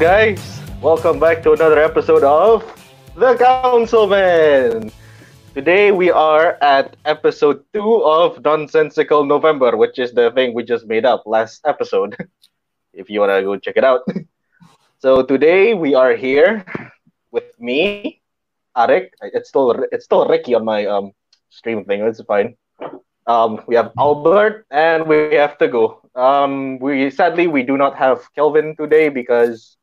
Guys? 0.00 0.40
Welcome 0.80 1.20
back 1.20 1.42
to 1.42 1.52
another 1.52 1.78
episode 1.78 2.24
of 2.24 2.64
The 3.16 3.36
Councilmen. 3.36 4.90
Today 5.52 5.92
we 5.92 6.10
are 6.10 6.56
at 6.62 6.96
episode 7.04 7.62
two 7.74 8.02
of 8.02 8.42
Nonsensical 8.42 9.26
November, 9.26 9.76
which 9.76 9.98
is 9.98 10.12
the 10.12 10.30
thing 10.30 10.54
we 10.54 10.64
just 10.64 10.86
made 10.86 11.04
up 11.04 11.24
last 11.26 11.60
episode. 11.66 12.16
if 12.94 13.10
you 13.10 13.20
wanna 13.20 13.42
go 13.42 13.58
check 13.58 13.76
it 13.76 13.84
out. 13.84 14.00
So 15.00 15.22
today 15.22 15.74
we 15.74 15.94
are 15.94 16.16
here 16.16 16.64
with 17.30 17.52
me, 17.60 18.22
Ariq. 18.74 19.10
It's 19.20 19.50
still 19.50 19.84
it's 19.92 20.06
still 20.06 20.26
Ricky 20.26 20.54
on 20.54 20.64
my 20.64 20.86
um 20.86 21.12
stream 21.50 21.84
thing. 21.84 22.00
It's 22.00 22.22
fine. 22.22 22.56
Um, 23.26 23.60
we 23.66 23.76
have 23.76 23.92
Albert 23.98 24.64
and 24.70 25.06
we 25.06 25.34
have 25.34 25.58
Teguh. 25.58 26.00
Um, 26.16 26.78
we 26.78 27.10
sadly 27.10 27.48
we 27.48 27.62
do 27.62 27.76
not 27.76 27.96
have 27.96 28.24
Kelvin 28.34 28.76
today 28.76 29.10
because 29.10 29.76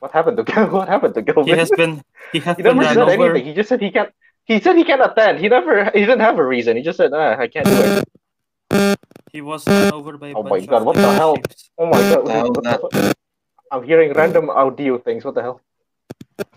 what 0.00 0.10
happened 0.12 0.36
to 0.38 0.44
Kelvin? 0.52 0.72
What 0.74 0.88
happened 0.88 1.14
to 1.14 1.22
Kelvin? 1.22 1.44
He 1.44 1.50
has 1.52 1.70
been. 1.70 2.02
He 2.32 2.40
has 2.40 2.56
He 2.56 2.62
never 2.62 2.80
run 2.80 2.94
said 2.94 3.08
over. 3.08 3.30
anything. 3.30 3.44
He 3.46 3.54
just 3.54 3.68
said 3.68 3.80
he 3.80 3.90
can't. 3.90 4.10
He 4.44 4.58
said 4.60 4.76
he 4.76 4.84
can't 4.84 5.00
attend. 5.02 5.38
He 5.38 5.48
never. 5.48 5.84
He 5.94 6.00
didn't 6.00 6.20
have 6.20 6.38
a 6.38 6.44
reason. 6.44 6.76
He 6.76 6.82
just 6.82 6.96
said, 6.96 7.12
ah, 7.14 7.36
I 7.38 7.46
can't 7.46 7.66
do 7.66 7.76
it. 7.78 8.98
He 9.32 9.40
was 9.40 9.66
run 9.66 9.92
over 9.92 10.16
by. 10.18 10.28
a 10.28 10.34
Oh 10.34 10.42
my 10.42 10.60
God, 10.60 10.82
of 10.82 10.86
what 10.86 10.96
the 10.96 11.12
hell? 11.12 11.36
ships. 11.36 11.70
Oh 11.78 11.86
my 11.86 12.00
god! 12.00 12.26
the 12.26 12.32
hell 12.32 12.50
what 12.52 12.66
is 12.94 13.00
the? 13.02 13.14
I'm 13.70 13.84
hearing 13.84 14.12
random 14.12 14.50
audio 14.50 14.98
things. 14.98 15.24
What 15.24 15.34
the 15.36 15.42
hell? 15.42 15.60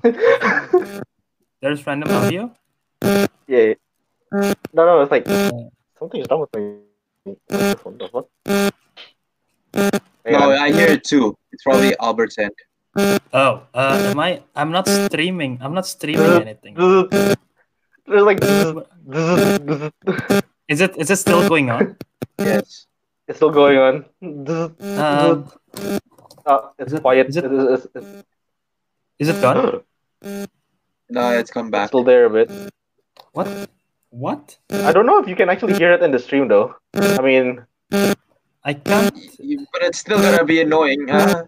There's 1.61 1.85
random 1.85 2.09
audio. 2.11 2.51
yeah. 3.47 3.73
No, 4.31 4.53
no. 4.73 5.01
It's 5.01 5.11
like 5.11 5.27
something's 5.99 6.25
wrong 6.31 6.41
with 6.41 6.49
my 6.55 6.81
microphone. 7.57 7.97
The 7.99 8.07
fuck? 8.09 8.27
Hang 10.25 10.33
No, 10.33 10.51
on. 10.51 10.57
I 10.57 10.71
hear 10.71 10.87
it 10.87 11.03
too. 11.03 11.37
It's 11.51 11.63
probably 11.63 11.95
Albert's 11.99 12.37
end. 12.39 12.51
Oh, 12.95 13.65
uh, 13.73 14.11
am 14.13 14.19
I? 14.19 14.43
I'm 14.55 14.71
not 14.71 14.87
streaming. 14.87 15.57
I'm 15.61 15.73
not 15.73 15.87
streaming 15.87 16.41
anything. 16.45 16.75
There's 18.05 18.23
like 18.23 18.43
Is 20.67 20.81
it? 20.81 20.95
Is 20.97 21.09
it 21.09 21.17
still 21.17 21.47
going 21.49 21.69
on? 21.69 21.97
Yes. 22.37 22.85
it's 23.27 23.37
still 23.37 23.51
going 23.51 23.77
on. 23.77 23.93
Um, 24.21 25.49
Uh, 26.45 26.75
it's 26.77 26.91
is 26.91 26.99
it- 26.99 27.01
quiet. 27.01 27.29
is 27.31 27.37
it- 27.37 27.45
It 27.45 27.51
is- 27.53 27.87
it's, 29.19 29.29
it 29.31 29.39
gone? 29.41 29.79
No, 31.09 31.23
it's 31.39 31.49
come 31.51 31.67
it's 31.67 31.71
back. 31.71 31.87
still 31.87 32.03
there 32.03 32.25
a 32.25 32.29
bit. 32.29 32.51
What? 33.31 33.47
What? 34.09 34.57
I 34.69 34.91
don't 34.91 35.05
know 35.07 35.19
if 35.23 35.27
you 35.27 35.35
can 35.39 35.47
actually 35.49 35.73
hear 35.79 35.91
it 35.93 36.03
in 36.03 36.11
the 36.11 36.19
stream 36.19 36.47
though. 36.51 36.75
I 36.93 37.21
mean, 37.23 37.63
I 38.63 38.73
can't. 38.75 39.15
But 39.71 39.81
it's 39.87 39.99
still 40.03 40.19
gonna 40.21 40.43
be 40.43 40.59
annoying. 40.61 41.09
Uh, 41.09 41.45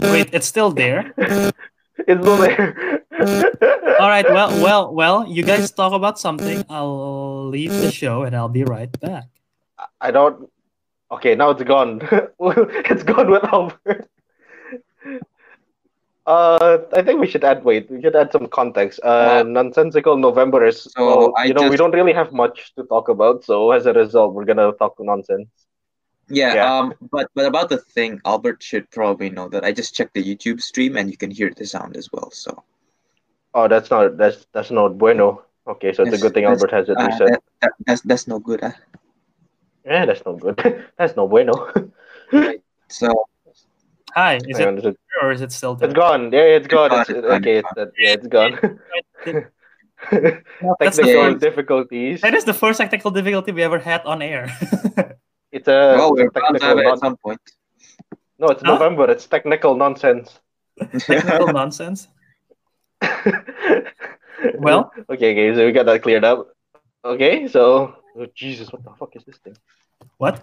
Wait, 0.00 0.28
it's 0.32 0.46
still 0.46 0.70
there. 0.70 1.12
it's 1.18 2.20
still 2.22 2.36
there. 2.36 3.02
All 4.00 4.08
right. 4.08 4.26
Well, 4.28 4.50
well, 4.62 4.94
well. 4.94 5.26
You 5.26 5.42
guys 5.42 5.70
talk 5.70 5.92
about 5.92 6.18
something. 6.18 6.64
I'll 6.68 7.48
leave 7.48 7.72
the 7.72 7.90
show 7.90 8.24
and 8.24 8.36
I'll 8.36 8.48
be 8.48 8.64
right 8.64 8.92
back. 9.00 9.24
I 10.00 10.10
don't. 10.10 10.50
Okay, 11.10 11.34
now 11.34 11.50
it's 11.50 11.62
gone. 11.62 12.00
it's 12.90 13.02
gone 13.04 13.30
with 13.30 13.44
Albert. 13.44 14.08
Uh, 16.26 16.78
I 16.92 17.02
think 17.02 17.20
we 17.20 17.28
should 17.28 17.44
add. 17.44 17.62
Wait, 17.64 17.88
we 17.88 18.02
should 18.02 18.16
add 18.16 18.32
some 18.32 18.48
context. 18.48 18.98
Uh, 19.04 19.06
Uh, 19.06 19.42
nonsensical 19.46 20.16
November 20.16 20.64
is. 20.66 20.82
so 20.82 21.06
well, 21.06 21.34
I 21.38 21.44
you 21.44 21.54
know, 21.54 21.70
we 21.70 21.76
don't 21.76 21.94
really 21.94 22.12
have 22.12 22.32
much 22.32 22.74
to 22.74 22.82
talk 22.84 23.08
about. 23.08 23.44
So 23.44 23.70
as 23.70 23.86
a 23.86 23.92
result, 23.92 24.34
we're 24.34 24.44
gonna 24.44 24.72
talk 24.72 24.96
nonsense. 24.98 25.48
Yeah, 26.28 26.54
Yeah. 26.54 26.78
Um. 26.78 26.94
But 27.12 27.28
but 27.34 27.46
about 27.46 27.68
the 27.68 27.78
thing, 27.78 28.20
Albert 28.24 28.62
should 28.62 28.90
probably 28.90 29.30
know 29.30 29.48
that 29.48 29.64
I 29.64 29.72
just 29.72 29.94
checked 29.94 30.14
the 30.14 30.22
YouTube 30.24 30.60
stream 30.60 30.96
and 30.96 31.10
you 31.10 31.16
can 31.16 31.30
hear 31.30 31.50
the 31.56 31.66
sound 31.66 31.96
as 31.96 32.08
well. 32.12 32.30
So 32.30 32.62
Oh, 33.54 33.68
that's 33.68 33.90
not. 33.90 34.16
That's 34.16 34.46
that's 34.52 34.70
not 34.70 34.98
bueno. 34.98 35.42
Okay, 35.66 35.92
so 35.92 36.02
it's 36.04 36.14
a 36.14 36.18
good 36.18 36.34
thing 36.34 36.44
Albert 36.44 36.70
has 36.70 36.88
it 36.88 36.96
uh, 36.98 37.06
reset. 37.06 37.28
that, 37.28 37.42
that, 37.62 37.72
that's 37.86 38.00
that's 38.02 38.26
no 38.28 38.38
good. 38.38 38.60
Huh? 38.60 38.72
Yeah, 39.84 40.04
that's 40.06 40.22
no 40.26 40.34
good. 40.36 40.58
that's 40.98 41.16
no 41.16 41.26
bueno. 41.26 41.54
So 42.88 43.24
Hi. 44.14 44.36
Is 44.48 44.58
Hang 44.58 44.60
it 44.60 44.68
on, 44.68 44.78
is 44.78 44.84
it- 44.86 44.98
or 45.22 45.32
is 45.32 45.40
it 45.40 45.50
still 45.52 45.74
there? 45.74 45.88
it's 45.88 45.94
gone. 45.96 46.30
Yeah, 46.32 46.40
it's 46.60 46.66
gone. 46.68 46.90
gone, 46.90 47.00
It's, 47.00 47.10
it's 47.10 47.26
okay, 47.26 47.56
it's 47.58 47.68
it's, 47.76 47.92
yeah, 47.98 48.12
it's 48.12 48.26
gone. 48.28 48.52
That's 50.10 50.96
the 50.96 51.02
Technical 51.02 51.22
first. 51.32 51.40
difficulties. 51.40 52.20
That 52.20 52.34
is 52.34 52.44
the 52.44 52.52
first 52.54 52.78
technical 52.78 53.10
difficulty 53.10 53.52
we 53.52 53.62
ever 53.62 53.78
had 53.78 54.02
on 54.04 54.20
air. 54.22 54.52
It's 55.66 55.72
a 55.74 55.96
well, 55.98 56.12
we're 56.14 56.30
bound 56.30 56.58
to 56.60 56.64
have 56.64 56.76
technical. 56.76 56.78
it 56.78 56.84
Non- 56.84 56.92
at 56.92 56.98
some 57.00 57.16
point. 57.16 57.40
no, 58.38 58.46
it's 58.48 58.62
Huh? 58.62 58.72
November. 58.74 59.10
It's 59.10 59.26
technical 59.26 59.74
nonsense. 59.76 60.38
technical 60.98 61.52
nonsense. 61.60 62.06
Well, 64.58 64.92
okay, 65.10 65.32
okay, 65.32 65.54
so 65.56 65.66
we 65.66 65.72
got 65.72 65.86
that 65.86 66.02
cleared 66.02 66.22
up. 66.24 66.48
Okay, 67.04 67.48
so 67.48 67.94
oh, 68.16 68.26
Jesus, 68.34 68.70
what 68.72 68.84
the 68.84 68.90
fuck 68.98 69.16
is 69.16 69.24
this 69.24 69.38
thing? 69.38 69.56
what? 70.18 70.40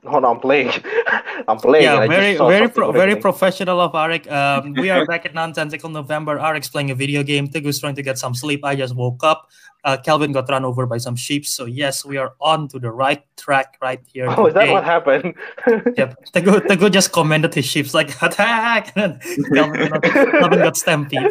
Hold 0.06 0.24
on, 0.24 0.36
I'm 0.36 0.40
playing. 0.40 0.70
I'm 1.48 1.58
playing. 1.58 1.84
Yeah, 1.84 2.06
very 2.06 2.36
very 2.36 2.68
pro- 2.68 2.92
very 2.92 3.16
professional 3.16 3.80
of 3.80 3.92
Ariq. 3.92 4.30
Um, 4.30 4.72
we 4.74 4.88
are 4.88 5.04
back 5.12 5.26
at 5.26 5.34
Nonsensical 5.34 5.90
November. 5.90 6.38
Ariq's 6.38 6.68
playing 6.68 6.90
a 6.90 6.94
video 6.94 7.22
game. 7.22 7.48
Teguh's 7.48 7.78
trying 7.78 7.94
to 7.96 8.02
get 8.02 8.18
some 8.18 8.34
sleep. 8.34 8.64
I 8.64 8.76
just 8.76 8.94
woke 8.94 9.22
up. 9.22 9.48
Uh, 9.84 9.96
Kelvin 9.96 10.32
got 10.32 10.48
run 10.48 10.64
over 10.64 10.86
by 10.86 10.98
some 10.98 11.16
sheep. 11.16 11.44
So 11.46 11.66
yes, 11.66 12.04
we 12.04 12.16
are 12.16 12.34
on 12.40 12.68
to 12.68 12.78
the 12.78 12.90
right 12.90 13.22
track 13.36 13.76
right 13.82 14.00
here. 14.06 14.26
Oh, 14.28 14.46
is 14.46 14.54
that 14.54 14.68
what 14.68 14.84
happened? 14.84 15.34
Yep. 15.66 16.24
Teguh, 16.32 16.60
Teguh 16.66 16.90
just 16.90 17.12
commanded 17.12 17.54
his 17.54 17.66
sheep 17.66 17.92
like 17.92 18.10
attack, 18.22 18.92
and 18.96 19.20
then 19.20 19.44
Kelvin 19.52 19.88
got, 19.90 20.02
Kelvin 20.02 20.58
got 20.58 20.76
stampede. 20.76 21.28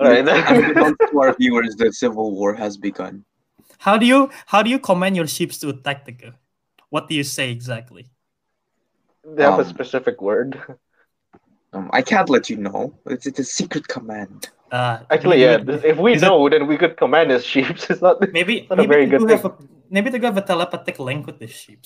All 0.00 0.08
right. 0.08 0.26
Unbeknownst 0.26 1.00
to 1.10 1.20
our 1.20 1.34
viewers, 1.34 1.76
the 1.76 1.92
civil 1.92 2.32
war 2.34 2.54
has 2.54 2.76
begun. 2.76 3.24
How 3.80 3.96
do 3.96 4.04
you 4.06 4.28
how 4.46 4.62
do 4.62 4.68
you 4.70 4.78
command 4.78 5.16
your 5.16 5.26
ships 5.26 5.56
to 5.64 5.70
attack 5.70 6.04
Teguh? 6.06 6.34
What 6.90 7.08
do 7.08 7.14
you 7.14 7.24
say 7.24 7.50
exactly? 7.50 8.04
they 9.24 9.42
have 9.42 9.58
a 9.58 9.62
Um, 9.62 9.68
specific 9.68 10.20
word. 10.20 10.50
Um, 11.72 11.88
I 11.92 12.02
can't 12.02 12.28
let 12.28 12.50
you 12.50 12.56
know. 12.56 12.92
It's, 13.06 13.26
it's 13.26 13.38
a 13.38 13.44
secret 13.44 13.86
command. 13.86 14.48
Uh, 14.72 14.98
Actually, 15.10 15.40
yeah. 15.42 15.58
we- 15.58 15.74
If 15.92 15.96
we 15.98 16.12
is 16.14 16.22
it- 16.22 16.26
know, 16.26 16.48
then 16.48 16.66
we 16.66 16.76
could 16.76 16.96
command 16.96 17.30
as 17.32 17.44
sheep. 17.44 17.68
It's 17.90 18.02
not. 18.02 18.16
Maybe 18.32 18.66
not 18.68 18.78
a 18.78 18.82
maybe 18.82 18.92
very 18.94 19.04
they 19.06 19.10
good 19.18 19.28
do 19.28 19.34
have 19.36 19.44
a, 19.44 19.52
maybe 19.90 20.08
they 20.10 20.20
have 20.30 20.36
a 20.36 20.42
telepathic 20.52 20.98
link 20.98 21.26
with 21.26 21.38
the 21.38 21.46
sheep. 21.46 21.80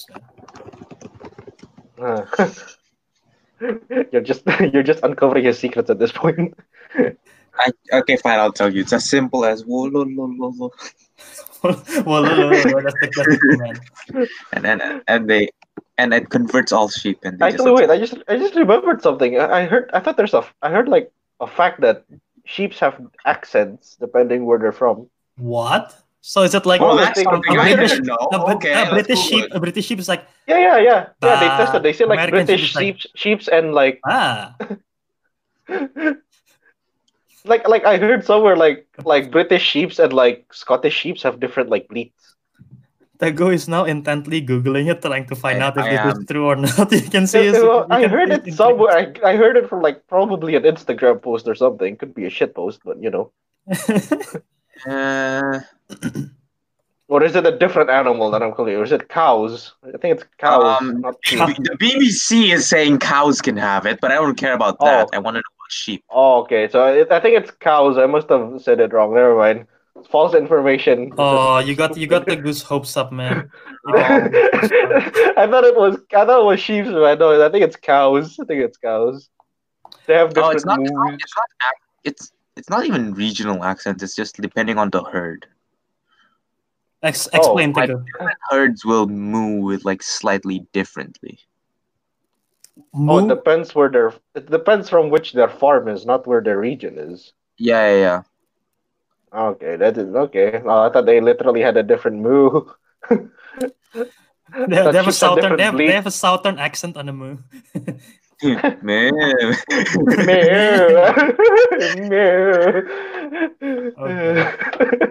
Uh, 2.00 2.22
you're 4.12 4.26
just 4.30 4.42
you're 4.72 4.82
just 4.92 5.00
uncovering 5.04 5.44
his 5.44 5.58
secrets 5.58 5.90
at 5.90 5.98
this 5.98 6.12
point. 6.12 6.54
I, 7.62 7.66
okay, 8.00 8.16
fine. 8.16 8.38
I'll 8.40 8.52
tell 8.60 8.72
you. 8.74 8.80
It's 8.82 8.92
as 8.92 9.04
simple 9.08 9.44
as 9.44 9.64
wo 9.64 9.84
lo 9.94 10.02
lo 10.02 10.24
lo 10.40 10.48
lo. 10.58 10.66
Well, 11.62 12.22
no, 12.22 12.34
no, 12.36 12.50
no, 12.50 12.62
no, 12.62 12.80
that's 12.80 12.94
the, 13.00 13.10
that's 13.16 13.36
command. 13.50 13.80
and 14.52 14.66
and 14.66 15.02
and 15.08 15.30
they 15.30 15.48
and 15.96 16.12
it 16.12 16.28
converts 16.30 16.72
all 16.72 16.88
sheep 16.88 17.18
and 17.24 17.38
they 17.38 17.46
Actually, 17.46 17.70
just 17.72 17.88
wait. 17.88 17.90
I 17.90 17.98
just 17.98 18.14
I 18.28 18.36
just 18.36 18.54
remembered 18.54 19.00
something. 19.02 19.38
I, 19.38 19.62
I 19.62 19.64
heard. 19.66 19.90
I 19.94 20.00
thought 20.00 20.16
there's 20.16 20.34
a. 20.34 20.44
I 20.62 20.70
heard 20.70 20.88
like 20.88 21.10
a 21.40 21.46
fact 21.46 21.80
that 21.80 22.04
sheeps 22.44 22.78
have 22.80 23.00
accents 23.24 23.96
depending 23.98 24.44
where 24.44 24.58
they're 24.58 24.72
from. 24.72 25.08
What? 25.36 25.94
So 26.20 26.42
is 26.42 26.54
it 26.54 26.64
like 26.66 26.80
Oh, 26.80 26.88
well, 26.96 26.98
I 26.98 27.04
that's 27.04 27.18
think- 27.20 27.30
something 27.30 27.56
a 27.56 27.60
I 27.60 27.74
British- 27.76 28.00
a, 28.00 28.40
okay, 28.56 28.72
a 28.72 28.90
British 28.90 29.20
sheep? 29.20 29.44
it. 29.44 29.52
A 29.54 29.60
British 29.60 29.84
sheep 29.86 29.98
is 29.98 30.08
like 30.08 30.26
Yeah, 30.46 30.58
yeah, 30.58 30.78
yeah. 30.78 31.00
Yeah, 31.22 31.40
they 31.40 31.48
Ah, 31.48 31.56
tested. 31.58 31.82
They 31.82 31.92
say 31.92 32.04
like 32.06 32.18
American 32.18 32.46
British 32.46 32.72
sheep 32.72 32.96
sheep, 32.96 32.96
is 32.96 33.10
sheeps 33.14 33.48
and 33.48 33.74
like 33.74 34.00
ah. 34.08 34.56
like 37.44 37.68
like 37.68 37.84
I 37.84 37.96
heard 37.98 38.24
somewhere 38.24 38.56
like 38.56 38.86
like 39.04 39.30
British 39.30 39.62
sheeps 39.62 39.98
and 39.98 40.12
like 40.12 40.46
Scottish 40.52 40.94
sheeps 40.94 41.22
have 41.22 41.40
different 41.40 41.68
like 41.70 41.88
bleats. 41.88 42.34
Teguh 43.18 43.54
is 43.54 43.68
now 43.68 43.84
intently 43.84 44.42
googling 44.44 44.90
it, 44.90 45.00
trying 45.00 45.26
to 45.26 45.36
find 45.36 45.62
I- 45.62 45.66
out 45.66 45.76
if 45.78 45.84
I 45.84 45.90
this 45.90 46.00
am. 46.00 46.08
is 46.20 46.26
true 46.26 46.46
or 46.46 46.56
not. 46.66 46.90
You 46.90 47.00
can 47.02 47.26
see. 47.26 47.44
his- 47.46 47.62
Well, 47.62 47.86
I 47.90 48.06
heard 48.08 48.30
it 48.30 48.52
somewhere. 48.54 48.90
I, 48.96 49.12
I 49.24 49.36
heard 49.36 49.56
it 49.56 49.68
from 49.68 49.82
like 49.82 50.04
probably 50.08 50.56
an 50.56 50.64
Instagram 50.64 51.22
post 51.22 51.46
or 51.46 51.54
something. 51.54 51.96
Could 51.96 52.14
be 52.14 52.24
a 52.26 52.30
shit 52.30 52.54
post, 52.54 52.80
but 52.84 53.00
you 53.02 53.10
know. 53.10 53.30
Uh, 54.86 55.60
Or 57.06 57.22
is 57.22 57.36
it 57.36 57.46
a 57.46 57.56
different 57.56 57.90
animal 57.90 58.30
that 58.32 58.42
I'm 58.42 58.52
calling? 58.52 58.74
Or 58.74 58.82
is 58.82 58.90
it 58.90 59.08
cows? 59.08 59.74
I 59.86 59.96
think 59.98 60.16
it's 60.18 60.24
cows, 60.38 60.80
Um, 60.80 61.00
not 61.00 61.14
sheep. 61.22 61.38
the 61.38 61.76
BBC 61.80 62.52
is 62.52 62.68
saying 62.68 62.98
cows 62.98 63.40
can 63.40 63.56
have 63.56 63.86
it, 63.86 64.00
but 64.00 64.10
I 64.10 64.14
don't 64.16 64.34
care 64.36 64.54
about 64.54 64.78
that. 64.80 65.06
Oh. 65.12 65.16
I 65.16 65.18
want 65.20 65.34
to 65.36 65.38
know 65.38 65.52
about 65.53 65.53
sheep. 65.68 66.04
Oh, 66.10 66.40
okay. 66.42 66.68
So 66.68 66.86
it, 66.86 67.10
I 67.10 67.20
think 67.20 67.36
it's 67.40 67.50
cows. 67.50 67.98
I 67.98 68.06
must 68.06 68.28
have 68.28 68.60
said 68.60 68.80
it 68.80 68.92
wrong. 68.92 69.14
Never 69.14 69.36
mind. 69.36 69.66
It's 69.96 70.08
false 70.08 70.34
information. 70.34 71.12
oh, 71.18 71.58
you 71.58 71.74
got 71.76 71.96
you 71.96 72.06
got 72.06 72.26
the 72.26 72.36
goose 72.36 72.62
hopes 72.62 72.96
up, 72.96 73.12
man. 73.12 73.48
I 73.88 75.46
thought 75.50 75.64
it 75.64 75.76
was. 75.76 75.98
I 76.14 76.24
thought 76.24 76.40
it 76.40 76.44
was 76.44 76.60
sheep. 76.60 76.86
but 76.86 77.18
No, 77.18 77.44
I 77.44 77.48
think 77.50 77.64
it's 77.64 77.76
cows. 77.76 78.36
I 78.40 78.44
think 78.44 78.62
it's 78.62 78.76
cows. 78.78 79.28
They 80.06 80.14
have 80.14 80.30
Oh, 80.30 80.52
different 80.52 80.54
it's 80.56 80.64
not. 80.66 80.80
It's 80.80 80.90
not. 80.92 81.10
moves. 81.10 81.22
It's 81.22 81.34
not, 81.36 81.74
it's, 82.04 82.32
it's 82.56 82.70
not 82.70 82.84
even 82.86 83.14
regional 83.14 83.62
accents. 83.64 84.02
It's 84.02 84.16
just 84.16 84.40
depending 84.40 84.78
on 84.78 84.90
the 84.90 85.02
herd. 85.04 85.46
Ex- 87.02 87.28
Oh, 87.32 87.38
explain, 87.38 87.72
I- 87.76 87.86
Teguh. 87.86 88.04
Herds 88.50 88.84
will 88.84 89.06
moo 89.06 89.60
with 89.60 89.84
like 89.84 90.02
slightly 90.02 90.66
differently. 90.72 91.38
Oh, 92.96 93.18
it 93.18 93.28
depends 93.28 93.74
where 93.74 93.88
their 93.90 94.12
it 94.34 94.50
depends 94.50 94.88
from 94.88 95.10
which 95.10 95.32
their 95.32 95.48
farm 95.48 95.88
is, 95.88 96.06
not 96.06 96.26
where 96.26 96.40
their 96.40 96.58
region 96.58 96.96
is. 96.96 97.32
Yeah, 97.58 97.90
yeah, 97.90 97.98
yeah. 97.98 98.22
Okay, 99.34 99.76
that 99.76 99.98
is 99.98 100.14
okay. 100.14 100.62
Oh, 100.64 100.86
I 100.86 100.90
thought 100.90 101.06
they 101.06 101.20
literally 101.20 101.60
had 101.60 101.76
a 101.76 101.82
different 101.82 102.22
moo. 102.22 102.70
They, 103.10 104.68
they 104.68 104.76
have 104.76 104.94
a 104.94 105.04
She's 105.04 105.08
a 105.08 105.12
southern. 105.12 105.56
different 105.56 105.58
They 105.58 105.64
have, 105.64 105.76
they 105.76 105.92
have 105.92 106.06
a 106.06 106.10
southern 106.12 106.58
accent 106.58 106.96
on 106.96 107.06
the 107.06 107.12
moo. 107.12 107.38
Man. 108.82 109.56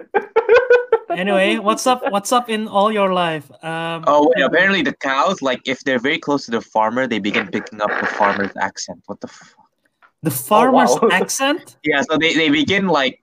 anyway, 1.16 1.56
what's 1.58 1.86
up? 1.86 2.02
What's 2.10 2.32
up 2.32 2.48
in 2.48 2.68
all 2.68 2.92
your 2.92 3.12
life? 3.12 3.50
Um, 3.64 4.04
oh 4.06 4.30
wait, 4.34 4.44
apparently 4.44 4.82
the 4.82 4.94
cows, 4.94 5.42
like 5.42 5.60
if 5.66 5.80
they're 5.84 5.98
very 5.98 6.18
close 6.18 6.44
to 6.46 6.50
the 6.50 6.60
farmer, 6.60 7.06
they 7.06 7.18
begin 7.18 7.48
picking 7.48 7.80
up 7.80 7.90
the 8.00 8.06
farmer's 8.06 8.52
accent. 8.60 9.02
What 9.06 9.20
the 9.20 9.28
f- 9.28 9.54
the 10.22 10.30
farmer's 10.30 10.90
wow. 11.00 11.08
accent. 11.12 11.76
Yeah, 11.84 12.02
so 12.02 12.16
they, 12.16 12.34
they 12.34 12.48
begin 12.50 12.88
like 12.88 13.22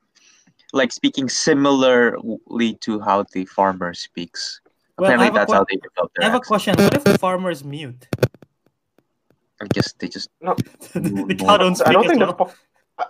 like 0.73 0.91
speaking 0.91 1.29
similarly 1.29 2.75
to 2.81 2.99
how 2.99 3.25
the 3.33 3.45
farmer 3.45 3.93
speaks. 3.93 4.61
Well, 4.97 5.09
Apparently 5.09 5.37
that's 5.37 5.51
que- 5.51 5.57
how 5.57 5.65
they 5.69 5.77
develop 5.77 6.11
their. 6.15 6.23
I 6.23 6.27
their 6.27 6.31
have 6.31 6.41
a 6.41 6.45
question. 6.45 6.75
What 6.77 6.95
if 6.95 7.03
the 7.03 7.17
farmer 7.17 7.51
is 7.51 7.63
mute? 7.63 8.07
I 9.61 9.67
guess 9.73 9.93
they 9.93 10.07
just 10.07 10.29
no. 10.41 10.55
the 10.93 11.35
cow 11.39 11.57
don't 11.57 11.87
I 11.87 11.93
don't 11.93 12.05
as 12.05 12.09
think 12.09 12.19
the 12.19 12.35
well. 12.37 12.47
fa- 12.47 12.55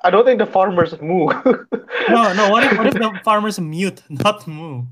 I 0.03 0.09
don't 0.09 0.25
think 0.25 0.39
the 0.39 0.45
farmers 0.45 0.99
moo. 1.01 1.27
No, 2.09 2.33
no. 2.33 2.49
What 2.49 2.63
if, 2.63 2.77
what 2.77 2.88
if 2.88 2.93
the 3.05 3.19
farmer's 3.23 3.59
mute, 3.59 4.01
not 4.09 4.47
moo? 4.47 4.83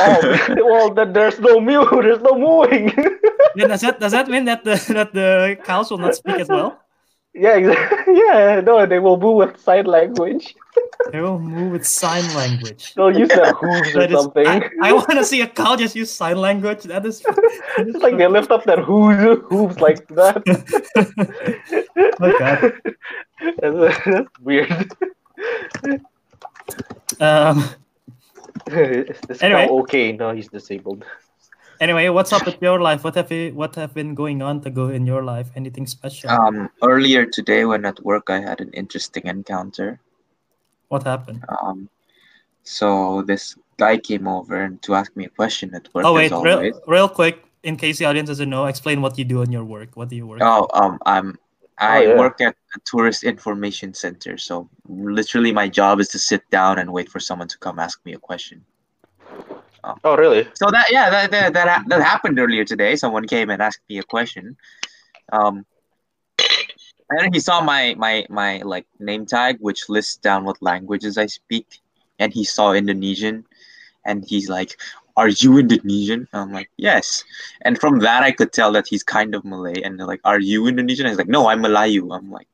oh 0.00 0.46
well, 0.56 0.94
then 0.94 1.12
there's 1.12 1.38
no 1.40 1.60
moo. 1.60 1.84
There's 2.02 2.22
no 2.22 2.32
mooing. 2.38 2.92
Then 3.54 3.68
does 3.68 3.82
that 3.82 4.00
does 4.00 4.12
that 4.12 4.28
mean 4.28 4.44
that 4.46 4.64
the 4.64 4.76
that 4.94 5.12
the 5.12 5.58
cows 5.64 5.90
will 5.90 5.98
not 5.98 6.14
speak 6.14 6.36
as 6.36 6.48
well? 6.48 6.81
Yeah, 7.34 7.56
exactly. 7.56 8.14
Yeah, 8.16 8.60
no, 8.60 8.86
they 8.86 8.98
will 8.98 9.18
move 9.18 9.36
with 9.36 9.60
sign 9.60 9.86
language. 9.86 10.54
They 11.10 11.20
will 11.20 11.38
move 11.38 11.72
with 11.72 11.86
sign 11.86 12.22
language. 12.34 12.94
They'll 12.94 13.16
use 13.16 13.28
their 13.28 13.52
hooves 13.60 13.94
or 13.96 14.02
is, 14.02 14.12
something. 14.12 14.46
I, 14.46 14.70
I 14.82 14.92
want 14.92 15.10
to 15.10 15.24
see 15.24 15.40
a 15.40 15.46
cow 15.46 15.76
just 15.76 15.96
use 15.96 16.10
sign 16.10 16.36
language. 16.38 16.84
That 16.84 17.04
is, 17.04 17.20
that 17.76 17.86
is 17.86 17.94
It's 17.94 18.02
like 18.04 18.16
they 18.16 18.26
lift 18.26 18.50
up 18.50 18.64
their 18.64 18.82
hooves, 18.82 19.42
hooves 19.48 19.80
like 19.80 20.06
that. 20.08 20.42
Oh, 22.20 22.38
God. 22.38 22.72
that's, 23.58 24.04
that's 24.04 24.40
weird. 24.40 24.92
Um, 27.20 27.64
Is 28.68 29.20
this 29.28 29.42
Anyway. 29.42 29.68
okay? 29.68 30.12
No, 30.12 30.32
he's 30.32 30.48
disabled. 30.48 31.04
Anyway, 31.82 32.08
what's 32.08 32.32
up 32.32 32.46
with 32.46 32.62
your 32.62 32.80
life? 32.80 33.02
What 33.04 33.16
have 33.16 33.30
you, 33.32 33.52
what 33.52 33.74
have 33.74 33.92
been 33.92 34.14
going 34.14 34.40
on 34.40 34.60
to 34.62 34.70
go 34.70 34.88
in 34.88 35.06
your 35.06 35.22
life? 35.24 35.50
Anything 35.56 35.86
special? 35.86 36.30
um 36.30 36.70
earlier 36.82 37.26
today 37.26 37.64
when 37.64 37.84
at 37.84 37.98
work 38.04 38.30
I 38.30 38.40
had 38.40 38.60
an 38.60 38.70
interesting 38.72 39.26
encounter. 39.26 40.00
what 40.88 41.02
happened? 41.02 41.44
Um 41.48 41.88
so 42.62 43.22
this 43.26 43.56
guy 43.76 43.98
came 43.98 44.28
over 44.28 44.62
and 44.62 44.80
to 44.82 44.94
ask 44.94 45.10
me 45.16 45.24
a 45.26 45.34
question 45.40 45.74
at 45.74 45.88
work 45.92 46.06
Oh 46.06 46.14
wait, 46.14 46.30
real, 46.30 46.70
real 46.86 47.08
quick, 47.08 47.42
in 47.64 47.76
case 47.76 47.98
the 47.98 48.06
audience 48.06 48.28
doesn't 48.28 48.48
know, 48.48 48.66
explain 48.66 49.02
what 49.02 49.18
you 49.18 49.24
do 49.24 49.42
in 49.42 49.50
your 49.50 49.64
work. 49.64 49.96
What 49.98 50.08
do 50.08 50.16
you 50.16 50.26
work? 50.26 50.40
Oh, 50.42 50.68
um, 50.74 50.98
I'm 51.06 51.38
I 51.78 52.04
yeah. 52.04 52.18
work 52.18 52.40
at 52.40 52.54
a 52.76 52.78
tourist 52.84 53.24
information 53.24 53.94
center. 53.94 54.38
So 54.38 54.68
literally, 54.86 55.50
my 55.50 55.68
job 55.68 55.98
is 55.98 56.08
to 56.14 56.18
sit 56.18 56.42
down 56.50 56.78
and 56.78 56.92
wait 56.92 57.08
for 57.08 57.18
someone 57.18 57.48
to 57.48 57.58
come 57.58 57.78
ask 57.80 57.98
me 58.04 58.12
a 58.14 58.18
question. 58.18 58.64
Oh, 59.84 60.16
really? 60.16 60.46
So 60.54 60.70
that 60.70 60.86
yeah, 60.90 61.10
that 61.10 61.30
that 61.32 61.54
that, 61.54 61.88
that 61.88 62.02
happened 62.02 62.38
earlier 62.38 62.64
today. 62.64 62.94
Someone 62.96 63.26
came 63.26 63.50
and 63.50 63.60
asked 63.60 63.82
me 63.88 63.98
a 63.98 64.02
question. 64.02 64.56
Um, 65.32 65.66
and 67.10 67.34
he 67.34 67.40
saw 67.40 67.60
my 67.60 67.94
my 67.98 68.24
my 68.28 68.58
like 68.58 68.86
name 69.00 69.26
tag, 69.26 69.56
which 69.60 69.88
lists 69.88 70.16
down 70.16 70.44
what 70.44 70.62
languages 70.62 71.18
I 71.18 71.26
speak, 71.26 71.80
and 72.18 72.32
he 72.32 72.44
saw 72.44 72.72
Indonesian, 72.72 73.44
and 74.06 74.24
he's 74.24 74.48
like, 74.48 74.80
"Are 75.16 75.28
you 75.28 75.58
Indonesian?" 75.58 76.28
I'm 76.32 76.52
like, 76.52 76.70
"Yes." 76.76 77.24
And 77.62 77.78
from 77.78 77.98
that, 78.00 78.22
I 78.22 78.30
could 78.30 78.52
tell 78.52 78.70
that 78.72 78.86
he's 78.86 79.02
kind 79.02 79.34
of 79.34 79.44
Malay. 79.44 79.82
And 79.82 79.98
they're 79.98 80.06
like, 80.06 80.20
"Are 80.24 80.40
you 80.40 80.68
Indonesian?" 80.68 81.06
He's 81.06 81.18
like, 81.18 81.28
"No, 81.28 81.48
I'm 81.48 81.62
Melayu." 81.62 82.16
I'm 82.16 82.30
like, 82.30 82.48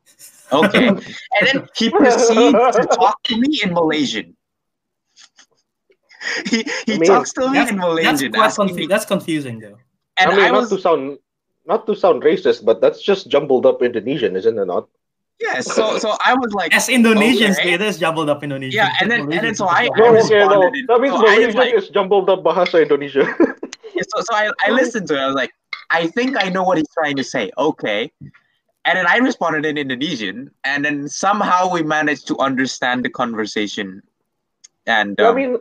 "Okay." 0.50 0.88
and 0.88 1.44
then 1.44 1.68
he 1.76 1.90
proceeds 1.90 2.76
to 2.76 2.88
talk 2.90 3.22
to 3.24 3.36
me 3.36 3.60
in 3.62 3.74
Malaysian. 3.74 4.34
he 6.50 6.64
he 6.86 6.94
I 6.94 6.98
mean, 6.98 7.08
talks 7.08 7.32
to 7.34 7.40
me 7.40 7.46
in 7.46 7.52
that's, 7.54 7.72
Malaysian, 7.72 8.32
quite 8.32 8.46
asking 8.46 8.68
confu- 8.68 8.80
me, 8.80 8.86
that's 8.86 9.04
confusing 9.04 9.58
though. 9.60 9.78
and 10.18 10.30
I 10.32 10.36
mean, 10.36 10.44
I 10.46 10.50
not 10.50 10.68
to 10.70 10.78
sound 10.78 11.18
not 11.66 11.86
to 11.86 11.94
sound 11.94 12.22
racist, 12.22 12.64
but 12.64 12.80
that's 12.80 13.00
just 13.02 13.28
jumbled 13.28 13.66
up 13.66 13.82
Indonesian, 13.82 14.36
isn't 14.36 14.58
it? 14.58 14.64
Not. 14.64 14.88
yeah. 15.40 15.60
So 15.60 15.98
so 15.98 16.16
I 16.24 16.34
was 16.34 16.52
like, 16.54 16.74
As 16.74 16.88
Indonesians, 16.88 17.58
Okay. 17.58 17.74
it 17.74 17.82
is 17.82 17.98
jumbled 17.98 18.28
up 18.30 18.42
Indonesian. 18.42 18.76
Yeah, 18.78 18.92
and 19.00 19.10
then- 19.10 19.30
and 19.32 19.44
then 19.44 19.54
so 19.54 19.68
I- 19.68 19.88
No, 19.96 20.04
I 20.04 20.18
okay, 20.24 20.38
no. 20.40 20.48
responded 20.48 20.78
in- 20.78 20.86
That 20.86 21.00
means 21.00 21.14
so 21.14 21.20
I 21.26 21.36
Malaysian 21.36 21.54
like- 21.60 21.74
is 21.74 21.88
jumbled 21.90 22.30
up 22.30 22.42
Bahasa 22.42 22.82
Indonesia. 22.82 23.24
Yeah, 23.94 24.02
so, 24.14 24.20
so 24.20 24.32
I, 24.36 24.50
I 24.66 24.70
listened 24.70 25.08
to 25.08 25.14
it. 25.16 25.20
I 25.20 25.26
was 25.26 25.34
like, 25.34 25.50
I 25.90 26.06
think 26.08 26.36
I 26.38 26.50
know 26.50 26.62
what 26.62 26.76
he's 26.78 26.92
trying 26.92 27.16
to 27.16 27.24
say. 27.24 27.50
Okay. 27.58 28.12
And 28.84 28.94
then 28.96 29.06
I 29.08 29.16
responded 29.16 29.66
in 29.66 29.76
Indonesian, 29.76 30.50
and 30.64 30.84
then 30.84 31.08
somehow 31.08 31.72
we 31.72 31.82
managed 31.82 32.28
to 32.28 32.38
understand 32.38 33.04
the 33.04 33.10
conversation. 33.10 34.02
And 34.86 35.18
I 35.20 35.24
um, 35.24 35.34
mean, 35.36 35.56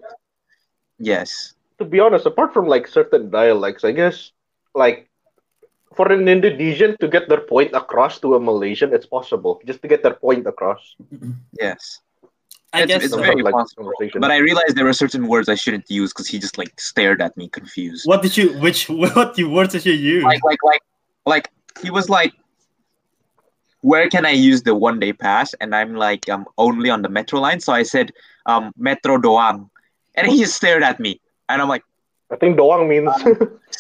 yes, 1.00 1.56
to 1.80 1.86
be 1.86 2.00
honest, 2.00 2.26
apart 2.26 2.54
from 2.54 2.68
like 2.68 2.88
certain 2.88 3.30
dialects, 3.30 3.84
I 3.84 3.92
guess 3.92 4.32
like 4.76 5.10
for 5.96 6.12
an 6.12 6.28
Indonesian 6.28 6.96
to 7.00 7.08
get 7.08 7.28
their 7.30 7.42
point 7.42 7.74
across 7.74 8.20
to 8.20 8.36
a 8.36 8.40
Malaysian, 8.40 8.94
it's 8.94 9.06
possible 9.06 9.62
just 9.66 9.82
to 9.82 9.88
get 9.88 10.04
their 10.04 10.14
point 10.14 10.46
across. 10.48 10.96
yes. 11.60 12.02
I 12.74 12.82
it's, 12.82 12.88
guess 12.88 13.04
it's 13.06 13.14
so. 13.14 13.22
very 13.22 13.42
Like 13.42 13.54
possible. 13.54 13.86
conversation. 13.86 14.22
But 14.22 14.32
I 14.32 14.38
realized 14.38 14.76
there 14.76 14.86
were 14.86 14.94
certain 14.94 15.28
words 15.28 15.48
I 15.48 15.56
shouldn't 15.56 15.90
use 15.90 16.12
because 16.12 16.28
he 16.28 16.38
just 16.38 16.58
like 16.58 16.80
stared 16.80 17.22
at 17.22 17.36
me 17.38 17.48
confused. 17.48 18.06
What 18.06 18.22
did 18.22 18.36
you? 18.36 18.60
Which 18.60 18.90
what 18.90 19.38
you 19.38 19.50
words 19.50 19.74
did 19.74 19.86
you 19.86 19.94
use? 19.94 20.24
Like 20.24 20.44
like 20.44 20.60
like 20.64 20.82
like 21.26 21.50
he 21.82 21.90
was 21.90 22.10
like, 22.10 22.34
where 23.82 24.10
can 24.10 24.26
I 24.26 24.32
use 24.32 24.64
the 24.64 24.76
one 24.76 25.00
day 25.00 25.14
pass? 25.14 25.54
And 25.62 25.74
I'm 25.74 25.96
like, 25.96 26.28
um, 26.30 26.46
only 26.58 26.90
on 26.90 27.02
the 27.02 27.10
metro 27.10 27.40
line. 27.40 27.60
So 27.62 27.72
I 27.72 27.84
said, 27.84 28.12
um, 28.46 28.74
metro 28.78 29.18
doang, 29.18 29.70
and 30.18 30.28
he 30.28 30.40
just 30.44 30.56
stared 30.56 30.84
at 30.84 31.00
me, 31.00 31.22
and 31.50 31.62
I'm 31.62 31.70
like. 31.70 31.84
I 32.30 32.36
think 32.36 32.60
doang 32.60 32.90
means 32.92 33.08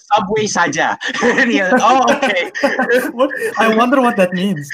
subway 0.07 0.47
saja. 0.47 0.95
and 1.41 1.51
he 1.51 1.59
was, 1.59 1.67
oh, 1.83 1.99
okay. 2.15 2.47
what? 3.11 3.27
I 3.59 3.75
wonder 3.75 3.99
what 3.99 4.15
that 4.15 4.31
means. 4.31 4.69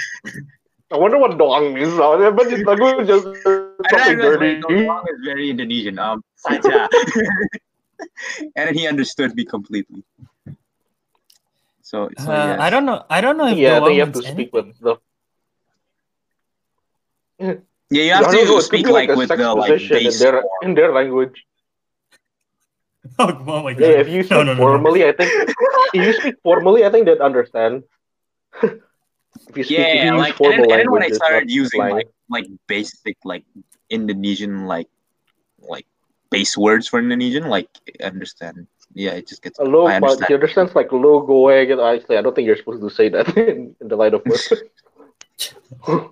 I 0.93 0.97
wonder 1.01 1.17
what 1.17 1.31
doang 1.41 1.73
means. 1.73 1.89
now. 1.97 2.13
But 2.29 2.53
it's 2.53 2.61
like 2.69 2.77
just 3.09 3.25
And 3.25 3.81
I 3.97 4.13
something 4.13 4.21
realized, 4.21 4.21
dirty. 4.21 4.61
wait, 4.61 4.61
Doang 4.85 5.01
is 5.09 5.17
very 5.25 5.49
Indonesian. 5.49 5.97
Um, 5.97 6.21
saja. 6.37 6.85
and 8.55 8.75
he 8.77 8.85
understood 8.85 9.33
me 9.33 9.43
completely. 9.43 10.03
So, 11.81 12.13
so 12.21 12.29
Uh, 12.29 12.53
yes. 12.53 12.59
I 12.61 12.69
don't 12.69 12.85
know. 12.85 13.01
I 13.09 13.21
don't 13.25 13.37
know 13.41 13.47
if 13.49 13.57
Yeah, 13.57 13.77
I 13.77 13.79
Doang 13.81 13.85
think 13.89 13.95
you 13.97 14.03
have 14.05 14.13
to 14.13 14.21
means 14.21 14.33
speak 14.37 14.49
anything. 14.53 14.67
with 14.69 14.79
the. 14.85 14.93
Yeah, 17.89 18.03
you 18.05 18.11
have 18.13 18.25
don't 18.29 18.45
know, 18.45 18.57
to 18.61 18.61
speak 18.61 18.85
be 18.85 18.91
like 18.91 19.09
with 19.17 19.29
the 19.33 19.53
like 19.57 19.81
position 19.81 19.97
in 19.97 20.13
their 20.21 20.43
in 20.61 20.71
their 20.77 20.91
language. 20.93 21.41
Oh, 23.19 23.43
oh 23.47 23.63
my 23.63 23.73
god! 23.73 23.81
Yeah, 23.81 23.99
if 23.99 24.07
you 24.07 24.23
speak 24.23 24.31
no, 24.31 24.43
no, 24.43 24.53
no, 24.53 24.59
no. 24.59 24.63
formally, 24.63 25.05
I 25.05 25.11
think 25.11 25.29
if 25.93 26.05
you 26.07 26.13
speak 26.13 26.35
formally, 26.41 26.85
I 26.85 26.89
think 26.89 27.05
they'd 27.05 27.19
understand. 27.19 27.83
if 28.63 29.57
you 29.57 29.63
speak, 29.63 29.77
if 29.77 29.95
Yeah, 29.95 30.13
you 30.13 30.17
like 30.17 30.39
and 30.39 30.53
then, 30.53 30.71
and 30.71 30.79
then 30.79 30.91
when 30.91 31.03
I 31.03 31.09
started 31.09 31.47
not 31.47 31.49
using 31.49 31.79
slang. 31.79 31.91
like 31.91 32.07
like 32.29 32.47
basic 32.67 33.17
like 33.25 33.43
Indonesian 33.89 34.65
like 34.65 34.87
like 35.59 35.85
base 36.31 36.57
words 36.57 36.87
for 36.87 36.99
Indonesian, 36.99 37.49
like 37.49 37.67
I 38.01 38.05
understand. 38.05 38.67
Yeah, 38.93 39.11
it 39.11 39.27
just 39.27 39.41
gets. 39.41 39.59
A 39.59 39.63
low, 39.63 39.87
I 39.87 39.99
but 39.99 40.11
understand. 40.11 40.27
he 40.29 40.33
understands 40.35 40.75
like 40.75 40.91
logo. 40.91 41.49
Actually, 41.49 42.17
I 42.17 42.21
don't 42.21 42.33
think 42.35 42.45
you're 42.47 42.57
supposed 42.57 42.81
to 42.81 42.89
say 42.89 43.09
that 43.09 43.35
in, 43.37 43.75
in 43.81 43.87
the 43.87 43.95
light 43.95 44.13
of 44.13 44.23
work. 44.25 44.39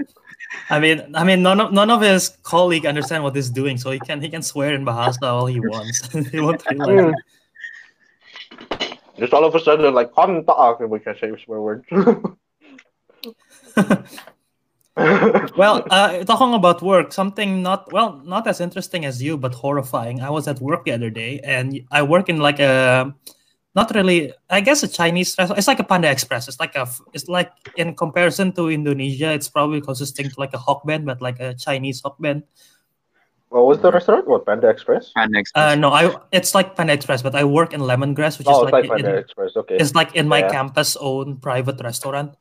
I 0.70 0.79
mean, 0.79 1.15
I 1.15 1.24
mean, 1.24 1.43
none 1.43 1.60
of 1.60 1.72
none 1.72 1.89
of 1.89 2.01
his 2.01 2.38
colleague 2.43 2.86
understand 2.86 3.24
what 3.24 3.36
he's 3.36 3.50
doing, 3.50 3.77
so 3.77 3.91
he 3.91 4.00
can 4.00 4.22
he 4.22 4.29
can 4.29 4.41
swear 4.41 4.74
in 4.74 4.86
Bahasa 4.86 5.24
all 5.24 5.46
he 5.46 5.60
wants. 5.60 6.12
he 6.31 6.39
won't 6.39 6.63
realize. 6.70 7.13
Mm. 7.13 7.13
Just 9.17 9.34
all 9.34 9.46
of 9.46 9.53
a 9.53 9.60
sudden, 9.60 9.93
like 9.93 10.12
kontak, 10.13 10.88
we 10.88 11.00
can 11.00 11.15
say 11.20 11.31
swear 11.43 11.62
words. 11.62 11.86
well, 15.55 15.86
uh, 15.89 16.24
talking 16.24 16.53
about 16.53 16.81
work, 16.81 17.13
something 17.13 17.62
not 17.62 17.91
well, 17.93 18.22
not 18.25 18.48
as 18.48 18.60
interesting 18.60 19.05
as 19.05 19.22
you, 19.22 19.38
but 19.38 19.53
horrifying. 19.53 20.22
I 20.22 20.29
was 20.29 20.48
at 20.48 20.60
work 20.60 20.86
the 20.86 20.91
other 20.91 21.10
day, 21.10 21.39
and 21.43 21.81
I 21.91 22.03
work 22.03 22.29
in 22.29 22.38
like 22.38 22.60
a, 22.60 23.13
not 23.75 23.94
really, 23.96 24.34
I 24.50 24.60
guess 24.62 24.84
a 24.84 24.88
Chinese. 24.88 25.36
restaurant. 25.38 25.58
It's 25.58 25.68
like 25.68 25.80
a 25.80 25.84
Panda 25.84 26.10
Express. 26.12 26.48
It's 26.48 26.60
like 26.60 26.75
a 26.75 26.88
it's 27.13 27.28
like 27.28 27.51
in 27.78 27.96
comparison 27.96 28.51
to 28.54 28.70
Indonesia, 28.70 29.32
it's 29.32 29.48
probably 29.50 29.82
consisting 29.82 30.30
to 30.30 30.36
like 30.40 30.54
a 30.54 30.58
hokben, 30.58 31.06
but 31.06 31.22
like 31.22 31.40
a 31.40 31.54
Chinese 31.56 32.01
hokben. 32.01 32.44
what 33.51 33.66
was 33.68 33.80
the 33.80 33.92
restaurant? 33.92 34.28
What 34.28 34.46
Panda 34.46 34.70
Express? 34.70 35.12
panda 35.12 35.40
express 35.40 35.60
Uh, 35.60 35.75
no, 35.75 35.92
I 35.92 36.16
it's 36.32 36.56
like 36.56 36.75
Panda 36.75 36.94
Express, 36.94 37.22
but 37.22 37.36
I 37.36 37.44
work 37.44 37.74
in 37.74 37.82
Lemongrass, 37.82 38.38
which 38.40 38.48
Oh, 38.48 38.63
is 38.63 38.63
it's 38.63 38.72
like 38.72 38.88
like, 38.88 39.04
Panda 39.04 39.12
in, 39.12 39.20
Express. 39.20 39.51
Okay. 39.58 39.75
it's 39.75 39.94
like 39.96 40.16
in 40.16 40.28
my 40.28 40.40
Yeah. 40.40 40.51
campus 40.51 40.96
own 41.00 41.38
private 41.38 41.80
restaurant. 41.84 42.36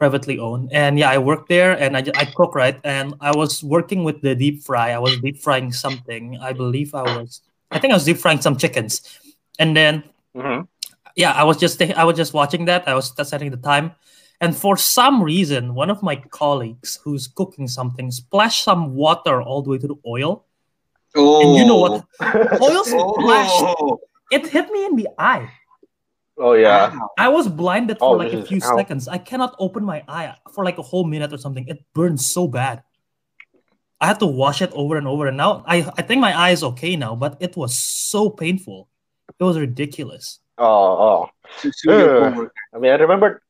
privately 0.00 0.38
owned. 0.40 0.72
And 0.72 0.96
yeah, 0.98 1.10
I 1.12 1.18
worked 1.20 1.50
there 1.52 1.76
and 1.76 1.92
I, 1.94 2.00
I 2.16 2.24
cook 2.24 2.54
right. 2.56 2.80
And 2.88 3.12
I 3.20 3.36
was 3.36 3.60
working 3.62 4.00
with 4.02 4.22
the 4.24 4.32
deep 4.34 4.64
fry. 4.64 4.96
I 4.96 4.98
was 4.98 5.20
deep 5.20 5.36
frying 5.44 5.72
something. 5.76 6.38
I 6.40 6.56
believe 6.56 6.94
I 6.96 7.04
was. 7.04 7.42
I 7.70 7.76
think 7.78 7.92
I 7.92 7.96
was 8.00 8.06
deep 8.08 8.16
frying 8.16 8.40
some 8.40 8.56
chickens. 8.56 9.04
And 9.60 9.76
then 9.76 10.02
hmm 10.34 10.62
yeah, 11.16 11.32
I 11.32 11.44
was 11.44 11.56
just 11.56 11.80
I 11.82 12.04
was 12.04 12.16
just 12.16 12.32
watching 12.34 12.66
that. 12.66 12.86
I 12.88 12.94
was 12.94 13.12
setting 13.28 13.50
the 13.50 13.56
time, 13.56 13.92
and 14.40 14.56
for 14.56 14.76
some 14.76 15.22
reason, 15.22 15.74
one 15.74 15.90
of 15.90 16.02
my 16.02 16.16
colleagues 16.16 17.00
who's 17.02 17.26
cooking 17.26 17.66
something 17.68 18.10
splashed 18.10 18.62
some 18.64 18.94
water 18.94 19.42
all 19.42 19.62
the 19.62 19.70
way 19.70 19.78
to 19.78 19.88
the 19.88 19.96
oil. 20.06 20.46
Oh, 21.16 21.42
And 21.42 21.56
you 21.56 21.64
know 21.64 21.76
what? 21.76 22.04
Oil 22.60 22.84
splashed. 22.84 23.64
Oh, 23.80 24.00
It 24.30 24.46
hit 24.48 24.70
me 24.70 24.84
in 24.86 24.96
the 24.96 25.08
eye. 25.18 25.48
oh 26.38 26.54
yeah. 26.54 26.92
I 27.18 27.28
was 27.28 27.48
blinded 27.48 27.98
for 27.98 28.06
Oh, 28.06 28.12
like 28.16 28.32
a 28.32 28.38
few 28.38 28.60
seconds. 28.60 29.08
I 29.08 29.18
cannot 29.18 29.54
open 29.58 29.84
my 29.84 30.02
eye 30.08 30.34
for 30.54 30.64
like 30.64 30.78
a 30.78 30.82
whole 30.82 31.04
minute 31.04 31.32
or 31.32 31.38
something. 31.38 31.66
It 31.68 31.84
burned 31.94 32.20
so 32.20 32.48
bad. 32.48 32.82
I 34.00 34.06
had 34.06 34.18
to 34.20 34.26
wash 34.26 34.62
it 34.62 34.72
over 34.72 34.96
and 34.96 35.06
over. 35.06 35.26
And 35.26 35.36
now 35.36 35.62
I, 35.66 35.78
I 35.96 36.02
think 36.02 36.20
my 36.20 36.32
eye 36.36 36.50
is 36.50 36.62
okay 36.62 36.96
now, 36.96 37.14
but 37.14 37.36
it 37.40 37.56
was 37.56 37.76
so 37.78 38.30
painful. 38.30 38.88
It 39.38 39.44
was 39.44 39.58
ridiculous. 39.58 40.40
Oh, 40.58 40.66
oh. 40.66 41.30
To 41.62 41.72
sue 41.72 41.90
your 41.90 42.52
I 42.74 42.78
mean, 42.78 42.90
I 42.92 42.96
remember, 42.96 43.42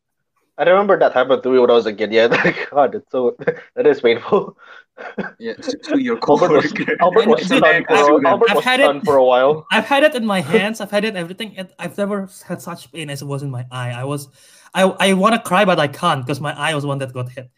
I 0.59 0.63
remember 0.65 0.99
that 0.99 1.13
happened 1.13 1.43
to 1.43 1.51
me 1.51 1.59
when 1.59 1.71
I 1.71 1.75
was 1.75 1.87
a 1.87 1.93
kid. 1.93 2.13
Yeah, 2.13 2.29
God, 2.71 2.95
it's 2.95 3.11
so 3.11 3.37
that 3.75 3.87
is 3.87 4.01
painful. 4.01 4.57
Yeah, 5.39 5.55
sue, 5.61 5.79
sue 5.83 5.99
your 5.99 6.19
Albert 6.29 6.51
was, 6.53 6.73
coworker. 6.73 6.97
Albert 7.01 7.27
was 7.29 7.49
Dude, 7.49 7.59
for 7.61 7.67
I've- 7.67 7.87
a, 7.89 8.29
Albert 8.29 8.55
was 8.55 8.65
had 8.65 8.81
it- 8.81 9.05
for 9.05 9.17
a 9.17 9.25
while. 9.25 9.67
I've 9.73 9.87
had 9.87 10.05
it 10.05 10.15
in 10.15 10.25
my 10.27 10.41
hands. 10.41 10.81
I've 10.81 10.91
had 10.91 11.05
it 11.05 11.17
everything. 11.17 11.55
And 11.57 11.69
I've 11.79 11.97
never 11.99 12.29
had 12.47 12.61
such 12.63 12.93
pain 12.93 13.11
as 13.11 13.23
it 13.23 13.27
was 13.27 13.43
in 13.43 13.51
my 13.51 13.67
eye. 13.73 13.91
I 13.91 14.05
was, 14.05 14.29
I, 14.75 14.83
I 14.85 15.13
want 15.15 15.35
to 15.35 15.41
cry, 15.41 15.65
but 15.65 15.81
I 15.81 15.89
can't 15.89 16.25
because 16.25 16.41
my 16.41 16.53
eye 16.57 16.75
was 16.75 16.85
one 16.87 16.99
that 16.99 17.13
got 17.13 17.31
hit. 17.31 17.51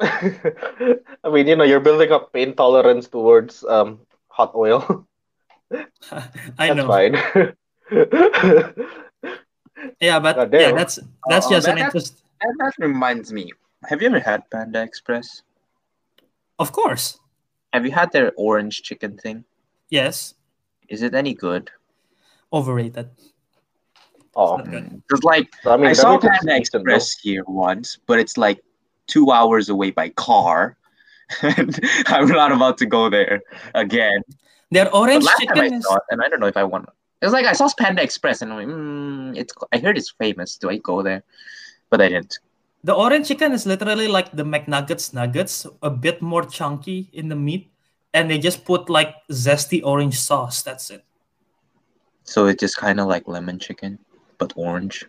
I 0.00 1.30
mean, 1.32 1.46
you 1.46 1.56
know, 1.56 1.64
you're 1.64 1.80
building 1.80 2.12
up 2.12 2.32
pain 2.32 2.54
tolerance 2.54 3.08
towards 3.08 3.64
um 3.64 4.00
hot 4.28 4.52
oil. 4.54 5.06
I 6.58 6.72
That's 6.72 6.76
know. 6.76 6.88
fine. 6.88 7.14
Yeah, 10.00 10.18
but 10.20 10.36
God 10.36 10.52
yeah, 10.52 10.72
that's 10.72 10.98
that's 11.28 11.46
Oh, 11.46 11.50
just 11.50 11.68
an 11.68 11.76
that- 11.76 11.84
interest. 11.86 12.22
That, 12.40 12.54
that 12.58 12.72
reminds 12.78 13.32
me. 13.32 13.52
Have 13.88 14.00
you 14.02 14.08
ever 14.08 14.20
had 14.20 14.48
Panda 14.50 14.82
Express? 14.82 15.42
Of 16.58 16.72
course, 16.72 17.18
Have 17.72 17.84
you 17.84 17.92
had 17.92 18.10
their 18.12 18.32
orange 18.36 18.82
chicken 18.82 19.16
thing? 19.18 19.44
yes, 19.90 20.34
Is 20.88 21.02
it 21.02 21.14
any 21.14 21.34
good? 21.34 21.70
overrated. 22.52 23.10
oh, 24.34 24.58
Because 24.58 25.20
mm. 25.20 25.24
like 25.24 25.48
so, 25.62 25.72
I 25.72 25.76
mean, 25.76 25.86
I 25.86 25.92
saw 25.92 26.18
Panda 26.18 26.58
decent, 26.58 26.84
though. 26.84 26.94
Express 26.94 27.12
here 27.20 27.44
once, 27.46 27.98
but 28.06 28.18
it's 28.18 28.36
like 28.38 28.60
two 29.06 29.30
hours 29.30 29.68
away 29.68 29.90
by 29.90 30.08
car. 30.10 30.76
and 31.42 31.78
I'm 32.06 32.28
not 32.28 32.52
about 32.52 32.78
to 32.78 32.86
go 32.86 33.10
there 33.10 33.42
again. 33.74 34.22
Their 34.70 34.92
orange 34.94 35.24
last 35.24 35.38
time 35.38 35.58
I 35.58 35.62
chicken 35.62 35.74
is 35.78 35.86
it, 35.90 36.02
and 36.10 36.22
I 36.22 36.28
don't 36.28 36.40
know 36.40 36.46
if 36.46 36.56
I 36.56 36.64
want. 36.64 36.88
It. 36.88 36.94
It's 37.22 37.32
like 37.32 37.46
I 37.46 37.52
saw 37.52 37.68
Panda 37.78 38.02
Express, 38.02 38.42
and 38.42 38.52
I'm 38.52 38.58
like, 38.58 38.68
mm, 38.68 39.36
it's. 39.36 39.54
I 39.72 39.78
heard 39.78 39.96
it's 39.96 40.10
famous. 40.10 40.56
Do 40.56 40.70
I 40.70 40.78
go 40.78 41.02
there? 41.02 41.22
But 41.90 42.00
I 42.00 42.08
didn't. 42.08 42.38
the 42.84 42.94
orange 42.94 43.26
chicken 43.28 43.52
is 43.52 43.66
literally 43.66 44.06
like 44.06 44.30
the 44.30 44.44
McNuggets 44.44 45.12
nuggets, 45.12 45.66
a 45.82 45.90
bit 45.90 46.22
more 46.22 46.44
chunky 46.44 47.10
in 47.12 47.28
the 47.28 47.36
meat, 47.36 47.70
and 48.14 48.30
they 48.30 48.38
just 48.38 48.64
put 48.64 48.88
like 48.88 49.14
zesty 49.30 49.82
orange 49.82 50.18
sauce. 50.18 50.62
That's 50.62 50.90
it. 50.90 51.04
So 52.22 52.46
it's 52.46 52.60
just 52.60 52.76
kind 52.76 53.00
of 53.00 53.06
like 53.08 53.26
lemon 53.26 53.58
chicken, 53.58 53.98
but 54.38 54.52
orange. 54.56 55.04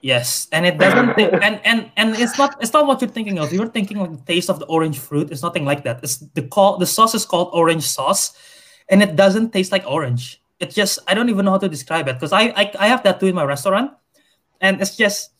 Yes, 0.00 0.48
and 0.52 0.64
it 0.66 0.78
doesn't. 0.78 1.16
ta- 1.16 1.38
and 1.42 1.60
and 1.64 1.90
and 1.96 2.14
it's 2.16 2.38
not. 2.38 2.56
It's 2.60 2.72
not 2.72 2.86
what 2.86 3.00
you're 3.00 3.10
thinking 3.10 3.38
of. 3.38 3.52
You're 3.52 3.68
thinking 3.68 3.98
like 3.98 4.12
the 4.12 4.24
taste 4.34 4.48
of 4.48 4.58
the 4.60 4.66
orange 4.66 4.98
fruit. 4.98 5.30
It's 5.30 5.42
nothing 5.42 5.64
like 5.64 5.84
that. 5.84 6.00
It's 6.02 6.18
the 6.18 6.42
call. 6.42 6.78
The 6.78 6.86
sauce 6.86 7.14
is 7.14 7.24
called 7.24 7.50
orange 7.52 7.84
sauce, 7.84 8.36
and 8.88 9.02
it 9.02 9.16
doesn't 9.16 9.52
taste 9.52 9.72
like 9.72 9.84
orange. 9.86 10.40
It 10.60 10.70
just. 10.70 10.98
I 11.06 11.14
don't 11.14 11.28
even 11.30 11.44
know 11.44 11.52
how 11.52 11.58
to 11.58 11.68
describe 11.68 12.08
it 12.08 12.14
because 12.14 12.32
I, 12.32 12.52
I 12.56 12.72
I 12.78 12.86
have 12.88 13.02
that 13.04 13.20
too 13.20 13.26
in 13.26 13.34
my 13.34 13.44
restaurant, 13.44 13.92
and 14.60 14.80
it's 14.80 14.96
just. 14.96 15.30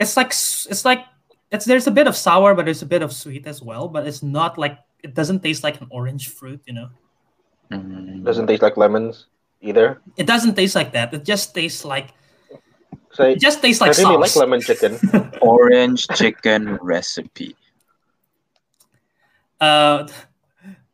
It's 0.00 0.16
like 0.16 0.28
it's 0.28 0.84
like 0.84 1.06
it's 1.50 1.64
there's 1.64 1.86
a 1.86 1.90
bit 1.94 2.06
of 2.06 2.16
sour, 2.16 2.54
but 2.54 2.64
there's 2.66 2.82
a 2.82 2.86
bit 2.86 3.02
of 3.02 3.12
sweet 3.12 3.46
as 3.46 3.62
well. 3.62 3.88
But 3.88 4.06
it's 4.06 4.22
not 4.22 4.58
like 4.58 4.78
it 5.02 5.14
doesn't 5.14 5.40
taste 5.42 5.62
like 5.62 5.80
an 5.80 5.86
orange 5.90 6.28
fruit. 6.28 6.60
You 6.66 6.74
know, 6.74 6.88
Mm. 7.72 8.22
Doesn't 8.24 8.46
taste 8.46 8.60
like 8.60 8.76
lemons 8.76 9.26
either. 9.62 10.02
it 10.18 10.26
doesn't 10.26 10.54
taste 10.54 10.74
like 10.76 10.92
that. 10.92 11.14
It 11.14 11.24
just 11.24 11.54
tastes 11.54 11.82
like 11.82 12.12
So 13.16 13.24
it 13.24 13.40
just 13.40 13.62
tastes 13.62 13.80
I 13.80 13.88
like 13.88 13.96
really 13.96 14.16
like 14.20 14.36
lemon 14.36 14.60
chicken. 14.60 15.00
orange 15.40 16.06
chicken 16.12 16.76
recipe. 16.82 17.56
Uh, 19.60 20.06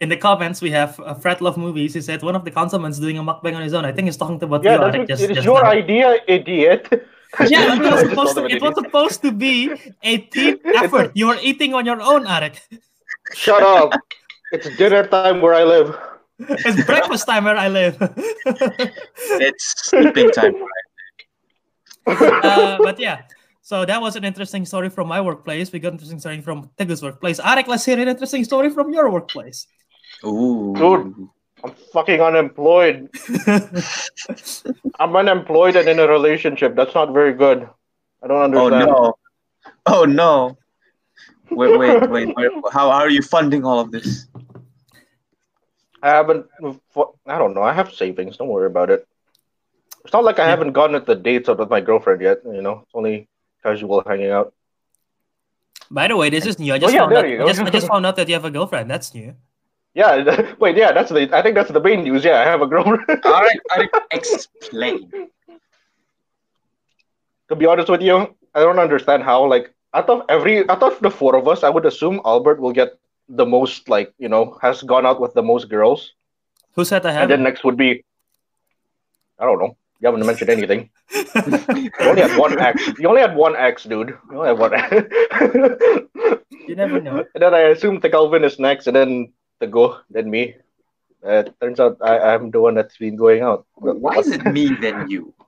in 0.00 0.08
the 0.08 0.16
comments, 0.16 0.62
we 0.62 0.70
have 0.70 0.98
uh, 1.00 1.14
Fred 1.14 1.40
Love 1.40 1.56
Movies. 1.58 1.94
He 1.94 2.00
said 2.00 2.22
one 2.22 2.34
of 2.34 2.44
the 2.44 2.50
councilmen's 2.50 2.98
doing 2.98 3.18
a 3.18 3.22
mukbang 3.22 3.54
on 3.54 3.62
his 3.62 3.74
own. 3.74 3.84
I 3.84 3.92
think 3.92 4.06
he's 4.06 4.16
talking 4.16 4.42
about 4.42 4.64
yeah, 4.64 4.74
you, 4.86 4.92
that's 5.06 5.08
just- 5.08 5.22
it 5.22 5.30
is 5.30 5.36
just 5.36 5.44
your 5.44 5.62
now. 5.62 5.70
idea, 5.70 6.16
idiot. 6.26 6.88
Yeah, 7.46 7.76
it 7.76 7.80
was, 7.80 8.00
supposed 8.10 8.34
to, 8.34 8.44
it 8.46 8.60
was 8.60 8.74
supposed 8.74 9.22
to 9.22 9.30
be 9.30 9.70
a 10.02 10.18
team 10.18 10.58
effort. 10.74 11.12
You 11.14 11.28
are 11.28 11.38
eating 11.40 11.74
on 11.74 11.86
your 11.86 12.00
own, 12.02 12.24
Ariq. 12.26 12.58
idiot. 12.72 12.82
Shut 13.34 13.62
up. 13.62 13.92
It's 14.50 14.66
dinner 14.76 15.06
time 15.06 15.40
where 15.40 15.54
I 15.54 15.62
live. 15.62 15.96
It's 16.40 16.82
breakfast 16.84 17.28
time 17.28 17.44
where 17.44 17.56
I 17.56 17.68
live. 17.68 17.96
It's 19.46 19.64
sleeping 19.90 20.30
time. 20.32 20.54
uh, 22.06 22.78
but 22.82 22.98
yeah, 22.98 23.22
so 23.62 23.84
that 23.84 24.00
was 24.00 24.16
an 24.16 24.24
interesting 24.24 24.64
story 24.66 24.88
from 24.88 25.06
my 25.06 25.20
workplace. 25.20 25.70
We 25.70 25.78
got 25.78 25.88
an 25.88 25.94
interesting 25.94 26.18
story 26.18 26.40
from 26.40 26.68
Teguh's 26.78 27.00
workplace. 27.00 27.38
Ariq, 27.38 27.68
let's 27.68 27.84
hear 27.84 28.00
an 28.00 28.08
interesting 28.08 28.42
story 28.42 28.70
from 28.70 28.92
your 28.92 29.08
workplace. 29.08 29.68
Ooh. 30.24 30.74
Dude. 30.76 31.28
I'm 31.62 31.74
fucking 31.92 32.20
unemployed. 32.20 33.10
I'm 34.98 35.14
unemployed 35.14 35.76
and 35.76 35.88
in 35.88 35.98
a 35.98 36.08
relationship. 36.08 36.74
That's 36.74 36.94
not 36.94 37.12
very 37.12 37.34
good. 37.34 37.68
I 38.22 38.28
don't 38.28 38.54
oh, 38.54 38.66
understand. 38.66 38.90
Oh 38.90 38.94
no. 38.94 39.14
Oh 39.86 40.04
no. 40.04 40.58
Wait, 41.50 41.78
wait, 41.78 42.10
wait, 42.10 42.34
wait. 42.34 42.50
How, 42.72 42.90
how 42.90 43.02
are 43.04 43.10
you 43.10 43.22
funding 43.22 43.64
all 43.64 43.80
of 43.80 43.90
this? 43.90 44.26
I 46.02 46.10
haven't. 46.10 46.46
I 47.26 47.38
don't 47.38 47.54
know. 47.54 47.62
I 47.62 47.74
have 47.74 47.92
savings. 47.92 48.38
Don't 48.38 48.48
worry 48.48 48.66
about 48.66 48.90
it. 48.90 49.06
It's 50.04 50.14
not 50.14 50.24
like 50.24 50.38
I 50.38 50.48
haven't 50.48 50.72
gone 50.72 50.94
at 50.94 51.04
the 51.04 51.14
dates 51.14 51.48
out 51.48 51.58
with 51.58 51.68
my 51.68 51.80
girlfriend 51.80 52.22
yet. 52.22 52.38
You 52.44 52.62
know, 52.62 52.80
it's 52.82 52.94
only 52.94 53.28
casual 53.62 54.02
hanging 54.06 54.30
out. 54.30 54.54
By 55.90 56.08
the 56.08 56.16
way, 56.16 56.30
this 56.30 56.46
is 56.46 56.58
new. 56.58 56.72
I 56.72 56.76
oh, 56.76 56.78
just 56.78 56.94
yeah, 56.94 57.00
found 57.00 57.12
out. 57.14 57.24
I 57.26 57.36
just, 57.36 57.60
I 57.60 57.70
just 57.70 57.86
found 57.86 58.06
out 58.06 58.16
that 58.16 58.28
you 58.28 58.34
have 58.34 58.46
a 58.46 58.50
girlfriend. 58.50 58.90
That's 58.90 59.12
new. 59.12 59.34
Yeah. 59.94 60.52
Wait. 60.60 60.76
Yeah. 60.76 60.92
That's 60.92 61.10
the. 61.10 61.28
I 61.36 61.42
think 61.42 61.54
that's 61.54 61.70
the 61.70 61.80
main 61.80 62.04
news. 62.04 62.24
Yeah, 62.24 62.40
I 62.40 62.44
have 62.44 62.62
a 62.62 62.66
girlfriend. 62.66 63.00
All 63.24 63.42
right, 63.42 63.60
all 63.70 63.78
right. 63.78 63.90
Explain. 64.12 65.10
to 67.48 67.56
be 67.56 67.66
honest 67.66 67.88
with 67.88 68.02
you, 68.02 68.34
I 68.54 68.60
don't 68.60 68.78
understand 68.78 69.22
how. 69.24 69.44
Like, 69.44 69.74
out 69.94 70.08
of 70.08 70.22
every, 70.28 70.68
out 70.68 70.82
of 70.82 71.00
the 71.00 71.10
four 71.10 71.34
of 71.36 71.48
us, 71.48 71.64
I 71.64 71.68
would 71.68 71.84
assume 71.86 72.20
Albert 72.24 72.60
will 72.60 72.72
get 72.72 72.98
the 73.28 73.44
most. 73.44 73.88
Like, 73.88 74.14
you 74.18 74.28
know, 74.28 74.58
has 74.62 74.82
gone 74.82 75.04
out 75.06 75.20
with 75.20 75.34
the 75.34 75.42
most 75.42 75.68
girls, 75.68 76.12
Who 76.74 76.84
said 76.84 77.04
I 77.06 77.12
and 77.12 77.30
then 77.30 77.42
next 77.42 77.64
would 77.64 77.76
be. 77.76 78.04
I 79.38 79.44
don't 79.44 79.58
know. 79.58 79.76
You 80.00 80.06
haven't 80.06 80.24
mentioned 80.26 80.50
anything. 80.50 80.90
You 81.74 81.90
only 82.00 82.22
had 82.22 82.38
one 82.38 82.58
ex. 82.58 82.86
You 82.98 83.08
only 83.08 83.20
had 83.20 83.34
one 83.36 83.54
ex, 83.56 83.84
dude. 83.84 84.16
You 84.30 84.38
only 84.38 84.48
had 84.48 84.58
one. 84.58 84.74
Ex. 84.74 84.90
You 86.66 86.76
never 86.76 87.00
know. 87.00 87.24
And 87.34 87.42
then 87.42 87.54
I 87.54 87.60
assume 87.74 88.00
the 88.00 88.08
Kelvin 88.08 88.44
is 88.44 88.58
next, 88.58 88.86
and 88.86 88.94
then 88.96 89.32
Teguh, 89.60 90.00
then 90.10 90.30
me. 90.30 90.56
Uh, 91.24 91.44
turns 91.60 91.78
out 91.78 91.98
I, 92.00 92.34
I'm 92.34 92.50
the 92.50 92.60
one 92.60 92.74
that's 92.74 92.96
been 92.96 93.16
going 93.16 93.42
out. 93.42 93.66
Why 93.74 94.16
is 94.16 94.28
it 94.28 94.44
me 94.46 94.74
than 94.74 95.10
you? 95.10 95.34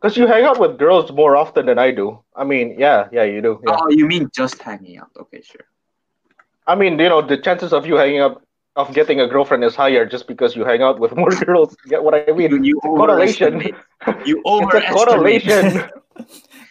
Because 0.00 0.16
you 0.16 0.28
hang 0.28 0.44
out 0.44 0.60
with 0.60 0.78
girls 0.78 1.10
more 1.10 1.36
often 1.36 1.66
than 1.66 1.76
I 1.76 1.90
do. 1.90 2.22
I 2.36 2.44
mean, 2.44 2.76
yeah, 2.78 3.08
yeah, 3.10 3.24
you 3.24 3.42
do. 3.42 3.60
Yeah. 3.66 3.76
Oh, 3.80 3.88
you 3.90 4.06
mean 4.06 4.30
just 4.32 4.62
hanging 4.62 4.96
out? 4.96 5.10
Okay, 5.18 5.42
sure. 5.42 5.64
I 6.68 6.76
mean, 6.76 7.00
you 7.00 7.08
know, 7.08 7.20
the 7.20 7.36
chances 7.36 7.72
of 7.72 7.84
you 7.84 7.96
hanging 7.96 8.20
up, 8.20 8.40
of 8.76 8.94
getting 8.94 9.20
a 9.20 9.26
girlfriend 9.26 9.64
is 9.64 9.74
higher 9.74 10.06
just 10.06 10.28
because 10.28 10.54
you 10.54 10.64
hang 10.64 10.82
out 10.82 11.00
with 11.00 11.16
more 11.16 11.30
girls. 11.44 11.74
Get 11.88 12.04
what 12.04 12.14
I 12.14 12.30
mean? 12.30 12.52
You, 12.52 12.62
you 12.62 12.80
correlation. 12.80 13.54
overestimate. 13.56 13.74
You 14.24 14.40
It's 14.46 14.74
a 14.74 14.94
correlation. 14.94 15.90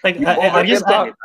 Like, 0.05 0.19
You 0.19 0.27
overestimate. 0.27 1.15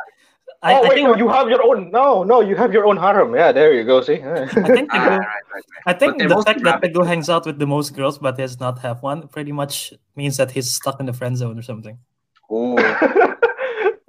I, 0.63 0.73
oh 0.73 0.77
I 0.77 0.81
wait, 0.83 0.93
think, 0.93 1.07
no, 1.09 1.15
you 1.15 1.27
have 1.27 1.49
your 1.49 1.61
own. 1.63 1.91
No, 1.91 2.23
no, 2.23 2.39
you 2.39 2.55
have 2.55 2.71
your 2.71 2.85
own 2.85 2.95
harem. 2.97 3.35
Yeah, 3.35 3.51
there 3.51 3.73
you 3.73 3.83
go. 3.83 4.01
See. 4.01 4.21
I 4.23 4.45
think 4.47 4.89
Ah, 4.93 4.97
Teguh, 5.09 5.09
right, 5.09 5.19
right, 5.19 5.43
right. 5.53 5.63
I 5.85 5.93
think 5.93 6.17
the 6.19 6.29
fact 6.29 6.63
that 6.63 6.71
rabbit. 6.81 6.93
Teguh 6.93 7.05
hangs 7.05 7.29
out 7.29 7.45
with 7.45 7.59
the 7.59 7.67
most 7.67 7.93
girls 7.95 8.17
but 8.17 8.37
does 8.37 8.59
not 8.59 8.79
have 8.79 9.03
one 9.03 9.27
pretty 9.27 9.51
much 9.51 9.93
means 10.15 10.37
that 10.37 10.51
he's 10.51 10.71
stuck 10.71 10.99
in 11.01 11.05
the 11.05 11.13
friend 11.13 11.35
zone 11.37 11.59
or 11.59 11.63
something. 11.63 11.97
Oh. 12.49 12.75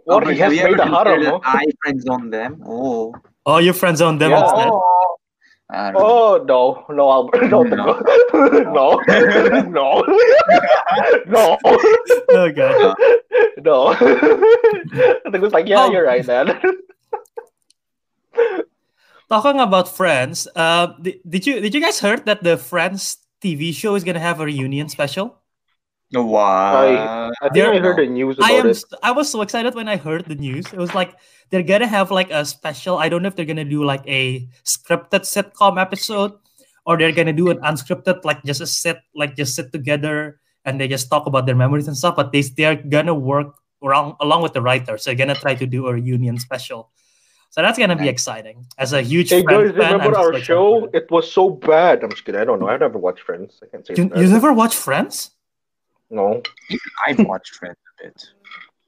or 0.07 0.21
but 0.21 0.35
he 0.35 0.39
have 0.41 0.53
has 0.53 0.59
you 0.61 0.67
ever 0.67 0.77
made 0.77 0.81
a 0.81 0.87
harem. 0.95 1.23
no? 1.23 1.41
I 1.45 1.65
friend 1.83 2.03
zone 2.03 2.31
them. 2.31 2.63
Oh. 2.67 3.15
Oh, 3.47 3.59
you 3.59 3.73
friend 3.73 3.97
zone 3.97 4.19
them 4.19 4.31
Yeah. 4.33 4.43
instead. 4.45 4.71
Oh. 5.73 5.91
Know. 5.91 5.99
Oh 5.99 6.45
no, 6.45 6.95
no, 6.95 7.11
Albert, 7.11 7.49
no, 7.49 7.63
No. 7.63 8.01
no, 8.69 9.01
no, 9.63 10.03
no, 11.27 11.59
Okay. 12.31 12.95
no. 13.63 13.89
I 13.89 13.97
think 15.25 15.35
it 15.35 15.41
was 15.41 15.53
like, 15.53 15.67
yeah, 15.67 15.85
Oh. 15.85 15.91
you're 15.91 16.05
right, 16.05 16.25
man. 16.27 16.61
Talking 19.31 19.59
about 19.59 19.89
Friends, 19.89 20.47
uh, 20.55 20.89
did, 21.01 21.21
did 21.27 21.47
you 21.47 21.61
did 21.61 21.75
you 21.75 21.81
guys 21.81 21.99
heard 21.99 22.27
that 22.27 22.43
the 22.45 22.57
Friends 22.59 23.19
TV 23.41 23.73
show 23.75 23.95
is 23.97 24.05
gonna 24.05 24.21
have 24.21 24.39
a 24.41 24.45
reunion 24.45 24.89
special? 24.89 25.41
Wow. 26.23 27.31
I 27.43 27.49
think 27.49 27.55
There- 27.55 27.73
I 27.75 27.79
heard 27.79 27.99
the 27.99 28.07
news 28.07 28.39
I 28.41 28.53
am. 28.53 28.67
it. 28.67 28.71
s- 28.71 28.85
I 29.03 29.11
was 29.11 29.29
so 29.29 29.43
excited 29.43 29.75
when 29.75 29.89
I 29.89 29.97
heard 29.97 30.25
the 30.27 30.35
news. 30.35 30.67
It 30.73 30.79
was 30.79 30.95
like 30.95 31.15
they're 31.51 31.63
gonna 31.67 31.87
have 31.87 32.11
like 32.11 32.31
a 32.31 32.45
special. 32.45 32.99
I 32.99 33.09
don't 33.09 33.23
know 33.23 33.29
if 33.29 33.37
they're 33.37 33.45
gonna 33.49 33.65
do 33.65 33.85
like 33.85 34.03
a 34.07 34.47
scripted 34.65 35.25
sitcom 35.27 35.81
episode, 35.81 36.33
or 36.87 36.97
they're 36.99 37.13
gonna 37.13 37.33
do 37.33 37.51
an 37.51 37.59
unscripted, 37.65 38.25
like 38.25 38.43
just 38.45 38.61
a 38.61 38.67
sit, 38.67 38.99
like 39.15 39.37
just 39.37 39.55
sit 39.55 39.73
together 39.73 40.41
and 40.65 40.81
they 40.81 40.89
just 40.89 41.11
talk 41.11 41.27
about 41.27 41.47
their 41.47 41.57
memories 41.57 41.89
and 41.89 41.97
stuff. 41.97 42.17
But 42.17 42.33
they 42.33 42.43
they're 42.43 42.77
gonna 42.77 43.15
work 43.15 43.55
around 43.83 44.17
along 44.21 44.43
with 44.43 44.53
the 44.55 44.63
writers. 44.63 45.03
So 45.03 45.11
they're 45.11 45.19
gonna 45.19 45.35
try 45.39 45.55
to 45.55 45.67
do 45.67 45.87
a 45.89 45.93
reunion 45.95 46.39
special. 46.39 46.91
So 47.51 47.63
that's 47.63 47.79
gonna 47.79 47.95
be 47.95 48.09
exciting. 48.09 48.67
As 48.79 48.93
a 48.93 49.01
huge 49.01 49.31
Hey 49.31 49.45
Friends 49.45 49.71
guys, 49.71 49.79
fan, 49.79 49.95
I'm 49.95 50.01
remember 50.01 50.17
just 50.33 50.35
our 50.35 50.41
show? 50.43 50.85
it. 50.87 51.05
It 51.05 51.11
was 51.11 51.31
so 51.31 51.51
bad. 51.51 52.03
I'm 52.03 52.11
just 52.11 52.25
kidding. 52.25 52.41
I 52.41 52.45
don't 52.45 52.59
know. 52.59 52.67
I 52.69 52.77
never 52.77 52.99
watched 52.99 53.21
Friends. 53.23 53.61
I 53.63 53.67
can't 53.71 53.87
say 53.87 53.95
You, 53.97 54.09
that. 54.09 54.19
you 54.19 54.27
never 54.27 54.53
watched 54.53 54.75
Friends? 54.75 55.31
No. 56.11 56.43
I've 57.07 57.19
watched 57.21 57.55
Friends 57.57 57.77
a 58.01 58.05
bit. 58.05 58.27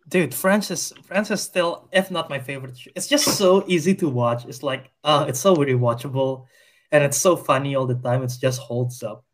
Dude, 0.08 0.32
Friends 0.34 0.70
is 0.70 0.92
Friends 1.04 1.30
is 1.30 1.40
still, 1.42 1.88
if 1.92 2.10
not 2.10 2.30
my 2.30 2.38
favorite. 2.38 2.78
Show. 2.78 2.90
It's 2.94 3.08
just 3.08 3.36
so 3.36 3.64
easy 3.66 3.94
to 3.96 4.08
watch. 4.08 4.44
It's 4.46 4.62
like, 4.62 4.90
uh, 5.02 5.24
it's 5.28 5.40
so 5.40 5.56
rewatchable, 5.56 6.46
and 6.92 7.02
it's 7.02 7.18
so 7.18 7.34
funny 7.36 7.74
all 7.74 7.86
the 7.86 7.96
time. 7.96 8.22
It 8.22 8.32
just 8.40 8.60
holds 8.60 9.02
up. 9.02 9.24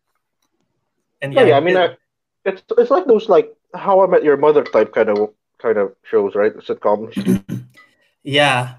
And 1.21 1.35
Yeah, 1.35 1.43
yeah, 1.43 1.49
yeah. 1.49 1.57
I 1.57 1.61
mean, 1.61 1.77
it- 1.77 1.91
I, 1.91 2.49
it's 2.49 2.63
it's 2.79 2.91
like 2.91 3.07
those 3.07 3.29
like 3.29 3.55
How 3.75 4.01
I 4.03 4.07
Met 4.07 4.25
Your 4.25 4.37
Mother 4.39 4.65
type 4.65 4.95
kind 4.95 5.11
of 5.11 5.35
kind 5.59 5.77
of 5.77 5.93
shows, 6.05 6.35
right? 6.35 6.55
Sitcoms. 6.57 7.13
yeah. 8.23 8.77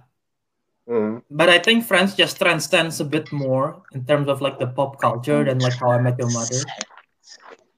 Mm. 0.90 1.22
But 1.30 1.48
I 1.50 1.60
think 1.60 1.86
Friends 1.86 2.16
just 2.16 2.38
transcends 2.42 3.00
a 3.00 3.06
bit 3.06 3.32
more 3.32 3.84
in 3.94 4.04
terms 4.06 4.28
of 4.28 4.42
like 4.42 4.58
the 4.60 4.68
pop 4.68 5.00
culture 5.00 5.44
than 5.46 5.60
like 5.60 5.74
How 5.80 5.92
I 5.92 6.00
Met 6.02 6.18
Your 6.18 6.32
Mother. 6.32 6.58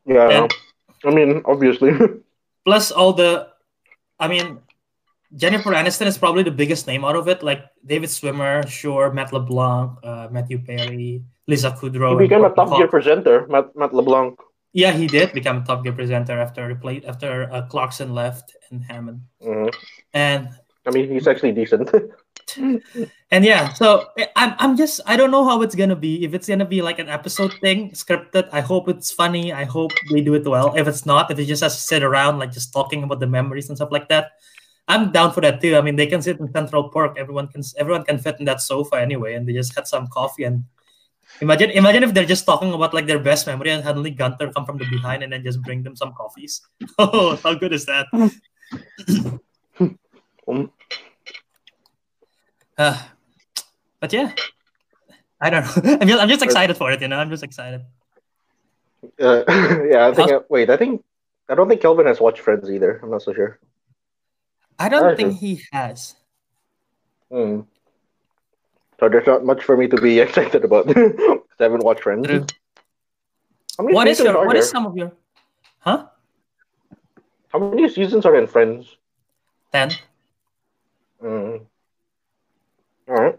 Yeah. 0.05 0.29
And- 0.43 0.53
I 1.05 1.11
mean, 1.11 1.41
obviously. 1.45 1.91
Plus 2.65 2.91
all 2.91 3.13
the, 3.13 3.47
I 4.19 4.27
mean, 4.27 4.59
Jennifer 5.35 5.71
Aniston 5.71 6.07
is 6.07 6.17
probably 6.17 6.43
the 6.43 6.51
biggest 6.51 6.87
name 6.87 7.03
out 7.05 7.15
of 7.15 7.27
it. 7.27 7.43
Like 7.43 7.65
David 7.85 8.09
Schwimmer, 8.09 8.67
sure, 8.67 9.11
Matt 9.11 9.33
LeBlanc, 9.33 9.99
uh, 10.03 10.27
Matthew 10.31 10.59
Perry, 10.59 11.23
Lisa 11.47 11.71
Kudrow. 11.71 12.19
he 12.19 12.27
became 12.27 12.43
a 12.45 12.53
Top. 12.53 12.77
Gear 12.77 12.87
presenter, 12.87 13.45
Matt, 13.47 13.75
Matt 13.75 13.93
LeBlanc. 13.93 14.39
Yeah, 14.73 14.91
he 14.91 15.07
did 15.07 15.31
become 15.33 15.57
a 15.57 15.65
Top 15.65 15.83
Gear 15.83 15.93
presenter 15.93 16.39
after 16.39 16.65
replaced 16.67 17.05
after 17.05 17.51
uh, 17.51 17.61
Clarkson 17.67 18.13
left 18.13 18.55
and 18.71 18.83
Hammond. 18.83 19.21
hmm 19.41 19.67
And 20.13 20.49
I 20.85 20.91
mean, 20.91 21.09
he's 21.11 21.27
actually 21.27 21.51
decent. 21.53 21.89
and 22.57 23.43
yeah, 23.43 23.73
so 23.73 24.05
I- 24.17 24.29
I'm 24.35 24.55
I'm 24.59 24.77
just 24.77 25.01
I 25.05 25.15
don't 25.17 25.31
know 25.31 25.43
how 25.45 25.61
it's 25.61 25.75
gonna 25.75 25.95
be. 25.95 26.23
If 26.23 26.33
it's 26.33 26.47
gonna 26.47 26.65
be 26.65 26.81
like 26.81 26.99
an 26.99 27.09
episode 27.09 27.53
thing, 27.59 27.91
scripted, 27.91 28.49
I 28.51 28.61
hope 28.61 28.87
it's 28.89 29.11
funny. 29.11 29.51
I 29.53 29.63
hope 29.65 29.91
they 30.11 30.21
do 30.21 30.33
it 30.35 30.45
well. 30.47 30.75
If 30.75 30.87
it's 30.87 31.05
not, 31.05 31.31
if 31.31 31.39
it 31.39 31.45
just 31.45 31.63
has 31.63 31.75
to 31.75 31.81
sit 31.81 32.03
around 32.03 32.39
like 32.39 32.51
just 32.51 32.71
talking 32.73 33.03
about 33.03 33.19
the 33.19 33.27
memories 33.27 33.69
and 33.69 33.77
stuff 33.77 33.91
like 33.91 34.07
that, 34.09 34.33
I'm 34.87 35.11
down 35.11 35.31
for 35.33 35.41
that 35.41 35.61
too. 35.61 35.75
I 35.75 35.81
mean, 35.81 35.95
they 35.95 36.07
can 36.07 36.21
sit 36.21 36.39
in 36.39 36.51
Central 36.53 36.89
Park. 36.89 37.17
Everyone 37.17 37.47
can 37.47 37.63
everyone 37.77 38.03
can 38.05 38.17
fit 38.19 38.37
in 38.39 38.45
that 38.45 38.61
sofa 38.61 39.01
anyway, 39.01 39.33
and 39.35 39.47
they 39.47 39.53
just 39.53 39.75
had 39.75 39.87
some 39.87 40.07
coffee 40.07 40.43
and. 40.43 40.63
Imagine, 41.41 41.71
imagine 41.71 42.03
if 42.03 42.13
they're 42.13 42.23
just 42.23 42.45
talking 42.45 42.71
about 42.71 42.93
like 42.93 43.07
their 43.07 43.19
best 43.19 43.47
memory, 43.47 43.71
and 43.71 43.83
suddenly 43.83 44.11
Gunther 44.11 44.53
come 44.53 44.63
from 44.63 44.77
the 44.77 44.85
behind 44.85 45.23
and 45.23 45.33
then 45.33 45.43
just 45.43 45.59
bring 45.63 45.81
them 45.81 45.95
some 45.95 46.13
coffees. 46.13 46.61
Oh, 46.99 47.35
how 47.37 47.55
good 47.55 47.73
is 47.73 47.85
that? 47.87 48.05
Um, 50.47 50.71
Uh, 52.77 53.01
but 53.99 54.11
yeah, 54.13 54.33
I 55.39 55.49
don't 55.49 55.63
know. 55.63 55.97
I'm 56.01 56.07
just, 56.07 56.21
I'm 56.21 56.29
just 56.29 56.43
excited 56.43 56.75
for 56.77 56.91
it. 56.91 57.01
You 57.01 57.07
know, 57.07 57.17
I'm 57.17 57.29
just 57.29 57.43
excited. 57.43 57.81
uh, 59.21 59.43
yeah, 59.89 60.07
I 60.07 60.13
think. 60.13 60.29
How's- 60.29 60.31
Uh, 60.31 60.39
wait, 60.49 60.69
I 60.69 60.77
think. 60.77 61.03
I 61.47 61.53
don't 61.53 61.69
think 61.69 61.81
Kelvin 61.81 62.07
has 62.07 62.19
watched 62.19 62.39
Friends 62.41 62.69
either. 62.71 62.99
I'm 63.03 63.11
not 63.11 63.21
so 63.21 63.31
sure. 63.33 63.59
I 64.79 64.89
don't 64.89 65.05
Okay. 65.05 65.15
think 65.23 65.37
he 65.39 65.61
has. 65.71 66.15
Hmm. 67.31 67.61
So 68.99 69.09
there's 69.09 69.27
not 69.27 69.45
much 69.45 69.63
for 69.63 69.77
me 69.77 69.87
to 69.87 69.97
be 70.01 70.19
excited 70.25 70.65
about 70.65 70.87
because 70.87 71.13
I 71.59 71.63
haven't 71.63 71.83
watched 71.83 72.01
Friends. 72.03 72.25
True. 72.27 72.45
What 73.77 74.07
is 74.07 74.19
your? 74.19 74.33
What 74.33 74.53
there? 74.53 74.57
is 74.63 74.69
some 74.69 74.85
of 74.85 74.97
your? 74.97 75.11
Huh? 75.79 76.07
How 77.49 77.59
many 77.59 77.87
seasons 77.89 78.25
are 78.25 78.35
in 78.35 78.47
Friends? 78.47 78.97
Ten. 79.71 79.91
Mm. 81.23 81.61
All 83.07 83.15
right. 83.15 83.35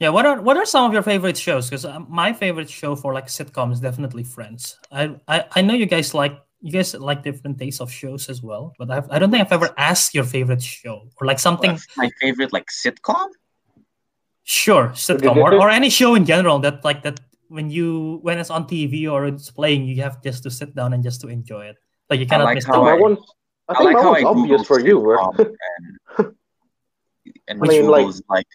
Yeah. 0.00 0.08
What 0.10 0.26
are 0.26 0.40
What 0.40 0.56
are 0.56 0.66
some 0.66 0.84
of 0.86 0.92
your 0.92 1.02
favorite 1.02 1.36
shows? 1.36 1.70
Because 1.70 1.84
um, 1.84 2.06
my 2.10 2.32
favorite 2.32 2.68
show 2.68 2.96
for 2.96 3.14
like 3.14 3.26
sitcom 3.28 3.72
is 3.72 3.80
definitely 3.80 4.24
Friends. 4.24 4.78
I 4.90 5.16
I, 5.28 5.44
I 5.56 5.60
know 5.62 5.74
you 5.74 5.86
guys 5.86 6.14
like 6.14 6.38
you 6.60 6.72
guys 6.72 6.94
like 6.94 7.22
different 7.22 7.58
tastes 7.58 7.80
of 7.80 7.92
shows 7.92 8.28
as 8.28 8.42
well, 8.42 8.74
but 8.78 8.90
I've, 8.90 9.08
I 9.10 9.18
don't 9.18 9.30
think 9.30 9.44
I've 9.44 9.52
ever 9.52 9.72
asked 9.76 10.14
your 10.14 10.24
favorite 10.24 10.62
show 10.62 11.08
or 11.20 11.26
like 11.26 11.38
something. 11.38 11.72
What's 11.72 11.96
my 11.96 12.10
favorite 12.20 12.52
like 12.52 12.66
sitcom? 12.72 13.28
Sure, 14.42 14.88
sitcom 14.88 15.36
or, 15.36 15.54
or 15.54 15.70
any 15.70 15.90
show 15.90 16.14
in 16.16 16.24
general 16.24 16.58
that 16.60 16.84
like 16.84 17.02
that 17.02 17.20
when 17.48 17.70
you 17.70 18.18
when 18.22 18.38
it's 18.38 18.50
on 18.50 18.66
TV 18.66 19.10
or 19.10 19.26
it's 19.26 19.50
playing, 19.50 19.84
you 19.84 20.02
have 20.02 20.22
just 20.22 20.42
to 20.42 20.50
sit 20.50 20.74
down 20.74 20.92
and 20.92 21.04
just 21.04 21.20
to 21.20 21.28
enjoy 21.28 21.66
it. 21.66 21.76
Like 22.10 22.18
you 22.20 22.26
cannot 22.26 22.44
like 22.44 22.56
miss 22.56 22.66
how 22.66 22.82
I- 22.84 22.98
one's. 22.98 23.18
I 23.68 23.72
I 23.72 23.76
think 23.78 23.84
like 23.86 23.96
that 23.96 24.02
how 24.02 24.12
one's 24.12 24.24
I 24.24 24.28
obvious 24.28 24.62
Googled 24.62 24.66
for 24.66 24.80
you. 24.80 25.00
right? 25.00 25.38
and 26.18 26.34
and 27.48 27.62
I 27.62 27.66
mean, 27.66 27.86
like- 27.88 28.14
like, 28.28 28.46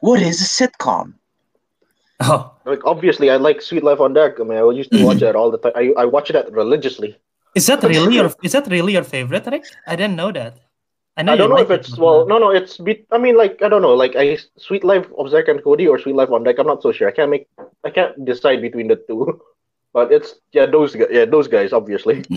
what 0.00 0.20
is 0.22 0.40
a 0.40 0.44
sitcom? 0.44 1.14
Oh, 2.20 2.52
Like 2.64 2.84
obviously, 2.84 3.30
I 3.30 3.36
like 3.36 3.62
Suite 3.62 3.84
Life 3.84 4.00
on 4.00 4.12
Deck. 4.12 4.40
I 4.40 4.42
mean, 4.44 4.58
I 4.58 4.68
used 4.70 4.90
to 4.92 5.04
watch 5.04 5.22
it 5.28 5.36
all 5.36 5.50
the 5.50 5.58
time. 5.58 5.72
I 5.76 5.92
I 5.96 6.04
watch 6.04 6.30
that 6.30 6.50
religiously. 6.52 7.16
is 7.54 7.66
that 7.66 7.82
really 7.82 8.14
your 8.16 8.30
is 8.42 8.52
that 8.52 8.66
really 8.66 8.92
your 8.92 9.04
favorite, 9.04 9.46
Rick? 9.46 9.64
I 9.86 9.94
didn't 9.96 10.16
know 10.16 10.32
that. 10.32 10.58
I 11.16 11.22
know 11.22 11.32
I 11.32 11.36
don't 11.36 11.50
know 11.50 11.56
like 11.56 11.70
if 11.70 11.70
it's 11.78 11.90
but 11.90 11.98
well. 11.98 12.26
No, 12.26 12.38
no, 12.38 12.50
it's. 12.50 12.76
Be, 12.78 13.04
I 13.10 13.18
mean, 13.18 13.36
like 13.36 13.62
I 13.62 13.68
don't 13.68 13.82
know. 13.82 13.94
Like 13.94 14.14
I 14.16 14.38
Suite 14.56 14.84
Life 14.84 15.06
of 15.18 15.30
Zack 15.30 15.48
and 15.48 15.62
Cody 15.62 15.86
or 15.88 15.98
Suite 15.98 16.14
Life 16.14 16.30
on 16.30 16.42
Deck. 16.44 16.58
I'm 16.58 16.66
not 16.66 16.82
so 16.82 16.92
sure. 16.92 17.08
I 17.08 17.12
can't 17.12 17.30
make. 17.30 17.48
I 17.84 17.90
can't 17.90 18.14
decide 18.24 18.62
between 18.62 18.88
the 18.88 18.96
two. 18.96 19.40
But 19.96 20.12
it's 20.12 20.34
yeah 20.52 20.66
those 20.66 20.94
guys. 20.94 21.08
Yeah, 21.10 21.24
those 21.24 21.48
guys 21.48 21.72
obviously. 21.72 22.22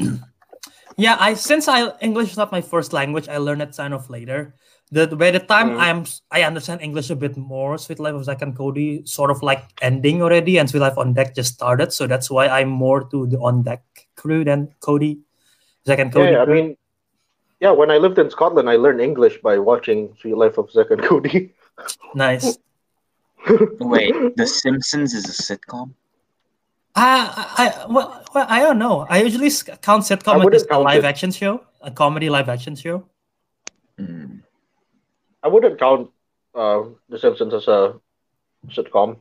Yeah, 0.98 1.16
I 1.20 1.34
since 1.36 1.68
I 1.68 1.92
English 2.00 2.32
is 2.32 2.38
not 2.38 2.52
my 2.52 2.62
first 2.62 2.92
language, 2.94 3.28
I 3.28 3.38
learned 3.38 3.62
it 3.62 3.76
kind 3.76 3.94
of 3.94 4.10
later. 4.10 4.56
The 4.92 5.08
by 5.08 5.32
the 5.32 5.40
time 5.40 5.72
Mm. 5.72 5.80
I'm 5.80 6.00
I 6.32 6.44
understand 6.44 6.82
English 6.82 7.10
a 7.10 7.16
bit 7.16 7.38
more, 7.38 7.78
Suite 7.78 8.00
Life 8.00 8.14
of 8.16 8.26
Zack 8.26 8.42
and 8.42 8.56
Cody 8.56 9.04
sort 9.06 9.32
of 9.32 9.42
like 9.42 9.64
ending 9.82 10.22
already, 10.22 10.58
and 10.60 10.70
Suite 10.70 10.82
Life 10.82 10.98
on 10.98 11.14
Deck 11.14 11.34
just 11.34 11.54
started. 11.54 11.94
So 11.94 12.08
that's 12.08 12.30
why 12.30 12.48
I'm 12.52 12.68
more 12.68 13.04
to 13.10 13.26
the 13.28 13.40
on 13.40 13.64
deck 13.64 13.84
crew 14.18 14.44
than 14.44 14.68
Cody. 14.82 15.20
Zack 15.88 16.00
and 16.00 16.12
Cody. 16.12 16.32
yeah, 16.34 16.42
I 16.44 16.46
mean, 16.46 16.76
yeah. 17.62 17.72
When 17.72 17.90
I 17.90 17.98
lived 18.04 18.20
in 18.20 18.30
Scotland, 18.30 18.70
I 18.70 18.76
learned 18.76 19.00
English 19.00 19.40
by 19.42 19.58
watching 19.60 20.14
Suite 20.20 20.36
Life 20.36 20.58
of 20.60 20.70
Zack 20.72 20.92
and 20.92 21.02
Cody. 21.02 21.56
nice. 22.14 22.60
Wait, 23.80 24.14
The 24.36 24.46
Simpsons 24.46 25.14
is 25.16 25.26
a 25.26 25.34
sitcom? 25.34 25.96
Uh, 26.94 27.32
I 27.58 27.86
well, 27.90 28.22
well, 28.36 28.46
I 28.50 28.60
don't 28.60 28.78
know. 28.78 29.08
I 29.10 29.24
usually 29.24 29.48
s- 29.48 29.64
count 29.82 30.04
I 30.12 30.16
sitcom 30.16 30.38
as 30.38 30.44
wouldn't 30.44 30.68
a 30.70 30.80
live 30.80 31.06
it. 31.06 31.08
action 31.08 31.32
show, 31.32 31.64
a 31.80 31.90
comedy 31.90 32.30
live 32.30 32.50
action 32.50 32.76
show. 32.76 33.08
Hmm. 33.98 34.44
I 35.44 35.48
wouldn't 35.48 35.80
count 35.80 36.10
uh, 36.56 36.84
The 37.10 37.18
Simpsons 37.20 37.54
as 37.54 37.68
a 37.68 37.96
sitcom, 38.70 39.18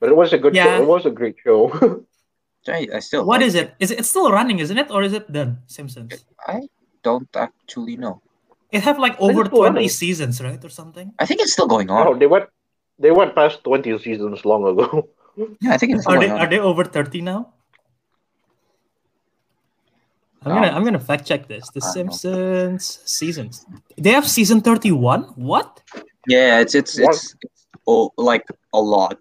but 0.00 0.08
it 0.10 0.16
was 0.16 0.32
a 0.32 0.38
good 0.38 0.54
Yeah. 0.54 0.64
show. 0.76 0.82
It 0.82 0.86
was 0.86 1.06
a 1.06 1.10
great 1.10 1.36
show. 1.42 1.70
I, 2.68 2.88
I 2.94 2.98
still 2.98 3.24
What 3.24 3.40
like 3.40 3.46
is 3.46 3.54
it? 3.54 3.74
Is 3.78 3.90
it 3.92 4.00
it's 4.00 4.08
still 4.10 4.32
running, 4.32 4.58
isn't 4.58 4.76
it, 4.76 4.90
or 4.90 5.02
is 5.06 5.12
it 5.12 5.30
done? 5.30 5.58
Simpsons. 5.66 6.24
I 6.46 6.66
don't 7.04 7.28
actually 7.36 7.96
know. 7.96 8.20
It 8.72 8.82
have 8.82 8.98
like 8.98 9.14
over 9.20 9.44
twenty 9.46 9.86
running. 9.86 9.88
seasons, 9.88 10.42
right, 10.42 10.58
or 10.64 10.68
something. 10.68 11.14
I 11.20 11.26
think 11.26 11.40
it's 11.40 11.52
still 11.54 11.68
going 11.68 11.88
on. 11.90 12.06
oh, 12.08 12.14
they 12.18 12.26
went. 12.26 12.50
They 12.98 13.12
went 13.12 13.36
past 13.36 13.62
twenty 13.62 13.96
seasons 13.98 14.44
long 14.44 14.66
ago. 14.66 15.08
Yeah, 15.60 15.74
I 15.74 15.76
think 15.76 15.92
it's 15.92 16.02
still 16.08 16.16
Are 16.16 16.20
they 16.20 16.28
going 16.32 16.40
are 16.40 16.48
they 16.48 16.58
over 16.58 16.82
thirty 16.82 17.20
now? 17.20 17.52
I'm 20.46 20.54
gonna 20.54 20.70
I'm 20.76 20.84
gonna 20.84 21.00
fact 21.00 21.26
check 21.26 21.48
this. 21.48 21.68
The 21.70 21.80
I 21.82 21.86
know. 21.86 21.92
Simpsons 21.92 23.00
seasons. 23.04 23.66
They 23.98 24.10
have 24.12 24.28
season 24.28 24.60
thirty 24.60 24.92
one. 24.92 25.22
What? 25.34 25.82
Yeah, 26.26 26.60
it's 26.60 26.74
it's 26.74 26.98
What? 27.00 27.14
it's, 27.14 27.34
it's 27.42 27.66
oh, 27.86 28.12
like 28.16 28.46
a 28.72 28.80
lot. 28.80 29.18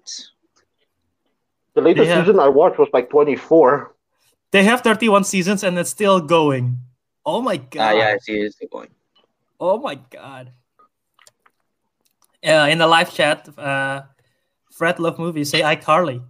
The 1.74 1.82
latest 1.82 2.08
Yeah. 2.08 2.22
season 2.22 2.40
I 2.40 2.48
watched 2.48 2.78
was 2.78 2.90
like 2.94 3.10
twenty 3.10 3.36
four. 3.36 3.96
They 4.52 4.64
have 4.64 4.82
thirty 4.82 5.10
one 5.10 5.24
seasons 5.24 5.64
and 5.64 5.78
it's 5.80 5.90
still 5.90 6.22
going. 6.22 6.78
Oh 7.26 7.42
my 7.42 7.58
god. 7.58 7.82
Ah, 7.82 7.98
yeah, 7.98 8.16
it's 8.16 8.56
still 8.56 8.70
going. 8.72 8.90
Oh 9.60 9.80
my 9.80 9.96
god. 9.96 10.52
Uh, 12.46 12.68
in 12.70 12.78
the 12.78 12.86
live 12.86 13.12
chat, 13.12 13.50
uh, 13.58 14.04
Fred 14.72 15.00
love 15.00 15.18
movies, 15.18 15.50
say 15.50 15.62
iCarly. 15.62 16.22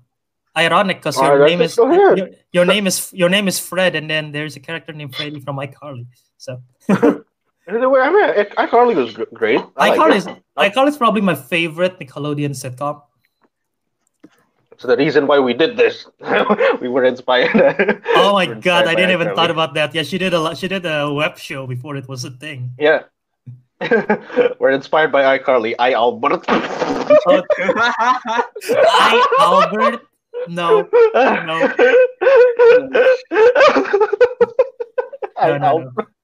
Ironic 0.58 0.98
because 0.98 1.20
your 1.20 1.40
that's 1.40 1.50
name 1.52 1.62
is 1.62 1.78
your, 1.78 2.30
your 2.52 2.66
name 2.66 2.88
is 2.88 3.12
your 3.14 3.30
name 3.30 3.48
is 3.48 3.60
Fred, 3.60 3.96
and 3.96 4.10
then 4.10 4.32
there's 4.32 4.56
a 4.56 4.60
character 4.60 4.94
named 4.94 5.16
Freddy 5.16 5.40
from 5.40 5.58
iCarly. 5.58 6.08
So 6.38 6.62
Anyway, 7.68 8.00
I 8.00 8.10
mean, 8.12 8.46
iCarly 8.58 8.96
was 8.96 9.18
great. 9.34 9.60
I 9.76 9.98
iCarly 9.98 10.16
is 10.18 10.28
iCarly 10.58 10.90
is 10.90 10.98
probably 10.98 11.22
my 11.22 11.34
favorite 11.34 12.00
Nickelodeon 12.00 12.52
sitcom. 12.52 13.02
So 14.78 14.88
the 14.88 14.98
reason 14.98 15.26
why 15.26 15.40
we 15.40 15.54
did 15.54 15.78
this, 15.78 16.06
we 16.82 16.90
were 16.90 17.06
inspired. 17.06 18.04
Oh 18.16 18.34
my 18.34 18.48
we 18.48 18.56
god, 18.56 18.88
I 18.88 18.94
didn't 18.94 19.12
even 19.12 19.30
iCarly. 19.30 19.36
thought 19.36 19.52
about 19.52 19.74
that. 19.74 19.96
Yeah, 19.96 20.04
she 20.04 20.18
did 20.18 20.34
a 20.34 20.40
lot. 20.40 20.58
She 20.58 20.68
did 20.68 20.86
a 20.86 21.12
web 21.12 21.38
show 21.40 21.66
before 21.66 21.96
it 21.96 22.08
was 22.08 22.24
a 22.24 22.32
thing. 22.32 22.72
Yeah. 22.78 23.04
we're 24.60 24.72
inspired 24.72 25.12
by 25.12 25.38
iCarly. 25.38 25.76
I 25.80 25.94
Albert. 25.94 26.46
Oh, 26.48 27.44
I 28.78 29.26
Albert. 29.40 30.08
No, 30.48 30.82
no. 31.14 31.74
I 35.38 35.48
No, 35.48 35.48
no, 35.48 35.58
no. 35.58 35.66
Albert. 35.66 36.08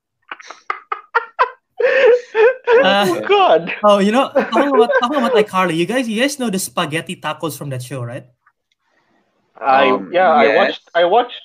Uh, 2.82 3.06
oh 3.10 3.22
God. 3.28 3.74
Oh, 3.84 4.00
you 4.00 4.12
know, 4.12 4.30
talking 4.30 4.74
about 4.74 4.90
talking 5.02 5.18
about 5.18 5.34
iCarly. 5.34 5.76
You 5.76 5.86
guys, 5.86 6.08
you 6.08 6.22
guys 6.22 6.40
know 6.40 6.50
the 6.50 6.58
spaghetti 6.58 7.16
tacos 7.18 7.58
from 7.58 7.70
that 7.70 7.84
show, 7.84 8.02
right? 8.02 8.26
I 9.60 9.90
Um, 9.90 10.10
yeah, 10.14 10.30
I 10.30 10.56
watched 10.56 10.90
I 10.96 11.06
watched 11.06 11.42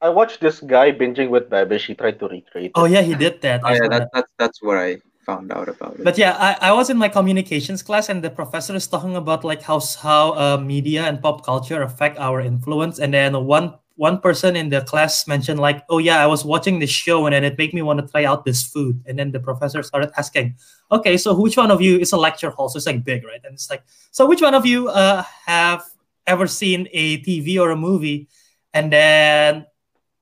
I 0.00 0.08
watched 0.10 0.40
this 0.40 0.60
guy 0.60 0.92
binging 0.92 1.30
with 1.30 1.50
Babish. 1.50 1.86
He 1.86 1.94
tried 1.94 2.18
to 2.20 2.28
recreate. 2.28 2.72
Oh 2.74 2.84
it. 2.84 2.92
yeah, 2.92 3.02
he 3.02 3.14
did 3.14 3.40
that. 3.42 3.62
Oh 3.64 3.72
yeah, 3.72 3.88
that, 3.88 3.90
that. 3.90 4.10
that's 4.12 4.32
that's 4.38 4.62
where 4.62 4.78
I 4.78 4.98
found 5.26 5.52
out 5.52 5.68
about 5.68 5.98
it. 5.98 6.04
But 6.04 6.16
yeah, 6.16 6.36
I, 6.38 6.70
I 6.70 6.72
was 6.72 6.88
in 6.88 6.96
my 6.96 7.08
communications 7.08 7.82
class 7.82 8.08
and 8.08 8.22
the 8.22 8.30
professor 8.30 8.74
is 8.74 8.86
talking 8.86 9.16
about 9.16 9.44
like 9.44 9.60
how 9.60 9.82
how 10.00 10.32
uh, 10.38 10.56
media 10.56 11.02
and 11.02 11.20
pop 11.20 11.44
culture 11.44 11.82
affect 11.82 12.16
our 12.18 12.40
influence. 12.40 13.00
And 13.02 13.12
then 13.12 13.34
one 13.44 13.74
one 13.96 14.20
person 14.20 14.56
in 14.56 14.68
the 14.68 14.82
class 14.82 15.26
mentioned 15.26 15.58
like, 15.58 15.82
oh 15.88 15.98
yeah, 15.98 16.22
I 16.22 16.26
was 16.26 16.44
watching 16.44 16.78
this 16.78 16.90
show 16.90 17.26
and 17.26 17.34
then 17.34 17.44
it 17.44 17.58
made 17.58 17.74
me 17.74 17.82
want 17.82 17.98
to 18.00 18.06
try 18.06 18.24
out 18.24 18.44
this 18.44 18.62
food. 18.62 19.02
And 19.06 19.18
then 19.18 19.32
the 19.32 19.40
professor 19.40 19.82
started 19.82 20.12
asking, 20.16 20.56
okay, 20.92 21.16
so 21.16 21.34
which 21.34 21.56
one 21.56 21.70
of 21.70 21.80
you 21.80 21.98
is 21.98 22.12
a 22.12 22.16
lecture 22.16 22.50
hall? 22.50 22.68
So 22.68 22.76
it's 22.76 22.86
like 22.86 23.02
big, 23.04 23.24
right? 23.24 23.40
And 23.42 23.54
it's 23.54 23.68
like, 23.68 23.82
so 24.12 24.26
which 24.26 24.42
one 24.42 24.54
of 24.54 24.64
you 24.64 24.88
uh, 24.88 25.24
have 25.46 25.82
ever 26.26 26.46
seen 26.46 26.88
a 26.92 27.18
TV 27.24 27.58
or 27.58 27.70
a 27.70 27.76
movie 27.76 28.28
and 28.74 28.92
then 28.92 29.66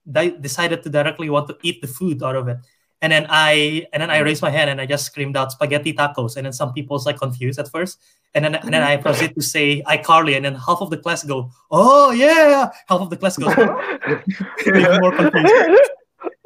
they 0.06 0.30
decided 0.30 0.84
to 0.84 0.88
directly 0.88 1.28
want 1.28 1.48
to 1.48 1.58
eat 1.62 1.82
the 1.82 1.88
food 1.88 2.22
out 2.22 2.36
of 2.36 2.46
it? 2.46 2.58
And 3.04 3.12
then 3.12 3.26
I 3.28 3.86
and 3.92 4.00
then 4.00 4.08
I 4.08 4.16
mm-hmm. 4.16 4.24
raised 4.24 4.40
my 4.40 4.48
hand 4.48 4.70
and 4.70 4.80
I 4.80 4.86
just 4.86 5.04
screamed 5.04 5.36
out 5.36 5.52
spaghetti 5.52 5.92
tacos. 5.92 6.38
And 6.38 6.46
then 6.46 6.54
some 6.54 6.72
people's 6.72 7.04
like 7.04 7.18
confused 7.18 7.58
at 7.58 7.68
first. 7.68 8.00
And 8.32 8.42
then 8.42 8.54
and 8.54 8.72
then 8.72 8.80
mm-hmm. 8.80 8.92
I 8.92 8.96
proceed 8.96 9.34
to 9.34 9.42
say 9.42 9.82
iCarly, 9.82 10.36
and 10.36 10.44
then 10.46 10.54
half 10.54 10.80
of 10.80 10.88
the 10.88 10.96
class 10.96 11.22
go, 11.22 11.50
Oh 11.70 12.12
yeah. 12.12 12.70
Half 12.88 13.02
of 13.02 13.10
the 13.10 13.18
class 13.18 13.36
goes, 13.36 13.52
even 14.66 15.00
more 15.02 15.12
confused. 15.12 15.90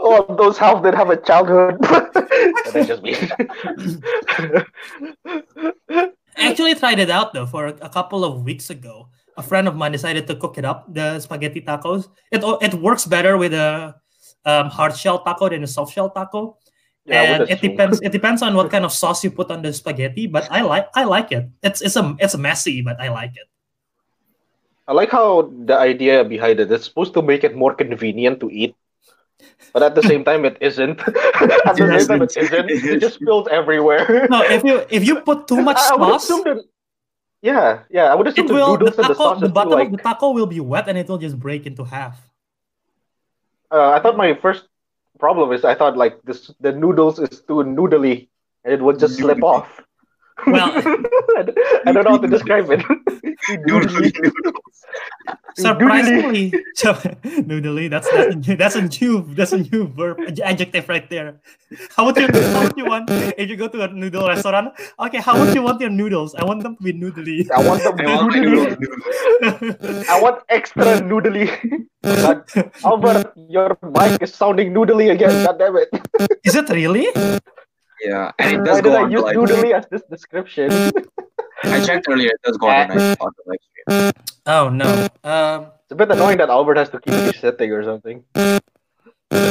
oh, 0.01 0.35
those 0.35 0.59
half 0.59 0.83
that 0.83 0.97
have 0.97 1.11
a 1.11 1.17
childhood. 1.23 1.79
and 1.87 2.75
then 2.75 2.87
just 2.91 3.05
me. 3.07 3.15
I 6.35 6.51
actually 6.51 6.75
tried 6.75 6.99
it 6.99 7.09
out 7.09 7.35
though 7.35 7.47
for 7.47 7.69
a 7.69 7.89
couple 7.89 8.25
of 8.25 8.43
weeks 8.43 8.69
ago. 8.69 9.11
A 9.37 9.45
friend 9.45 9.69
of 9.69 9.77
mine 9.77 9.93
decided 9.93 10.27
to 10.27 10.35
cook 10.35 10.59
it 10.59 10.65
up, 10.65 10.93
the 10.93 11.21
spaghetti 11.21 11.63
tacos. 11.63 12.09
It 12.33 12.43
it 12.43 12.75
works 12.75 13.07
better 13.07 13.39
with 13.39 13.55
a 13.55 13.95
um, 14.49 14.73
hard 14.73 14.97
shell 14.97 15.21
taco 15.21 15.49
than 15.49 15.63
a 15.63 15.67
soft 15.67 15.93
shell 15.93 16.09
taco. 16.09 16.57
Yeah, 17.05 17.23
and 17.23 17.51
it 17.51 17.61
depends. 17.61 18.01
It 18.01 18.13
depends 18.13 18.41
on 18.43 18.57
what 18.57 18.71
kind 18.75 18.85
of 18.85 18.93
sauce 18.93 19.23
you 19.25 19.31
put 19.31 19.51
on 19.51 19.63
the 19.63 19.73
spaghetti. 19.73 20.27
But 20.27 20.49
I 20.51 20.63
like 20.63 20.89
I 20.95 21.05
like 21.05 21.33
it. 21.33 21.49
It's 21.63 21.81
it's 21.81 21.97
a 21.97 22.17
it's 22.19 22.37
messy, 22.37 22.81
but 22.81 23.01
I 23.01 23.09
like 23.09 23.37
it. 23.37 23.49
I 24.89 24.93
like 24.93 25.11
how 25.11 25.53
the 25.53 25.77
idea 25.77 26.25
behind 26.25 26.61
it. 26.61 26.73
it 26.73 26.81
is 26.81 26.85
supposed 26.85 27.13
to 27.13 27.21
make 27.21 27.45
it 27.45 27.55
more 27.55 27.75
convenient 27.75 28.41
to 28.41 28.49
eat. 28.49 28.75
But 29.73 29.83
at 29.83 29.95
the 29.95 30.03
same 30.03 30.25
time, 30.25 30.45
it 30.45 30.57
isn't. 30.61 30.99
at 31.69 31.77
the 31.77 32.01
same 32.01 32.09
time, 32.09 32.23
it 32.23 32.37
isn't. 32.37 32.71
It 32.71 33.01
just 33.01 33.21
spills 33.21 33.49
everywhere. 33.53 34.27
No, 34.31 34.43
if 34.43 34.65
you 34.65 34.85
if 34.89 35.05
you 35.05 35.21
put 35.21 35.47
too 35.47 35.61
much 35.61 35.79
sauce, 35.93 36.27
that. 36.29 36.65
Yeah, 37.41 37.85
yeah. 37.89 38.11
I 38.11 38.15
would 38.17 38.27
assume 38.27 38.47
it 38.47 38.49
the 38.49 38.55
will 38.55 38.77
the 38.77 38.91
the 38.91 39.03
taco 39.03 39.15
sauce 39.15 39.41
the 39.41 39.49
bottom 39.49 39.73
like. 39.73 39.89
of 39.89 39.93
the 39.93 40.03
taco 40.03 40.33
will 40.33 40.49
be 40.49 40.61
wet 40.61 40.89
and 40.89 40.99
it 40.99 41.09
will 41.09 41.21
just 41.21 41.39
break 41.39 41.67
into 41.67 41.85
half. 41.85 42.28
Uh, 43.71 43.91
I 43.91 44.01
thought 44.01 44.17
my 44.17 44.35
first 44.35 44.65
problem 45.19 45.53
is 45.53 45.65
I 45.65 45.75
thought 45.75 45.97
like 45.97 46.21
this 46.23 46.51
the 46.61 46.73
noodles 46.73 47.19
is 47.19 47.41
too 47.43 47.65
noodly 47.65 48.29
and 48.65 48.73
it 48.75 48.81
would 48.83 48.99
just 48.99 49.17
slip 49.17 49.43
off. 49.43 49.81
Well- 50.47 50.73
I 50.75 50.81
don't- 51.43 51.59
I 51.87 51.93
don't 51.93 52.05
know 52.05 52.11
how 52.13 52.19
to 52.19 52.29
describe 52.29 52.71
it. 52.71 52.83
Noodly 53.69 54.13
noodles. 54.21 54.85
Surprisingly, 55.59 56.55
so, 56.75 56.93
noodly. 57.51 57.91
That's 57.91 58.09
that's 58.11 58.35
a, 58.35 58.37
new- 58.39 58.57
that's 58.57 58.77
a 58.77 58.83
new 58.83 59.35
that's 59.35 59.53
a 59.53 59.59
new 59.59 59.89
verb 59.89 60.21
adjective 60.45 60.89
right 60.89 61.09
there. 61.11 61.41
How 61.97 62.05
would 62.07 62.17
you 62.17 62.29
how 62.31 62.63
would 62.63 62.77
you 62.77 62.85
want 62.87 63.11
if 63.11 63.49
you 63.51 63.57
go 63.57 63.67
to 63.67 63.83
a 63.83 63.89
noodle 63.89 64.29
restaurant? 64.29 64.73
Okay, 65.01 65.19
how 65.19 65.39
would 65.41 65.55
you 65.55 65.63
want 65.63 65.81
your 65.81 65.91
noodles? 65.91 66.35
I 66.37 66.45
want 66.45 66.63
them 66.63 66.77
to 66.77 66.83
be 66.83 66.93
noodly. 66.93 67.51
I 67.51 67.67
want 67.67 67.83
them 67.83 67.99
I 68.07 68.15
want 68.17 68.31
my 68.31 68.39
noodly. 68.39 68.79
noodles. 68.79 70.09
I 70.09 70.21
want 70.23 70.43
extra 70.49 70.85
noodly. 71.03 71.51
God, 72.05 72.45
Albert, 72.85 73.33
your 73.49 73.77
mic 73.83 74.23
is 74.23 74.33
sounding 74.35 74.73
noodly 74.73 75.11
again. 75.11 75.45
God 75.45 75.59
damn 75.59 75.77
it. 75.77 75.89
Is 76.45 76.55
it 76.55 76.69
really? 76.71 77.09
Yeah, 78.05 78.31
and 78.39 78.53
it 78.55 78.59
Why 78.61 78.65
does 78.65 78.77
did 78.79 78.85
go 78.85 78.95
I 78.95 79.03
on. 79.03 79.11
use 79.11 79.23
Like, 79.23 79.37
noodly 79.37 79.73
as 79.75 79.87
this 79.91 80.03
description? 80.09 80.93
I 81.65 81.85
checked 81.85 82.07
earlier. 82.09 82.31
It 82.31 82.41
does 82.45 82.57
go 82.57 82.69
on 82.69 82.89
the 82.89 82.95
night 82.95 83.19
on 83.21 83.33
the 83.37 83.43
live 83.47 83.63
stream. 83.67 84.13
Oh 84.47 84.69
no. 84.69 85.09
Um. 85.25 85.73
It's 85.89 85.93
a 85.93 85.97
bit 85.97 86.11
annoying 86.13 86.37
that 86.37 86.51
Albert 86.51 86.77
has 86.77 86.91
to 86.91 87.01
keep 87.01 87.15
resetting 87.15 87.73
or 87.73 87.83
something. 87.83 88.23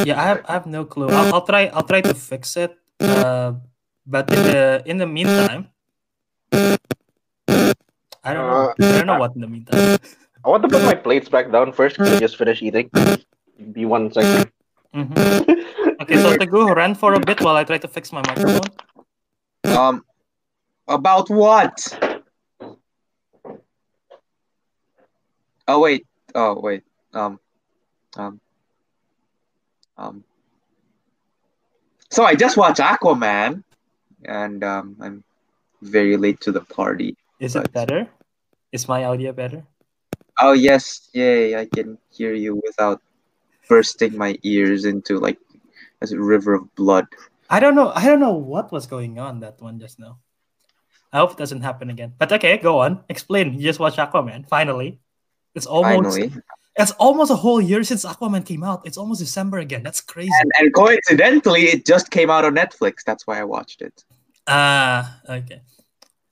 Yeah, 0.05 0.21
I 0.21 0.25
have 0.29 0.45
I 0.45 0.53
have 0.53 0.67
no 0.69 0.85
clue. 0.85 1.09
I'll, 1.09 1.33
I'll 1.33 1.45
try 1.45 1.65
I'll 1.73 1.81
try 1.81 2.01
to 2.01 2.13
fix 2.13 2.55
it. 2.57 2.77
Uh, 3.01 3.53
but 4.05 4.29
in 4.31 4.43
the 4.45 4.83
in 4.85 4.97
the 5.01 5.07
meantime, 5.09 5.73
I 6.53 6.77
don't 8.37 8.45
know. 8.45 8.73
I 8.77 8.91
don't 9.01 9.07
know 9.07 9.17
what 9.17 9.33
in 9.33 9.41
the 9.41 9.47
meantime. 9.49 9.97
I 10.45 10.49
want 10.49 10.61
to 10.61 10.69
put 10.69 10.83
my 10.85 10.93
plates 10.93 11.27
back 11.27 11.51
down 11.51 11.73
first 11.73 11.97
because 11.97 12.13
I 12.13 12.19
just 12.19 12.37
finished 12.37 12.61
eating. 12.61 12.91
Be 13.73 13.85
one 13.85 14.13
second. 14.13 14.51
Mhm. 14.93 15.17
Okay, 16.05 16.21
so 16.21 16.37
Teguh 16.37 16.75
ran 16.75 16.93
for 16.93 17.15
a 17.15 17.19
bit 17.19 17.41
while 17.41 17.57
I 17.57 17.63
try 17.65 17.79
to 17.81 17.87
fix 17.87 18.13
my 18.13 18.21
microphone. 18.29 18.69
Um, 19.65 20.05
about 20.87 21.29
what? 21.29 21.75
Oh 25.67 25.79
wait. 25.79 26.05
Oh 26.33 26.59
wait. 26.59 26.83
Um, 27.13 27.39
um, 28.15 28.39
um. 29.97 30.23
So 32.09 32.23
I 32.23 32.35
just 32.35 32.55
watched 32.55 32.79
Aquaman, 32.79 33.63
and 34.25 34.63
um, 34.63 34.95
I'm 35.01 35.23
very 35.81 36.15
late 36.15 36.39
to 36.41 36.51
the 36.51 36.61
party. 36.61 37.17
Is 37.39 37.55
it 37.55 37.71
better? 37.73 38.07
Is 38.71 38.87
my 38.87 39.03
audio 39.03 39.33
better? 39.33 39.63
Oh 40.39 40.53
yes, 40.53 41.09
yay! 41.13 41.57
I 41.59 41.65
can 41.65 41.97
hear 42.11 42.33
you 42.33 42.61
without 42.63 43.01
bursting 43.67 44.17
my 44.17 44.37
ears 44.43 44.85
into 44.85 45.19
like 45.19 45.37
a 46.01 46.07
river 46.15 46.53
of 46.53 46.73
blood. 46.75 47.05
I 47.49 47.59
don't 47.59 47.75
know. 47.75 47.91
I 47.93 48.05
don't 48.05 48.19
know 48.19 48.35
what 48.35 48.71
was 48.71 48.87
going 48.87 49.19
on 49.19 49.41
that 49.41 49.59
one 49.61 49.79
just 49.79 49.99
now. 49.99 50.19
I 51.13 51.17
hope 51.19 51.31
it 51.31 51.37
doesn't 51.37 51.61
happen 51.61 51.89
again. 51.89 52.13
But 52.17 52.31
okay, 52.33 52.57
go 52.57 52.79
on. 52.79 53.03
Explain. 53.09 53.53
You 53.53 53.61
just 53.61 53.79
watched 53.79 53.97
Aquaman. 53.97 54.47
Finally, 54.47 54.99
it's 55.55 55.65
almost 55.65 56.17
Finally, 56.17 56.33
it's 56.77 56.91
almost 56.99 57.31
a 57.31 57.35
whole 57.35 57.61
year 57.61 57.83
since 57.83 58.05
Aquaman 58.05 58.45
came 58.45 58.63
out. 58.63 58.81
It's 58.85 58.97
almost 58.97 59.19
December 59.19 59.57
again. 59.59 59.83
That's 59.83 60.01
crazy. 60.01 60.29
and, 60.41 60.51
and 60.59 60.73
coincidentally, 60.73 61.63
it 61.63 61.85
just 61.85 62.11
came 62.11 62.29
out 62.29 62.45
on 62.45 62.55
Netflix. 62.55 63.03
That's 63.05 63.25
why 63.25 63.39
I 63.39 63.43
watched 63.45 63.81
it. 63.81 64.03
Ah, 64.47 65.19
okay. 65.29 65.61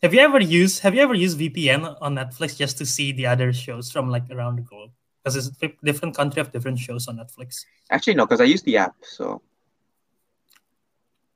Have 0.04 0.14
you 0.14 0.20
ever 0.20 0.40
used 0.40 0.82
Have 0.84 0.94
you 0.94 1.02
ever 1.02 1.16
used 1.16 1.40
VPN 1.40 1.98
on 2.02 2.16
Netflix 2.16 2.56
just 2.58 2.78
to 2.78 2.86
see 2.86 3.12
the 3.12 3.26
other 3.26 3.52
shows 3.54 3.92
from 3.92 4.10
like 4.12 4.30
around 4.30 4.58
the 4.58 4.62
globe? 4.62 4.92
Because 5.24 5.36
it's 5.36 5.50
different 5.84 6.16
country 6.16 6.40
have 6.40 6.52
different 6.52 6.78
shows 6.78 7.08
on 7.08 7.18
Netflix. 7.18 7.66
Actually, 7.90 8.14
no, 8.14 8.26
because 8.28 8.42
I 8.42 8.44
used 8.44 8.66
the 8.66 8.78
app. 8.78 8.94
So, 9.02 9.42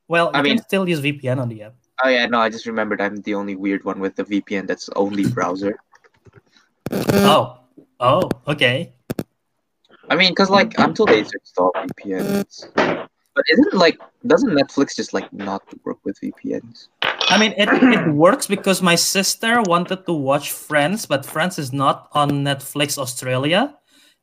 Well, 0.07 0.25
you 0.25 0.31
I 0.39 0.43
can 0.43 0.43
mean- 0.43 0.61
still 0.61 0.87
use 0.87 0.99
VPN 1.01 1.39
on 1.39 1.49
the 1.49 1.63
app. 1.63 1.75
Oh 2.03 2.09
yeah, 2.09 2.25
no, 2.25 2.39
I 2.39 2.49
just 2.49 2.65
remembered 2.65 3.01
I'm 3.01 3.17
the 3.21 3.35
only 3.35 3.55
weird 3.55 3.83
one 3.83 3.99
with 3.99 4.15
the 4.15 4.23
VPN 4.23 4.67
that's 4.67 4.89
only 4.95 5.25
browser. 5.27 5.79
Oh, 6.91 7.59
oh, 7.99 8.31
okay. 8.47 8.91
I 10.09 10.15
mean, 10.15 10.31
because 10.31 10.49
like 10.49 10.73
until 10.79 11.05
they 11.05 11.19
install 11.19 11.71
VPNs, 11.75 12.73
but 12.75 13.45
isn't 13.47 13.73
like 13.75 13.99
doesn't 14.25 14.49
Netflix 14.49 14.95
just 14.95 15.13
like 15.13 15.31
not 15.31 15.61
work 15.85 15.97
with 16.03 16.19
VPNs? 16.19 16.87
I 17.03 17.37
mean, 17.37 17.53
it, 17.57 17.69
it 17.69 18.11
works 18.11 18.47
because 18.47 18.81
my 18.81 18.95
sister 18.95 19.61
wanted 19.61 20.07
to 20.07 20.13
watch 20.13 20.51
Friends, 20.51 21.05
but 21.05 21.25
Friends 21.25 21.59
is 21.59 21.71
not 21.71 22.09
on 22.13 22.43
Netflix 22.43 22.97
Australia. 22.97 23.75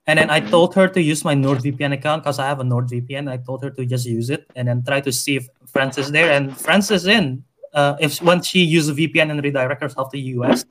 And 0.09 0.19
then 0.19 0.31
I 0.31 0.41
mm-hmm. 0.41 0.51
told 0.51 0.75
her 0.75 0.87
to 0.89 1.03
use 1.03 1.25
my 1.25 1.35
NordVPN 1.35 1.93
account 1.93 2.23
because 2.23 2.39
I 2.39 2.47
have 2.47 2.61
a 2.61 2.65
NordVPN. 2.65 3.31
I 3.31 3.39
told 3.39 3.63
her 3.63 3.71
to 3.71 3.87
just 3.87 4.07
use 4.07 4.31
it 4.31 4.47
and 4.55 4.69
then 4.69 4.85
try 4.85 5.01
to 5.01 5.13
see 5.13 5.37
if 5.37 5.49
Friends 5.67 5.99
is 5.99 6.13
there. 6.13 6.31
And 6.31 6.57
Friends 6.57 6.91
is 6.91 7.07
in. 7.07 7.43
Uh, 7.77 7.95
if 8.01 8.23
once 8.23 8.47
she 8.47 8.61
uses 8.65 8.97
VPN 8.97 9.31
and 9.31 9.45
redirect 9.45 9.83
herself 9.83 10.11
to 10.13 10.19
US, 10.41 10.65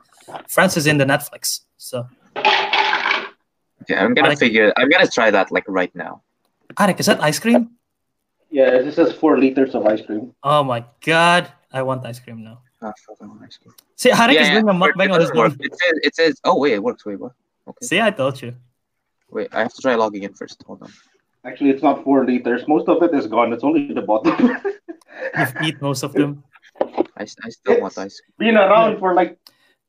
France 0.50 0.76
is 0.76 0.88
in 0.88 0.98
the 0.98 1.06
Netflix. 1.06 1.62
So, 1.78 2.08
Okay, 3.84 3.96
I'm 3.96 4.16
gonna 4.16 4.30
Like- 4.30 4.40
figure. 4.40 4.74
I'm 4.78 4.90
gonna 4.90 5.08
try 5.08 5.30
that 5.30 5.52
like 5.52 5.66
right 5.68 5.94
now. 5.94 6.24
Ariq, 6.82 7.00
is 7.00 7.06
that 7.06 7.22
ice 7.22 7.38
cream? 7.38 7.62
Yeah, 8.50 8.82
this 8.82 8.98
is 8.98 9.14
four 9.14 9.38
liters 9.38 9.76
of 9.76 9.86
ice 9.86 10.02
cream. 10.02 10.34
Oh 10.42 10.64
my 10.64 10.84
god, 11.06 11.52
I 11.72 11.84
want 11.84 12.04
ice 12.06 12.20
cream 12.20 12.44
now. 12.44 12.58
Fuck, 12.82 12.96
I 13.22 13.26
want 13.30 13.44
ice 13.46 13.58
cream. 13.62 13.76
See, 13.96 14.10
Ariq 14.10 14.34
Yeah, 14.34 14.42
is 14.42 14.48
yeah, 14.48 14.54
doing 14.62 14.70
a 14.70 14.74
it 14.74 14.82
mukbang 14.82 15.14
on 15.14 15.20
his 15.22 15.30
does 15.30 15.38
work. 15.38 15.54
It 15.60 15.74
says. 15.82 15.96
It 16.08 16.14
says. 16.16 16.34
Oh 16.44 16.58
wait, 16.58 16.74
it 16.74 16.82
works. 16.82 17.06
Wait, 17.06 17.20
what? 17.20 17.34
Okay. 17.70 17.86
See, 17.86 18.02
I 18.02 18.10
told 18.10 18.42
you. 18.42 18.56
Wait, 19.30 19.50
I 19.54 19.60
have 19.66 19.74
to 19.78 19.82
try 19.82 19.94
logging 19.94 20.24
in 20.24 20.34
first. 20.34 20.64
Hold 20.66 20.82
on. 20.82 20.92
Actually, 21.44 21.70
it's 21.70 21.84
not 21.84 22.04
four 22.04 22.26
liters. 22.26 22.68
Most 22.68 22.90
of 22.90 23.04
it 23.04 23.14
is 23.14 23.28
gone. 23.28 23.54
It's 23.54 23.64
only 23.64 23.94
the 23.94 24.02
bottom. 24.02 24.34
You've 25.38 25.54
eat 25.62 25.78
most 25.82 26.02
of 26.02 26.14
them. 26.14 26.44
I, 27.18 27.24
s- 27.24 27.36
I 27.44 27.50
still 27.50 27.82
want 27.82 27.98
ice 27.98 28.20
cream. 28.22 28.54
Been 28.54 28.58
around 28.58 29.00
for 29.00 29.14
like 29.14 29.38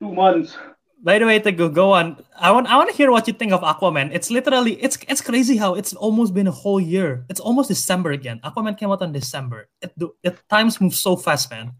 two 0.01 0.13
months. 0.13 0.57
By 1.03 1.19
the 1.19 1.27
way, 1.27 1.39
Teguh 1.39 1.73
go 1.75 1.93
on. 1.93 2.17
I 2.39 2.51
want 2.51 2.67
I 2.69 2.77
want 2.77 2.91
to 2.91 2.97
hear 2.97 3.11
what 3.11 3.27
you 3.29 3.35
think 3.35 3.53
of 3.53 3.61
Aquaman. 3.61 4.11
It's 4.13 4.31
literally 4.31 4.75
it's 4.83 4.97
it's 5.09 5.21
crazy 5.21 5.57
how 5.57 5.75
it's 5.75 5.93
almost 5.95 6.33
been 6.35 6.47
a 6.47 6.51
whole 6.55 6.81
year. 6.81 7.25
It's 7.29 7.39
almost 7.41 7.69
December 7.69 8.11
again. 8.13 8.41
Aquaman 8.43 8.79
came 8.79 8.91
out 8.91 9.03
in 9.03 9.13
December. 9.13 9.69
It 9.83 9.93
do- 9.99 10.15
it 10.23 10.39
times 10.49 10.81
move 10.81 10.95
so 10.95 11.15
fast, 11.17 11.51
man. 11.51 11.73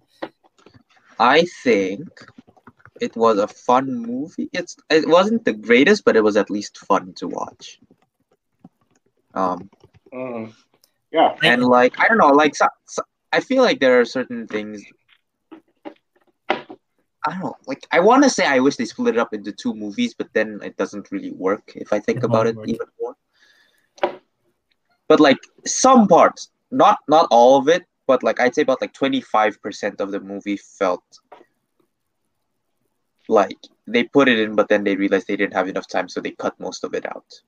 I 1.19 1.47
think 1.65 2.07
it 3.01 3.17
was 3.17 3.39
a 3.39 3.49
fun 3.49 3.89
movie. 4.05 4.51
It's 4.53 4.77
it 4.91 5.09
wasn't 5.09 5.45
the 5.45 5.55
greatest, 5.55 6.05
but 6.05 6.15
it 6.15 6.23
was 6.23 6.37
at 6.37 6.51
least 6.51 6.77
fun 6.79 7.15
to 7.17 7.29
watch. 7.29 7.81
Um, 9.35 9.71
Mm. 10.13 10.53
Yeah. 11.11 11.35
And 11.43 11.65
like 11.65 11.99
I 11.99 12.09
don't 12.09 12.19
know, 12.19 12.29
like 12.29 12.55
so, 12.55 12.69
so, 12.87 13.03
I 13.33 13.41
feel 13.41 13.63
like 13.63 13.81
there 13.81 14.01
are 14.01 14.05
certain 14.05 14.47
things. 14.47 14.83
I 17.27 17.31
don't 17.33 17.41
know, 17.41 17.57
like 17.67 17.87
I 17.91 17.99
want 18.01 18.23
to 18.23 18.31
say 18.31 18.47
I 18.47 18.61
wish 18.61 18.77
they 18.77 18.85
split 18.85 19.17
it 19.17 19.19
up 19.19 19.35
into 19.35 19.51
two 19.51 19.75
movies, 19.75 20.15
but 20.15 20.29
then 20.33 20.61
it 20.63 20.77
doesn't 20.77 21.11
really 21.11 21.33
work 21.33 21.73
if 21.75 21.93
I 21.93 21.99
think 21.99 22.19
It 22.19 22.25
about 22.25 22.47
it 22.47 22.55
work. 22.57 22.69
even 22.69 22.87
more. 23.01 23.17
But 25.09 25.19
like 25.21 25.39
some 25.65 26.07
parts, 26.07 26.51
not 26.71 26.99
not 27.09 27.27
all 27.31 27.59
of 27.59 27.69
it, 27.69 27.85
but 28.07 28.23
like 28.23 28.39
I'd 28.41 28.55
say 28.55 28.63
about 28.63 28.81
like 28.81 28.93
twenty 28.93 29.21
five 29.21 29.61
percent 29.61 30.01
of 30.01 30.13
the 30.13 30.21
movie 30.21 30.57
felt 30.57 31.03
like 33.29 33.59
they 33.89 34.05
put 34.05 34.29
it 34.29 34.39
in, 34.39 34.55
but 34.55 34.69
then 34.69 34.85
they 34.85 34.95
realized 34.95 35.27
they 35.27 35.37
didn't 35.37 35.55
have 35.55 35.69
enough 35.69 35.89
time, 35.89 36.09
so 36.09 36.21
they 36.21 36.31
cut 36.31 36.59
most 36.61 36.85
of 36.85 36.95
it 36.95 37.07
out. 37.07 37.43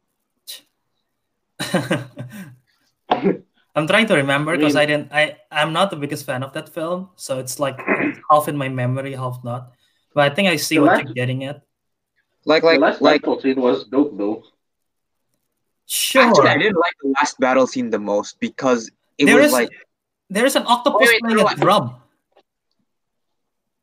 I'm 3.78 3.86
trying 3.86 4.06
to 4.10 4.14
remember 4.14 4.56
because 4.56 4.74
mean- 4.74 4.82
I 4.82 4.86
didn't. 4.86 5.08
I 5.12 5.36
I'm 5.50 5.72
not 5.72 5.90
the 5.90 5.96
biggest 5.96 6.26
fan 6.26 6.42
of 6.42 6.52
that 6.54 6.68
film, 6.68 7.10
so 7.16 7.38
it's 7.38 7.58
like 7.62 7.78
half 8.30 8.48
in 8.48 8.56
my 8.56 8.68
memory, 8.68 9.14
half 9.14 9.38
not. 9.44 9.72
But 10.14 10.30
I 10.30 10.34
think 10.34 10.48
I 10.48 10.56
see 10.56 10.76
The 10.76 10.82
what 10.82 10.92
last- 10.92 11.04
you're 11.04 11.14
getting 11.14 11.44
at. 11.44 11.62
Like 12.44 12.62
the 12.62 12.68
like 12.74 12.80
last 12.80 13.00
like 13.02 13.22
battle 13.22 13.40
scene 13.40 13.60
was 13.60 13.84
dope 13.86 14.16
though. 14.18 14.42
Sure. 15.86 16.22
Actually, 16.22 16.48
I 16.48 16.58
didn't 16.58 16.76
like 16.76 16.94
the 17.02 17.08
last 17.20 17.38
battle 17.40 17.66
scene 17.66 17.88
the 17.90 17.98
most 17.98 18.40
because 18.40 18.90
it 19.18 19.26
There 19.26 19.36
was 19.36 19.46
is- 19.46 19.52
like 19.52 19.70
There's 20.30 20.56
an 20.56 20.64
octopus 20.66 21.00
Wait, 21.00 21.08
wait, 21.08 21.20
playing 21.22 21.36
no, 21.38 21.46
a 21.48 21.52
I- 21.52 21.54
drum. 21.54 21.84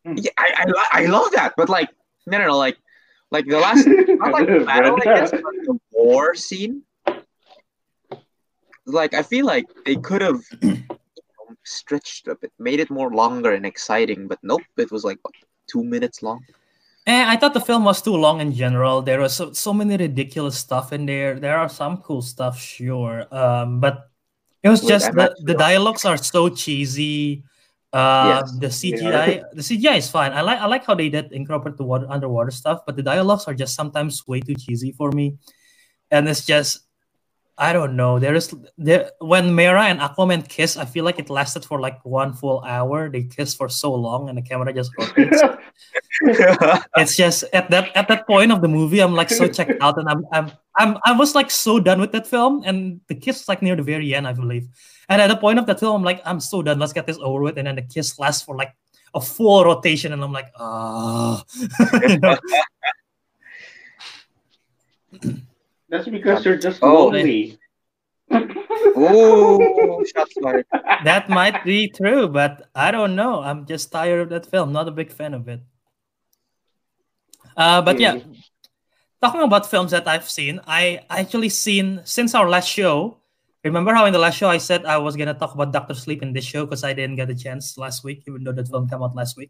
Hmm. 0.05 0.13
yeah, 0.17 0.31
I, 0.37 0.47
I 0.93 1.01
I 1.01 1.05
love 1.07 1.31
that, 1.33 1.53
but 1.57 1.67
like 1.69 1.89
no 2.27 2.37
no 2.37 2.45
no 2.53 2.57
like 2.57 2.77
like 3.31 3.45
the 3.47 3.57
last 3.57 3.87
not 4.21 4.31
like 4.31 4.47
the 4.47 4.61
battle 4.65 4.97
I 5.01 5.05
guess, 5.05 5.31
but 5.31 5.41
the 5.65 5.79
war 5.91 6.35
scene. 6.35 6.83
Like 8.85 9.13
I 9.13 9.23
feel 9.23 9.45
like 9.45 9.65
they 9.85 9.95
could 9.95 10.21
have 10.21 10.41
you 10.61 10.69
know, 10.89 11.55
stretched 11.63 12.27
a 12.27 12.35
bit, 12.35 12.51
made 12.59 12.79
it 12.79 12.89
more 12.89 13.11
longer 13.11 13.53
and 13.53 13.65
exciting, 13.65 14.27
but 14.27 14.39
nope, 14.43 14.61
it 14.77 14.91
was 14.91 15.03
like 15.03 15.19
what, 15.23 15.33
two 15.67 15.83
minutes 15.83 16.21
long. 16.21 16.43
And 17.07 17.29
I 17.29 17.37
thought 17.37 17.53
the 17.53 17.61
film 17.61 17.85
was 17.85 18.01
too 18.01 18.15
long 18.15 18.41
in 18.41 18.51
general. 18.51 19.01
There 19.01 19.19
was 19.19 19.33
so, 19.33 19.53
so 19.53 19.73
many 19.73 19.95
ridiculous 19.95 20.57
stuff 20.57 20.91
in 20.91 21.05
there. 21.05 21.39
There 21.39 21.55
are 21.55 21.69
some 21.69 21.97
cool 21.97 22.23
stuff, 22.23 22.57
sure. 22.59 23.27
Um, 23.33 23.79
but 23.79 24.09
it 24.63 24.69
was 24.69 24.81
Wait, 24.81 24.89
just 24.89 25.09
I'm 25.09 25.15
the, 25.15 25.23
actually 25.29 25.45
the 25.45 25.53
dialogues 25.53 26.05
are 26.05 26.17
so 26.17 26.49
cheesy. 26.49 27.43
Uh, 27.93 28.41
Yes, 28.41 28.51
the 28.53 28.59
they 28.59 28.97
CGI, 28.97 29.43
the 29.53 29.61
CGI 29.61 29.97
is 29.97 30.09
fine. 30.09 30.33
I 30.33 30.41
like 30.41 30.59
I 30.59 30.65
like 30.65 30.83
how 30.83 30.95
they 30.95 31.09
did 31.09 31.31
incorporate 31.31 31.77
the 31.77 31.85
water 31.85 32.07
underwater 32.09 32.51
stuff, 32.51 32.81
but 32.85 32.95
the 32.95 33.03
dialogues 33.03 33.45
are 33.45 33.53
just 33.53 33.75
sometimes 33.75 34.27
way 34.27 34.41
too 34.41 34.55
cheesy 34.55 34.91
for 34.91 35.11
me. 35.11 35.37
And 36.09 36.27
it's 36.27 36.45
just 36.45 36.84
I 37.57 37.71
don't 37.71 37.95
know. 37.95 38.19
There 38.19 38.35
is 38.35 38.53
there 38.77 39.11
when 39.19 39.55
Mera 39.55 39.85
and 39.85 39.99
Aquaman 39.99 40.47
kiss, 40.47 40.75
I 40.75 40.83
feel 40.83 41.05
like 41.05 41.19
it 41.19 41.29
lasted 41.29 41.63
for 41.63 41.79
like 41.79 42.03
one 42.03 42.33
full 42.33 42.61
hour. 42.65 43.09
They 43.09 43.23
kissed 43.23 43.57
for 43.57 43.69
so 43.69 43.93
long, 43.93 44.27
and 44.27 44.37
the 44.37 44.41
camera 44.41 44.73
just 44.73 44.91
rotates 44.99 45.41
it's 46.21 47.15
just 47.15 47.43
at 47.53 47.69
that 47.69 47.95
at 47.95 48.07
that 48.07 48.25
point 48.27 48.51
of 48.51 48.61
the 48.61 48.67
movie 48.67 48.99
i'm 48.99 49.13
like 49.13 49.29
so 49.29 49.47
checked 49.47 49.81
out 49.81 49.97
and 49.97 50.07
i'm 50.07 50.25
i'm, 50.31 50.49
I'm 50.77 50.97
i 51.03 51.11
was 51.11 51.35
like 51.35 51.51
so 51.51 51.79
done 51.79 51.99
with 51.99 52.13
that 52.13 52.25
film 52.25 52.63
and 52.65 53.01
the 53.07 53.15
kiss 53.15 53.49
like 53.49 53.61
near 53.61 53.75
the 53.75 53.83
very 53.83 54.15
end 54.15 54.25
i 54.25 54.31
believe 54.31 54.67
and 55.09 55.21
at 55.21 55.27
the 55.27 55.35
point 55.35 55.59
of 55.59 55.65
that 55.65 55.79
film 55.79 55.97
i'm 55.97 56.03
like 56.03 56.21
i'm 56.23 56.39
so 56.39 56.61
done 56.61 56.79
let's 56.79 56.93
get 56.93 57.05
this 57.05 57.17
over 57.19 57.41
with 57.41 57.57
and 57.57 57.67
then 57.67 57.75
the 57.75 57.81
kiss 57.81 58.17
lasts 58.17 58.43
for 58.43 58.55
like 58.55 58.73
a 59.13 59.19
full 59.19 59.65
rotation 59.65 60.13
and 60.13 60.23
i'm 60.23 60.31
like 60.31 60.51
ah? 60.57 61.43
That's 65.89 66.07
because 66.07 66.45
you're 66.45 66.57
just 66.57 66.79
Oh. 66.81 67.07
lonely. 67.07 67.57
oh, 68.95 70.03
shots 70.03 70.33
fired. 70.41 70.65
that 71.03 71.29
might 71.29 71.63
be 71.63 71.87
true 71.87 72.27
but 72.27 72.67
i 72.73 72.89
don't 72.89 73.15
know 73.15 73.39
i'm 73.45 73.67
just 73.67 73.91
tired 73.91 74.19
of 74.21 74.29
that 74.29 74.47
film 74.49 74.73
not 74.73 74.87
a 74.87 74.91
big 74.91 75.11
fan 75.11 75.35
of 75.35 75.47
it 75.47 75.61
uh, 77.55 77.81
but 77.83 77.99
yeah 77.99 78.17
talking 79.21 79.41
about 79.41 79.65
films 79.69 79.89
that 79.91 80.07
I've 80.07 80.29
seen, 80.29 80.59
I 80.67 81.01
actually 81.09 81.49
seen 81.49 82.01
since 82.03 82.35
our 82.35 82.47
last 82.47 82.69
show. 82.69 83.17
Remember 83.63 83.93
how 83.93 84.05
in 84.05 84.13
the 84.13 84.19
last 84.19 84.37
show 84.37 84.49
I 84.49 84.59
said 84.59 84.85
I 84.85 84.97
was 84.97 85.15
gonna 85.15 85.33
talk 85.33 85.55
about 85.55 85.73
Doctor 85.73 85.95
Sleep 85.95 86.21
in 86.21 86.31
this 86.33 86.45
show 86.45 86.65
because 86.65 86.83
I 86.83 86.93
didn't 86.93 87.15
get 87.15 87.29
a 87.31 87.35
chance 87.35 87.77
last 87.77 88.03
week, 88.03 88.21
even 88.27 88.43
though 88.43 88.51
that 88.51 88.67
film 88.67 88.87
came 88.87 89.01
out 89.01 89.15
last 89.15 89.35
week. 89.35 89.49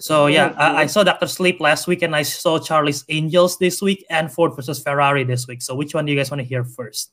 So 0.00 0.26
yeah, 0.26 0.54
I, 0.56 0.82
I 0.82 0.86
saw 0.86 1.04
Doctor 1.04 1.26
Sleep 1.26 1.60
last 1.60 1.86
week 1.86 2.00
and 2.02 2.16
I 2.16 2.22
saw 2.22 2.58
Charlie's 2.58 3.04
Angels 3.08 3.58
this 3.58 3.82
week 3.82 4.04
and 4.08 4.32
Ford 4.32 4.56
versus 4.56 4.82
Ferrari 4.82 5.24
this 5.24 5.46
week. 5.46 5.60
So 5.60 5.74
which 5.74 5.94
one 5.94 6.06
do 6.06 6.12
you 6.12 6.18
guys 6.18 6.30
want 6.30 6.40
to 6.40 6.48
hear 6.48 6.64
first? 6.64 7.12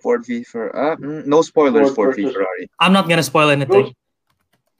Ford 0.00 0.24
v 0.26 0.42
Ferrari. 0.42 0.72
uh, 0.94 0.96
no 1.26 1.42
spoilers. 1.42 1.94
Ford 1.94 1.94
Ford 1.94 2.16
v 2.16 2.32
Ferrari. 2.32 2.68
I'm 2.80 2.92
not 2.92 3.08
gonna 3.08 3.22
spoil 3.22 3.50
anything. 3.50 3.94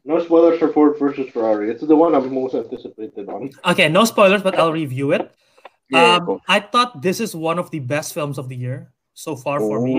No 0.04 0.18
spoilers 0.18 0.58
for 0.58 0.72
Ford 0.72 0.98
versus 0.98 1.30
Ferrari. 1.30 1.70
It's 1.70 1.86
the 1.86 1.94
one 1.94 2.14
I'm 2.14 2.32
most 2.34 2.54
anticipated 2.56 3.28
on. 3.28 3.50
Okay, 3.64 3.88
no 3.88 4.04
spoilers, 4.04 4.42
but 4.42 4.58
I'll 4.58 4.72
review 4.72 5.12
it. 5.12 5.30
Yeah, 5.90 6.16
um, 6.16 6.26
go. 6.26 6.40
I 6.48 6.58
thought 6.58 7.02
this 7.02 7.20
is 7.20 7.36
one 7.36 7.58
of 7.60 7.70
the 7.70 7.78
best 7.78 8.14
films 8.14 8.38
of 8.38 8.48
the 8.48 8.56
year 8.56 8.92
so 9.14 9.36
far 9.36 9.60
for 9.60 9.78
me. 9.80 9.94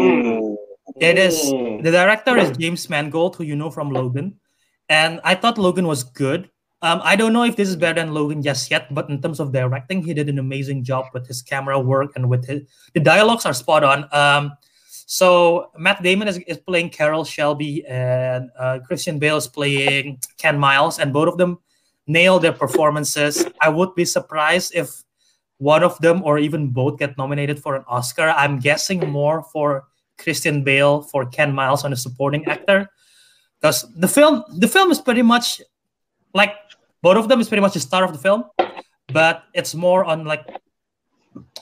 It 1.00 1.18
is 1.18 1.54
Mm. 1.54 1.84
the 1.84 1.92
director 1.92 2.36
is 2.36 2.52
James 2.58 2.89
Mangold, 2.89 3.38
who 3.38 3.46
you 3.46 3.56
know 3.56 3.72
from 3.72 3.89
Logan, 3.92 4.42
and 4.89 5.22
I 5.24 5.36
thought 5.36 5.58
Logan 5.58 5.88
was 5.88 6.04
good. 6.04 6.50
Um, 6.84 7.00
I 7.02 7.15
don't 7.15 7.32
know 7.32 7.43
if 7.43 7.56
this 7.56 7.69
is 7.69 7.78
better 7.78 8.02
than 8.02 8.13
Logan 8.13 8.43
just 8.43 8.69
yet, 8.69 8.93
but 8.93 9.10
in 9.10 9.22
terms 9.22 9.39
of 9.39 9.54
directing, 9.54 10.04
he 10.04 10.13
did 10.13 10.28
an 10.28 10.38
amazing 10.38 10.84
job 10.84 11.06
with 11.13 11.26
his 11.26 11.41
camera 11.41 11.80
work 11.80 12.12
and 12.17 12.30
with 12.30 12.46
his 12.46 12.63
the 12.93 13.00
dialogues 13.00 13.46
are 13.46 13.54
spot 13.54 13.86
on. 13.86 14.06
Um, 14.12 14.52
so 15.06 15.72
Matt 15.78 16.04
Damon 16.04 16.28
is, 16.28 16.39
is 16.39 16.58
playing 16.58 16.89
Carroll 16.89 17.24
Shelby, 17.24 17.86
and 17.88 18.50
uh, 18.60 18.80
Christian 18.86 19.17
Bale 19.17 19.38
is 19.38 19.48
playing 19.48 20.19
Ken 20.38 20.60
Miles, 20.60 21.00
and 21.00 21.13
both 21.13 21.30
of 21.30 21.38
them 21.38 21.58
nail 22.06 22.38
their 22.38 22.52
performances. 22.52 23.46
I 23.62 23.69
would 23.69 23.96
be 23.96 24.04
surprised 24.04 24.76
if 24.76 25.04
one 25.60 25.84
of 25.84 25.98
them 26.00 26.22
or 26.24 26.38
even 26.38 26.67
both 26.67 27.00
get 27.00 27.17
nominated 27.17 27.63
for 27.63 27.76
an 27.78 27.86
Oscar. 27.88 28.36
I'm 28.36 28.60
guessing 28.60 29.00
more 29.10 29.43
for 29.54 29.86
Christian 30.17 30.65
Bale 30.65 31.02
for 31.02 31.26
Ken 31.26 31.56
Miles 31.56 31.86
on 31.86 31.93
a 31.93 31.96
supporting 31.96 32.46
actor, 32.46 32.89
because 33.62 33.86
the 33.96 34.10
film 34.10 34.43
the 34.60 34.67
film 34.67 34.91
is 34.91 35.00
pretty 35.00 35.22
much 35.22 35.62
like 36.34 36.56
both 37.04 37.18
of 37.18 37.28
them 37.28 37.44
is 37.44 37.50
pretty 37.52 37.62
much 37.62 37.76
the 37.76 37.84
star 37.84 38.04
of 38.08 38.13
the 38.13 38.18
film, 38.18 38.46
but 39.12 39.44
it's 39.54 39.76
more 39.76 40.06
on 40.08 40.24
like 40.24 40.48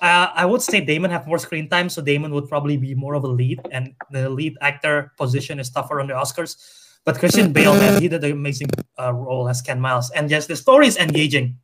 uh, 0.01 0.29
I 0.35 0.45
would 0.45 0.61
say 0.61 0.81
Damon 0.81 1.09
have 1.09 1.25
more 1.25 1.39
screen 1.39 1.67
time, 1.67 1.89
so 1.89 2.01
Damon 2.01 2.31
would 2.31 2.47
probably 2.47 2.77
be 2.77 2.93
more 2.93 3.15
of 3.15 3.23
a 3.23 3.27
lead, 3.27 3.59
and 3.71 3.93
the 4.11 4.29
lead 4.29 4.55
actor 4.61 5.11
position 5.17 5.59
is 5.59 5.69
tougher 5.69 5.99
on 5.99 6.07
the 6.07 6.13
Oscars. 6.13 6.55
But 7.03 7.17
Christian 7.17 7.51
Bale, 7.51 7.73
man, 7.73 7.99
he 7.99 8.07
did 8.07 8.23
an 8.23 8.31
amazing 8.31 8.69
uh, 8.99 9.11
role 9.11 9.49
as 9.49 9.61
Ken 9.61 9.81
Miles, 9.81 10.11
and 10.11 10.29
yes, 10.29 10.45
the 10.45 10.55
story 10.55 10.85
is 10.85 10.97
engaging. 10.97 11.57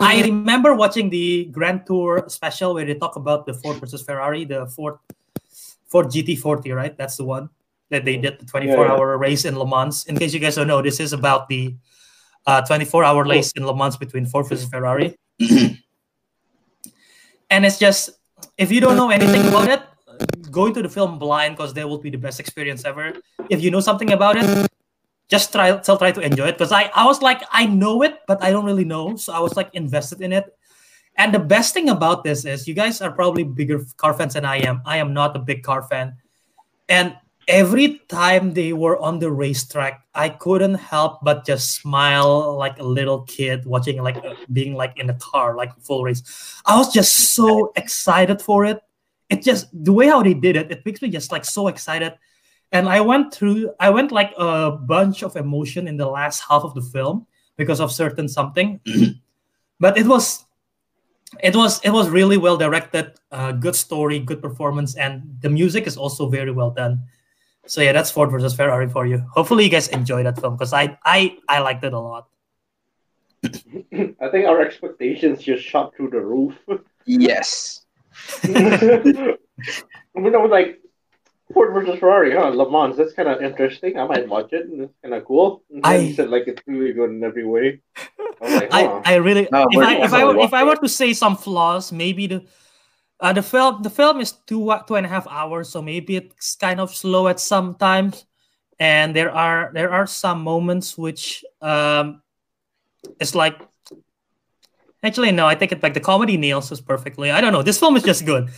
I 0.00 0.22
remember 0.22 0.74
watching 0.74 1.10
the 1.10 1.44
Grand 1.52 1.86
Tour 1.86 2.24
special 2.28 2.72
where 2.74 2.86
they 2.86 2.94
talk 2.94 3.16
about 3.16 3.44
the 3.44 3.52
Ford 3.54 3.76
versus 3.76 4.02
Ferrari, 4.02 4.44
the 4.44 4.66
Ford 4.66 4.96
Ford 5.86 6.06
GT40, 6.06 6.74
right? 6.74 6.96
That's 6.96 7.16
the 7.16 7.24
one 7.24 7.50
that 7.90 8.04
they 8.04 8.16
did 8.16 8.40
the 8.40 8.46
24 8.46 8.88
hour 8.88 9.18
race 9.18 9.44
in 9.44 9.54
Le 9.54 9.68
Mans. 9.68 10.06
In 10.06 10.16
case 10.16 10.32
you 10.32 10.40
guys 10.40 10.56
don't 10.56 10.66
know, 10.66 10.80
this 10.80 10.98
is 10.98 11.12
about 11.12 11.48
the 11.48 11.76
uh, 12.46 12.62
24 12.62 13.04
hour 13.04 13.24
race 13.24 13.52
in 13.52 13.66
Le 13.66 13.74
Mans 13.74 13.96
between 13.96 14.26
Ford 14.26 14.48
versus 14.48 14.68
Ferrari. 14.68 15.16
and 17.50 17.64
it's 17.64 17.78
just, 17.78 18.10
if 18.58 18.70
you 18.70 18.80
don't 18.80 18.96
know 18.96 19.10
anything 19.10 19.46
about 19.48 19.68
it, 19.68 19.82
go 20.50 20.66
into 20.66 20.82
the 20.82 20.88
film 20.88 21.18
blind 21.18 21.56
because 21.56 21.74
that 21.74 21.88
will 21.88 21.98
be 21.98 22.10
the 22.10 22.18
best 22.18 22.40
experience 22.40 22.84
ever. 22.84 23.12
If 23.50 23.62
you 23.62 23.70
know 23.70 23.80
something 23.80 24.12
about 24.12 24.36
it, 24.36 24.68
just 25.28 25.52
try 25.52 25.80
still 25.80 25.96
try 25.96 26.12
to 26.12 26.20
enjoy 26.20 26.48
it 26.48 26.52
because 26.52 26.72
I 26.72 26.90
I 26.94 27.06
was 27.06 27.22
like 27.22 27.42
I 27.50 27.66
know 27.66 28.02
it 28.02 28.20
but 28.26 28.42
I 28.42 28.50
don't 28.50 28.64
really 28.64 28.84
know 28.84 29.16
so 29.16 29.32
I 29.32 29.40
was 29.40 29.56
like 29.56 29.70
invested 29.72 30.20
in 30.20 30.32
it. 30.32 30.54
And 31.16 31.32
the 31.32 31.38
best 31.38 31.74
thing 31.74 31.88
about 31.88 32.24
this 32.24 32.44
is 32.44 32.66
you 32.66 32.74
guys 32.74 33.00
are 33.00 33.10
probably 33.10 33.44
bigger 33.44 33.80
car 33.96 34.14
fans 34.14 34.34
than 34.34 34.44
I 34.44 34.58
am. 34.58 34.82
I 34.84 34.98
am 34.98 35.14
not 35.14 35.36
a 35.36 35.38
big 35.38 35.62
car 35.62 35.82
fan. 35.82 36.16
And 36.88 37.16
every 37.48 38.00
time 38.08 38.54
they 38.54 38.72
were 38.72 38.98
on 38.98 39.18
the 39.18 39.30
racetrack, 39.30 40.04
I 40.14 40.28
couldn't 40.28 40.74
help 40.74 41.20
but 41.22 41.46
just 41.46 41.74
smile 41.74 42.56
like 42.56 42.78
a 42.78 42.82
little 42.82 43.22
kid 43.22 43.66
watching 43.66 44.02
like 44.02 44.16
uh, 44.16 44.34
being 44.52 44.74
like 44.74 44.98
in 44.98 45.10
a 45.10 45.14
car, 45.14 45.56
like 45.56 45.76
full 45.80 46.04
race. 46.04 46.22
I 46.66 46.76
was 46.76 46.92
just 46.92 47.34
so 47.34 47.72
excited 47.76 48.40
for 48.40 48.64
it. 48.64 48.80
It 49.30 49.42
just 49.42 49.68
the 49.72 49.92
way 49.92 50.06
how 50.06 50.22
they 50.22 50.34
did 50.34 50.56
it, 50.56 50.70
it 50.70 50.84
makes 50.84 51.02
me 51.02 51.08
just 51.08 51.32
like 51.32 51.44
so 51.44 51.68
excited. 51.68 52.14
And 52.72 52.88
I 52.88 53.00
went 53.00 53.32
through, 53.32 53.72
I 53.78 53.90
went 53.90 54.10
like 54.10 54.32
a 54.36 54.72
bunch 54.72 55.22
of 55.22 55.36
emotion 55.36 55.86
in 55.86 55.96
the 55.96 56.06
last 56.08 56.42
half 56.48 56.64
of 56.64 56.74
the 56.74 56.82
film 56.82 57.26
because 57.56 57.80
of 57.80 57.92
certain 57.92 58.28
something. 58.28 58.80
but 59.80 59.96
it 59.96 60.06
was 60.06 60.44
it 61.42 61.56
was 61.56 61.80
it 61.82 61.90
was 61.90 62.08
really 62.08 62.36
well 62.36 62.56
directed 62.56 63.12
uh, 63.32 63.52
good 63.52 63.74
story 63.74 64.18
good 64.20 64.40
performance 64.40 64.94
and 64.96 65.22
the 65.40 65.50
music 65.50 65.86
is 65.86 65.96
also 65.96 66.28
very 66.28 66.52
well 66.52 66.70
done 66.70 67.02
so 67.66 67.80
yeah 67.80 67.92
that's 67.92 68.10
ford 68.10 68.30
versus 68.30 68.54
ferrari 68.54 68.88
for 68.88 69.06
you 69.06 69.18
hopefully 69.32 69.64
you 69.64 69.70
guys 69.70 69.88
enjoy 69.88 70.22
that 70.22 70.38
film 70.40 70.54
because 70.54 70.72
i 70.72 70.96
i 71.04 71.36
i 71.48 71.58
liked 71.60 71.84
it 71.84 71.92
a 71.92 71.98
lot 71.98 72.28
I 74.24 74.28
think 74.30 74.46
our 74.46 74.60
expectations 74.60 75.42
just 75.42 75.62
shot 75.64 75.94
through 75.94 76.10
the 76.10 76.20
roof. 76.20 76.54
Yes. 77.04 77.84
I 78.42 78.48
mean, 80.14 80.34
I 80.34 80.38
was 80.38 80.50
like, 80.50 80.80
Ford 81.52 81.74
versus 81.74 81.98
Ferrari, 81.98 82.34
huh? 82.34 82.48
Le 82.48 82.70
Mans, 82.70 82.96
that's 82.96 83.12
kind 83.12 83.28
of 83.28 83.42
interesting. 83.42 83.98
I 83.98 84.06
might 84.06 84.26
watch 84.28 84.52
it, 84.52 84.66
and 84.66 84.80
it's 84.82 84.94
kind 85.02 85.14
of 85.14 85.24
cool. 85.26 85.62
And 85.70 85.84
I- 85.84 86.12
said 86.12 86.30
like 86.30 86.48
it's 86.48 86.62
really 86.66 86.92
good 86.92 87.10
in 87.10 87.22
every 87.22 87.44
way. 87.44 87.82
I 88.40 88.56
like, 88.56 88.72
huh. 88.72 89.02
I, 89.04 89.12
I 89.12 89.14
really 89.16 89.46
No, 89.52 89.66
if 89.70 89.76
we're 89.76 89.84
I 89.84 89.94
if 89.96 90.12
I 90.12 90.24
were, 90.24 90.38
if 90.38 90.54
I 90.54 90.64
were 90.64 90.76
to 90.76 90.88
say 90.88 91.12
some 91.12 91.36
flaws, 91.36 91.92
maybe 91.92 92.26
the 92.26 92.44
uh, 93.20 93.32
the 93.32 93.42
film 93.42 93.82
the 93.82 93.90
film 93.90 94.20
is 94.20 94.32
two 94.46 94.72
two 94.86 94.96
and 94.96 95.06
a 95.06 95.08
half 95.08 95.26
hours, 95.28 95.68
so 95.68 95.80
maybe 95.80 96.16
it's 96.16 96.56
kind 96.56 96.80
of 96.80 96.94
slow 96.94 97.28
at 97.28 97.40
some 97.40 97.74
times, 97.74 98.26
and 98.78 99.14
there 99.14 99.30
are 99.30 99.70
there 99.72 99.92
are 99.92 100.06
some 100.06 100.42
moments 100.42 100.98
which 100.98 101.44
um 101.62 102.22
it's 103.20 103.34
like 103.34 103.60
actually 105.02 105.32
no, 105.32 105.46
I 105.46 105.54
take 105.54 105.72
it 105.72 105.80
back. 105.80 105.94
The 105.94 106.00
comedy 106.00 106.36
nails 106.36 106.72
us 106.72 106.80
perfectly. 106.80 107.30
I 107.30 107.40
don't 107.40 107.52
know. 107.52 107.62
This 107.62 107.78
film 107.78 107.96
is 107.96 108.02
just 108.02 108.26
good. 108.26 108.50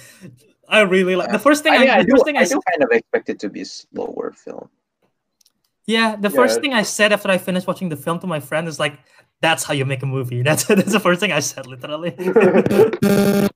I 0.68 0.80
really 0.80 1.14
like 1.16 1.30
the 1.30 1.38
first 1.38 1.62
thing. 1.62 1.72
I, 1.72 1.76
I, 1.76 1.80
mean, 1.80 1.90
I 1.90 1.98
the 2.02 2.06
do, 2.06 2.10
first 2.12 2.24
thing 2.24 2.36
I, 2.36 2.40
I 2.40 2.44
do 2.44 2.60
kind 2.68 2.82
of 2.82 2.90
expect 2.90 3.28
it 3.28 3.38
to 3.40 3.48
be 3.48 3.60
a 3.60 3.64
slower 3.64 4.32
film. 4.32 4.68
Yeah, 5.86 6.16
the 6.16 6.28
Yeah. 6.28 6.34
first 6.34 6.60
thing 6.60 6.72
I 6.72 6.82
said 6.82 7.12
after 7.12 7.30
I 7.30 7.38
finished 7.38 7.66
watching 7.66 7.88
the 7.88 7.96
film 7.96 8.18
to 8.20 8.26
my 8.26 8.40
friend 8.40 8.66
is 8.66 8.80
like, 8.80 8.98
"That's 9.40 9.62
how 9.62 9.74
you 9.74 9.84
make 9.84 10.02
a 10.02 10.06
movie." 10.06 10.42
That's 10.48 10.64
that's 10.64 10.92
the 10.92 11.00
first 11.00 11.20
thing 11.20 11.30
I 11.30 11.40
said, 11.40 11.66
literally. 11.66 12.16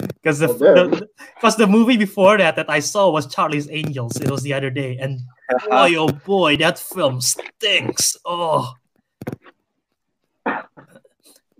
Because 0.00 0.38
the, 0.38 0.48
Well, 0.48 0.88
the 0.88 1.08
because 1.34 1.56
the 1.56 1.66
movie 1.66 1.96
before 1.96 2.38
that 2.38 2.56
that 2.56 2.70
I 2.70 2.80
saw 2.80 3.10
was 3.10 3.26
Charlie's 3.26 3.68
Angels. 3.70 4.20
It 4.20 4.30
was 4.30 4.42
the 4.42 4.52
other 4.52 4.70
day, 4.70 4.98
and 4.98 5.20
boy, 5.68 5.94
oh 5.98 6.08
boy, 6.08 6.56
that 6.58 6.78
film 6.78 7.20
stinks. 7.20 8.16
Oh, 8.24 8.74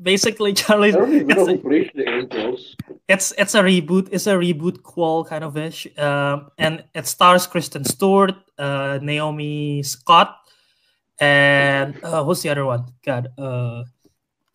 basically, 0.00 0.52
Charlie's 0.52 0.94
don't 0.94 1.14
even 1.14 1.26
know 1.28 1.48
it's, 1.48 1.90
Angels. 1.96 2.76
it's 3.08 3.32
it's 3.38 3.54
a 3.54 3.62
reboot. 3.62 4.08
It's 4.12 4.26
a 4.26 4.34
reboot 4.34 4.82
qual 4.82 5.24
kind 5.24 5.44
of 5.44 5.56
ish, 5.56 5.86
um, 5.98 6.50
and 6.58 6.84
it 6.94 7.06
stars 7.06 7.46
Kristen 7.46 7.84
Stewart, 7.84 8.34
uh, 8.58 8.98
Naomi 9.02 9.82
Scott, 9.82 10.36
and 11.18 11.96
uh, 12.04 12.24
who's 12.24 12.42
the 12.42 12.50
other 12.50 12.64
one? 12.64 12.84
God, 13.04 13.28
uh, 13.38 13.84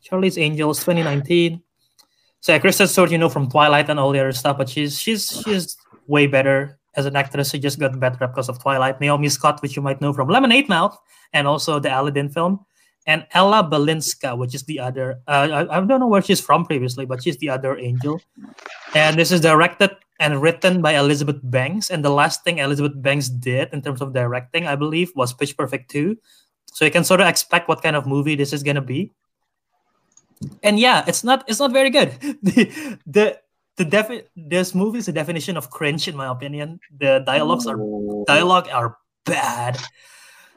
Charlie's 0.01 0.37
Angels, 0.37 0.79
2019. 0.79 1.61
So 2.45 2.53
yeah, 2.53 2.59
Kristen 2.59 2.85
Stewart, 2.85 3.09
you 3.09 3.17
know 3.17 3.27
from 3.27 3.49
Twilight 3.49 3.89
and 3.89 3.99
all 3.99 4.11
the 4.11 4.19
other 4.19 4.31
stuff, 4.31 4.59
but 4.59 4.69
she's 4.69 5.01
she's 5.01 5.41
she's 5.43 5.77
way 6.05 6.27
better 6.27 6.77
as 6.95 7.07
an 7.07 7.15
actress. 7.15 7.49
She 7.49 7.57
just 7.57 7.79
got 7.79 7.99
better 7.99 8.27
because 8.27 8.49
of 8.49 8.61
Twilight. 8.61 9.01
Naomi 9.01 9.29
Scott, 9.29 9.63
which 9.63 9.75
you 9.75 9.81
might 9.81 9.99
know 9.99 10.13
from 10.13 10.29
Lemonade 10.29 10.69
Mouth 10.69 10.95
and 11.33 11.47
also 11.47 11.79
the 11.79 11.89
Aladdin 11.89 12.29
film, 12.29 12.63
and 13.07 13.25
Ella 13.31 13.67
Balinska, 13.67 14.37
which 14.37 14.53
is 14.53 14.61
the 14.65 14.79
other. 14.79 15.21
Uh, 15.27 15.65
I, 15.65 15.77
I 15.77 15.81
don't 15.81 15.99
know 15.99 16.05
where 16.05 16.21
she's 16.21 16.39
from 16.39 16.67
previously, 16.67 17.07
but 17.07 17.23
she's 17.23 17.37
the 17.37 17.49
other 17.49 17.79
angel. 17.79 18.21
And 18.93 19.17
this 19.17 19.31
is 19.31 19.41
directed 19.41 19.89
and 20.19 20.39
written 20.39 20.83
by 20.83 20.99
Elizabeth 20.99 21.41
Banks. 21.41 21.89
And 21.89 22.05
the 22.05 22.11
last 22.11 22.43
thing 22.43 22.59
Elizabeth 22.59 22.93
Banks 23.01 23.27
did 23.27 23.73
in 23.73 23.81
terms 23.81 24.01
of 24.01 24.13
directing, 24.13 24.67
I 24.67 24.75
believe, 24.75 25.11
was 25.15 25.33
Pitch 25.33 25.57
Perfect 25.57 25.89
2. 25.89 26.15
So 26.67 26.85
you 26.85 26.91
can 26.91 27.05
sort 27.05 27.21
of 27.21 27.27
expect 27.27 27.67
what 27.67 27.81
kind 27.81 27.95
of 27.95 28.05
movie 28.05 28.35
this 28.35 28.53
is 28.53 28.61
gonna 28.61 28.85
be. 28.85 29.11
And 30.63 30.79
yeah, 30.79 31.03
it's 31.07 31.23
not 31.23 31.43
it's 31.47 31.59
not 31.59 31.71
very 31.71 31.89
good. 31.89 32.11
the 32.43 32.99
the 33.05 33.39
the 33.77 33.85
defi- 33.85 34.23
this 34.35 34.73
movie 34.73 34.99
is 34.99 35.07
a 35.07 35.11
definition 35.11 35.57
of 35.57 35.69
cringe 35.69 36.07
in 36.07 36.15
my 36.15 36.31
opinion. 36.31 36.79
The 36.97 37.23
dialogues 37.25 37.67
are 37.67 37.77
dialogue 38.25 38.69
are 38.71 38.97
bad. 39.25 39.77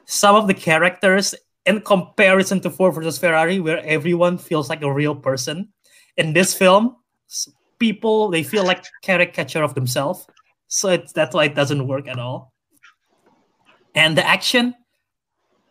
Some 0.05 0.35
of 0.35 0.47
the 0.47 0.53
characters, 0.53 1.35
in 1.65 1.81
comparison 1.81 2.61
to 2.61 2.69
Ford 2.69 2.95
versus 2.95 3.19
Ferrari, 3.19 3.59
where 3.59 3.83
everyone 3.85 4.37
feels 4.37 4.69
like 4.69 4.81
a 4.81 4.91
real 4.91 5.15
person, 5.15 5.69
in 6.17 6.33
this 6.33 6.53
film, 6.53 6.95
people 7.77 8.29
they 8.29 8.43
feel 8.43 8.65
like 8.65 8.83
caricature 9.01 9.63
of 9.63 9.75
themselves. 9.75 10.25
So 10.67 10.89
it's 10.89 11.13
that's 11.13 11.33
why 11.33 11.45
it 11.45 11.55
doesn't 11.55 11.87
work 11.87 12.07
at 12.07 12.19
all. 12.19 12.53
And 13.95 14.17
the 14.17 14.25
action, 14.25 14.75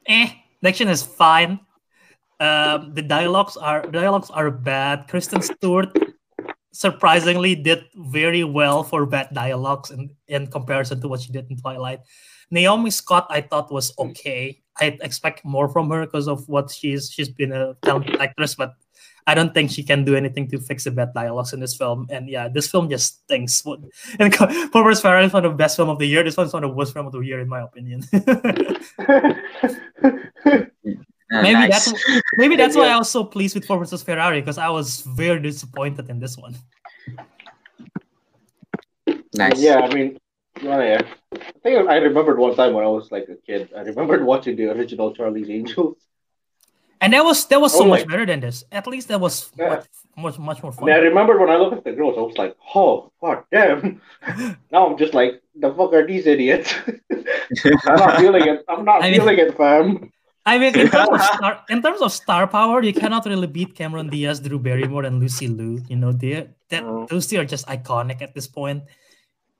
eh, 0.06 0.32
the 0.60 0.68
action 0.68 0.88
is 0.88 1.02
fine. 1.02 1.60
Um, 2.40 2.94
the 2.94 3.02
dialogues 3.02 3.56
are 3.56 3.82
dialogues 3.82 4.30
are 4.30 4.50
bad. 4.50 5.08
Kristen 5.08 5.42
Stewart 5.42 5.96
surprisingly 6.72 7.56
did 7.56 7.84
very 7.96 8.44
well 8.44 8.84
for 8.84 9.06
bad 9.06 9.28
dialogues 9.32 9.90
in, 9.90 10.10
in 10.28 10.46
comparison 10.46 11.00
to 11.00 11.08
what 11.08 11.20
she 11.20 11.32
did 11.32 11.50
in 11.50 11.56
Twilight. 11.56 12.00
Naomi 12.50 12.90
Scott, 12.90 13.26
I 13.28 13.40
thought 13.40 13.72
was 13.72 13.92
okay. 13.98 14.62
I 14.80 14.96
expect 15.02 15.44
more 15.44 15.68
from 15.68 15.90
her 15.90 16.06
because 16.06 16.28
of 16.28 16.48
what 16.48 16.70
she's 16.70 17.10
she's 17.10 17.28
been 17.28 17.52
a 17.52 17.74
talented 17.82 18.20
actress, 18.20 18.54
but 18.54 18.74
I 19.26 19.34
don't 19.34 19.52
think 19.52 19.70
she 19.70 19.82
can 19.82 20.04
do 20.04 20.14
anything 20.14 20.48
to 20.48 20.58
fix 20.58 20.84
the 20.84 20.90
bad 20.90 21.12
dialogues 21.12 21.52
in 21.52 21.60
this 21.60 21.76
film. 21.76 22.06
And 22.08 22.30
yeah, 22.30 22.48
this 22.48 22.70
film 22.70 22.88
just 22.88 23.24
stinks. 23.24 23.62
And 24.18 24.34
Ford 24.34 24.70
vs 24.72 25.02
Ferrari 25.02 25.26
is 25.26 25.32
one 25.34 25.44
of 25.44 25.52
the 25.52 25.56
best 25.56 25.76
film 25.76 25.90
of 25.90 25.98
the 25.98 26.06
year. 26.06 26.22
This 26.22 26.36
one's 26.36 26.54
one 26.54 26.64
of 26.64 26.70
the 26.70 26.76
worst 26.76 26.94
film 26.94 27.06
of 27.06 27.12
the 27.12 27.20
year, 27.20 27.40
in 27.40 27.48
my 27.48 27.60
opinion. 27.60 28.04
Uh, 31.32 31.42
maybe 31.42 31.54
nice. 31.68 31.90
that's 31.92 32.04
maybe 32.38 32.56
that's 32.56 32.74
why 32.76 32.88
I 32.88 32.96
was 32.96 33.10
so 33.10 33.22
pleased 33.24 33.54
with 33.54 33.66
Ford 33.66 33.80
versus 33.80 34.02
Ferrari 34.02 34.40
because 34.40 34.56
I 34.58 34.68
was 34.70 35.02
very 35.02 35.40
disappointed 35.40 36.08
in 36.08 36.18
this 36.18 36.38
one. 36.38 36.54
nice. 39.34 39.60
Yeah, 39.60 39.80
I 39.80 39.94
mean, 39.94 40.18
well, 40.62 40.82
yeah. 40.82 41.02
I 41.32 41.52
think 41.62 41.88
I 41.88 41.96
remembered 41.96 42.38
one 42.38 42.54
time 42.56 42.72
when 42.72 42.84
I 42.84 42.88
was 42.88 43.10
like 43.12 43.28
a 43.28 43.36
kid. 43.46 43.68
I 43.76 43.80
remembered 43.80 44.24
watching 44.24 44.56
the 44.56 44.70
original 44.70 45.14
Charlie's 45.14 45.50
Angels. 45.50 45.96
And 47.00 47.12
that 47.12 47.24
was 47.24 47.46
that 47.46 47.60
was 47.60 47.72
so 47.72 47.84
Oh 47.84 47.88
much 47.88 48.06
my- 48.06 48.12
better 48.12 48.26
than 48.26 48.40
this. 48.40 48.64
At 48.72 48.86
least 48.86 49.08
that 49.08 49.20
was 49.20 49.52
Yeah. 49.56 49.68
much 50.16 50.38
much 50.38 50.38
much 50.38 50.62
more 50.62 50.72
I 50.80 50.84
mean, 50.84 50.94
I 50.94 50.98
remember 50.98 51.38
when 51.38 51.48
I 51.50 51.56
looked 51.56 51.76
at 51.76 51.84
the 51.84 51.92
girls, 51.92 52.18
I 52.18 52.22
was 52.22 52.36
like, 52.36 52.56
"Oh, 52.74 53.12
god 53.20 53.44
damn!" 53.52 54.00
now 54.72 54.86
I'm 54.88 54.98
just 54.98 55.14
like, 55.14 55.40
"The 55.54 55.70
fuck 55.74 55.92
are 55.92 56.04
these 56.06 56.26
idiots?" 56.26 56.74
I'm 57.86 57.96
not 58.02 58.18
feeling 58.18 58.48
it. 58.48 58.64
I'm 58.68 58.84
not 58.84 59.04
I 59.04 59.10
mean- 59.10 59.20
feeling 59.20 59.38
it, 59.38 59.56
fam. 59.56 60.10
I 60.48 60.56
mean, 60.58 60.72
in 60.74 60.88
terms 60.88 61.12
of 61.12 61.20
star, 61.36 61.52
in 61.68 61.82
terms 61.82 62.00
of 62.00 62.10
star 62.12 62.46
power, 62.48 62.82
you 62.82 62.94
cannot 62.96 63.26
really 63.26 63.46
beat 63.46 63.74
Cameron 63.76 64.08
Diaz, 64.08 64.40
Drew 64.40 64.58
Barrymore, 64.58 65.04
and 65.04 65.20
Lucy 65.20 65.46
Liu. 65.48 65.84
You 65.88 65.96
know, 65.96 66.12
they 66.12 66.48
that 66.72 66.82
Mm. 66.84 67.08
those 67.08 67.26
two 67.28 67.36
are 67.40 67.44
just 67.44 67.66
iconic 67.68 68.22
at 68.22 68.32
this 68.34 68.48
point. 68.48 68.82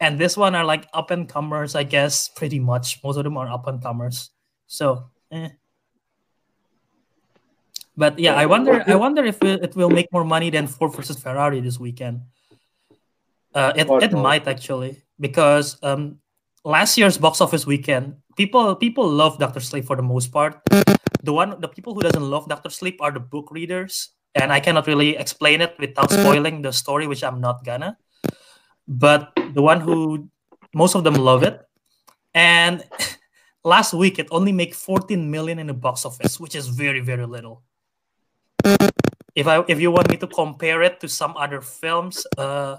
And 0.00 0.16
this 0.18 0.36
one 0.36 0.54
are 0.54 0.64
like 0.64 0.88
up 0.94 1.10
and 1.10 1.28
comers, 1.28 1.74
I 1.74 1.82
guess. 1.84 2.28
Pretty 2.32 2.60
much, 2.60 3.02
most 3.04 3.16
of 3.20 3.24
them 3.24 3.36
are 3.36 3.50
up 3.50 3.66
and 3.66 3.82
comers. 3.82 4.30
So, 4.66 5.10
eh. 5.30 5.50
but 7.96 8.18
yeah, 8.18 8.34
I 8.34 8.46
wonder. 8.46 8.84
I 8.86 8.94
wonder 8.94 9.24
if 9.24 9.42
it, 9.42 9.62
it 9.62 9.76
will 9.76 9.90
make 9.90 10.08
more 10.12 10.24
money 10.24 10.50
than 10.50 10.66
Ford 10.66 10.94
versus 10.94 11.18
Ferrari 11.18 11.60
this 11.60 11.78
weekend. 11.80 12.22
Uh, 13.54 13.72
it 13.76 13.88
it 14.02 14.12
might 14.12 14.46
actually 14.46 15.02
because 15.18 15.76
um, 15.82 16.20
last 16.64 16.96
year's 16.96 17.18
box 17.18 17.40
office 17.40 17.66
weekend, 17.66 18.16
people 18.38 18.78
people 18.78 19.04
love 19.04 19.36
Doctor 19.36 19.58
Sleep 19.58 19.84
for 19.84 19.98
the 19.98 20.06
most 20.06 20.30
part. 20.30 20.62
The 21.26 21.34
one 21.34 21.58
the 21.58 21.68
people 21.68 21.92
who 21.92 22.00
doesn't 22.00 22.22
love 22.22 22.48
Doctor 22.48 22.70
Sleep 22.70 23.02
are 23.02 23.10
the 23.10 23.20
book 23.20 23.50
readers, 23.50 24.14
and 24.38 24.54
I 24.54 24.62
cannot 24.62 24.86
really 24.86 25.18
explain 25.18 25.60
it 25.60 25.74
without 25.82 26.08
spoiling 26.14 26.62
the 26.62 26.72
story, 26.72 27.10
which 27.10 27.26
I'm 27.26 27.42
not 27.42 27.66
gonna. 27.66 27.98
But 28.86 29.34
the 29.52 29.60
one 29.60 29.82
who 29.82 30.30
most 30.72 30.94
of 30.94 31.02
them 31.02 31.18
love 31.18 31.42
it, 31.42 31.58
and 32.32 32.86
last 33.66 33.92
week 33.92 34.22
it 34.22 34.30
only 34.30 34.54
made 34.54 34.72
14 34.72 35.18
million 35.18 35.58
in 35.58 35.66
the 35.66 35.74
box 35.74 36.06
office, 36.06 36.38
which 36.38 36.54
is 36.54 36.70
very 36.70 37.02
very 37.02 37.26
little. 37.26 37.66
If 39.34 39.50
I 39.50 39.66
if 39.66 39.82
you 39.82 39.90
want 39.90 40.08
me 40.08 40.16
to 40.22 40.30
compare 40.30 40.86
it 40.86 41.02
to 41.02 41.10
some 41.10 41.34
other 41.34 41.60
films, 41.60 42.22
uh, 42.38 42.78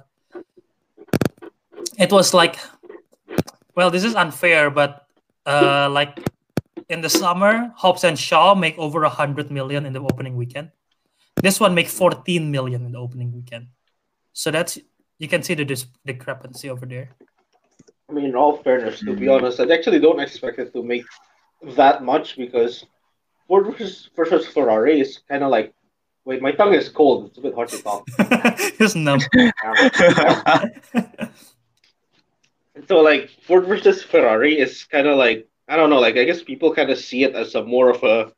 it 2.00 2.12
was 2.16 2.34
like 2.34 2.56
well 3.76 3.92
this 3.92 4.04
is 4.04 4.16
unfair 4.16 4.72
but 4.72 5.09
uh 5.50 5.90
like 5.90 6.20
in 6.90 7.02
the 7.02 7.10
summer, 7.10 7.72
Hobbs 7.76 8.04
and 8.04 8.18
Shaw 8.18 8.56
make 8.56 8.78
over 8.78 9.04
a 9.04 9.10
hundred 9.10 9.52
million 9.52 9.86
in 9.86 9.94
the 9.94 10.02
opening 10.02 10.36
weekend. 10.36 10.72
This 11.42 11.60
one 11.60 11.74
make 11.74 11.88
14 11.88 12.52
million 12.52 12.86
in 12.86 12.92
the 12.92 13.00
opening 13.00 13.32
weekend. 13.32 13.68
So 14.34 14.52
that's 14.52 14.78
you 15.18 15.28
can 15.28 15.44
see 15.44 15.54
the 15.54 15.66
dis- 15.66 15.88
discrepancy 16.06 16.70
over 16.70 16.86
there. 16.86 17.10
I 18.10 18.14
mean, 18.14 18.26
in 18.26 18.36
all 18.36 18.58
fairness, 18.58 19.02
to 19.02 19.16
be 19.16 19.28
honest, 19.28 19.60
I 19.60 19.72
actually 19.72 20.00
don't 20.00 20.20
expect 20.20 20.60
it 20.60 20.74
to 20.74 20.82
make 20.82 21.06
that 21.76 22.04
much 22.04 22.38
because 22.38 22.86
Ford 23.48 23.68
versus, 23.68 24.10
versus 24.16 24.48
Ferrari 24.48 25.00
is 25.00 25.20
kind 25.30 25.44
of 25.44 25.52
like. 25.52 25.74
Wait, 26.26 26.42
my 26.42 26.52
tongue 26.52 26.74
is 26.74 26.90
cold. 26.90 27.28
It's 27.28 27.38
a 27.40 27.42
bit 27.42 27.56
hard 27.56 27.70
to 27.70 27.82
talk. 27.82 28.06
Just 28.78 28.96
numb. 28.96 29.20
so, 32.88 33.00
like, 33.02 33.30
Ford 33.46 33.66
versus 33.66 34.04
Ferrari 34.04 34.60
is 34.60 34.84
kind 34.86 35.08
of 35.08 35.18
like 35.18 35.48
I 35.68 35.76
don't 35.76 35.92
know. 35.92 36.00
Like, 36.00 36.18
I 36.18 36.24
guess 36.24 36.42
people 36.42 36.74
kind 36.74 36.90
of 36.90 36.98
see 36.98 37.24
it 37.24 37.36
as 37.36 37.54
a 37.54 37.64
more 37.64 37.92
of 37.92 38.04
a 38.04 38.34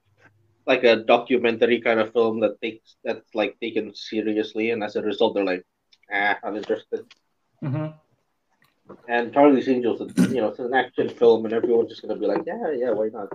like 0.67 0.83
a 0.83 0.97
documentary 0.97 1.81
kind 1.81 1.99
of 1.99 2.13
film 2.13 2.39
that 2.41 2.61
takes 2.61 2.97
that's 3.03 3.33
like 3.33 3.59
taken 3.59 3.95
seriously, 3.95 4.71
and 4.71 4.83
as 4.83 4.95
a 4.95 5.01
result, 5.01 5.35
they're 5.35 5.45
like, 5.45 5.65
ah, 6.13 6.37
I'm 6.43 6.55
interested. 6.57 7.05
Mhm. 7.63 7.93
And 9.07 9.33
Charlie's 9.33 9.69
Angels, 9.69 10.01
you 10.29 10.41
know, 10.41 10.49
it's 10.49 10.59
an 10.59 10.73
action 10.73 11.07
film, 11.07 11.45
and 11.45 11.53
everyone's 11.53 11.89
just 11.89 12.01
gonna 12.01 12.19
be 12.19 12.27
like, 12.27 12.43
yeah, 12.45 12.71
yeah, 12.75 12.91
why 12.91 13.07
not? 13.07 13.29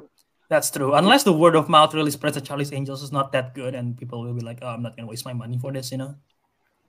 That's 0.49 0.71
true. 0.71 0.95
Unless 0.95 1.25
the 1.25 1.33
word 1.33 1.57
of 1.57 1.69
mouth 1.69 1.95
really 1.95 2.11
spreads 2.11 2.37
that 2.37 2.45
Charlie's 2.45 2.73
Angels 2.73 3.03
is 3.03 3.11
not 3.11 3.33
that 3.33 3.55
good, 3.55 3.75
and 3.75 3.97
people 3.97 4.23
will 4.23 4.35
be 4.35 4.45
like, 4.45 4.59
"Oh, 4.63 4.69
I'm 4.69 4.83
not 4.83 4.95
gonna 4.97 5.09
waste 5.09 5.25
my 5.25 5.33
money 5.33 5.59
for 5.59 5.73
this," 5.73 5.91
you 5.91 5.99
know. 5.99 6.15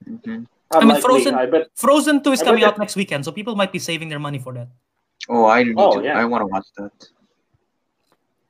Mhm. 0.06 0.46
I 0.70 0.84
mean, 0.84 1.00
Frozen- 1.00 1.34
I 1.34 1.46
bet. 1.46 1.68
Frozen 1.74 2.22
Two 2.22 2.32
is 2.32 2.42
I 2.42 2.44
coming 2.44 2.60
bet 2.60 2.74
out 2.74 2.78
next 2.78 2.94
weekend, 2.96 3.24
so 3.24 3.32
people 3.32 3.56
might 3.56 3.72
be 3.72 3.78
saving 3.78 4.08
their 4.08 4.18
money 4.18 4.38
for 4.38 4.52
that. 4.52 4.68
Oh, 5.28 5.46
I 5.46 5.62
need 5.64 5.74
Oh, 5.78 5.98
to. 5.98 6.04
yeah. 6.04 6.18
I 6.18 6.24
want 6.24 6.42
to 6.42 6.46
watch 6.46 6.66
that. 6.76 6.92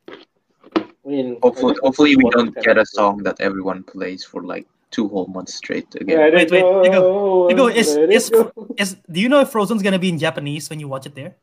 I 0.09 1.09
mean, 1.09 1.39
Hopefully, 1.43 1.71
I 1.71 1.75
guess 1.75 1.81
hopefully 1.83 2.17
we 2.17 2.29
don't 2.31 2.55
get 2.63 2.77
a 2.77 2.85
song 2.85 3.23
that 3.23 3.41
everyone 3.41 3.83
plays 3.83 4.25
for 4.25 4.43
like 4.43 4.67
two 4.91 5.09
whole 5.09 5.27
months 5.27 5.55
straight 5.55 5.95
again. 5.95 6.21
it 6.21 6.35
Wait, 6.35 6.51
wait, 6.51 6.65
you 6.85 6.91
go, 6.93 7.49
you 7.49 7.57
go, 7.57 7.69
is- 7.69 7.97
let 7.97 8.05
it 8.05 8.13
is- 8.13 8.31
go. 8.31 8.53
Is 8.77 8.97
do 9.11 9.21
you 9.21 9.29
know 9.29 9.41
if 9.41 9.49
Frozen's 9.51 9.83
gonna 9.83 9.99
be 9.99 10.09
in 10.09 10.19
Japanese 10.19 10.69
when 10.71 10.81
you 10.81 10.89
watch 10.89 11.07
it 11.07 11.15
there? 11.15 11.37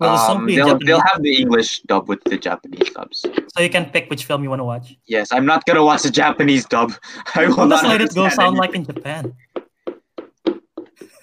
Will 0.00 0.12
the 0.12 0.26
song 0.26 0.36
Um, 0.38 0.46
be 0.46 0.56
they'll, 0.56 0.78
they'll 0.78 1.00
have 1.12 1.22
the 1.22 1.34
English 1.36 1.80
dub 1.82 2.08
with 2.08 2.24
the 2.24 2.38
Japanese 2.38 2.88
dubs. 2.90 3.20
so 3.54 3.62
you 3.62 3.68
can 3.68 3.84
pick 3.90 4.08
which 4.08 4.24
film 4.24 4.42
you 4.42 4.48
want 4.48 4.60
to 4.60 4.64
watch? 4.64 4.96
Yes, 5.06 5.28
I'm 5.30 5.44
not 5.44 5.64
gonna 5.66 5.84
watch 5.84 6.02
the 6.02 6.10
Japanese 6.10 6.64
dub. 6.64 6.92
I 7.34 7.46
will 7.46 7.56
What 7.56 7.68
does 7.68 7.82
not 7.82 7.88
Let 7.92 8.00
It 8.00 8.14
Go 8.14 8.24
understand 8.24 8.32
sound 8.32 8.56
like 8.56 8.74
in 8.74 8.84
Japan? 8.86 9.34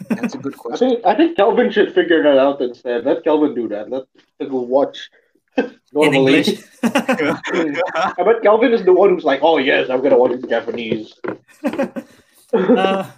That's 0.10 0.36
a 0.36 0.38
good 0.38 0.54
I 0.54 0.58
question. 0.58 0.90
think 0.90 1.06
I 1.06 1.16
think 1.16 1.36
Kelvin 1.36 1.72
should 1.72 1.94
figure 1.94 2.22
that 2.24 2.38
out 2.38 2.62
instead. 2.62 3.04
Let 3.04 3.24
Kelvin 3.24 3.56
do 3.56 3.68
that. 3.70 3.90
Let 3.90 4.04
him 4.40 4.50
go 4.50 4.62
watch 4.62 5.10
in 5.58 5.74
normally. 5.92 6.38
English. 6.46 6.64
I 6.84 8.22
bet 8.24 8.42
Kelvin 8.44 8.72
is 8.74 8.84
the 8.86 8.94
one 8.94 9.10
who's 9.10 9.24
like, 9.26 9.42
oh 9.42 9.58
yes, 9.58 9.90
I'm 9.90 10.02
gonna 10.04 10.18
watch 10.18 10.32
it 10.32 10.44
in 10.44 10.50
Japanese. 10.50 11.14
uh, 12.54 13.10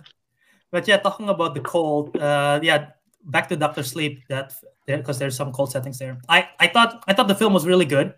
but 0.72 0.88
yeah, 0.88 0.98
talking 0.98 1.30
about 1.30 1.54
the 1.54 1.62
cold, 1.62 2.16
uh, 2.18 2.60
yeah, 2.64 2.92
back 3.26 3.50
to 3.50 3.56
Doctor 3.56 3.84
Sleep. 3.84 4.24
That 4.30 4.54
because 4.98 5.20
there's 5.20 5.36
some 5.36 5.52
cold 5.52 5.72
settings 5.72 6.00
there. 6.00 6.20
I 6.28 6.48
I 6.60 6.68
thought 6.68 7.04
I 7.08 7.14
thought 7.14 7.28
the 7.28 7.36
film 7.36 7.54
was 7.54 7.66
really 7.66 7.86
good. 7.86 8.14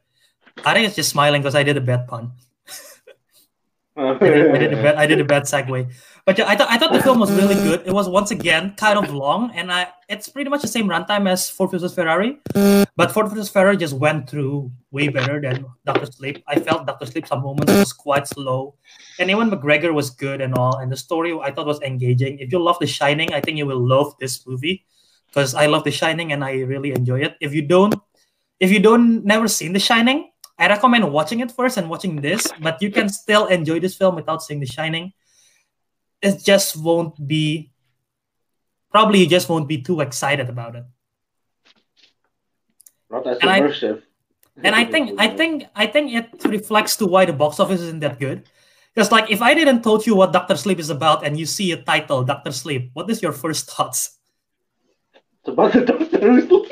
I 0.66 0.74
think 0.74 0.88
it's 0.88 0.96
just 0.96 1.10
smiling 1.10 1.42
because 1.42 1.56
I 1.56 1.64
did 1.64 1.78
a 1.78 1.82
bad 1.82 2.08
pun. 2.08 2.32
Oh, 3.98 4.16
I 4.22 4.30
did, 4.30 4.52
I 4.52 4.58
did 4.58 4.74
a 4.74 4.82
bad 4.82 4.96
I 4.96 5.06
did 5.06 5.20
a 5.20 5.26
bad 5.26 5.44
segue. 5.44 5.92
But 6.26 6.38
yeah, 6.38 6.48
I 6.48 6.56
thought 6.56 6.70
I 6.70 6.78
thought 6.78 6.94
the 6.94 7.02
film 7.02 7.20
was 7.20 7.32
really 7.32 7.56
good. 7.56 7.82
It 7.86 7.94
was 7.94 8.08
once 8.08 8.30
again 8.30 8.76
kind 8.78 8.98
of 8.98 9.12
long, 9.12 9.52
and 9.56 9.72
I 9.72 9.88
it's 10.08 10.30
pretty 10.30 10.50
much 10.50 10.62
the 10.62 10.68
same 10.68 10.88
runtime 10.88 11.28
as 11.28 11.50
Ford 11.50 11.72
vs 11.72 11.96
Ferrari, 11.96 12.38
but 12.96 13.12
Ford 13.12 13.28
vs 13.28 13.50
Ferrari 13.50 13.76
just 13.76 13.96
went 13.96 14.30
through 14.30 14.72
way 14.92 15.08
better 15.08 15.42
than 15.42 15.66
Doctor 15.84 16.06
Sleep. 16.06 16.44
I 16.48 16.60
felt 16.60 16.86
Doctor 16.86 17.08
Sleep 17.08 17.26
some 17.26 17.42
moments 17.42 17.74
was 17.74 17.94
quite 17.94 18.28
slow, 18.28 18.76
and 19.18 19.30
Ewan 19.30 19.50
McGregor 19.50 19.94
was 19.94 20.12
good 20.12 20.42
and 20.42 20.54
all, 20.54 20.78
and 20.78 20.92
the 20.92 20.98
story 20.98 21.34
I 21.34 21.52
thought 21.52 21.66
was 21.66 21.82
engaging. 21.82 22.38
If 22.38 22.52
you 22.52 22.60
love 22.60 22.78
The 22.80 22.88
Shining, 22.88 23.34
I 23.34 23.42
think 23.42 23.58
you 23.58 23.66
will 23.66 23.82
love 23.82 24.14
this 24.20 24.46
movie 24.46 24.86
because 25.32 25.56
I 25.56 25.66
love 25.68 25.84
The 25.86 25.92
Shining 25.92 26.34
and 26.34 26.44
I 26.44 26.60
really 26.68 26.92
enjoy 26.92 27.22
it. 27.22 27.38
If 27.40 27.54
you 27.56 27.62
don't, 27.64 27.96
if 28.60 28.70
you 28.70 28.80
don't 28.80 29.24
never 29.24 29.48
seen 29.48 29.72
The 29.72 29.80
Shining, 29.80 30.30
I 30.60 30.68
recommend 30.68 31.10
watching 31.12 31.40
it 31.40 31.52
first 31.52 31.78
and 31.78 31.90
watching 31.90 32.20
this, 32.20 32.52
but 32.60 32.82
you 32.82 32.92
can 32.92 33.08
still 33.08 33.48
enjoy 33.48 33.80
this 33.80 33.96
film 33.96 34.16
without 34.16 34.44
seeing 34.44 34.60
The 34.60 34.68
Shining. 34.68 35.14
It 36.22 36.44
just 36.44 36.76
won't 36.76 37.16
be, 37.26 37.72
probably 38.92 39.20
you 39.20 39.28
just 39.28 39.48
won't 39.48 39.68
be 39.68 39.82
too 39.82 40.02
excited 40.02 40.50
about 40.50 40.76
it. 40.76 40.84
Not 43.10 43.26
as 43.26 43.40
And 43.40 43.50
I- 43.50 43.62
immersive. 43.62 44.04
And 44.64 44.76
I 44.76 44.84
think, 44.84 45.16
I 45.18 45.28
think, 45.30 45.64
I 45.74 45.88
think 45.88 46.14
it 46.14 46.44
reflects 46.44 46.98
to 46.98 47.08
why 47.08 47.24
the 47.26 47.34
box 47.34 47.60
office 47.60 47.80
isn't 47.82 48.02
that 48.02 48.20
good. 48.20 48.44
Because 48.94 49.10
like, 49.10 49.32
if 49.32 49.42
I 49.42 49.56
didn't 49.56 49.82
told 49.82 50.06
you 50.06 50.14
what 50.14 50.34
Doctor 50.34 50.58
Sleep 50.58 50.78
is 50.78 50.90
about 50.92 51.26
and 51.26 51.40
you 51.40 51.46
see 51.48 51.72
a 51.72 51.82
title 51.82 52.22
Doctor 52.24 52.52
Sleep, 52.52 52.92
what 52.94 53.10
is 53.10 53.22
your 53.24 53.32
first 53.32 53.72
thoughts? 53.72 54.20
It's 55.42 55.50
about 55.50 55.74
the 55.74 55.82
Doctor 55.86 56.20
Who 56.20 56.66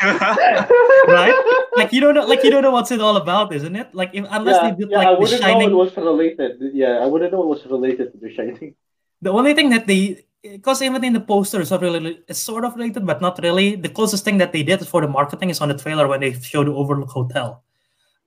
Right? 1.08 1.34
Like 1.76 1.92
you 1.92 2.00
don't 2.00 2.14
know, 2.14 2.26
like 2.26 2.44
you 2.44 2.50
don't 2.50 2.62
know 2.62 2.70
what's 2.70 2.90
it 2.90 3.00
all 3.00 3.16
about, 3.16 3.54
isn't 3.54 3.74
it? 3.74 3.94
Like 3.94 4.10
if, 4.12 4.26
unless 4.28 4.56
yeah, 4.56 4.70
they 4.70 4.76
did 4.76 4.90
yeah, 4.90 4.98
I 4.98 5.04
like 5.04 5.16
The 5.16 5.20
wouldn't 5.20 5.40
know 5.40 5.48
Shining, 5.48 5.70
it 5.70 5.74
was 5.74 5.96
related. 5.96 6.52
Yeah, 6.74 6.98
I 7.00 7.06
wouldn't 7.06 7.32
know 7.32 7.42
it 7.42 7.46
was 7.46 7.66
related 7.66 8.12
to 8.12 8.18
The 8.18 8.34
Shining. 8.34 8.74
The 9.22 9.30
only 9.30 9.54
thing 9.54 9.70
that 9.70 9.86
they, 9.86 10.26
because 10.42 10.82
even 10.82 11.04
in 11.04 11.14
the 11.14 11.20
poster, 11.20 11.60
it's 11.60 11.70
really, 11.70 12.20
it's 12.28 12.38
sort 12.38 12.64
of 12.64 12.74
related, 12.74 13.06
but 13.06 13.20
not 13.20 13.38
really. 13.42 13.76
The 13.76 13.88
closest 13.88 14.24
thing 14.24 14.38
that 14.38 14.52
they 14.52 14.62
did 14.62 14.86
for 14.86 15.00
the 15.00 15.08
marketing 15.08 15.50
is 15.50 15.60
on 15.60 15.68
the 15.68 15.76
trailer 15.76 16.06
when 16.06 16.20
they 16.20 16.32
show 16.32 16.64
the 16.64 16.72
Overlook 16.72 17.10
Hotel. 17.10 17.62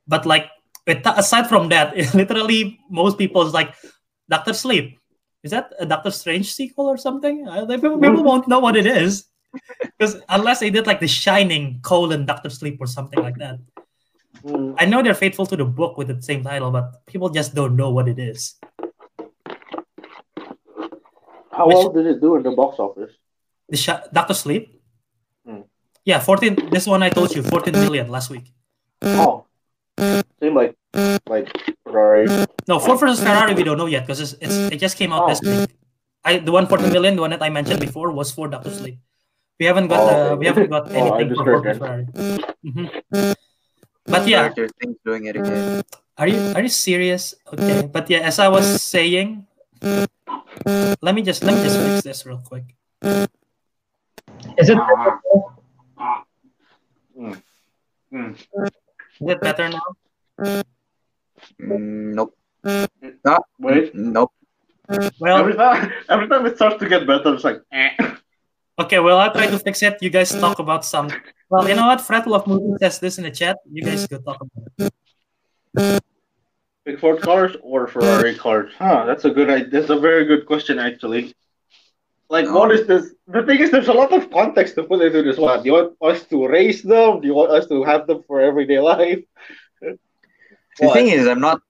But 0.08 0.26
like, 0.26 0.50
with- 0.88 1.06
aside 1.06 1.48
from 1.48 1.70
that, 1.70 1.96
literally 2.16 2.80
most 2.90 3.18
people 3.18 3.46
is 3.46 3.54
like, 3.54 3.76
Doctor 4.30 4.54
Sleep. 4.54 5.00
Is 5.44 5.52
that 5.52 5.74
a 5.78 5.86
Doctor 5.86 6.12
Strange 6.12 6.54
sequel 6.54 6.86
or 6.86 6.98
something? 6.98 7.46
People, 7.68 8.00
people 8.00 8.24
won't 8.24 8.48
know 8.48 8.60
what 8.60 8.78
it 8.78 8.86
is. 8.86 9.26
Because 9.98 10.22
unless 10.30 10.60
they 10.60 10.70
did 10.70 10.88
like 10.88 11.00
The 11.00 11.08
Shining 11.08 11.80
colon 11.82 12.26
Doctor 12.26 12.50
Sleep 12.50 12.78
or 12.82 12.88
something 12.88 13.22
like 13.22 13.38
that. 13.38 13.60
Hmm. 14.42 14.74
I 14.78 14.86
know 14.86 15.02
they're 15.04 15.14
faithful 15.14 15.46
to 15.48 15.56
the 15.56 15.66
book 15.66 15.98
with 15.98 16.08
the 16.08 16.22
same 16.22 16.44
title, 16.44 16.72
but 16.72 17.06
people 17.06 17.30
just 17.30 17.54
don't 17.56 17.76
know 17.76 17.92
what 17.92 18.08
it 18.08 18.18
is. 18.20 18.56
How 21.52 21.68
Which- 21.68 21.76
well 21.78 21.90
did 21.94 22.06
it 22.08 22.20
do 22.22 22.36
in 22.36 22.44
the 22.44 22.52
box 22.52 22.80
office? 22.80 23.12
The 23.70 23.78
sh- 23.78 24.04
Doctor 24.12 24.34
Sleep. 24.34 24.82
Hmm. 25.46 25.62
Yeah, 26.04 26.20
fourteen. 26.20 26.56
This 26.72 26.86
one 26.88 27.02
I 27.04 27.10
told 27.10 27.34
you, 27.36 27.44
fourteen 27.44 27.74
million 27.74 28.10
last 28.10 28.30
week. 28.30 28.52
Oh, 29.04 29.46
seemed 30.42 30.56
like 30.56 30.76
like 31.30 31.48
Ferrari. 31.86 32.26
No, 32.68 32.80
Ford 32.80 33.00
versus 33.00 33.20
Ferrari, 33.22 33.54
we 33.54 33.64
don't 33.64 33.78
know 33.78 33.86
yet 33.86 34.04
because 34.06 34.20
it's, 34.20 34.34
it's 34.42 34.74
it 34.74 34.78
just 34.80 34.98
came 34.98 35.14
out 35.14 35.24
Oh. 35.24 35.28
this 35.30 35.42
week. 35.42 35.70
I 36.26 36.40
the 36.40 36.52
one 36.52 36.68
fourteen 36.68 36.92
million, 36.92 37.16
the 37.16 37.22
one 37.22 37.30
that 37.32 37.42
I 37.42 37.50
mentioned 37.50 37.80
before, 37.80 38.12
was 38.12 38.32
for 38.32 38.48
Doctor 38.48 38.72
Sleep. 38.72 38.98
We 39.60 39.66
haven't 39.68 39.88
got 39.88 40.00
Oh, 40.02 40.34
uh, 40.34 40.36
we 40.36 40.46
haven't 40.48 40.70
got 40.70 40.88
Oh, 40.92 40.96
anything 40.96 41.30
just 41.30 41.40
for 41.40 41.46
Ford 41.46 41.66
heard 41.66 41.78
versus 41.78 41.80
Ferrari. 41.80 42.06
Mhm. 42.66 43.36
But 44.06 44.28
yeah, 44.28 44.50
Things 44.52 44.98
doing 45.06 45.26
it 45.32 45.36
again. 45.38 45.84
are 46.18 46.28
you 46.28 46.40
are 46.56 46.62
you 46.62 46.70
serious? 46.74 47.36
Okay, 47.54 47.88
but 47.88 48.10
yeah, 48.10 48.20
as 48.28 48.40
I 48.40 48.50
was 48.50 48.66
saying, 48.82 49.46
let 51.02 51.14
me 51.16 51.22
just 51.24 51.44
let 51.44 51.56
me 51.56 51.64
just 51.64 51.80
fix 51.80 52.04
this 52.04 52.26
real 52.26 52.42
quick. 52.44 52.76
Is 54.58 54.70
it 54.70 54.78
Mm. 57.14 57.38
Mm. 58.12 58.34
is 58.36 59.28
it 59.32 59.40
better 59.40 59.70
now? 59.70 59.88
Mm, 61.62 62.14
nope. 62.18 62.34
Wait, 63.60 63.94
Nope. 63.96 64.32
Well, 65.22 65.38
every 65.40 65.54
time 65.56 65.92
every 66.10 66.28
time 66.28 66.46
it 66.46 66.56
starts 66.58 66.78
to 66.84 66.90
get 66.90 67.08
better, 67.08 67.34
it's 67.34 67.44
like. 67.46 67.62
Eh. 67.72 67.94
Okay, 68.80 69.00
well, 69.00 69.20
I'll 69.20 69.32
try 69.32 69.48
to 69.48 69.60
fix 69.68 69.84
it. 69.84 69.98
You 70.02 70.10
guys 70.10 70.32
talk 70.32 70.60
about 70.60 70.84
some. 70.86 71.10
Well, 71.50 71.68
you 71.68 71.76
know 71.76 71.86
what? 71.88 72.02
Fred 72.02 72.26
Love 72.26 72.48
Movie 72.48 72.78
says 72.80 73.00
this 73.00 73.18
in 73.18 73.24
the 73.24 73.32
chat. 73.32 73.58
You 73.72 73.84
guys 73.84 74.08
go 74.08 74.18
talk 74.18 74.42
about 74.42 74.92
it. 75.78 76.04
Big 76.86 77.00
Ford 77.00 77.22
cars 77.22 77.56
or 77.62 77.88
Ferrari 77.88 78.36
cars? 78.36 78.74
Huh, 78.78 79.06
that's 79.06 79.26
a 79.26 79.30
good 79.30 79.50
idea. 79.50 79.70
That's 79.70 79.90
a 79.90 80.00
very 80.00 80.26
good 80.26 80.46
question, 80.46 80.80
actually. 80.80 81.34
Like, 82.30 82.50
what 82.50 82.72
is 82.72 82.88
this? 82.88 83.14
The 83.28 83.44
thing 83.44 83.60
is, 83.60 83.70
there's 83.70 83.90
a 83.90 83.94
lot 83.94 84.12
of 84.12 84.32
context 84.32 84.76
to 84.76 84.84
put 84.84 85.02
into 85.02 85.22
this 85.22 85.38
one. 85.38 85.62
Do 85.62 85.66
you 85.70 85.74
want 85.74 85.94
us 86.02 86.24
to 86.26 86.48
race 86.48 86.82
them? 86.82 87.22
Do 87.22 87.28
you 87.28 87.36
want 87.36 87.52
us 87.52 87.68
to 87.68 87.84
have 87.84 88.08
them 88.08 88.24
for 88.28 88.42
everyday 88.42 88.80
life? 88.80 89.20
The 89.82 89.98
What? 90.80 90.94
thing 90.94 91.10
is, 91.10 91.28
I'm 91.28 91.40
not. 91.40 91.62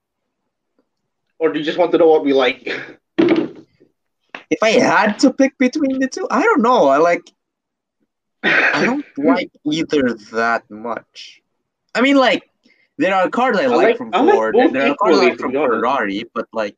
Or 1.37 1.51
do 1.51 1.59
you 1.59 1.65
just 1.65 1.77
want 1.77 1.91
to 1.91 1.97
know 1.97 2.07
what 2.07 2.23
we 2.23 2.31
like? 2.33 2.71
If 4.53 4.61
I 4.63 4.71
had 4.71 5.19
to 5.19 5.33
pick 5.33 5.57
between 5.57 5.99
the 5.99 6.07
two, 6.07 6.27
I 6.29 6.41
don't 6.43 6.61
know. 6.61 6.87
I 6.87 6.97
like. 6.97 7.23
I 8.43 8.83
don't 8.85 9.05
like 9.17 9.51
either 9.65 10.13
that 10.33 10.69
much. 10.69 11.41
I 11.95 12.01
mean, 12.01 12.17
like, 12.17 12.49
there 12.97 13.13
are 13.15 13.29
cars 13.29 13.57
I, 13.57 13.65
like, 13.67 13.77
like- 13.77 13.97
from 13.97 14.11
I 14.13 14.21
like 14.21 14.35
Ford, 14.35 14.53
both 14.53 14.65
and 14.65 14.75
there 14.75 14.89
are 14.91 14.95
cars 14.95 15.17
I 15.17 15.29
equally, 15.29 15.29
like 15.31 15.39
from. 15.39 15.51
Ferrari, 15.53 16.23
but 16.33 16.47
like, 16.53 16.75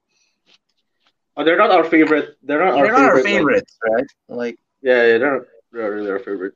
Oh, 1.37 1.43
they're 1.43 1.57
not 1.57 1.71
our 1.71 1.83
favorite. 1.83 2.37
They're 2.43 2.63
not 2.63 2.75
our 2.77 2.83
they're 2.85 2.93
not 2.93 3.09
our 3.11 3.21
favorite. 3.23 3.69
like- 3.83 3.91
right? 3.93 4.07
Like, 4.29 4.57
yeah, 4.81 4.93
yeah, 5.07 5.17
they're 5.17 5.33
not 5.37 5.41
they're 5.71 5.81
not 5.81 5.87
really 5.89 6.11
our 6.11 6.19
favorite. 6.19 6.53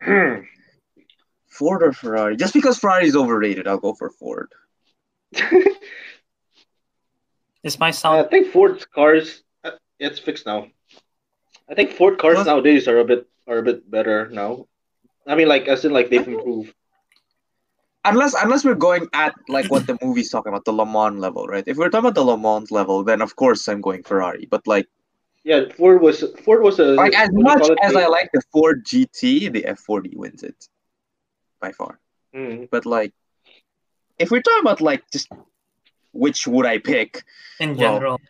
Ford 1.48 1.82
or 1.82 1.92
Ferrari? 1.92 2.36
Just 2.36 2.54
because 2.54 2.78
Ferrari 2.78 3.06
is 3.06 3.14
overrated, 3.16 3.68
I'll 3.68 3.76
go 3.78 3.92
for 3.92 4.08
Ford. 4.10 4.50
Is 7.62 7.78
my 7.78 7.90
sound? 7.92 8.26
I 8.26 8.28
think 8.28 8.52
Ford's 8.52 8.84
cars. 8.86 9.41
It's 10.02 10.18
fixed 10.18 10.46
now. 10.46 10.66
I 11.70 11.74
think 11.74 11.92
Ford 11.92 12.18
cars 12.18 12.36
What? 12.36 12.46
nowadays 12.46 12.88
are 12.88 12.98
a 12.98 13.04
bit 13.04 13.28
are 13.46 13.58
a 13.58 13.62
bit 13.62 13.88
better 13.88 14.28
now. 14.28 14.66
I 15.26 15.36
mean, 15.36 15.46
like 15.46 15.68
as 15.68 15.84
in 15.84 15.92
like 15.92 16.10
they've 16.10 16.26
improved. 16.26 16.74
Unless 18.04 18.34
unless 18.34 18.64
we're 18.64 18.74
going 18.74 19.06
at 19.12 19.32
like 19.48 19.70
what 19.70 19.86
the 19.86 19.96
movie's 20.02 20.28
talking 20.28 20.50
about, 20.50 20.64
the 20.64 20.72
Le 20.72 20.84
Mans 20.84 21.20
level, 21.20 21.46
right? 21.46 21.62
If 21.66 21.76
we're 21.76 21.88
talking 21.88 22.10
about 22.10 22.16
the 22.16 22.24
Le 22.24 22.36
Mans 22.36 22.72
level, 22.72 23.04
then 23.04 23.22
of 23.22 23.36
course 23.36 23.68
I'm 23.68 23.80
going 23.80 24.02
Ferrari. 24.02 24.46
But 24.50 24.66
like 24.66 24.88
Yeah, 25.44 25.70
Ford 25.70 26.02
was 26.02 26.24
Ford 26.44 26.62
was 26.62 26.80
a 26.80 26.98
like 26.98 27.14
as 27.14 27.30
what 27.30 27.62
do 27.62 27.68
you 27.68 27.70
much 27.70 27.78
as 27.86 27.94
I 27.94 28.06
like 28.06 28.30
the 28.34 28.42
Ford 28.50 28.84
GT, 28.84 29.52
the 29.52 29.62
F40 29.62 30.16
wins 30.16 30.42
it 30.42 30.68
by 31.60 31.70
far. 31.70 32.00
Mm. 32.34 32.68
But 32.74 32.86
like 32.86 33.12
if 34.18 34.32
we're 34.32 34.42
talking 34.42 34.66
about 34.66 34.80
like 34.80 35.02
just 35.12 35.30
which 36.10 36.46
would 36.46 36.66
I 36.66 36.78
pick, 36.78 37.22
In 37.60 37.76
Well, 37.76 37.94
general, 37.94 38.20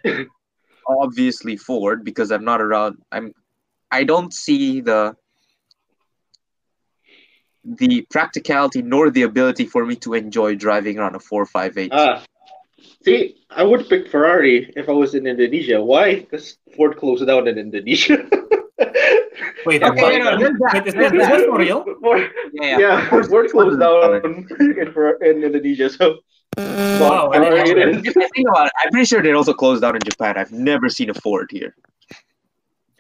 obviously 1.01 1.57
Ford 1.57 2.05
because 2.05 2.31
I'm 2.31 2.45
not 2.45 2.61
around. 2.61 2.99
I'm 3.11 3.33
I 3.91 4.05
don't 4.05 4.33
see 4.33 4.81
the 4.81 5.17
the 7.65 8.07
practicality 8.11 8.83
nor 8.83 9.11
the 9.11 9.23
ability 9.23 9.67
for 9.67 9.87
me 9.87 9.95
to 9.97 10.15
enjoy 10.15 10.55
driving 10.55 10.99
around 10.99 11.15
a 11.15 11.21
four 11.21 11.47
five 11.47 11.79
eight. 11.79 11.93
Ah, 11.93 12.25
see, 13.05 13.37
I 13.51 13.63
would 13.63 13.89
pick 13.89 14.09
Ferrari 14.09 14.73
if 14.77 14.89
I 14.89 14.93
was 14.93 15.15
in 15.15 15.27
Indonesia. 15.27 15.83
Why? 15.83 16.21
Because 16.21 16.59
Ford 16.77 16.97
closed 16.97 17.27
down 17.27 17.47
in 17.49 17.59
Indonesia. 17.59 18.19
wait, 19.67 19.83
Okay, 19.83 20.03
what? 20.03 20.13
you 20.13 20.19
know, 20.25 20.39
there's 20.39 20.59
that. 20.59 20.75
Wait, 20.75 20.87
is 20.87 20.95
that, 20.95 21.15
is 21.15 21.29
that 21.29 21.47
for 21.47 21.59
real? 21.59 21.85
Ford, 22.03 22.31
yeah, 22.53 22.79
yeah, 22.79 23.09
Ford's- 23.09 23.29
Ford 23.29 23.51
closed 23.51 23.79
down 23.79 24.17
in, 24.25 24.49
in 25.23 25.45
Indonesia. 25.45 25.89
So, 25.91 26.19
Wow, 26.57 27.31
I 27.33 27.37
Ferrari 27.39 27.65
didn't 27.65 27.93
know 27.93 28.01
it 28.01 28.07
If 28.07 28.17
is. 28.17 28.17
I 28.25 28.29
think 28.35 28.49
about 28.49 28.67
it, 28.67 28.73
I'm 28.83 28.91
pretty 28.91 29.07
sure 29.07 29.23
they 29.23 29.33
also 29.33 29.55
closed 29.55 29.83
down 29.83 29.97
in 29.97 30.03
Japan. 30.03 30.37
I've 30.37 30.53
never 30.53 30.89
seen 30.89 31.11
a 31.11 31.15
Ford 31.15 31.49
here. 31.51 31.75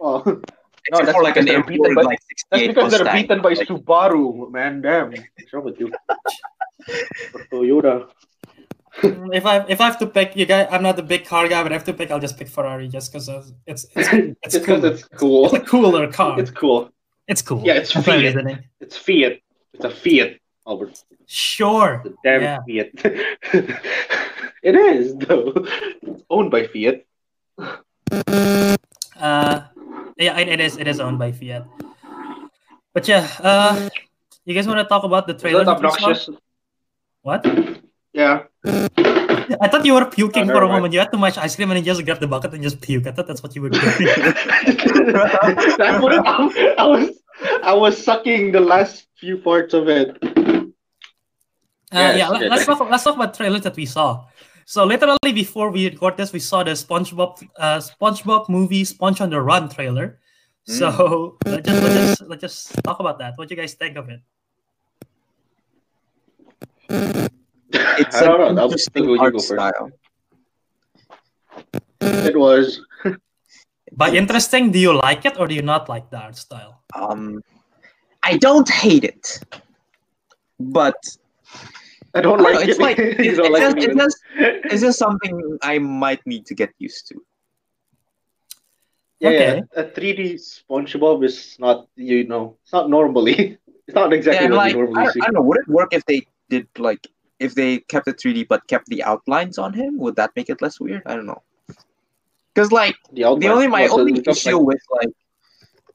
Oh, 0.00 0.40
Except 0.88 1.06
that's 1.06 1.16
for 1.16 1.22
like 1.22 1.36
an 1.36 1.44
because 1.44 1.54
they're 1.54 1.62
beaten 1.62 1.74
imported 1.86 1.94
by- 1.94 2.02
like 2.02 2.18
that's 2.50 2.62
68 2.62 2.66
because 2.74 2.90
they're 2.92 3.12
beaten 3.12 3.40
by 3.42 3.50
Like, 3.50 3.68
Subaru, 3.68 4.50
man. 4.50 4.80
Damn, 4.82 5.10
what's 5.10 5.52
wrong 5.52 5.64
with 5.64 5.78
you? 5.78 5.92
Or 7.34 7.40
Toyota. 7.52 8.08
Mm, 9.02 9.34
If 9.34 9.46
I 9.46 9.58
if 9.68 9.80
I 9.80 9.84
have 9.84 9.98
to 10.00 10.06
pick, 10.06 10.34
you 10.34 10.44
guys, 10.44 10.66
I'm 10.70 10.82
not 10.82 10.98
a 10.98 11.02
big 11.02 11.24
car 11.24 11.46
guy, 11.48 11.62
but 11.62 11.70
I 11.70 11.76
have 11.76 11.84
to 11.84 11.92
pick. 11.94 12.10
I'll 12.10 12.18
just 12.18 12.36
pick 12.36 12.48
Ferrari 12.48 12.88
just 12.88 13.12
because 13.12 13.28
it's 13.28 13.52
it's 13.66 13.84
it's 14.42 14.56
It's 14.56 14.66
cool. 14.66 14.84
it's 14.84 15.04
cool. 15.16 15.44
It's 15.46 15.54
a 15.54 15.60
cooler 15.60 16.10
car. 16.10 16.40
It's 16.40 16.50
cool. 16.50 16.90
It's 17.28 17.40
cool. 17.42 17.62
Yeah, 17.64 17.74
it's 17.74 17.92
That's 17.94 18.06
my 18.06 18.14
Fiat. 18.14 18.24
reasoning. 18.24 18.58
It's 18.80 18.96
Fiat. 18.96 19.38
It's 19.74 19.84
a 19.84 19.90
Fiat, 19.90 20.40
Albert. 20.66 21.04
Sure. 21.32 22.04
The 22.04 22.12
damn 22.20 22.42
Yeah. 22.44 22.58
Fiat. 22.68 22.92
it 24.62 24.76
is 24.76 25.16
though. 25.16 25.64
It's 26.04 26.22
owned 26.28 26.50
by 26.52 26.66
Fiat. 26.68 27.08
Uh, 29.16 29.62
yeah, 30.20 30.36
it, 30.36 30.48
it 30.48 30.60
is. 30.60 30.76
It 30.76 30.86
is 30.86 31.00
owned 31.00 31.18
by 31.18 31.32
Fiat. 31.32 31.64
But 32.92 33.08
yeah, 33.08 33.24
uh, 33.40 33.88
you 34.44 34.52
guys 34.52 34.68
want 34.68 34.80
to 34.80 34.84
talk 34.84 35.04
about 35.04 35.26
the 35.26 35.32
trailer? 35.32 35.64
that 35.64 35.80
that 35.80 35.80
we 35.80 35.88
saw? 35.88 35.94
obnoxious? 36.12 36.28
What? 37.22 37.40
Yeah. 38.12 38.42
I 39.60 39.68
thought 39.72 39.86
you 39.86 39.94
were 39.94 40.04
puking 40.04 40.50
Oh, 40.50 40.52
for 40.52 40.60
a 40.60 40.68
mind. 40.68 40.72
moment. 40.84 40.92
You 40.92 41.00
had 41.00 41.10
too 41.10 41.16
much 41.16 41.38
ice 41.38 41.56
cream 41.56 41.70
and 41.70 41.80
you 41.80 41.84
just 41.86 42.04
grabbed 42.04 42.20
the 42.20 42.26
bucket 42.28 42.52
and 42.52 42.62
just 42.62 42.78
puke. 42.82 43.06
I 43.06 43.12
thought 43.12 43.26
that's 43.26 43.42
what 43.42 43.56
you 43.56 43.62
were 43.62 43.70
doing. 43.70 43.82
I 45.80 46.84
was. 46.84 47.22
I 47.64 47.72
was 47.74 47.96
sucking 47.96 48.52
the 48.52 48.60
last 48.60 49.06
few 49.16 49.38
parts 49.38 49.72
of 49.74 49.88
it. 49.88 50.16
Uh, 51.92 51.98
Yes, 51.98 52.18
yeah, 52.18 52.28
let's 52.48 52.64
talk. 52.64 52.80
Let's 52.90 53.04
talk 53.04 53.16
about 53.16 53.34
trailers 53.34 53.62
that 53.62 53.76
we 53.76 53.84
saw. 53.84 54.24
So 54.64 54.84
literally 54.84 55.32
before 55.34 55.70
we 55.70 55.88
record 55.90 56.16
this, 56.16 56.32
we 56.32 56.38
saw 56.38 56.62
the 56.62 56.70
SpongeBob, 56.72 57.46
uh, 57.58 57.78
SpongeBob 57.78 58.48
movie 58.48 58.84
Sponge 58.84 59.20
on 59.20 59.28
the 59.30 59.40
Run 59.40 59.68
trailer. 59.68 60.18
So 60.64 61.36
let's 61.44 61.68
just 61.68 61.82
let's 61.82 61.94
just 61.94 62.22
let's 62.28 62.40
just 62.40 62.84
talk 62.84 63.00
about 63.00 63.18
that. 63.18 63.34
What 63.36 63.48
do 63.48 63.54
you 63.54 63.60
guys 63.60 63.74
think 63.74 63.96
of 63.96 64.08
it? 64.08 64.20
it's 66.88 68.16
I 68.16 68.26
don't 68.26 68.54
know. 68.54 68.62
I'll 68.62 68.64
interesting 68.66 69.04
you 69.04 69.20
art 69.20 69.32
go 69.32 69.38
first. 69.38 69.48
style. 69.48 69.90
It 72.00 72.36
was. 72.36 72.80
By 73.92 74.10
interesting, 74.10 74.70
do 74.70 74.78
you 74.78 74.96
like 74.96 75.26
it 75.26 75.38
or 75.38 75.46
do 75.46 75.54
you 75.54 75.62
not 75.62 75.88
like 75.88 76.08
the 76.10 76.18
art 76.18 76.36
style? 76.36 76.82
Um, 76.94 77.42
I 78.22 78.38
don't 78.38 78.68
hate 78.68 79.04
it, 79.04 79.40
but 80.58 80.96
I 82.14 82.20
don't 82.20 82.40
oh, 82.40 82.44
I 82.46 82.52
don't 82.52 82.52
know, 82.52 82.58
like 82.60 82.68
it's 82.68 82.78
it. 82.78 82.82
like 82.82 82.98
You 82.98 83.04
it's, 83.04 83.38
it's 83.38 83.48
like 83.48 83.62
just, 83.62 83.76
it's 83.78 83.96
just 83.96 84.18
it's 84.72 84.82
just 84.82 84.98
something 84.98 85.58
I 85.62 85.78
might 85.78 86.20
need 86.26 86.46
to 86.46 86.54
get 86.54 86.70
used 86.78 87.08
to. 87.08 87.14
Yeah, 89.20 89.28
Okay. 89.30 89.62
yeah, 89.76 89.80
a 89.80 89.84
3D 89.84 90.34
SpongeBob 90.34 91.24
is 91.24 91.56
not, 91.60 91.86
you 91.94 92.24
know, 92.26 92.56
it's 92.62 92.72
not 92.72 92.90
normally. 92.90 93.58
It's 93.88 93.96
not 93.96 94.12
exactly 94.12 94.44
and 94.46 94.54
what 94.54 94.58
like 94.64 94.74
you 94.74 94.82
I 94.82 94.84
normally 94.84 95.04
don't, 95.04 95.12
see. 95.12 95.20
I 95.20 95.24
don't 95.26 95.34
know, 95.34 95.42
would 95.42 95.58
it 95.58 95.68
work 95.68 95.92
if 95.92 96.04
they 96.06 96.20
did 96.48 96.68
like 96.78 97.04
if 97.40 97.54
they 97.56 97.78
kept 97.92 98.06
the 98.06 98.14
3D 98.14 98.46
but 98.46 98.64
kept 98.68 98.86
the 98.86 99.02
outlines 99.02 99.58
on 99.58 99.72
him? 99.72 99.98
Would 99.98 100.14
that 100.16 100.30
make 100.36 100.48
it 100.48 100.62
less 100.62 100.78
weird? 100.78 101.02
I 101.04 101.16
don't 101.16 101.26
know. 101.26 101.42
Because 102.54 102.70
like 102.70 102.94
The, 103.12 103.22
the 103.42 103.48
only 103.48 103.66
my 103.66 103.82
well, 103.86 104.00
only 104.00 104.22
issue 104.24 104.56
like- 104.56 104.66
with 104.66 104.82
like 104.98 105.12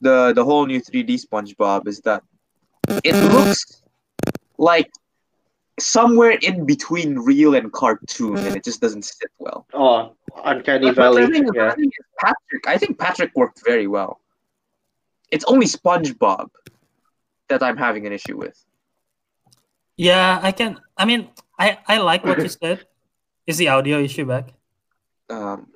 the 0.02 0.32
the 0.34 0.44
whole 0.44 0.66
new 0.66 0.80
3D 0.82 1.10
SpongeBob 1.26 1.88
is 1.88 2.00
that 2.00 2.22
it 3.02 3.14
looks 3.32 3.82
like 4.58 4.90
somewhere 5.80 6.38
in 6.42 6.64
between 6.66 7.18
real 7.18 7.54
and 7.54 7.72
cartoon, 7.72 8.36
and 8.38 8.56
it 8.56 8.64
just 8.64 8.80
doesn't 8.80 9.04
sit 9.04 9.30
well. 9.38 9.66
oh, 9.74 10.14
Uncanny 10.44 10.86
But- 10.86 10.96
but 10.96 11.02
Valley. 11.02 11.26
the 11.26 11.32
thing 11.32 11.44
is- 11.44 11.50
Yeah. 11.54 11.70
the 11.70 11.76
thing 11.76 11.90
is 12.00 12.06
Patrick, 12.18 12.66
I 12.66 12.76
think 12.78 12.98
Patrick 12.98 13.32
worked 13.34 13.60
very 13.64 13.86
well. 13.86 14.20
It's 15.30 15.44
only 15.44 15.66
SpongeBob 15.66 16.48
that 17.48 17.62
I'm 17.62 17.76
having 17.76 18.06
an 18.06 18.12
issue 18.12 18.36
with. 18.36 18.56
Yeah, 19.96 20.38
I 20.42 20.52
can. 20.52 20.80
I 20.96 21.04
mean, 21.04 21.28
I 21.58 21.78
I 21.86 21.98
like 21.98 22.24
what 22.24 22.38
you 22.38 22.48
said. 22.62 22.86
Is 23.46 23.56
the 23.56 23.68
audio 23.68 23.98
issue 23.98 24.24
back? 24.26 24.52
Um, 25.30 25.72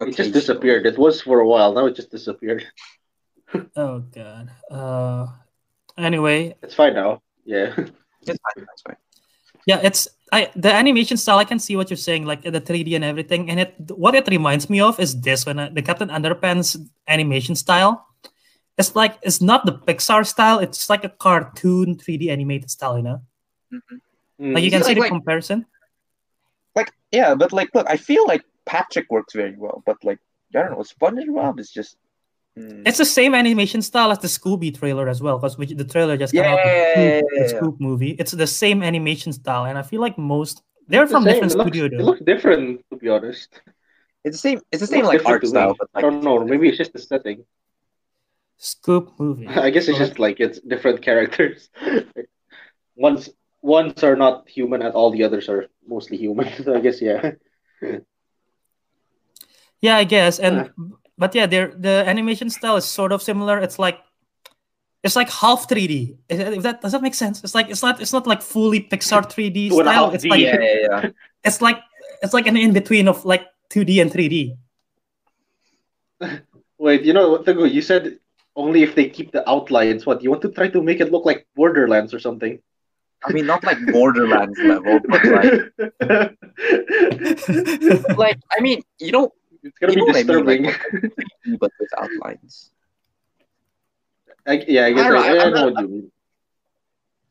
It 0.00 0.14
just 0.16 0.32
disappeared. 0.32 0.84
It 0.86 0.98
was 0.98 1.22
for 1.22 1.40
a 1.40 1.46
while. 1.48 1.72
Now 1.72 1.86
it 1.86 1.96
just 1.96 2.10
disappeared. 2.10 2.66
Oh 3.76 4.00
god. 4.00 4.50
Uh, 4.70 5.26
anyway, 5.96 6.56
It's 6.62 6.74
fine 6.74 6.94
now. 6.94 7.22
Yeah. 7.44 7.72
It's 8.26 8.40
fine. 8.44 8.66
That's 8.66 8.82
fine. 8.82 8.96
Yeah, 9.66 9.80
it's 9.82 10.08
I 10.32 10.50
the 10.56 10.72
animation 10.72 11.16
style. 11.16 11.38
I 11.38 11.44
can 11.44 11.58
see 11.58 11.76
what 11.76 11.90
you're 11.90 11.96
saying, 11.96 12.24
like 12.24 12.42
the 12.42 12.60
3D 12.60 12.94
and 12.96 13.04
everything. 13.04 13.50
And 13.50 13.60
it 13.60 13.74
what 13.94 14.14
it 14.14 14.26
reminds 14.28 14.70
me 14.70 14.80
of 14.80 14.98
is 14.98 15.20
this 15.20 15.44
when 15.46 15.58
I, 15.58 15.68
the 15.68 15.82
Captain 15.82 16.08
Underpants 16.08 16.76
animation 17.06 17.54
style. 17.54 18.06
It's 18.78 18.94
like 18.96 19.18
it's 19.22 19.40
not 19.40 19.64
the 19.66 19.72
Pixar 19.72 20.26
style. 20.26 20.58
It's 20.58 20.88
like 20.90 21.04
a 21.04 21.08
cartoon 21.08 21.96
3D 21.96 22.30
animated 22.30 22.70
style. 22.70 22.96
You 22.96 23.02
know, 23.04 23.20
Mm. 24.40 24.54
like 24.54 24.64
you 24.64 24.70
can 24.70 24.80
Like- 24.80 24.86
see 24.88 24.94
the 24.94 25.00
like- 25.00 25.10
comparison. 25.10 25.64
Like, 26.74 26.92
yeah, 27.10 27.34
but 27.34 27.52
like, 27.52 27.70
look, 27.74 27.86
I 27.88 27.96
feel 27.96 28.26
like 28.26 28.44
Patrick 28.66 29.06
works 29.10 29.32
very 29.32 29.56
well, 29.56 29.82
but 29.86 29.96
like, 30.04 30.18
I 30.54 30.60
don't 30.60 30.72
know, 30.72 30.84
SpongeBob 30.84 31.58
is 31.58 31.70
just. 31.70 31.96
Mm. 32.58 32.88
It's 32.88 32.98
the 32.98 33.04
same 33.04 33.34
animation 33.34 33.82
style 33.82 34.10
as 34.10 34.18
the 34.18 34.28
Scooby 34.28 34.76
trailer 34.76 35.08
as 35.08 35.20
well, 35.20 35.38
because 35.38 35.56
the 35.56 35.84
trailer 35.84 36.16
just 36.16 36.32
came 36.32 36.44
out. 36.44 36.56
with 36.56 36.64
Yeah, 36.66 36.94
Scoob- 36.96 37.22
yeah, 37.36 37.42
yeah. 37.52 37.60
Scoob 37.60 37.80
movie. 37.80 38.10
It's 38.18 38.32
the 38.32 38.46
same 38.46 38.82
animation 38.82 39.32
style, 39.32 39.66
and 39.66 39.76
I 39.76 39.82
feel 39.82 40.00
like 40.00 40.16
most 40.16 40.62
they're 40.88 41.02
It's 41.02 41.12
from 41.12 41.24
same. 41.24 41.32
different 41.34 41.52
it 41.52 41.58
looks, 41.58 41.70
studio 41.76 41.98
It 42.00 42.04
looks 42.04 42.20
different, 42.22 42.80
to 42.90 42.96
be 42.96 43.08
honest. 43.08 43.60
It's 44.24 44.36
the 44.36 44.40
same. 44.40 44.60
It's 44.72 44.80
the 44.80 44.86
same 44.86 45.04
looks 45.04 45.22
like 45.24 45.26
art 45.26 45.46
style, 45.46 45.70
me. 45.70 45.76
but 45.78 45.88
I 45.94 46.00
don't 46.00 46.22
know. 46.24 46.44
Maybe 46.44 46.68
it's 46.68 46.78
just 46.78 46.92
the 46.92 46.98
setting. 46.98 47.44
Scoob 48.58 49.12
movie. 49.18 49.46
I 49.66 49.68
guess 49.70 49.86
it's 49.88 49.98
just 49.98 50.18
like 50.18 50.40
it's 50.40 50.58
different 50.60 51.02
characters. 51.02 51.68
one's 52.96 53.28
ones 53.60 54.02
are 54.02 54.16
not 54.16 54.48
human, 54.48 54.80
and 54.82 54.94
all 54.94 55.10
the 55.10 55.24
others 55.24 55.48
are 55.50 55.66
mostly 55.86 56.16
human. 56.16 56.48
So 56.64 56.74
I 56.74 56.80
guess 56.80 57.02
yeah. 57.02 57.32
Yeah, 59.80 59.96
I 59.98 60.04
guess. 60.04 60.38
And 60.38 60.70
but 61.18 61.34
yeah, 61.34 61.46
their 61.46 61.68
the 61.68 62.04
animation 62.06 62.50
style 62.50 62.76
is 62.76 62.84
sort 62.84 63.12
of 63.12 63.22
similar. 63.22 63.58
It's 63.58 63.78
like 63.78 64.00
it's 65.02 65.16
like 65.16 65.30
half 65.30 65.68
3D. 65.68 66.18
If 66.28 66.40
if 66.40 66.62
that 66.62 66.80
does 66.80 66.92
that 66.92 67.02
make 67.02 67.14
sense? 67.14 67.42
It's 67.44 67.54
like 67.54 67.70
it's 67.70 67.82
not 67.82 68.00
it's 68.00 68.12
not 68.12 68.26
like 68.26 68.42
fully 68.42 68.80
Pixar 68.80 69.24
3D 69.24 69.70
Two 69.70 69.82
style. 69.82 70.10
It's 70.10 70.24
D. 70.24 70.30
like 70.30 70.40
yeah, 70.40 70.60
yeah, 70.60 70.78
yeah. 70.90 71.10
it's 71.44 71.62
like 71.62 71.80
it's 72.22 72.34
like 72.34 72.46
an 72.46 72.56
in 72.56 72.72
between 72.72 73.08
of 73.08 73.24
like 73.24 73.46
2D 73.70 74.02
and 74.02 74.10
3D. 74.10 74.56
Wait, 76.78 77.02
you 77.02 77.12
know 77.12 77.30
what, 77.30 77.44
Teguh, 77.44 77.72
You 77.72 77.82
said 77.82 78.18
only 78.54 78.82
if 78.82 78.94
they 78.94 79.08
keep 79.08 79.32
the 79.32 79.48
outlines. 79.48 80.06
What 80.06 80.22
you 80.22 80.30
want 80.30 80.42
to 80.42 80.50
try 80.50 80.68
to 80.68 80.82
make 80.82 81.00
it 81.00 81.10
look 81.10 81.24
like 81.24 81.46
Borderlands 81.54 82.12
or 82.12 82.18
something? 82.18 82.60
I 83.24 83.32
mean, 83.32 83.46
not 83.46 83.64
like 83.64 83.78
Borderlands 83.92 84.58
level, 84.58 85.00
but 85.08 85.24
like, 85.24 85.72
like, 88.16 88.38
I 88.52 88.60
mean, 88.60 88.82
you 89.00 89.10
know, 89.10 89.32
it's 89.66 89.78
gonna 89.78 89.92
you 89.92 89.96
be 89.96 90.02
what 90.02 90.16
I 90.16 90.18
mean, 90.18 90.26
disturbing. 90.26 90.64
like, 90.64 91.58
but 91.60 91.70
with 91.80 91.88
outlines. 91.98 92.70
I, 94.46 94.64
yeah, 94.68 94.86
I 94.86 94.92
guess 94.92 95.04
I 95.06 95.08
don't 95.08 95.14
know, 95.14 95.22
I, 95.22 95.26
I 95.26 95.44
I'm 95.46 95.52
know 95.52 95.64
not- 95.68 95.74
what 95.74 95.82
you 95.82 95.88
mean. 95.88 96.12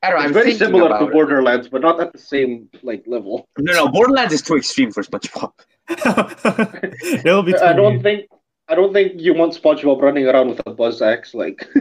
I 0.04 0.10
don't 0.12 0.20
know. 0.20 0.26
It's 0.26 0.28
I'm 0.28 0.34
very 0.34 0.54
similar 0.54 0.90
to 0.90 0.96
about 0.96 1.10
it. 1.10 1.14
Borderlands, 1.14 1.68
but 1.68 1.82
not 1.82 2.00
at 2.00 2.12
the 2.14 2.20
same 2.20 2.70
like 2.84 3.04
level. 3.08 3.48
No, 3.58 3.74
no, 3.74 3.88
Borderlands 3.88 4.34
is 4.34 4.44
too 4.44 4.56
extreme 4.56 4.92
for 4.92 5.02
SpongeBob. 5.02 5.52
that 5.88 7.22
will 7.26 7.42
be. 7.42 7.56
I 7.56 7.74
don't 7.74 7.94
weird. 7.94 8.04
think 8.04 8.30
I 8.68 8.76
don't 8.76 8.94
think 8.94 9.20
you 9.20 9.34
want 9.34 9.54
SpongeBob 9.60 10.02
running 10.02 10.28
around 10.28 10.50
with 10.50 10.62
a 10.68 10.72
buzz 10.72 11.02
axe 11.02 11.34
like 11.34 11.68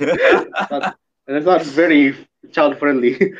and 0.00 0.92
it's 1.28 1.46
not 1.46 1.62
very 1.62 2.16
child 2.52 2.78
friendly. 2.78 3.14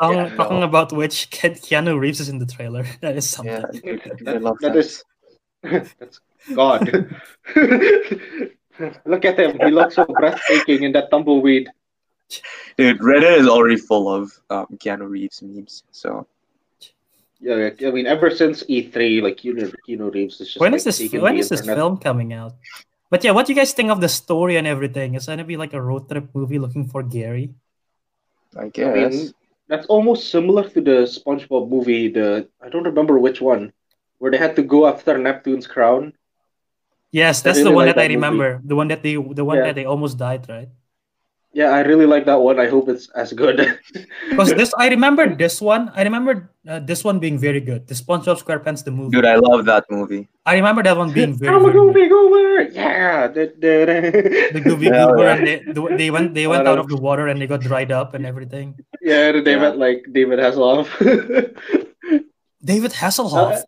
Oh, 0.00 0.12
talking, 0.14 0.18
Yeah, 0.18 0.34
talking 0.36 0.60
no. 0.60 0.66
about 0.66 0.92
which, 0.92 1.30
Keanu 1.30 1.98
Reeves 2.00 2.18
is 2.20 2.28
in 2.28 2.38
the 2.38 2.46
trailer. 2.46 2.84
That 3.02 3.16
is 3.16 3.28
something. 3.28 3.52
yeah, 3.84 3.96
dude, 3.96 4.28
I 4.28 4.32
That- 4.32 4.42
love 4.42 4.58
that 4.62 4.72
that. 4.72 4.78
is 4.78 5.04
that's 5.98 6.20
God. 6.54 7.10
Look 9.06 9.24
at 9.24 9.38
him. 9.38 9.58
He 9.60 9.70
looks 9.70 9.94
so 9.96 10.04
breathtaking 10.04 10.82
in 10.84 10.92
that 10.92 11.10
tumbleweed. 11.10 11.68
Dude, 12.76 12.98
Reddit 13.00 13.38
is 13.40 13.48
already 13.48 13.76
full 13.76 14.12
of 14.12 14.32
um, 14.50 14.66
Keanu 14.76 15.08
Reeves 15.08 15.40
memes. 15.42 15.82
So 15.92 16.26
Yeah, 17.40 17.70
I 17.86 17.90
mean, 17.90 18.06
ever 18.06 18.28
since 18.30 18.64
E3, 18.64 19.22
like 19.22 19.36
Keanu, 19.38 19.72
Keanu 19.88 20.12
Reeves 20.12 20.40
is 20.40 20.48
just 20.48 20.60
When 20.60 20.72
like 20.72 20.78
is 20.78 20.84
this? 20.84 20.98
taking 20.98 21.20
When 21.22 21.36
this 21.36 21.50
internet. 21.52 21.76
film 21.76 21.96
coming 21.98 22.32
out? 22.32 22.54
But 23.08 23.22
yeah, 23.24 23.30
what 23.30 23.46
do 23.46 23.52
you 23.52 23.56
guys 23.58 23.72
think 23.72 23.90
of 23.90 24.00
the 24.00 24.08
story 24.08 24.56
and 24.56 24.66
everything? 24.66 25.14
Is 25.14 25.24
it 25.28 25.32
gonna 25.32 25.44
be 25.44 25.56
like 25.56 25.72
a 25.72 25.80
road 25.80 26.08
trip 26.08 26.28
movie 26.34 26.58
looking 26.58 26.84
for 26.88 27.02
Gary? 27.02 27.54
I 28.56 28.64
I 28.64 28.68
guess. 28.68 29.14
mean, 29.14 29.32
that's 29.68 29.86
almost 29.86 30.30
similar 30.30 30.68
to 30.70 30.80
the 30.80 31.06
SpongeBob 31.06 31.68
movie. 31.70 32.08
The 32.08 32.48
I 32.60 32.68
don't 32.68 32.84
remember 32.84 33.18
which 33.18 33.40
one, 33.40 33.72
where 34.18 34.30
they 34.30 34.38
had 34.38 34.56
to 34.56 34.62
go 34.62 34.86
after 34.86 35.16
Neptune's 35.18 35.66
crown. 35.66 36.12
Yes, 37.12 37.40
I 37.40 37.50
that's 37.50 37.62
the 37.62 37.70
one 37.72 37.86
like 37.86 37.94
that 37.96 38.02
I 38.02 38.08
that 38.08 38.14
movie. 38.14 38.16
remember. 38.16 38.60
The 38.64 38.76
one 38.76 38.88
that 38.88 39.02
they, 39.02 39.14
the 39.14 39.44
one 39.44 39.58
Yeah. 39.58 39.66
that 39.70 39.74
they 39.74 39.84
almost 39.84 40.18
died, 40.18 40.48
right? 40.48 40.68
Yeah, 41.56 41.70
I 41.72 41.80
really 41.88 42.04
like 42.04 42.26
that 42.26 42.36
one. 42.36 42.60
I 42.60 42.68
hope 42.68 42.90
it's 42.92 43.08
as 43.16 43.32
good. 43.32 43.56
Because 44.28 44.52
this, 44.52 44.74
I 44.76 44.88
remember 44.92 45.24
this 45.34 45.56
one. 45.62 45.88
I 45.96 46.02
remember 46.04 46.50
uh, 46.68 46.80
this 46.80 47.00
one 47.02 47.18
being 47.18 47.38
very 47.38 47.60
good. 47.64 47.86
The 47.88 47.94
SpongeBob 47.94 48.36
SquarePants 48.44 48.84
the 48.84 48.90
movie. 48.90 49.16
Dude, 49.16 49.24
I 49.24 49.36
love 49.36 49.64
that 49.64 49.86
movie. 49.88 50.28
I 50.44 50.56
remember 50.60 50.82
that 50.82 50.98
one 50.98 51.12
being 51.16 51.32
very, 51.32 51.54
I'm 51.54 51.64
a 51.64 51.72
very 51.72 51.78
good. 51.80 51.94
Goofy 51.94 52.08
Goober. 52.12 52.62
Yeah. 52.76 53.28
The 53.32 54.60
Gooby 54.60 54.84
Yeah, 54.92 55.06
Goober 55.06 55.22
yeah. 55.24 55.34
and 55.36 55.46
they, 55.46 55.56
the- 55.72 55.96
they 55.96 56.10
went 56.10 56.34
they 56.34 56.46
went 56.46 56.68
out 56.68 56.74
know. 56.76 56.82
of 56.84 56.88
the 56.92 56.96
water 57.00 57.28
and 57.28 57.40
they 57.40 57.46
got 57.46 57.60
dried 57.64 57.90
up 57.90 58.12
and 58.12 58.26
everything. 58.26 58.76
yeah, 59.00 59.32
they 59.32 59.40
Yeah. 59.56 59.64
met 59.64 59.78
like 59.78 60.04
David 60.12 60.38
Hasselhoff. 60.38 60.92
David 62.62 62.92
Hasselhoff. 62.92 63.52
Uh, 63.52 63.62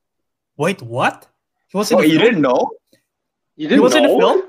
Wait, 0.59 0.83
what? 0.83 1.27
He 1.69 1.77
was 1.79 1.91
in 1.91 1.99
Oh, 1.99 2.03
the 2.03 2.09
you 2.09 2.19
film? 2.19 2.25
didn't 2.27 2.43
know? 2.43 2.71
you 3.57 3.69
He 3.69 3.69
didn't 3.69 3.71
know? 3.71 3.77
He 3.77 3.81
was 3.81 3.95
in 3.95 4.03
the 4.03 4.09
film. 4.09 4.43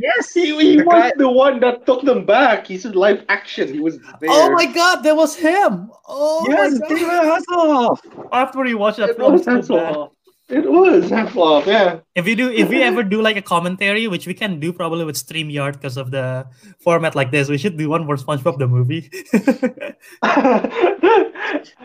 Yes, 0.00 0.32
He, 0.32 0.46
he 0.56 0.76
The 0.76 0.84
was 0.84 0.94
guy- 0.94 1.12
the 1.16 1.28
one 1.28 1.58
that 1.60 1.84
took 1.84 2.02
them 2.04 2.24
back. 2.24 2.68
He's 2.68 2.84
in 2.86 2.92
live 2.92 3.24
action. 3.28 3.72
He 3.72 3.80
was 3.80 3.98
there. 4.20 4.30
Oh 4.30 4.52
my 4.52 4.66
god, 4.66 5.02
that 5.02 5.16
was 5.16 5.34
him! 5.34 5.90
Oh 6.06 6.46
yes, 6.48 6.74
my 6.74 6.78
god! 6.78 6.88
David 6.88 7.10
Hasselhoff. 7.10 7.98
After 8.32 8.60
we 8.62 8.74
watched 8.74 8.98
that 8.98 9.10
It 9.10 9.16
film, 9.16 9.36
was 10.50 11.08
so 11.08 11.16
bad. 11.16 11.26
Hasselhoff. 11.26 11.66
It 11.66 11.66
was 11.66 11.66
Hasselhoff, 11.66 11.66
yeah. 11.66 12.00
if 12.14 12.24
we 12.24 12.34
do, 12.34 12.50
if 12.50 12.68
we 12.68 12.82
ever 12.82 13.02
do 13.02 13.22
like 13.22 13.36
a 13.36 13.42
commentary, 13.42 14.08
which 14.08 14.26
we 14.26 14.34
can 14.34 14.60
do 14.60 14.72
probably 14.72 15.04
with 15.04 15.16
Streamyard 15.16 15.74
because 15.74 15.96
of 15.96 16.10
the 16.10 16.46
format 16.80 17.14
like 17.14 17.30
this, 17.30 17.48
we 17.48 17.58
should 17.58 17.76
do 17.76 17.88
one 17.88 18.06
for 18.06 18.16
SpongeBob 18.16 18.58
the 18.58 18.66
movie. 18.66 19.10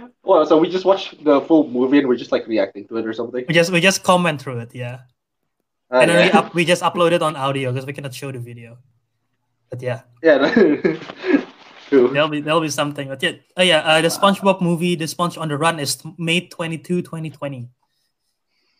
well, 0.24 0.46
so 0.46 0.58
we 0.58 0.70
just 0.70 0.86
watch 0.86 1.16
the 1.24 1.42
full 1.42 1.68
movie 1.70 2.00
and 2.00 2.08
we're 2.08 2.16
just 2.16 2.32
like 2.32 2.48
reacting 2.48 2.88
to 2.88 2.98
it 2.98 3.06
or 3.06 3.14
something. 3.14 3.46
we 3.48 3.54
just 3.54 3.72
we 3.72 3.82
just 3.82 4.04
comment 4.04 4.42
through 4.42 4.60
it, 4.60 4.74
yeah, 4.74 5.00
Ah, 5.94 6.02
and 6.02 6.10
then 6.10 6.26
we 6.26 6.32
up 6.32 6.54
we 6.56 6.66
just 6.66 6.82
upload 6.82 7.12
it 7.12 7.22
on 7.22 7.36
audio 7.36 7.72
because 7.72 7.86
we 7.86 7.94
cannot 7.94 8.14
show 8.14 8.32
the 8.32 8.40
video. 8.40 8.78
But 9.70 9.82
yeah, 9.82 10.02
yeah. 10.24 10.54
There'll 11.90 12.28
be 12.28 12.42
there'll 12.42 12.62
be 12.62 12.70
something. 12.70 13.10
But 13.10 13.22
yeah, 13.22 13.34
oh 13.56 13.62
yeah, 13.62 13.80
uh, 13.86 14.02
the 14.02 14.08
SpongeBob 14.08 14.62
movie, 14.62 14.96
The 14.96 15.08
Sponge 15.08 15.38
on 15.38 15.50
the 15.50 15.58
Run, 15.58 15.80
is 15.80 16.02
May 16.18 16.48
22, 16.48 17.04
2020. 17.04 17.70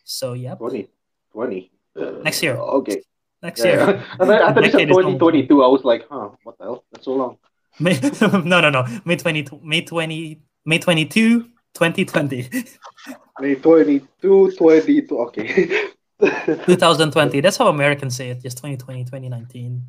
So 0.04 0.34
yeah, 0.34 0.54
20. 0.54 0.88
20. 1.32 1.70
Uh, 1.96 2.10
Next 2.22 2.42
year. 2.42 2.56
Okay. 2.56 3.02
next 3.42 3.60
Yeah, 3.64 3.66
year. 3.66 3.78
yeah. 3.78 4.04
And 4.20 4.30
then 4.30 4.42
after 4.42 4.60
Decade 4.60 4.88
this 4.88 4.96
is 4.96 5.04
2022, 5.18 5.62
I 5.62 5.66
was 5.66 5.84
like, 5.84 6.06
huh, 6.10 6.30
what 6.44 6.58
the 6.58 6.64
hell? 6.64 6.84
That's 6.92 7.04
so 7.04 7.12
long. 7.14 7.38
May, 7.80 7.98
no, 8.20 8.60
no, 8.60 8.70
no. 8.70 8.84
May 9.04 9.16
20, 9.16 9.46
May 9.62 9.82
20, 9.82 10.40
May 10.64 10.78
22, 10.78 11.40
2020. 11.74 12.48
May 13.40 13.54
22, 13.56 14.52
22. 14.52 15.18
Okay. 15.18 15.88
2020. 16.66 17.40
That's 17.40 17.56
how 17.56 17.68
Americans 17.68 18.16
say 18.16 18.30
it. 18.30 18.42
Just 18.42 18.58
2020, 18.58 19.04
2019. 19.04 19.82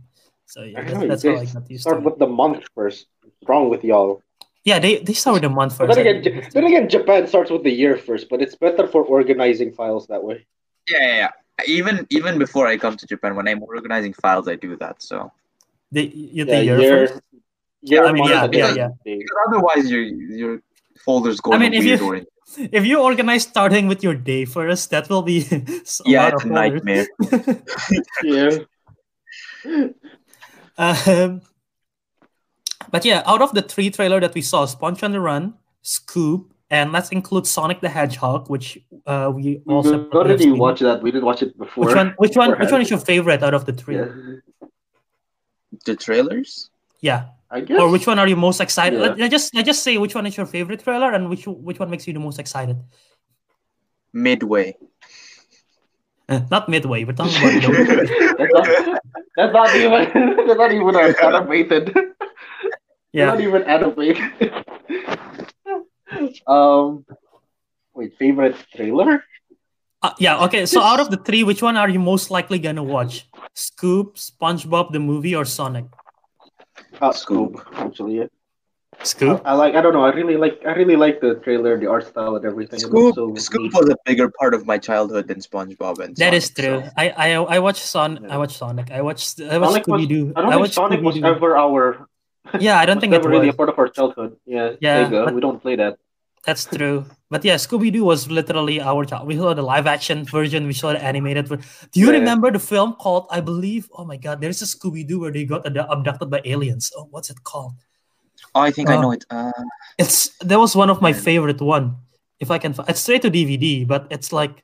So 0.48 0.64
yeah, 0.64 0.80
I 0.80 0.84
that's, 0.84 1.08
that's 1.08 1.24
you 1.24 1.36
how 1.36 1.42
I 1.42 1.46
got 1.46 1.70
used 1.70 1.82
Start 1.82 1.98
to 1.98 2.02
it. 2.02 2.06
with 2.06 2.20
the 2.20 2.28
month 2.28 2.66
first. 2.76 3.08
What's 3.22 3.36
wrong 3.50 3.70
with 3.70 3.84
y'all? 3.84 4.22
Yeah, 4.66 4.80
they, 4.80 4.98
they 4.98 5.14
start 5.14 5.36
with 5.36 5.44
the 5.44 5.50
month 5.50 5.78
But 5.78 5.86
first. 5.88 5.98
then 5.98 6.08
again, 6.08 6.24
think. 6.24 6.44
J- 6.44 6.50
then 6.54 6.66
again, 6.66 6.90
Japan 6.90 7.28
starts 7.28 7.52
with 7.52 7.64
the 7.64 7.72
year 7.72 7.96
first, 7.98 8.30
but 8.30 8.42
it's 8.42 8.56
better 8.56 8.88
for 8.88 9.04
organizing 9.04 9.72
files 9.72 10.08
that 10.08 10.24
way. 10.24 10.46
Yeah, 10.90 10.98
yeah, 11.02 11.18
yeah. 11.18 11.30
Even 11.68 12.06
even 12.10 12.38
before 12.40 12.66
I 12.68 12.76
come 12.78 12.98
to 12.98 13.06
Japan, 13.08 13.36
when 13.38 13.48
I'm 13.48 13.62
organizing 13.64 14.14
files, 14.14 14.48
I 14.48 14.56
do 14.56 14.76
that. 14.78 15.02
So 15.02 15.32
They, 15.92 16.06
you 16.36 16.44
Yeah, 16.44 16.52
the 16.58 16.64
year, 16.66 16.80
year, 16.82 17.08
first. 17.08 17.22
year, 17.84 18.06
I 18.06 18.12
mean, 18.12 18.26
yeah, 18.26 18.44
and 18.46 18.54
yeah, 18.54 18.74
yeah. 18.76 18.90
because 19.06 19.38
otherwise 19.48 19.86
your 19.90 20.04
your 20.42 20.54
folders 21.06 21.40
go 21.40 21.54
I 21.54 21.58
mean, 21.62 21.74
if 21.74 21.86
you- 21.86 22.02
order. 22.02 22.26
If 22.80 22.86
you 22.86 23.02
organize 23.02 23.42
starting 23.44 23.88
with 23.90 24.04
your 24.04 24.14
day 24.14 24.46
first, 24.46 24.90
that 24.92 25.10
will 25.10 25.24
be 25.24 25.38
a 25.52 25.62
Yeah, 26.06 26.30
it's 26.34 26.44
a 26.44 26.48
nightmare. 26.48 27.08
Yeah. 28.24 28.52
Um, 30.78 31.42
but 32.92 33.06
yeah, 33.06 33.24
out 33.26 33.42
of 33.42 33.54
the 33.54 33.62
three 33.62 33.90
trailer 33.90 34.20
that 34.20 34.34
we 34.34 34.42
saw, 34.42 34.66
Sponge 34.66 35.04
on 35.04 35.12
the 35.12 35.20
Run, 35.20 35.54
Scoob, 35.84 36.46
and 36.70 36.92
let's 36.92 37.10
include 37.10 37.46
Sonic 37.46 37.82
the 37.82 37.90
Hedgehog, 37.90 38.50
which 38.50 38.80
uh, 39.06 39.32
we 39.34 39.62
We 39.66 39.74
also 39.74 40.10
already 40.10 40.52
watched 40.52 40.82
that. 40.82 41.02
We 41.02 41.12
didn't 41.12 41.26
watch 41.26 41.44
it 41.44 41.58
before. 41.58 41.86
Which 41.86 41.96
one? 41.96 42.14
Which 42.18 42.36
one? 42.36 42.60
Which 42.60 42.72
one 42.72 42.82
is 42.82 42.90
your 42.90 43.00
favorite 43.00 43.44
out 43.44 43.54
of 43.54 43.66
the 43.66 43.74
three? 43.74 43.98
Yeah. 43.98 44.08
The 45.86 45.96
trailers? 45.96 46.70
Yeah. 47.02 47.30
I 47.52 47.62
guess. 47.62 47.80
Or 47.80 47.90
which 47.90 48.08
one 48.08 48.18
are 48.18 48.28
you 48.28 48.36
most 48.36 48.60
excited? 48.60 48.98
Yeah. 48.98 49.10
Let, 49.10 49.20
let 49.20 49.32
just 49.32 49.54
let 49.54 49.66
just 49.66 49.84
say 49.84 49.98
which 49.98 50.16
one 50.16 50.26
is 50.26 50.36
your 50.36 50.48
favorite 50.48 50.84
trailer 50.84 51.12
and 51.12 51.30
which 51.30 51.46
which 51.46 51.80
one 51.80 51.90
makes 51.90 52.08
you 52.08 52.14
the 52.14 52.20
most 52.20 52.40
excited. 52.40 52.78
Midway. 54.12 54.76
Uh, 56.28 56.42
not 56.50 56.68
midway. 56.68 57.04
We're 57.04 57.14
talking 57.14 57.38
about 57.38 57.62
that's, 58.38 58.54
not, 58.54 59.02
that's 59.38 59.54
not 59.54 59.76
even. 59.76 60.38
That's 60.48 60.58
not 60.58 60.72
even 60.72 60.96
animated. 61.24 61.96
Yeah. 63.16 63.28
Not 63.32 63.40
even 63.40 63.64
animated. 63.64 64.20
um. 66.48 67.06
Wait, 67.94 68.12
favorite 68.20 68.56
trailer? 68.76 69.24
Uh, 70.04 70.12
yeah. 70.20 70.44
Okay. 70.46 70.66
So 70.66 70.82
out 70.82 71.00
of 71.00 71.10
the 71.10 71.18
three, 71.18 71.44
which 71.44 71.62
one 71.62 71.78
are 71.78 71.90
you 71.90 72.00
most 72.00 72.30
likely 72.30 72.60
gonna 72.60 72.84
watch? 72.84 73.28
Scoob, 73.56 74.16
SpongeBob 74.20 74.92
the 74.92 75.00
movie, 75.00 75.34
or 75.34 75.46
Sonic? 75.46 75.86
Uh, 77.00 77.12
Scoob. 77.12 77.56
Scoob. 77.56 77.88
Actually, 77.88 78.18
yeah. 78.18 78.26
Scoob. 79.00 79.42
I 79.46 79.54
like. 79.54 79.76
I 79.76 79.82
don't 79.82 79.94
know. 79.94 80.04
I 80.04 80.12
really 80.12 80.36
like. 80.36 80.60
I 80.68 80.74
really 80.74 80.98
like 80.98 81.22
the 81.22 81.36
trailer, 81.36 81.80
the 81.80 81.88
art 81.88 82.06
style, 82.08 82.36
and 82.36 82.46
everything. 82.46 82.80
Scoob, 82.82 83.16
so 83.16 83.32
Scoob 83.32 83.64
neat. 83.64 83.74
was 83.74 83.90
a 83.90 83.96
bigger 84.06 84.30
part 84.40 84.54
of 84.54 84.66
my 84.66 84.78
childhood 84.78 85.28
than 85.30 85.40
SpongeBob 85.40 86.00
and 86.04 86.16
That 86.18 86.34
is 86.34 86.48
Sonic, 86.52 86.56
true. 86.60 86.82
so- 86.84 86.92
I 86.98 87.10
I 87.10 87.30
I 87.56 87.60
watched 87.60 87.86
Son. 87.86 88.20
Yeah. 88.22 88.34
I 88.34 88.38
watched 88.38 88.58
Sonic. 88.58 88.92
I 88.92 89.02
watched 89.02 89.40
I 89.40 89.58
watched 89.58 89.72
Sonic 89.72 89.88
was- 89.88 90.02
Scooby 90.04 90.08
Doo. 90.10 90.34
I 90.36 90.42
don't 90.42 90.52
think 90.52 90.74
Sonic 90.74 91.02
was 91.02 91.16
Scooby-Doo. 91.16 91.28
ever 91.36 91.58
our. 91.58 92.08
Yeah, 92.60 92.80
I 92.80 92.86
don't 92.86 92.98
was 92.98 93.02
think 93.02 93.14
it 93.14 93.18
never 93.18 93.30
really 93.30 93.50
a 93.50 93.54
part 93.54 93.70
of 93.70 93.78
our 93.80 93.88
childhood. 93.88 94.38
Yeah. 94.46 94.74
Yeah, 94.80 95.10
Sega, 95.10 95.26
but- 95.26 95.34
we 95.36 95.42
don't 95.42 95.62
play 95.62 95.76
that. 95.76 95.98
That's 96.46 96.66
true. 96.66 97.06
But 97.32 97.44
yeah, 97.44 97.56
Scooby 97.56 97.92
Doo 97.92 98.06
was 98.06 98.30
literally 98.30 98.80
our 98.80 99.04
child. 99.04 99.26
We 99.26 99.36
saw 99.36 99.56
the 99.56 99.64
live 99.64 99.88
action 99.88 100.26
version. 100.26 100.68
We 100.68 100.74
saw 100.74 100.94
the 100.94 101.04
animated. 101.04 101.48
ver- 101.48 101.58
Do 101.92 102.00
you 102.00 102.06
Yeah. 102.14 102.20
remember 102.22 102.52
the 102.52 102.60
film 102.60 102.94
called? 103.02 103.26
I 103.32 103.42
believe. 103.42 103.90
Oh 103.98 104.06
my 104.06 104.16
God, 104.16 104.42
there 104.42 104.52
is 104.52 104.62
a 104.62 104.66
Scooby 104.70 105.02
Doo 105.08 105.20
where 105.20 105.32
they 105.32 105.44
got 105.44 105.66
ad- 105.66 105.76
abducted 105.90 106.30
by 106.30 106.42
aliens. 106.46 106.92
Oh, 106.96 107.08
what's 107.10 107.32
it 107.32 107.42
called? 107.44 107.74
Oh, 108.54 108.62
I 108.62 108.70
think 108.70 108.90
I 108.92 108.98
Uh, 108.98 109.02
know 109.02 109.12
it. 109.12 109.26
Uh, 109.32 109.52
It's 109.98 110.38
that 110.46 110.60
was 110.60 110.76
one 110.76 110.92
of 110.92 111.02
my 111.02 111.10
Yeah. 111.10 111.18
favorite 111.34 111.62
one. 111.62 111.96
If 112.40 112.52
I 112.52 112.60
can, 112.60 112.74
fi- 112.78 112.86
it's 112.90 113.02
straight 113.02 113.24
to 113.24 113.32
DVD, 113.32 113.84
but 113.84 114.06
it's 114.12 114.30
like, 114.32 114.62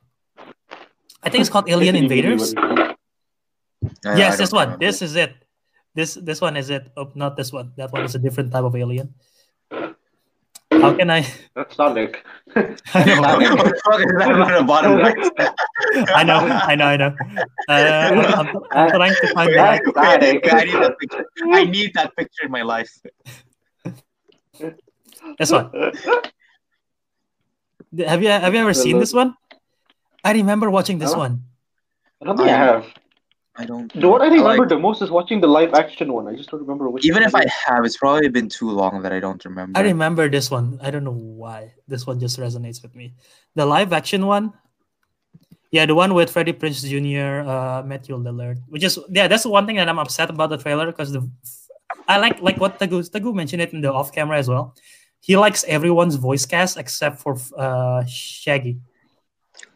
I 1.24 1.30
think 1.34 1.40
it's 1.42 1.50
called 1.50 1.66
Alien 1.68 1.96
Invaders. 1.96 2.54
I- 2.54 2.94
I 4.06 4.16
yes, 4.22 4.38
this 4.38 4.52
one. 4.52 4.78
remember. 4.78 4.86
This 4.86 5.02
is 5.02 5.16
it. 5.16 5.34
This 5.94 6.14
this 6.14 6.40
one 6.40 6.56
is 6.56 6.70
it. 6.70 6.88
Oh, 6.96 7.10
not 7.14 7.36
this 7.36 7.52
one. 7.52 7.72
That 7.76 7.92
one 7.92 8.04
is 8.04 8.14
a 8.14 8.18
different 8.18 8.52
type 8.52 8.64
of 8.64 8.74
alien. 8.74 9.12
How 10.72 10.94
can 10.96 11.10
I? 11.10 11.26
That's 11.54 11.76
Sonic. 11.76 12.24
I 12.56 13.04
know, 13.04 13.20
What 13.20 13.68
the 13.68 13.80
fuck 13.84 14.00
is 14.00 14.12
that 14.18 14.32
on 14.32 14.52
the 14.56 14.64
bottom 14.64 14.96
right? 14.96 15.14
I 16.16 16.24
know, 16.24 16.38
I 16.40 16.74
know, 16.74 16.86
I 16.86 16.96
know. 16.96 17.12
Uh, 17.68 17.72
I'm, 18.08 18.48
I'm, 18.48 18.48
I'm 18.72 18.90
trying 18.90 19.14
to 19.20 19.26
find 19.34 19.48
the 19.52 19.56
That's 19.60 19.84
Sonic. 19.92 20.52
I 20.52 20.64
need 20.64 20.80
that 20.80 20.96
picture. 20.98 21.24
I 21.52 21.64
need 21.64 21.94
that 21.94 22.16
picture 22.16 22.44
in 22.46 22.50
my 22.50 22.62
life. 22.62 22.90
this 25.38 25.52
one. 25.52 25.70
Have 28.08 28.22
you 28.22 28.28
have 28.32 28.54
you 28.54 28.60
ever 28.60 28.72
seen 28.74 28.98
this 28.98 29.12
one? 29.12 29.36
I 30.24 30.32
remember 30.32 30.70
watching 30.70 30.98
this 30.98 31.12
Huh? 31.12 31.18
one. 31.28 31.44
I 32.22 32.24
don't 32.24 32.36
think 32.38 32.48
I 32.48 32.56
have. 32.56 32.86
I 33.56 33.66
don't. 33.66 33.92
The 33.92 34.08
one 34.08 34.22
I 34.22 34.28
know. 34.28 34.36
remember 34.36 34.62
Like, 34.62 34.68
the 34.70 34.78
most 34.78 35.02
is 35.02 35.10
watching 35.10 35.40
the 35.40 35.46
live 35.46 35.74
action 35.74 36.12
one. 36.12 36.26
I 36.26 36.34
just 36.34 36.50
don't 36.50 36.60
remember 36.60 36.88
which. 36.88 37.04
even 37.04 37.22
if 37.22 37.34
I 37.34 37.44
have, 37.66 37.84
it's 37.84 37.98
probably 37.98 38.28
been 38.28 38.48
too 38.48 38.70
long 38.70 39.02
that 39.02 39.12
I 39.12 39.20
don't 39.20 39.44
remember. 39.44 39.78
I 39.78 39.82
remember 39.82 40.28
this 40.30 40.50
one. 40.50 40.78
I 40.82 40.90
don't 40.90 41.04
know 41.04 41.12
why. 41.12 41.74
This 41.86 42.06
one 42.06 42.18
just 42.18 42.38
resonates 42.38 42.82
with 42.82 42.94
me. 42.94 43.12
The 43.54 43.66
live 43.66 43.92
action 43.92 44.26
one. 44.26 44.54
Yeah, 45.70 45.86
the 45.86 45.94
one 45.94 46.14
with 46.14 46.30
Freddie 46.30 46.52
Prinze 46.52 46.84
Jr., 46.84 47.48
uh, 47.48 47.82
Matthew 47.82 48.16
Lillard, 48.16 48.60
which 48.68 48.84
is 48.84 48.98
yeah, 49.10 49.28
that's 49.28 49.42
the 49.42 49.50
one 49.50 49.66
thing 49.66 49.76
that 49.76 49.88
I'm 49.88 49.98
upset 49.98 50.30
about 50.30 50.50
the 50.50 50.58
trailer 50.58 50.86
because 50.86 51.12
the 51.12 51.28
I 52.08 52.18
like 52.18 52.40
like 52.40 52.56
what 52.56 52.78
Teguh 52.78 53.08
Teguh 53.10 53.34
mentioned 53.34 53.60
it 53.60 53.72
in 53.74 53.82
the 53.82 53.92
off 53.92 54.12
camera 54.12 54.38
as 54.38 54.48
well. 54.48 54.74
He 55.20 55.36
likes 55.36 55.62
everyone's 55.64 56.16
voice 56.16 56.46
cast 56.46 56.78
except 56.78 57.20
for 57.20 57.36
uh, 57.56 58.04
Shaggy. 58.06 58.80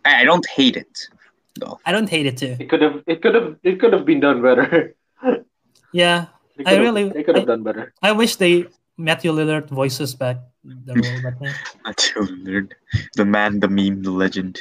I, 0.04 0.22
I 0.22 0.24
don't 0.24 0.44
hate 0.46 0.76
it 0.76 1.08
though. 1.56 1.80
I 1.84 1.92
don't 1.92 2.08
hate 2.08 2.26
it 2.26 2.36
too. 2.36 2.56
It 2.58 2.68
could 2.68 2.82
have. 2.82 3.02
It 3.06 3.22
could 3.22 3.34
have. 3.34 3.56
It 3.62 3.80
could 3.80 3.92
have 3.92 4.04
been 4.04 4.20
done 4.20 4.42
better. 4.42 4.94
Yeah, 5.92 6.26
They 6.58 6.64
I 6.66 6.76
really- 6.76 7.08
They 7.08 7.22
could 7.22 7.36
have 7.36 7.46
done 7.46 7.62
better. 7.62 7.94
I 8.02 8.12
wish 8.12 8.36
they 8.36 8.66
Matthew 8.98 9.32
Lillard 9.32 9.68
voices 9.70 10.14
back 10.14 10.38
the 10.64 10.92
role, 10.94 11.20
but 11.22 11.46
eh. 11.46 11.52
Matthew 11.84 12.22
Lillard, 12.22 12.72
the 13.14 13.24
man, 13.24 13.60
the 13.60 13.68
meme, 13.68 14.02
the 14.02 14.10
legend. 14.10 14.60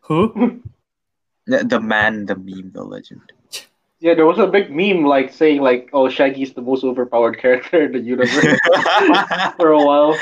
who? 0.00 0.60
The, 1.46 1.64
the 1.64 1.80
man, 1.80 2.26
the 2.26 2.36
meme, 2.36 2.72
the 2.72 2.82
legend. 2.84 3.32
Yeah, 4.02 4.14
there 4.14 4.24
was 4.24 4.38
a 4.38 4.46
big 4.46 4.70
meme 4.74 5.04
like 5.04 5.30
saying 5.30 5.60
like, 5.60 5.90
"Oh, 5.92 6.08
Shaggy's 6.08 6.54
the 6.54 6.62
most 6.62 6.84
overpowered 6.84 7.36
character 7.36 7.84
in 7.84 7.92
the 7.92 8.00
universe." 8.00 8.32
for 9.60 9.72
a 9.72 9.84
while, 9.84 10.16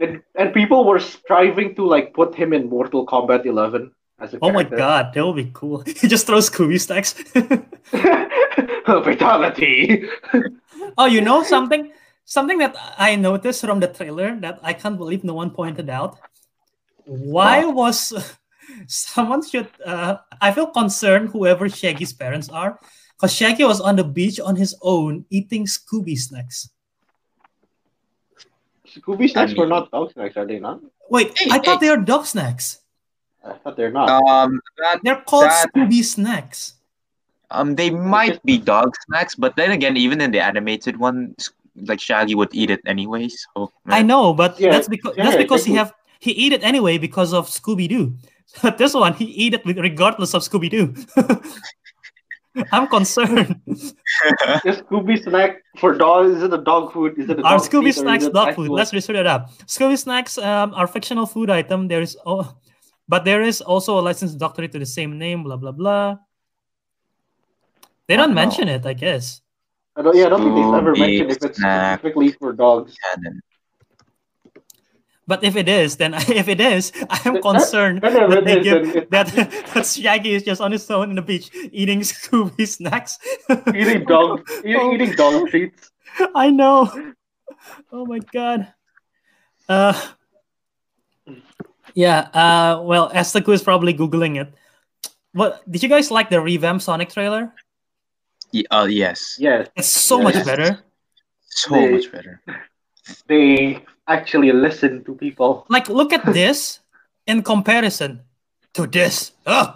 and 0.00 0.20
and 0.34 0.52
people 0.52 0.82
were 0.84 0.98
striving 0.98 1.76
to 1.76 1.86
like 1.86 2.14
put 2.14 2.34
him 2.34 2.52
in 2.52 2.68
Mortal 2.68 3.06
Kombat 3.06 3.46
11 3.46 3.62
as 3.70 3.78
a 3.78 3.90
Oh 4.18 4.50
my 4.50 4.64
character. 4.64 4.76
god, 4.76 5.12
that 5.14 5.26
would 5.26 5.36
be 5.36 5.50
cool. 5.52 5.82
He 6.00 6.08
just 6.08 6.26
throws 6.26 6.48
Scooby 6.48 6.80
stacks. 6.80 7.12
Fatality. 8.86 10.08
oh, 10.98 11.06
you 11.06 11.20
know 11.20 11.42
something? 11.42 11.92
Something 12.24 12.58
that 12.58 12.74
I 12.98 13.16
noticed 13.16 13.60
from 13.60 13.80
the 13.80 13.88
trailer 13.88 14.34
that 14.40 14.58
I 14.62 14.72
can't 14.72 14.96
believe 14.96 15.22
no 15.22 15.34
one 15.34 15.50
pointed 15.50 15.90
out. 15.90 16.18
Why 17.04 17.64
was 17.64 18.12
someone 18.86 19.46
should? 19.46 19.68
Uh, 19.84 20.16
I 20.40 20.50
feel 20.50 20.66
concerned 20.68 21.28
whoever 21.30 21.68
Shaggy's 21.68 22.12
parents 22.12 22.48
are, 22.48 22.80
because 23.14 23.32
Shaggy 23.32 23.64
was 23.64 23.80
on 23.80 23.96
the 23.96 24.04
beach 24.04 24.40
on 24.40 24.56
his 24.56 24.74
own 24.82 25.24
eating 25.30 25.66
Scooby 25.66 26.16
snacks. 26.18 26.70
Scooby 28.88 29.30
snacks 29.30 29.52
I 29.52 29.60
were 29.60 29.66
not 29.68 29.90
dog 29.90 30.12
snacks, 30.12 30.36
are 30.36 30.46
they 30.46 30.58
not? 30.58 30.80
Wait, 31.10 31.38
Hey, 31.38 31.50
I 31.52 31.58
thought 31.58 31.80
they 31.80 31.90
were 31.90 31.98
dog 31.98 32.26
snacks. 32.26 32.80
I 33.46 33.52
thought 33.62 33.76
they're 33.76 33.90
not. 33.92 34.08
um, 34.10 34.60
that, 34.78 35.00
They're 35.04 35.22
called 35.26 35.44
That- 35.44 35.70
Scooby 35.74 36.02
snacks. 36.04 36.74
um, 37.50 37.74
they 37.76 37.90
might 37.90 38.42
be 38.44 38.58
dog 38.58 38.94
snacks, 39.06 39.34
but 39.36 39.54
then 39.56 39.70
again, 39.70 39.96
even 39.96 40.20
in 40.20 40.30
the 40.32 40.40
animated 40.40 40.96
one, 40.98 41.34
like 41.86 42.00
Shaggy 42.00 42.34
would 42.34 42.50
eat 42.52 42.70
it 42.70 42.80
anyway. 42.86 43.28
So 43.28 43.70
I 43.86 44.02
know, 44.02 44.34
but 44.34 44.58
Yeah, 44.58 44.70
that's 44.72 44.88
because 44.88 45.14
yeah, 45.16 45.24
that's 45.24 45.36
because 45.36 45.64
he 45.64 45.74
have 45.74 45.92
he 46.18 46.32
eat 46.32 46.52
it 46.52 46.64
anyway 46.64 46.98
because 46.98 47.32
of 47.32 47.46
Scooby 47.48 47.88
Doo. 47.88 48.14
But 48.62 48.78
this 48.78 48.94
one 48.94 49.12
he 49.14 49.26
eat 49.26 49.54
it 49.54 49.64
with- 49.66 49.78
regardless 49.78 50.32
of 50.34 50.42
Scooby 50.42 50.70
Doo. 50.70 50.94
I'm 52.72 52.88
concerned. 52.88 53.60
Is 53.68 53.92
Scooby 54.88 55.22
snack 55.22 55.60
for 55.76 55.92
dogs? 55.92 56.38
Is 56.38 56.42
it 56.42 56.54
a 56.54 56.58
dog 56.58 56.92
food? 56.92 57.18
Is 57.18 57.28
it 57.28 57.38
a 57.38 57.42
Are 57.42 57.58
dog 57.58 57.68
Scooby 57.68 57.92
snacks 57.92 58.24
dog 58.28 58.54
food? 58.54 58.62
actual- 58.64 58.74
Let's 58.74 58.94
research 58.94 59.16
it 59.16 59.26
up. 59.26 59.50
Scooby 59.66 59.98
snacks 59.98 60.38
um, 60.38 60.72
are 60.72 60.86
fictional 60.86 61.26
food 61.26 61.50
item. 61.50 61.88
There 61.88 62.00
is 62.00 62.16
oh, 62.24 62.56
but 63.08 63.24
there 63.24 63.42
is 63.42 63.60
also 63.60 63.98
a 63.98 64.02
licensed 64.02 64.38
doctorate 64.38 64.72
to 64.72 64.78
the 64.78 64.86
same 64.86 65.18
name. 65.18 65.42
Blah 65.42 65.56
blah 65.56 65.72
blah. 65.72 66.16
They 68.08 68.16
don't 68.16 68.28
don't 68.28 68.34
know. 68.34 68.42
mention 68.42 68.68
it, 68.68 68.86
I 68.86 68.92
guess. 68.94 69.40
I 69.96 70.02
don't, 70.02 70.14
yeah, 70.16 70.26
I 70.26 70.28
don't 70.28 70.42
think 70.42 70.54
they've 70.54 70.74
ever 70.74 70.94
Scooby 70.94 70.98
mentioned 70.98 71.30
if 71.30 71.36
it's 71.42 71.56
specifically 71.58 72.30
for 72.32 72.52
dogs. 72.52 72.94
But 75.26 75.42
if 75.42 75.56
it 75.56 75.68
is, 75.68 75.96
then 75.96 76.14
if 76.30 76.46
it 76.48 76.60
is, 76.60 76.92
I 77.10 77.18
am 77.24 77.42
concerned 77.42 78.02
that- 78.02 78.12
that 78.12 78.30
that 78.30 78.44
they 78.44 78.60
is, 78.60 78.64
give 78.92 79.10
that, 79.10 79.26
that 79.74 79.86
Shaggy 79.86 80.34
is 80.34 80.44
just 80.44 80.60
on 80.60 80.70
his 80.70 80.88
own 80.90 81.10
in 81.10 81.16
the 81.16 81.22
beach 81.22 81.50
eating 81.72 82.00
Scooby 82.00 82.66
snacks. 82.68 83.18
Eating 83.74 84.04
dog, 84.04 84.46
eating, 84.64 84.76
Oh. 84.80 84.94
eating 84.94 85.12
dog 85.16 85.48
treats. 85.50 85.90
I 86.34 86.50
know. 86.50 86.92
Oh 87.90 88.06
my 88.06 88.20
god. 88.32 88.72
Uh 89.68 89.98
yeah, 91.96 92.28
uh 92.36 92.80
well 92.84 93.08
Estaku 93.10 93.52
is 93.56 93.62
probably 93.64 93.92
Googling 93.96 94.36
it. 94.40 94.52
What 95.32 95.64
did 95.68 95.82
you 95.82 95.88
guys 95.88 96.10
like 96.12 96.28
the 96.30 96.40
revamp 96.40 96.80
Sonic 96.84 97.08
trailer? 97.10 97.52
Ye- 98.52 98.68
uh, 98.70 98.84
yes, 98.86 99.36
Yes, 99.40 99.68
It's 99.74 99.88
so 99.88 100.20
Yes. 100.20 100.24
much 100.36 100.40
better. 100.46 100.70
so 101.48 101.74
They- 101.74 101.90
much 101.92 102.08
better. 102.12 102.40
they 103.26 103.82
actually 104.06 104.52
listen 104.52 105.02
to 105.04 105.14
people. 105.16 105.64
Like 105.68 105.88
look 105.88 106.12
at 106.12 106.24
this 106.32 106.80
in 107.26 107.42
comparison 107.42 108.20
to 108.74 108.86
this. 108.86 109.32
Ugh. 109.46 109.74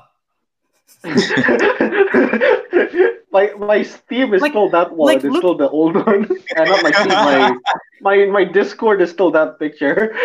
my 3.32 3.51
my 3.59 3.82
Steam 3.82 4.34
is 4.34 4.42
Like- 4.42 4.53
still 4.53 4.68
that 4.70 4.92
one. 4.92 5.07
like, 5.07 5.16
it's 5.24 5.32
look- 5.32 5.40
still 5.40 5.57
the 5.57 5.68
old 5.70 5.94
one. 5.96 6.24
and 6.57 6.68
not 6.68 6.82
my 6.82 6.90
Steam. 6.90 7.09
My, 7.09 7.57
my 8.01 8.24
my 8.26 8.44
Discord 8.44 9.01
is 9.01 9.11
still 9.11 9.30
that 9.32 9.59
picture. 9.59 10.14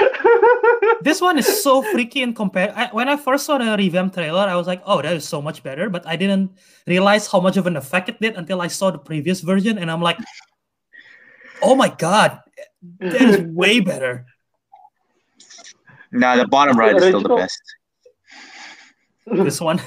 This 1.02 1.22
one 1.22 1.38
is 1.38 1.46
so 1.62 1.84
freaky 1.94 2.22
in 2.24 2.34
compare. 2.34 2.74
I, 2.76 2.88
when 2.92 3.08
I 3.10 3.16
first 3.18 3.46
saw 3.46 3.58
the 3.60 3.76
revamp 3.78 4.14
trailer, 4.14 4.48
I 4.48 4.56
was 4.56 4.66
like, 4.66 4.82
"Oh, 4.86 5.02
that 5.02 5.14
is 5.14 5.28
so 5.28 5.40
much 5.42 5.62
better." 5.62 5.90
But 5.90 6.08
I 6.08 6.16
didn't 6.16 6.52
realize 6.88 7.28
how 7.30 7.40
much 7.40 7.58
of 7.58 7.68
an 7.68 7.76
effect 7.78 8.10
it 8.10 8.20
did 8.20 8.36
until 8.36 8.60
I 8.62 8.68
saw 8.68 8.90
the 8.90 8.98
previous 8.98 9.42
version, 9.42 9.78
and 9.78 9.92
I'm 9.92 10.02
like, 10.02 10.18
"Oh 11.62 11.76
my 11.76 11.90
god, 11.90 12.40
that 13.00 13.22
is 13.22 13.42
way 13.54 13.82
better." 13.82 14.26
Nah, 16.12 16.38
the 16.38 16.48
bottom 16.48 16.78
right 16.78 16.96
is 16.96 17.04
still 17.04 17.22
the 17.22 17.36
best. 17.36 17.62
This 19.28 19.62
one, 19.62 19.80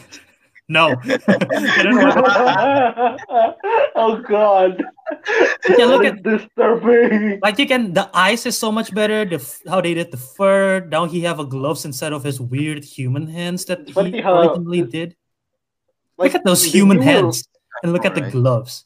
no. 0.68 0.94
I 1.04 1.82
don't 1.82 1.96
know. 1.96 3.16
oh 3.94 4.22
God! 4.28 4.84
Yeah, 5.78 5.86
look 5.86 6.02
That 6.02 6.20
is 6.26 6.40
disturbing. 6.44 7.40
Like 7.42 7.58
you 7.58 7.66
can, 7.66 7.92
the 7.92 8.08
eyes 8.12 8.44
is 8.46 8.56
so 8.56 8.70
much 8.70 8.94
better. 8.94 9.24
The 9.24 9.40
how 9.68 9.80
they 9.80 9.94
did 9.94 10.10
the 10.10 10.16
fur. 10.18 10.84
Now 10.88 11.06
he 11.06 11.20
have 11.22 11.40
a 11.40 11.44
gloves 11.44 11.84
instead 11.84 12.12
of 12.12 12.22
his 12.24 12.40
weird 12.40 12.84
human 12.84 13.26
hands 13.26 13.64
that 13.66 13.88
funny 13.90 14.12
he 14.12 14.20
how- 14.20 14.36
uh, 14.36 14.48
originally 14.52 14.82
did. 14.82 15.16
Like 16.18 16.32
look 16.32 16.40
at 16.40 16.44
those 16.44 16.64
human 16.64 16.98
newer- 16.98 17.04
hands 17.30 17.46
and 17.82 17.92
look 17.92 18.04
at 18.04 18.14
the 18.14 18.20
Alright. 18.26 18.32
gloves. 18.32 18.84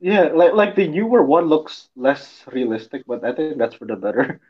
Yeah, 0.00 0.30
like 0.34 0.52
like 0.54 0.74
the 0.76 0.86
newer 0.86 1.22
one 1.24 1.46
looks 1.46 1.88
less 1.96 2.44
realistic, 2.52 3.02
but 3.06 3.24
I 3.24 3.32
think 3.32 3.58
that's 3.58 3.74
for 3.74 3.86
the 3.86 3.96
better. 3.96 4.40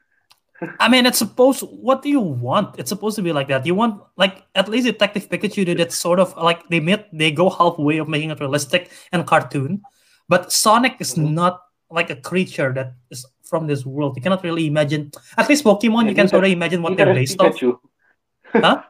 I 0.80 0.88
mean, 0.88 1.06
it's 1.06 1.18
supposed. 1.18 1.62
What 1.62 2.02
do 2.02 2.08
you 2.08 2.20
want? 2.20 2.78
It's 2.78 2.88
supposed 2.88 3.14
to 3.16 3.22
be 3.22 3.32
like 3.32 3.46
that. 3.48 3.64
You 3.66 3.74
want 3.74 4.02
like 4.16 4.42
at 4.54 4.68
least 4.68 4.86
Detective 4.86 5.28
Pikachu 5.28 5.64
did 5.64 5.78
it 5.78 5.92
sort 5.92 6.18
of 6.18 6.34
like 6.36 6.68
they 6.68 6.80
made 6.80 7.04
they 7.12 7.30
go 7.30 7.48
halfway 7.48 7.98
of 7.98 8.08
making 8.08 8.30
it 8.30 8.40
realistic 8.40 8.90
and 9.12 9.26
cartoon, 9.26 9.82
but 10.28 10.50
Sonic 10.52 10.96
is 10.98 11.14
Mhm. 11.14 11.32
not 11.32 11.62
like 11.90 12.10
a 12.10 12.16
creature 12.16 12.72
that 12.74 12.94
is 13.10 13.24
from 13.44 13.66
this 13.66 13.86
world. 13.86 14.16
You 14.16 14.22
cannot 14.22 14.42
really 14.42 14.66
imagine. 14.66 15.12
At 15.38 15.48
least 15.48 15.64
Pokemon, 15.64 16.04
Yeah, 16.04 16.08
you 16.10 16.14
can 16.14 16.28
sort 16.28 16.44
of 16.44 16.50
imagine 16.50 16.82
what 16.82 16.96
they're 16.96 17.14
based 17.14 17.40
off. 17.40 17.54
Pikachu. 17.54 17.78
Huh? 18.52 18.82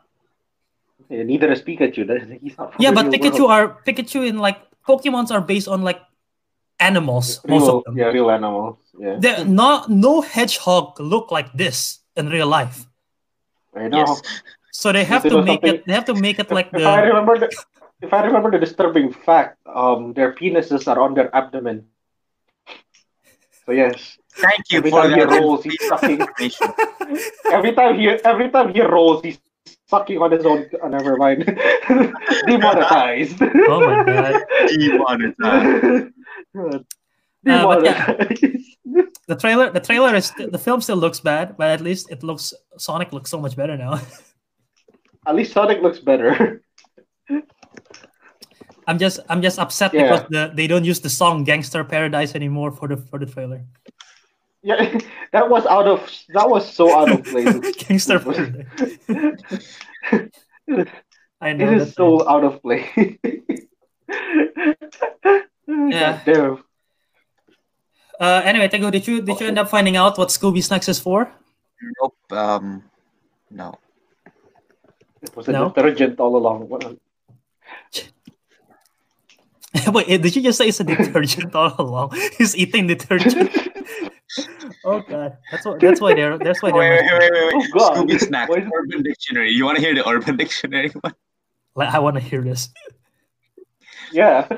Yeah, 1.10 1.22
neither 1.22 1.50
is 1.52 1.62
Pikachu. 1.62 2.08
He's 2.42 2.56
not 2.58 2.74
Yeah, 2.78 2.92
but 2.92 3.06
Pikachu 3.12 3.40
world. 3.46 3.50
are 3.52 3.66
Pikachu 3.86 4.26
in 4.26 4.38
like 4.38 4.58
Pokemons 4.86 5.30
are 5.30 5.40
based 5.40 5.68
on 5.68 5.82
like 5.82 6.00
animals. 6.80 7.40
most 7.46 7.62
real, 7.66 7.78
of 7.78 7.84
them. 7.84 7.98
yeah, 7.98 8.06
real 8.06 8.30
animals. 8.30 8.78
Yeah, 8.98 9.16
They're 9.18 9.44
not 9.44 9.90
no 9.90 10.20
hedgehog 10.20 10.98
look 11.00 11.30
like 11.30 11.52
this 11.52 12.00
in 12.16 12.28
real 12.28 12.46
life. 12.48 12.86
I 13.74 13.88
know. 13.88 13.98
Yes. 13.98 14.22
So 14.72 14.92
they 14.92 15.04
have 15.04 15.26
Is 15.26 15.32
to 15.32 15.42
make 15.42 15.64
it. 15.64 15.86
They 15.86 15.92
have 15.92 16.04
to 16.06 16.14
make 16.14 16.38
it 16.38 16.50
like 16.50 16.68
if 16.72 16.86
I 16.86 17.02
the. 17.02 17.06
remember 17.08 17.38
the, 17.38 17.48
if 18.02 18.12
I 18.12 18.22
remember 18.24 18.50
the 18.50 18.58
disturbing 18.58 19.12
fact, 19.12 19.58
um, 19.66 20.12
their 20.14 20.32
penises 20.34 20.86
are 20.86 21.00
on 21.00 21.14
their 21.14 21.34
abdomen. 21.34 21.86
So 23.66 23.72
yes, 23.72 24.18
Thank 24.38 24.70
you 24.70 24.78
Every 24.78 24.90
for 24.90 25.02
time 25.02 25.18
he 25.18 25.24
rolls, 25.24 25.64
he's 25.64 25.88
sucking. 25.88 26.20
every 27.50 27.72
time 27.72 27.98
he 27.98 28.08
every 28.08 28.50
time 28.50 28.72
he 28.72 28.80
rolls, 28.82 29.22
he's 29.22 29.38
sucking 29.90 30.18
on 30.22 30.30
his 30.30 30.46
own. 30.46 30.70
Oh, 30.80 30.86
never 30.88 31.16
mind. 31.16 31.44
Demonetized. 32.46 33.42
Oh 33.42 33.80
my 33.82 34.04
god. 34.06 34.42
Demonetized. 34.78 36.14
Uh, 36.56 36.78
but 37.44 37.84
yeah. 37.84 38.14
The 39.28 39.36
trailer. 39.36 39.70
The 39.70 39.80
trailer 39.80 40.14
is. 40.14 40.32
The 40.32 40.58
film 40.58 40.80
still 40.80 40.96
looks 40.96 41.20
bad, 41.20 41.58
but 41.58 41.68
at 41.68 41.82
least 41.82 42.10
it 42.10 42.22
looks. 42.22 42.54
Sonic 42.78 43.12
looks 43.12 43.28
so 43.30 43.38
much 43.38 43.56
better 43.56 43.76
now. 43.76 44.00
At 45.26 45.36
least 45.36 45.52
Sonic 45.52 45.82
looks 45.82 45.98
better. 45.98 46.62
I'm 48.88 48.98
just. 48.98 49.20
I'm 49.28 49.42
just 49.42 49.58
upset 49.58 49.92
Yeah. 49.92 50.02
because 50.04 50.28
the, 50.30 50.52
they 50.54 50.66
don't 50.66 50.84
use 50.86 51.00
the 51.00 51.10
song 51.10 51.44
"Gangster 51.44 51.84
Paradise" 51.84 52.34
anymore 52.34 52.72
for 52.72 52.88
the 52.88 52.96
for 52.96 53.18
the 53.18 53.26
trailer. 53.26 53.66
Yeah, 54.62 54.98
that 55.32 55.50
was 55.50 55.66
out 55.66 55.86
of 55.86 56.10
that 56.32 56.48
was 56.48 56.64
so 56.64 56.98
out 56.98 57.10
of 57.12 57.22
place. 57.24 57.76
Gangster 57.84 58.18
Paradise. 58.18 58.66
I 61.42 61.52
know. 61.52 61.70
It 61.70 61.82
is 61.82 61.92
so 61.92 62.26
out 62.26 62.44
of 62.44 62.62
place. 62.62 62.88
Yeah. 65.68 66.20
God 66.24 66.34
damn. 66.34 66.64
Uh, 68.20 68.42
anyway, 68.44 68.68
Teguh, 68.68 68.90
did 68.90 69.06
you 69.06 69.20
did 69.22 69.38
you 69.40 69.46
end 69.46 69.58
up 69.58 69.68
finding 69.68 69.96
out 69.96 70.18
what 70.18 70.28
Scooby 70.30 70.62
Snacks 70.64 70.88
is 70.88 70.98
for? 70.98 71.30
Nope. 72.00 72.16
Um, 72.32 72.82
no. 73.50 73.74
It 75.22 75.36
was 75.36 75.46
a 75.48 75.52
No? 75.52 75.68
detergent 75.70 76.18
all 76.18 76.36
along. 76.36 76.68
What- 76.68 76.84
Wait, 79.94 80.08
eh, 80.08 80.16
did 80.16 80.34
you 80.34 80.42
just 80.42 80.58
say 80.58 80.68
it's 80.68 80.80
a 80.80 80.84
detergent 80.84 81.54
all 81.54 81.74
along? 81.78 82.16
He's 82.38 82.56
eating 82.56 82.86
detergent. 82.88 83.50
oh 84.84 85.00
god, 85.00 85.36
that's 85.52 85.64
what 85.66 85.78
that's 85.80 86.00
why 86.00 86.14
they're 86.14 86.38
that's 86.38 86.62
why 86.62 86.70
Wait, 86.72 86.90
wait, 86.90 87.00
they're. 87.06 87.18
wait, 87.20 87.30
wait, 87.32 87.42
wait. 87.44 87.54
wait, 87.56 87.70
Oh, 87.74 87.78
God. 87.78 87.96
Scooby 88.08 88.18
Snacks, 88.20 88.50
Why 88.50 88.56
is- 88.62 88.70
Urban 88.74 89.02
Dictionary. 89.02 89.50
You 89.50 89.64
want 89.64 89.76
to 89.76 89.82
hear 89.82 89.94
the 89.94 90.08
Urban 90.08 90.36
Dictionary 90.36 90.90
one? 91.00 91.14
Like, 91.76 91.94
I 91.94 91.98
want 92.00 92.16
to 92.16 92.22
hear 92.22 92.42
this. 92.42 92.70
Yeah. 94.10 94.48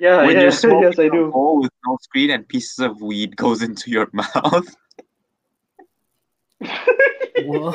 Yeah, 0.00 0.24
when 0.24 0.36
yeah, 0.36 0.42
you're 0.42 0.50
smoking 0.64 0.82
yes, 0.82 0.98
I 0.98 1.08
do. 1.08 1.30
bowl 1.30 1.60
with 1.60 1.72
no 1.86 1.96
screen 2.02 2.30
and 2.30 2.46
pieces 2.46 2.78
of 2.78 3.00
weed 3.00 3.36
goes 3.36 3.62
into 3.62 3.90
your 3.90 4.08
mouth. 4.12 4.68
Whoa. 7.44 7.74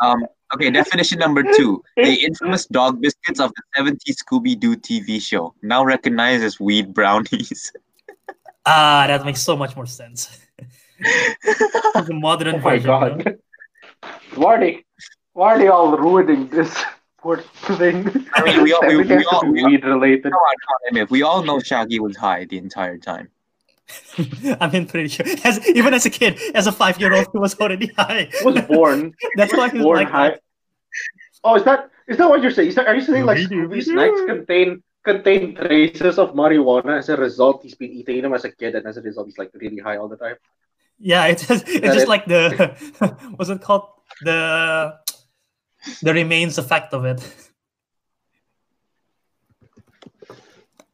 Um, 0.00 0.26
okay, 0.54 0.70
definition 0.70 1.18
number 1.18 1.42
two. 1.56 1.82
The 1.96 2.14
infamous 2.24 2.66
dog 2.66 3.00
biscuits 3.00 3.40
of 3.40 3.52
the 3.54 3.62
70s 3.82 4.16
Scooby-Doo 4.22 4.76
TV 4.76 5.20
show, 5.20 5.54
now 5.62 5.84
recognized 5.84 6.44
as 6.44 6.60
weed 6.60 6.94
brownies. 6.94 7.72
Ah, 8.70 9.06
that 9.06 9.24
makes 9.24 9.40
so 9.40 9.56
much 9.56 9.74
more 9.76 9.86
sense. 9.86 10.44
the 10.98 12.12
modern 12.12 12.56
Oh 12.56 12.58
my 12.58 12.76
version. 12.78 12.82
you 12.82 12.90
know? 12.90 13.00
god. 13.22 13.38
Why 14.34 14.54
are 14.56 14.60
they 14.60 14.84
why 15.32 15.54
are 15.54 15.58
they 15.58 15.68
all 15.68 15.96
ruining 15.96 16.48
this 16.48 16.76
poor 17.18 17.38
thing? 17.78 18.26
I 18.34 18.42
mean, 18.44 18.62
we 18.62 18.72
all- 18.72 18.80
we- 18.82 18.92
Everything 18.94 19.18
we 19.18 19.24
all- 19.24 19.42
be 19.42 19.50
we 19.50 19.60
all- 19.62 19.70
weed 19.70 19.84
related. 19.84 20.22
Come 20.24 20.32
on, 20.32 20.54
come 20.90 20.98
on, 21.02 21.06
We 21.10 21.22
all 21.22 21.42
know 21.42 21.58
Shaggy 21.60 22.00
was 22.00 22.16
high 22.16 22.44
the 22.46 22.58
entire 22.58 22.98
time. 22.98 23.28
I 24.60 24.68
mean, 24.70 24.86
pretty 24.86 25.08
sure. 25.08 25.26
As 25.44 25.66
even 25.68 25.94
as 25.94 26.04
a 26.06 26.10
kid, 26.10 26.38
as 26.54 26.66
a 26.66 26.72
five-year-old, 26.72 27.28
he 27.32 27.38
was 27.38 27.58
already 27.58 27.86
high. 27.96 28.28
He 28.38 28.44
was 28.44 28.60
born. 28.62 29.14
That's 29.36 29.52
he 29.52 29.56
why 29.58 29.64
was 29.64 29.72
he's 29.72 29.82
born 29.82 29.96
like 29.98 30.10
high. 30.10 30.30
that. 30.30 30.40
Oh, 31.44 31.54
is 31.56 31.64
that 31.64 31.90
is 32.06 32.16
that 32.18 32.28
what 32.28 32.42
you're 32.42 32.50
saying? 32.50 32.68
Is 32.68 32.74
that, 32.74 32.86
are 32.86 32.94
you 32.94 33.00
saying 33.00 33.24
like 33.24 33.38
Scooby-Doo. 33.38 33.80
Snacks 33.80 34.20
contain 34.26 34.82
contain 35.04 35.54
traces 35.54 36.18
of 36.18 36.34
marijuana? 36.34 36.98
As 36.98 37.08
a 37.08 37.16
result, 37.16 37.62
he's 37.62 37.74
been 37.74 37.90
eating 37.92 38.22
them 38.22 38.34
as 38.34 38.44
a 38.44 38.50
kid, 38.52 38.74
and 38.74 38.86
as 38.86 38.96
a 38.98 39.02
result, 39.02 39.26
he's 39.28 39.38
like 39.38 39.50
really 39.54 39.78
high 39.78 39.96
all 39.96 40.08
the 40.08 40.16
time. 40.16 40.36
Yeah, 40.98 41.26
it's 41.26 41.46
just, 41.46 41.66
it's 41.68 41.86
just 41.86 42.06
it? 42.06 42.08
like 42.08 42.26
the 42.26 42.74
what's 43.36 43.50
it 43.50 43.62
called? 43.62 43.88
The 44.22 44.98
the 46.02 46.12
remains 46.12 46.58
effect 46.58 46.94
of 46.94 47.04
it. 47.04 47.20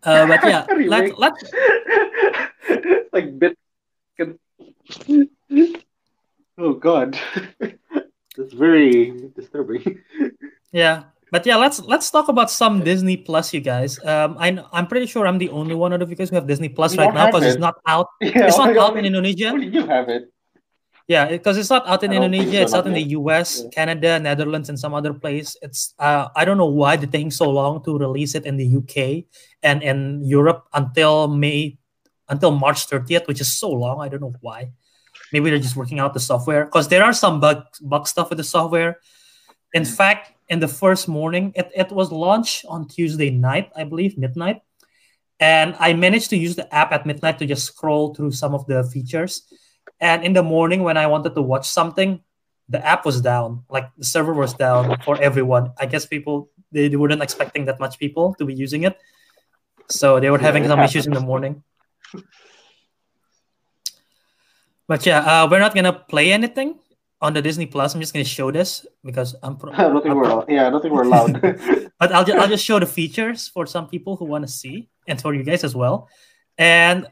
Uh, 0.05 0.28
but 0.28 0.45
yeah, 0.45 0.68
let 0.84 1.16
let 1.16 1.32
like 3.16 3.38
bit. 3.38 3.57
Oh 6.61 6.74
God, 6.76 7.16
that's 8.36 8.53
very 8.53 9.32
disturbing. 9.32 10.05
yeah, 10.72 11.09
but 11.32 11.47
yeah, 11.47 11.57
let's 11.57 11.80
let's 11.88 12.11
talk 12.12 12.28
about 12.28 12.51
some 12.51 12.84
Disney 12.84 13.16
Plus, 13.16 13.55
you 13.57 13.64
guys. 13.64 13.97
Um, 14.05 14.36
I 14.36 14.61
I'm 14.76 14.86
pretty 14.86 15.07
sure 15.07 15.26
I'm 15.26 15.38
the 15.40 15.49
only 15.49 15.74
one 15.74 15.97
out 15.97 16.03
of 16.03 16.11
you 16.11 16.16
guys 16.16 16.28
who 16.28 16.36
have 16.36 16.47
Disney 16.47 16.68
Plus 16.68 16.99
right 17.01 17.14
now 17.14 17.32
because 17.32 17.45
it's 17.45 17.57
not 17.57 17.80
out. 17.88 18.12
Yeah, 18.20 18.45
It's 18.45 18.59
not 18.61 18.76
out 18.76 19.01
in 19.01 19.09
Indonesia. 19.09 19.57
You 19.57 19.88
have 19.88 20.12
it? 20.12 20.34
Yeah, 21.07 21.28
because 21.28 21.59
it's 21.59 21.68
not 21.68 21.86
out 21.86 22.02
in 22.02 22.12
Indonesia. 22.12 22.62
It's 22.62 22.72
out 22.72 22.86
in 22.86 22.94
the. 22.94 23.12
U.S., 23.20 23.61
Yeah. 23.61 23.68
Canada, 23.70 24.18
Netherlands, 24.18 24.70
and 24.70 24.78
some 24.80 24.94
other 24.94 25.12
place. 25.12 25.55
It's 25.61 25.92
uh, 25.98 26.28
I 26.34 26.44
don't 26.46 26.57
know 26.57 26.72
why 26.72 26.96
they're 26.96 27.11
taking 27.11 27.30
so 27.30 27.50
long 27.50 27.84
to 27.84 27.98
release 27.98 28.34
it 28.34 28.46
in 28.46 28.57
the 28.57 28.64
UK 28.64 29.28
and 29.62 29.82
in 29.82 30.24
Europe 30.24 30.64
until 30.72 31.28
May, 31.28 31.76
until 32.28 32.52
March 32.52 32.88
30th, 32.88 33.28
which 33.28 33.40
is 33.40 33.52
so 33.52 33.68
long. 33.68 34.00
I 34.00 34.09
don't 34.09 34.22
know 34.22 34.32
why. 34.40 34.72
Maybe 35.30 35.50
they're 35.50 35.59
just 35.59 35.76
working 35.76 36.00
out 36.00 36.14
the 36.14 36.20
software 36.24 36.64
because 36.64 36.88
there 36.88 37.05
are 37.05 37.12
some 37.12 37.38
bug 37.38 37.64
bug 37.82 38.09
stuff 38.09 38.30
with 38.30 38.38
the 38.38 38.44
software. 38.44 38.96
In 39.74 39.84
fact, 39.84 40.32
in 40.48 40.61
the 40.61 40.68
first 40.68 41.09
morning, 41.09 41.52
it, 41.55 41.70
it 41.74 41.92
was 41.92 42.12
launched 42.12 42.64
on 42.68 42.88
Tuesday 42.88 43.28
night, 43.30 43.70
I 43.76 43.84
believe, 43.84 44.16
midnight. 44.16 44.62
And 45.40 45.76
I 45.78 45.92
managed 45.92 46.30
to 46.30 46.36
use 46.36 46.57
the 46.57 46.72
app 46.72 46.92
at 46.92 47.05
midnight 47.05 47.38
to 47.40 47.46
just 47.46 47.66
scroll 47.66 48.14
through 48.14 48.32
some 48.32 48.55
of 48.55 48.64
the 48.66 48.84
features. 48.84 49.42
And 50.01 50.24
in 50.24 50.32
the 50.32 50.43
morning, 50.43 50.82
when 50.82 50.97
I 50.97 51.07
wanted 51.07 51.35
to 51.35 51.43
watch 51.43 51.68
something, 51.68 52.20
the 52.68 52.85
app 52.85 53.05
was 53.05 53.20
down. 53.20 53.64
Like 53.68 53.91
the 53.97 54.05
server 54.05 54.32
was 54.32 54.55
down 54.55 54.99
for 55.05 55.20
everyone. 55.20 55.72
I 55.78 55.87
guess 55.87 56.07
people 56.07 56.51
they, 56.72 56.89
they 56.89 56.97
weren't 56.97 57.22
expecting 57.22 57.66
that 57.66 57.78
much 57.78 57.99
people 57.99 58.35
to 58.39 58.45
be 58.45 58.55
using 58.55 58.85
it, 58.85 58.99
so 59.89 60.18
they 60.20 60.30
were 60.30 60.39
having 60.39 60.66
some 60.66 60.80
issues 60.80 61.07
in 61.07 61.12
the 61.12 61.20
morning. 61.20 61.62
But 64.87 65.07
yeah, 65.07 65.20
uh, 65.20 65.49
we're 65.51 65.61
not 65.61 65.74
gonna 65.74 65.93
play 65.93 66.32
anything 66.32 66.78
on 67.20 67.32
the 67.32 67.41
Disney 67.41 67.66
Plus. 67.66 67.95
I'm 67.95 68.01
just 68.01 68.12
gonna 68.12 68.24
show 68.24 68.51
this 68.51 68.87
because 69.05 69.35
I'm. 69.43 69.57
Pro- 69.57 69.72
I 69.72 69.89
don't 69.89 70.03
think 70.03 70.12
I'm 70.12 70.16
we're 70.16 70.24
allowed. 70.24 70.49
Yeah, 70.49 70.66
I 70.66 70.70
don't 70.70 70.82
think 70.82 70.93
we're 70.93 71.05
allowed. 71.05 71.41
but 71.99 72.12
I'll 72.12 72.24
just 72.24 72.39
I'll 72.39 72.49
just 72.49 72.64
show 72.64 72.78
the 72.78 72.87
features 72.87 73.49
for 73.49 73.66
some 73.66 73.89
people 73.89 74.16
who 74.16 74.26
want 74.26 74.45
to 74.47 74.53
see 74.53 74.89
and 75.09 75.20
for 75.20 75.35
you 75.35 75.43
guys 75.43 75.64
as 75.64 75.74
well. 75.74 76.09
And 76.59 77.07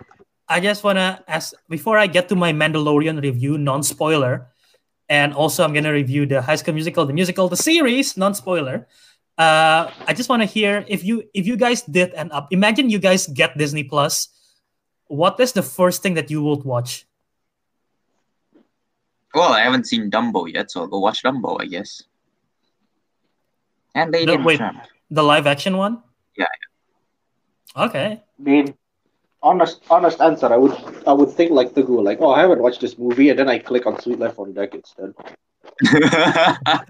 I 0.49 0.61
just 0.61 0.84
wanna 0.84 1.22
ask 1.28 1.55
before 1.68 1.99
I 1.99 2.07
get 2.07 2.28
to 2.28 2.36
my 2.36 2.53
Mandalorian 2.53 3.22
review, 3.22 3.57
non-spoiler, 3.59 4.49
and 5.09 5.32
also 5.34 5.64
I'm 5.64 5.72
gonna 5.72 5.93
review 5.93 6.26
the 6.26 6.43
High 6.43 6.57
School 6.57 6.74
Musical, 6.74 7.07
the 7.07 7.12
musical, 7.14 7.49
the 7.49 7.57
series, 7.57 8.16
non-spoiler. 8.16 8.86
Uh, 9.38 9.90
I 10.07 10.12
just 10.12 10.28
want 10.28 10.43
to 10.43 10.47
hear 10.47 10.84
if 10.88 11.03
you 11.05 11.24
if 11.32 11.47
you 11.47 11.57
guys 11.57 11.80
did 11.82 12.12
an 12.14 12.30
up. 12.32 12.53
Imagine 12.53 12.90
you 12.90 12.99
guys 12.99 13.26
get 13.26 13.57
Disney 13.57 13.82
Plus. 13.82 14.28
What 15.09 15.40
is 15.40 15.53
the 15.53 15.62
first 15.62 16.03
thing 16.03 16.14
that 16.14 16.30
you 16.30 16.43
would 16.43 16.64
watch? 16.64 17.07
Well, 19.34 19.53
I 19.53 19.61
haven't 19.64 19.86
seen 19.86 20.11
Dumbo 20.11 20.53
yet, 20.53 20.70
so 20.70 20.80
I'll 20.82 20.86
go 20.86 20.99
watch 21.01 21.22
Dumbo, 21.22 21.57
I 21.61 21.64
guess. 21.64 22.03
And 23.95 24.12
Lady 24.12 24.26
No, 24.26 24.34
and 24.34 24.43
the 24.43 24.47
wait. 24.47 24.57
Tramp. 24.59 24.84
The 25.11 25.22
live 25.22 25.47
action 25.47 25.76
one? 25.76 26.03
Yeah, 26.36 26.47
Okay. 27.76 28.20
I 28.22 28.43
mean, 28.43 28.74
honest, 29.43 29.82
honest 29.90 30.20
answer. 30.20 30.47
I 30.53 30.57
would, 30.57 30.72
I 31.07 31.12
would 31.12 31.30
think 31.30 31.51
like 31.53 31.74
the 31.74 31.82
go, 31.82 31.95
like, 31.95 32.18
oh, 32.20 32.30
I 32.32 32.40
haven't 32.40 32.61
watched 32.62 32.80
this 32.80 32.99
movie, 32.99 33.30
and 33.30 33.38
then 33.38 33.49
I 33.49 33.59
click 33.59 33.86
on 33.86 34.01
Suite 34.01 34.18
Life 34.18 34.38
on 34.38 34.53
Deck 34.53 34.74
instead. 34.74 35.14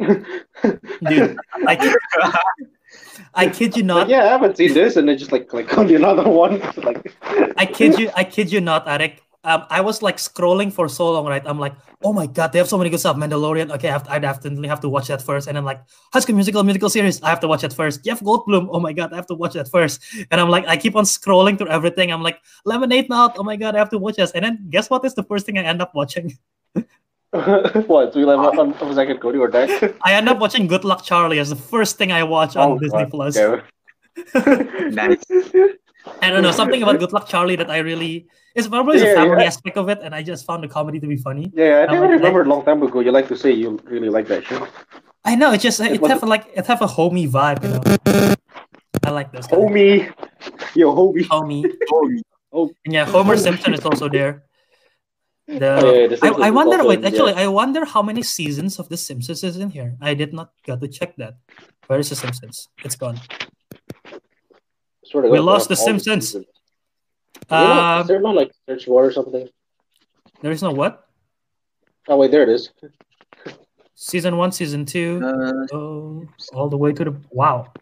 Dude, 0.00 1.36
I 1.66 1.76
kid, 1.76 1.94
I 3.34 3.48
kid 3.48 3.76
you 3.76 3.82
Like, 3.82 3.84
not. 3.84 4.08
yeah, 4.08 4.24
I 4.24 4.28
haven't 4.28 4.56
seen 4.56 4.74
this, 4.74 4.96
and 4.96 5.08
then 5.08 5.16
just 5.18 5.32
like 5.32 5.48
click 5.48 5.76
on 5.78 5.86
the 5.86 5.94
another 6.02 6.28
one. 6.28 6.60
like, 6.78 7.14
I 7.56 7.66
kid 7.66 7.98
you, 7.98 8.10
I 8.14 8.24
kid 8.24 8.50
you 8.52 8.60
not, 8.60 8.86
Ariq. 8.86 9.18
Um, 9.44 9.66
I 9.68 9.80
was 9.82 10.00
like 10.00 10.16
scrolling 10.16 10.72
for 10.72 10.88
so 10.88 11.12
long, 11.12 11.26
right? 11.26 11.42
I'm 11.44 11.58
like, 11.58 11.74
oh 12.02 12.12
my 12.12 12.26
god, 12.26 12.52
they 12.52 12.58
have 12.58 12.68
so 12.68 12.78
many 12.78 12.88
good 12.88 13.00
stuff. 13.00 13.16
Mandalorian, 13.16 13.70
okay, 13.72 13.88
I 13.88 13.92
have 13.92 14.08
I 14.08 14.18
definitely 14.18 14.68
have 14.68 14.80
to 14.80 14.88
watch 14.88 15.08
that 15.08 15.20
first. 15.20 15.48
And 15.48 15.58
I'm 15.58 15.64
like, 15.64 15.80
High 16.12 16.20
School 16.20 16.34
Musical, 16.34 16.64
musical 16.64 16.88
series, 16.88 17.22
I 17.22 17.28
have 17.28 17.40
to 17.40 17.48
watch 17.48 17.60
that 17.62 17.72
first. 17.74 18.04
Jeff 18.04 18.20
Goldblum, 18.20 18.68
oh 18.70 18.80
my 18.80 18.92
god, 18.92 19.12
I 19.12 19.16
have 19.16 19.26
to 19.28 19.34
watch 19.34 19.52
that 19.52 19.68
first. 19.68 20.02
And 20.30 20.40
I'm 20.40 20.48
like, 20.48 20.66
I 20.66 20.76
keep 20.76 20.96
on 20.96 21.04
scrolling 21.04 21.58
through 21.58 21.68
everything. 21.68 22.10
I'm 22.10 22.22
like, 22.22 22.40
Lemonade 22.64 23.08
Mouth, 23.08 23.34
oh 23.36 23.42
my 23.44 23.56
god, 23.56 23.76
I 23.76 23.78
have 23.78 23.90
to 23.90 23.98
watch 23.98 24.16
this. 24.16 24.30
And 24.32 24.44
then 24.44 24.66
guess 24.70 24.88
what 24.88 25.04
is 25.04 25.14
the 25.14 25.24
first 25.24 25.44
thing 25.46 25.58
I 25.58 25.62
end 25.62 25.82
up 25.82 25.94
watching? 25.94 26.36
what? 27.86 28.12
Suite 28.12 28.26
Life 28.26 28.58
on, 28.58 28.72
on 28.74 28.94
Second 28.94 29.18
Cody 29.18 29.38
or 29.38 29.48
Deck? 29.48 29.94
I 30.02 30.14
end 30.14 30.28
up 30.28 30.38
watching 30.38 30.68
Good 30.68 30.84
Luck 30.84 31.04
Charlie 31.04 31.40
as 31.40 31.50
the 31.50 31.56
first 31.56 31.98
thing 31.98 32.12
I 32.12 32.22
watch 32.22 32.54
on 32.56 32.72
Oh, 32.72 32.78
Disney 32.78 33.04
God, 33.04 33.10
Plus. 33.10 33.36
okay. 33.36 33.62
Nice. 34.94 35.18
I 36.22 36.30
don't 36.30 36.42
know 36.42 36.52
something 36.52 36.80
about 36.82 37.00
Good 37.00 37.12
Luck 37.12 37.28
Charlie 37.28 37.56
that 37.56 37.70
I 37.70 37.78
really 37.78 38.28
it's 38.54 38.68
probably 38.68 38.98
the 38.98 39.06
family 39.14 39.42
yeah. 39.42 39.48
aspect 39.48 39.76
of 39.76 39.88
it, 39.88 39.98
and 40.02 40.14
I 40.14 40.22
just 40.22 40.46
found 40.46 40.62
the 40.64 40.68
comedy 40.68 41.00
to 41.00 41.06
be 41.06 41.16
funny. 41.16 41.50
Yeah, 41.54 41.84
I 41.86 41.90
think 41.90 41.98
I 41.98 42.00
like- 42.06 42.10
remember 42.10 42.42
a 42.42 42.44
long 42.48 42.64
time 42.64 42.82
ago. 42.82 43.00
You 43.00 43.12
like 43.12 43.28
to 43.28 43.36
say 43.36 43.52
you 43.52 43.78
really 43.84 44.08
like 44.08 44.26
that 44.28 44.44
show. 44.44 44.66
I 45.24 45.34
know 45.34 45.52
it 45.52 45.60
just 45.60 45.80
it 45.80 46.00
was- 46.00 46.10
have 46.10 46.22
a, 46.22 46.26
like 46.26 46.46
it 46.54 46.66
have 46.66 46.82
a 46.82 46.86
homey 46.86 47.26
vibe, 47.28 47.62
you 47.64 47.70
know. 47.74 48.34
I 49.04 49.10
like 49.10 49.32
this. 49.32 49.46
of- 49.46 49.52
Homie, 49.58 50.08
yo, 50.74 50.94
homie. 50.94 51.24
homie. 51.28 51.64
Oh, 52.52 52.70
And 52.84 52.94
yeah, 52.94 53.04
Homer 53.04 53.36
Simpson 53.36 53.74
is 53.74 53.84
also 53.84 54.08
there. 54.08 54.44
The, 55.46 55.76
Oh, 55.76 55.92
yeah, 55.92 56.16
I, 56.22 56.48
I 56.48 56.50
wonder. 56.50 56.76
also 56.78 56.88
Wait, 56.88 57.00
in 57.00 57.04
actually. 57.04 57.34
I 57.34 57.48
wonder 57.48 57.84
how 57.84 58.00
many 58.00 58.22
seasons 58.22 58.78
of 58.78 58.88
The 58.88 58.96
Simpsons 58.96 59.42
is 59.44 59.56
in 59.58 59.68
here. 59.70 59.96
I 60.00 60.14
did 60.14 60.32
not 60.32 60.52
got 60.64 60.80
to 60.80 60.88
check 60.88 61.16
that. 61.16 61.34
Where 61.88 61.98
is 61.98 62.08
The 62.08 62.16
Simpsons? 62.16 62.68
It's 62.84 62.96
gone. 62.96 63.20
Swear 65.04 65.24
to 65.24 65.28
We 65.28 65.38
lost 65.40 65.68
The 65.68 65.76
Simpsons. 65.76 66.28
seasons. 66.28 66.46
Is 67.36 67.48
there 67.48 67.58
not- 67.68 67.98
Uh, 67.98 68.00
is 68.02 68.08
there 68.08 68.20
not 68.20 68.34
like 68.34 68.52
search 68.68 68.86
bar 68.86 69.04
or 69.06 69.12
something? 69.12 69.48
there 70.42 70.52
is 70.52 70.62
no 70.62 70.72
what? 70.72 71.06
Oh 72.08 72.16
wait, 72.18 72.30
there 72.30 72.42
it 72.42 72.48
is. 72.50 72.70
Season 73.94 74.36
one, 74.36 74.52
season 74.52 74.84
two, 74.84 75.20
uh, 75.24 75.74
oh, 75.74 76.26
all 76.52 76.68
the 76.68 76.76
way 76.76 76.92
to 76.92 77.04
the 77.04 77.14
wow. 77.30 77.72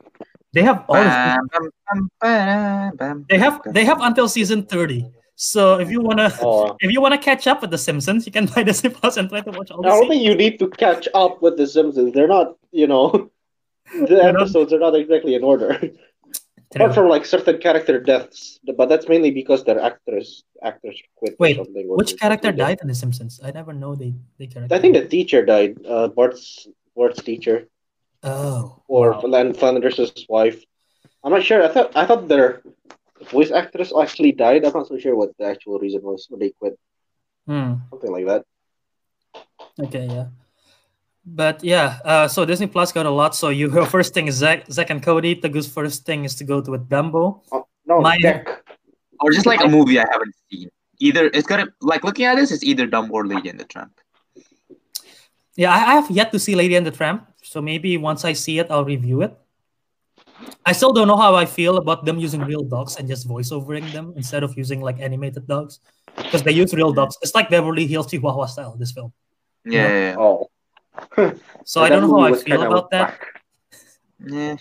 They 0.52 0.62
have 0.62 0.84
all. 0.88 0.96
Of, 0.96 1.04
bam, 1.04 1.38
bam, 1.52 1.70
bam, 1.92 2.08
bam, 2.20 2.96
bam, 2.96 3.26
they 3.28 3.38
have 3.38 3.60
they 3.72 3.84
have 3.84 4.00
until 4.00 4.28
season 4.28 4.62
thirty. 4.64 5.06
So 5.34 5.80
if 5.80 5.90
you 5.90 6.00
wanna 6.02 6.30
Oh, 6.42 6.76
if 6.80 6.92
you 6.92 7.00
wanna 7.00 7.18
catch 7.18 7.46
up 7.46 7.62
with 7.62 7.70
The 7.70 7.78
Simpsons, 7.78 8.26
you 8.26 8.32
can 8.32 8.46
buy 8.54 8.62
the 8.62 8.74
Simpsons 8.74 9.00
Plus 9.00 9.16
and 9.16 9.28
try 9.28 9.40
to 9.40 9.50
watch 9.50 9.70
all 9.70 9.80
I 9.84 9.88
the 9.88 9.88
don't 9.88 10.02
seasons. 10.04 10.08
think 10.10 10.22
you 10.28 10.34
need 10.36 10.58
to 10.60 10.68
catch 10.70 11.08
up 11.14 11.42
with 11.42 11.56
the 11.56 11.66
Simpsons. 11.66 12.12
They're 12.12 12.28
not, 12.28 12.54
you 12.70 12.86
know, 12.86 13.30
the 13.98 14.06
They're 14.06 14.32
not- 14.32 14.42
episodes 14.42 14.72
are 14.72 14.78
not 14.78 14.94
exactly 14.94 15.34
in 15.34 15.42
order. 15.42 15.80
Apart 16.74 16.94
from 16.94 17.08
like 17.08 17.24
certain 17.26 17.58
character 17.58 18.00
deaths, 18.00 18.58
but 18.76 18.88
that's 18.88 19.08
mainly 19.08 19.30
because 19.30 19.64
their 19.64 19.80
actors 19.80 20.44
actors 20.62 20.96
quit. 21.16 21.36
Wait, 21.38 21.58
or 21.58 21.64
something, 21.64 21.86
or 21.88 21.96
Which 21.96 22.18
character 22.18 22.50
died 22.52 22.78
in 22.82 22.88
The 22.88 22.94
Simpsons? 22.94 23.40
I 23.44 23.50
never 23.50 23.72
know 23.72 23.94
they 23.94 24.14
they 24.38 24.46
character. 24.46 24.74
I 24.74 24.78
think 24.78 24.94
the 24.94 25.06
teacher 25.06 25.44
died. 25.44 25.78
Uh, 25.84 26.08
Bart's 26.08 26.66
Bart's 26.96 27.22
teacher 27.22 27.68
Oh. 28.22 28.82
or 28.88 29.12
wow. 29.12 29.20
Lan 29.22 29.52
Flanders' 29.52 30.26
wife. 30.28 30.62
I'm 31.24 31.32
not 31.32 31.42
sure. 31.42 31.62
I 31.62 31.68
thought 31.68 31.90
I 31.96 32.06
thought 32.06 32.28
their 32.28 32.62
voice 33.30 33.50
actress 33.50 33.92
actually 33.92 34.32
died. 34.32 34.64
I'm 34.64 34.72
not 34.72 34.86
so 34.88 34.98
sure 34.98 35.14
what 35.16 35.36
the 35.38 35.44
actual 35.46 35.78
reason 35.78 36.02
was 36.02 36.26
when 36.30 36.40
they 36.40 36.50
quit. 36.50 36.78
Hmm. 37.46 37.74
Something 37.90 38.12
like 38.12 38.26
that. 38.26 38.42
Okay, 39.78 40.06
yeah. 40.06 40.26
But 41.24 41.62
yeah, 41.62 41.98
uh, 42.04 42.28
so 42.28 42.44
Disney 42.44 42.66
Plus 42.66 42.92
got 42.92 43.06
a 43.06 43.10
lot. 43.10 43.34
So 43.34 43.48
you, 43.48 43.70
your 43.74 43.86
first 43.86 44.14
thing 44.14 44.26
is 44.26 44.36
Zack, 44.36 44.70
Zack 44.70 44.90
and 44.90 45.02
Cody. 45.02 45.36
Teguh's 45.36 45.68
first 45.68 46.04
thing 46.04 46.24
is 46.24 46.34
to 46.36 46.44
go 46.44 46.60
to 46.60 46.74
a 46.74 46.78
Dumbo. 46.78 47.42
Oh, 47.52 47.66
no, 47.86 48.00
My- 48.00 48.18
Deck. 48.18 48.48
Or 49.20 49.30
just 49.30 49.46
like 49.46 49.62
a 49.62 49.68
movie 49.68 50.00
I 50.00 50.06
haven't 50.10 50.34
seen. 50.50 50.68
Either 50.98 51.26
it's 51.32 51.46
gonna 51.46 51.66
like 51.80 52.02
looking 52.02 52.26
at 52.26 52.34
this, 52.34 52.50
it's 52.50 52.64
either 52.64 52.88
Dumbo 52.88 53.10
or 53.12 53.26
Lady 53.26 53.48
and 53.48 53.58
the 53.58 53.64
Tramp. 53.64 53.92
Yeah, 55.54 55.70
I, 55.72 55.76
I 55.76 55.94
have 55.94 56.10
yet 56.10 56.32
to 56.32 56.40
see 56.40 56.56
Lady 56.56 56.74
and 56.74 56.84
the 56.84 56.90
Tramp. 56.90 57.28
So 57.42 57.62
maybe 57.62 57.96
once 57.98 58.24
I 58.24 58.32
see 58.32 58.58
it, 58.58 58.66
I'll 58.68 58.84
review 58.84 59.22
it. 59.22 59.38
I 60.66 60.72
still 60.72 60.92
don't 60.92 61.06
know 61.06 61.16
how 61.16 61.34
I 61.36 61.46
feel 61.46 61.76
about 61.76 62.04
them 62.04 62.18
using 62.18 62.40
real 62.40 62.62
dogs 62.62 62.96
and 62.96 63.06
just 63.06 63.28
voiceovering 63.28 63.92
them 63.92 64.12
instead 64.16 64.42
of 64.42 64.56
using 64.56 64.80
like 64.80 64.98
animated 65.00 65.46
dogs. 65.46 65.78
Because 66.16 66.42
they 66.42 66.52
use 66.52 66.74
real 66.74 66.92
dogs. 66.92 67.16
It's 67.22 67.34
like 67.34 67.48
Beverly 67.48 67.86
Hills 67.86 68.10
Chihuahua 68.10 68.46
style, 68.46 68.76
this 68.76 68.90
film. 68.90 69.12
Yeah, 69.64 69.86
yeah, 69.86 70.10
yeah. 70.10 70.16
Oh. 70.18 70.50
So 71.64 71.82
I 71.82 71.88
don't 71.88 72.02
know 72.02 72.20
how 72.20 72.34
I 72.34 72.34
feel 72.34 72.62
about 72.62 72.90
that. 72.90 73.18
Yeah. 74.24 74.56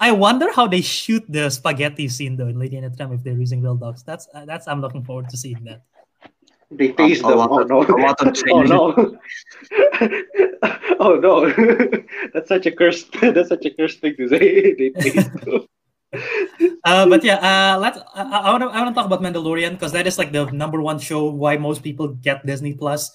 I 0.00 0.12
wonder 0.12 0.50
how 0.52 0.66
they 0.66 0.80
shoot 0.80 1.24
the 1.28 1.50
spaghetti 1.50 2.08
scene 2.08 2.36
though 2.36 2.48
in 2.48 2.58
Lady 2.58 2.76
and 2.76 2.90
the 2.90 2.96
Tramp 2.96 3.12
if 3.12 3.22
they're 3.22 3.36
using 3.36 3.60
real 3.60 3.76
dogs. 3.76 4.02
That's 4.02 4.28
uh, 4.32 4.46
that's 4.46 4.66
I'm 4.66 4.80
looking 4.80 5.04
forward 5.04 5.28
to 5.28 5.36
seeing 5.36 5.62
that. 5.64 5.82
They 6.70 6.92
taste 6.92 7.22
a 7.24 7.28
them. 7.28 7.38
lot 7.38 7.50
Oh 7.50 7.62
no! 7.64 7.82
a 7.82 8.00
lot 8.00 8.16
of 8.24 8.32
oh 8.50 8.62
no! 8.62 9.18
oh 11.00 11.14
no! 11.20 11.52
that's 12.32 12.48
such 12.48 12.64
a 12.64 12.72
cursed. 12.72 13.12
That's 13.20 13.50
such 13.50 13.66
a 13.66 13.70
cursed 13.70 14.00
thing 14.00 14.16
to 14.16 14.28
say. 14.28 14.74
they 14.74 14.90
taste 14.90 15.32
them. 15.44 15.66
Uh, 16.84 17.06
but 17.06 17.22
yeah, 17.22 17.36
uh, 17.36 17.78
let's. 17.78 17.98
I, 18.14 18.22
I 18.22 18.50
want 18.50 18.62
to. 18.62 18.68
I 18.70 18.82
want 18.82 18.94
to 18.94 18.98
talk 18.98 19.06
about 19.06 19.20
Mandalorian 19.20 19.72
because 19.72 19.92
that 19.92 20.06
is 20.06 20.16
like 20.16 20.32
the 20.32 20.46
number 20.50 20.80
one 20.80 20.98
show 20.98 21.28
why 21.28 21.56
most 21.58 21.82
people 21.82 22.08
get 22.08 22.46
Disney 22.46 22.72
Plus. 22.72 23.10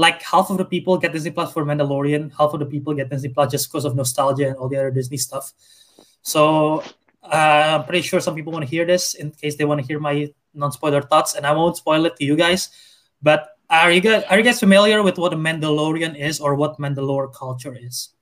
Like 0.00 0.22
half 0.22 0.48
of 0.48 0.56
the 0.56 0.64
people 0.64 0.96
get 0.96 1.12
Disney 1.12 1.30
Plus 1.30 1.52
for 1.52 1.62
Mandalorian, 1.62 2.32
half 2.32 2.54
of 2.54 2.60
the 2.60 2.64
people 2.64 2.94
get 2.94 3.10
Disney 3.10 3.28
Plus 3.28 3.52
just 3.52 3.68
because 3.68 3.84
of 3.84 3.94
nostalgia 3.94 4.48
and 4.48 4.56
all 4.56 4.68
the 4.72 4.78
other 4.80 4.90
Disney 4.90 5.18
stuff. 5.18 5.52
So 6.22 6.80
uh, 7.22 7.76
I'm 7.76 7.84
pretty 7.84 8.00
sure 8.00 8.18
some 8.18 8.34
people 8.34 8.50
want 8.50 8.64
to 8.64 8.70
hear 8.70 8.86
this 8.86 9.12
in 9.12 9.30
case 9.30 9.56
they 9.56 9.66
want 9.68 9.78
to 9.82 9.86
hear 9.86 10.00
my 10.00 10.32
non-spoiler 10.54 11.02
thoughts, 11.02 11.34
and 11.34 11.44
I 11.44 11.52
won't 11.52 11.76
spoil 11.76 12.06
it 12.06 12.16
to 12.16 12.24
you 12.24 12.34
guys. 12.34 12.70
But 13.20 13.60
are 13.68 13.92
you 13.92 14.00
guys 14.00 14.24
are 14.32 14.40
you 14.40 14.44
guys 14.48 14.58
familiar 14.58 15.02
with 15.02 15.18
what 15.20 15.36
a 15.36 15.36
Mandalorian 15.36 16.16
is 16.16 16.40
or 16.40 16.56
what 16.56 16.80
Mandalore 16.80 17.28
culture 17.36 17.76
is? 17.76 18.16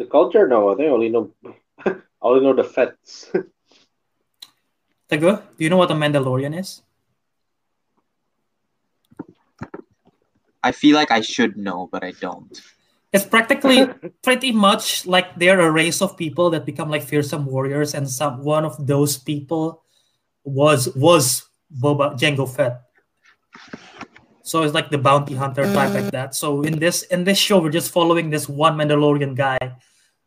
The 0.00 0.06
culture? 0.06 0.48
No, 0.48 0.72
I 0.72 0.88
only 0.88 1.10
know. 1.12 1.28
I 1.84 1.92
only 2.24 2.40
know 2.40 2.56
the 2.56 2.64
Fetts. 2.64 3.28
Teguh, 5.12 5.44
do 5.44 5.60
you 5.60 5.68
know 5.68 5.76
what 5.76 5.92
a 5.92 5.94
Mandalorian 5.94 6.56
is? 6.58 6.80
I 10.66 10.72
feel 10.72 10.98
like 10.98 11.14
I 11.14 11.20
should 11.22 11.56
know, 11.56 11.88
but 11.92 12.02
I 12.02 12.10
don't. 12.18 12.50
It's 13.12 13.24
practically 13.24 13.86
pretty 14.26 14.50
much 14.50 15.06
like 15.06 15.38
they're 15.38 15.62
a 15.62 15.70
race 15.70 16.02
of 16.02 16.18
people 16.18 16.50
that 16.50 16.66
become 16.66 16.90
like 16.90 17.06
fearsome 17.06 17.46
warriors, 17.46 17.94
and 17.94 18.10
some 18.10 18.42
one 18.42 18.66
of 18.66 18.74
those 18.82 19.16
people 19.16 19.86
was 20.42 20.90
was 20.98 21.46
Boba 21.70 22.18
Jango 22.18 22.50
Fett. 22.50 22.82
So 24.42 24.62
it's 24.62 24.74
like 24.74 24.90
the 24.90 24.98
bounty 24.98 25.34
hunter 25.34 25.62
type 25.70 25.94
like 25.94 26.10
mm. 26.10 26.14
that. 26.18 26.34
So 26.34 26.62
in 26.62 26.78
this 26.78 27.02
in 27.14 27.22
this 27.22 27.38
show, 27.38 27.62
we're 27.62 27.70
just 27.70 27.94
following 27.94 28.30
this 28.30 28.48
one 28.50 28.74
Mandalorian 28.74 29.38
guy, 29.38 29.58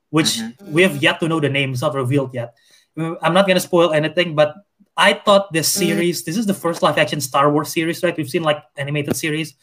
which 0.09 0.39
mm-hmm. 0.39 0.71
we 0.71 0.83
have 0.83 1.03
yet 1.03 1.19
to 1.19 1.27
know 1.27 1.39
the 1.39 1.51
name. 1.51 1.75
It's 1.75 1.83
not 1.83 1.95
revealed 1.95 2.33
yet. 2.33 2.55
I'm 2.95 3.35
not 3.35 3.47
gonna 3.47 3.59
spoil 3.59 3.91
anything, 3.91 4.35
but 4.35 4.55
I 4.95 5.13
thought 5.13 5.51
this 5.51 5.67
mm. 5.71 5.79
series, 5.79 6.23
this 6.23 6.35
is 6.35 6.45
the 6.45 6.53
first 6.53 6.83
live 6.83 6.97
action 6.97 7.21
Star 7.21 7.51
Wars 7.51 7.71
series, 7.71 8.03
right? 8.03 8.15
We've 8.15 8.29
seen 8.29 8.43
like 8.43 8.63
animated 8.75 9.15
series. 9.15 9.55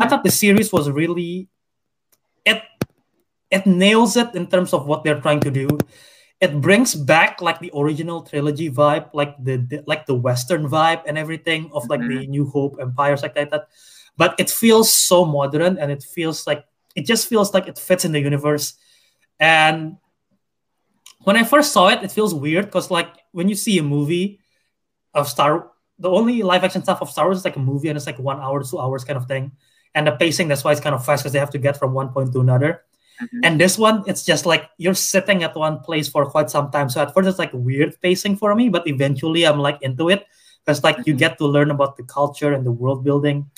I 0.00 0.08
thought 0.08 0.24
the 0.24 0.30
series 0.30 0.72
was 0.72 0.90
really 0.90 1.48
it 2.44 2.62
it 3.50 3.66
nails 3.66 4.16
it 4.16 4.34
in 4.34 4.46
terms 4.46 4.72
of 4.72 4.86
what 4.86 5.04
they're 5.04 5.20
trying 5.20 5.40
to 5.40 5.50
do. 5.50 5.68
It 6.40 6.60
brings 6.60 6.94
back 6.94 7.40
like 7.40 7.60
the 7.60 7.72
original 7.74 8.22
trilogy 8.22 8.70
vibe, 8.70 9.08
like 9.14 9.36
the, 9.42 9.56
the 9.56 9.84
like 9.86 10.06
the 10.06 10.14
Western 10.14 10.68
vibe 10.68 11.02
and 11.06 11.16
everything 11.16 11.70
of 11.72 11.88
like 11.88 12.00
the 12.00 12.26
mm-hmm. 12.26 12.30
New 12.30 12.46
Hope 12.46 12.76
empires 12.80 13.22
like 13.22 13.34
that. 13.34 13.68
But 14.16 14.34
it 14.38 14.50
feels 14.50 14.92
so 14.92 15.24
modern 15.24 15.78
and 15.78 15.90
it 15.90 16.02
feels 16.02 16.46
like 16.46 16.64
it 16.94 17.06
just 17.06 17.28
feels 17.28 17.54
like 17.54 17.68
it 17.68 17.78
fits 17.78 18.04
in 18.04 18.12
the 18.12 18.20
universe. 18.20 18.74
And 19.40 19.96
when 21.24 21.36
I 21.36 21.44
first 21.44 21.72
saw 21.72 21.88
it, 21.88 22.02
it 22.02 22.12
feels 22.12 22.34
weird 22.34 22.66
because 22.66 22.90
like 22.90 23.08
when 23.32 23.48
you 23.48 23.54
see 23.54 23.78
a 23.78 23.82
movie 23.82 24.40
of 25.14 25.28
Star 25.28 25.72
the 25.98 26.10
only 26.10 26.42
live 26.42 26.64
action 26.64 26.82
stuff 26.82 27.00
of 27.00 27.10
Star 27.10 27.26
Wars 27.26 27.38
is 27.38 27.44
like 27.44 27.56
a 27.56 27.60
movie 27.60 27.88
and 27.88 27.96
it's 27.96 28.06
like 28.06 28.18
one 28.18 28.40
hour, 28.40 28.62
two 28.62 28.78
hours 28.78 29.04
kind 29.04 29.16
of 29.16 29.26
thing. 29.26 29.52
And 29.96 30.06
the 30.06 30.12
pacing, 30.12 30.48
that's 30.48 30.62
why 30.62 30.72
it's 30.72 30.80
kind 30.84 30.94
of 30.94 31.00
fast 31.04 31.22
because 31.24 31.32
they 31.32 31.40
have 31.40 31.50
to 31.56 31.58
get 31.58 31.78
from 31.80 31.96
one 31.96 32.10
point 32.12 32.30
to 32.36 32.40
another. 32.44 32.84
Mhm. 33.16 33.40
And 33.44 33.52
this 33.56 33.80
one, 33.80 34.04
it's 34.06 34.22
just 34.28 34.44
like 34.44 34.68
you're 34.76 34.92
sitting 34.94 35.42
at 35.42 35.56
one 35.56 35.80
place 35.80 36.06
for 36.06 36.28
quite 36.28 36.52
some 36.52 36.70
time. 36.70 36.92
So 36.92 37.00
at 37.00 37.14
first 37.16 37.26
it's 37.26 37.40
like 37.40 37.50
weird 37.56 37.96
pacing 38.04 38.36
for 38.36 38.54
me, 38.54 38.68
but 38.68 38.86
eventually 38.86 39.48
I'm 39.48 39.58
like 39.58 39.80
into 39.80 40.12
it 40.12 40.28
because 40.60 40.84
like 40.84 41.00
you 41.08 41.14
Mhm. 41.16 41.18
get 41.24 41.38
to 41.40 41.46
learn 41.48 41.72
about 41.72 41.96
the 41.96 42.04
culture 42.04 42.52
and 42.52 42.60
the 42.60 42.76
world 42.76 43.02
building. 43.08 43.48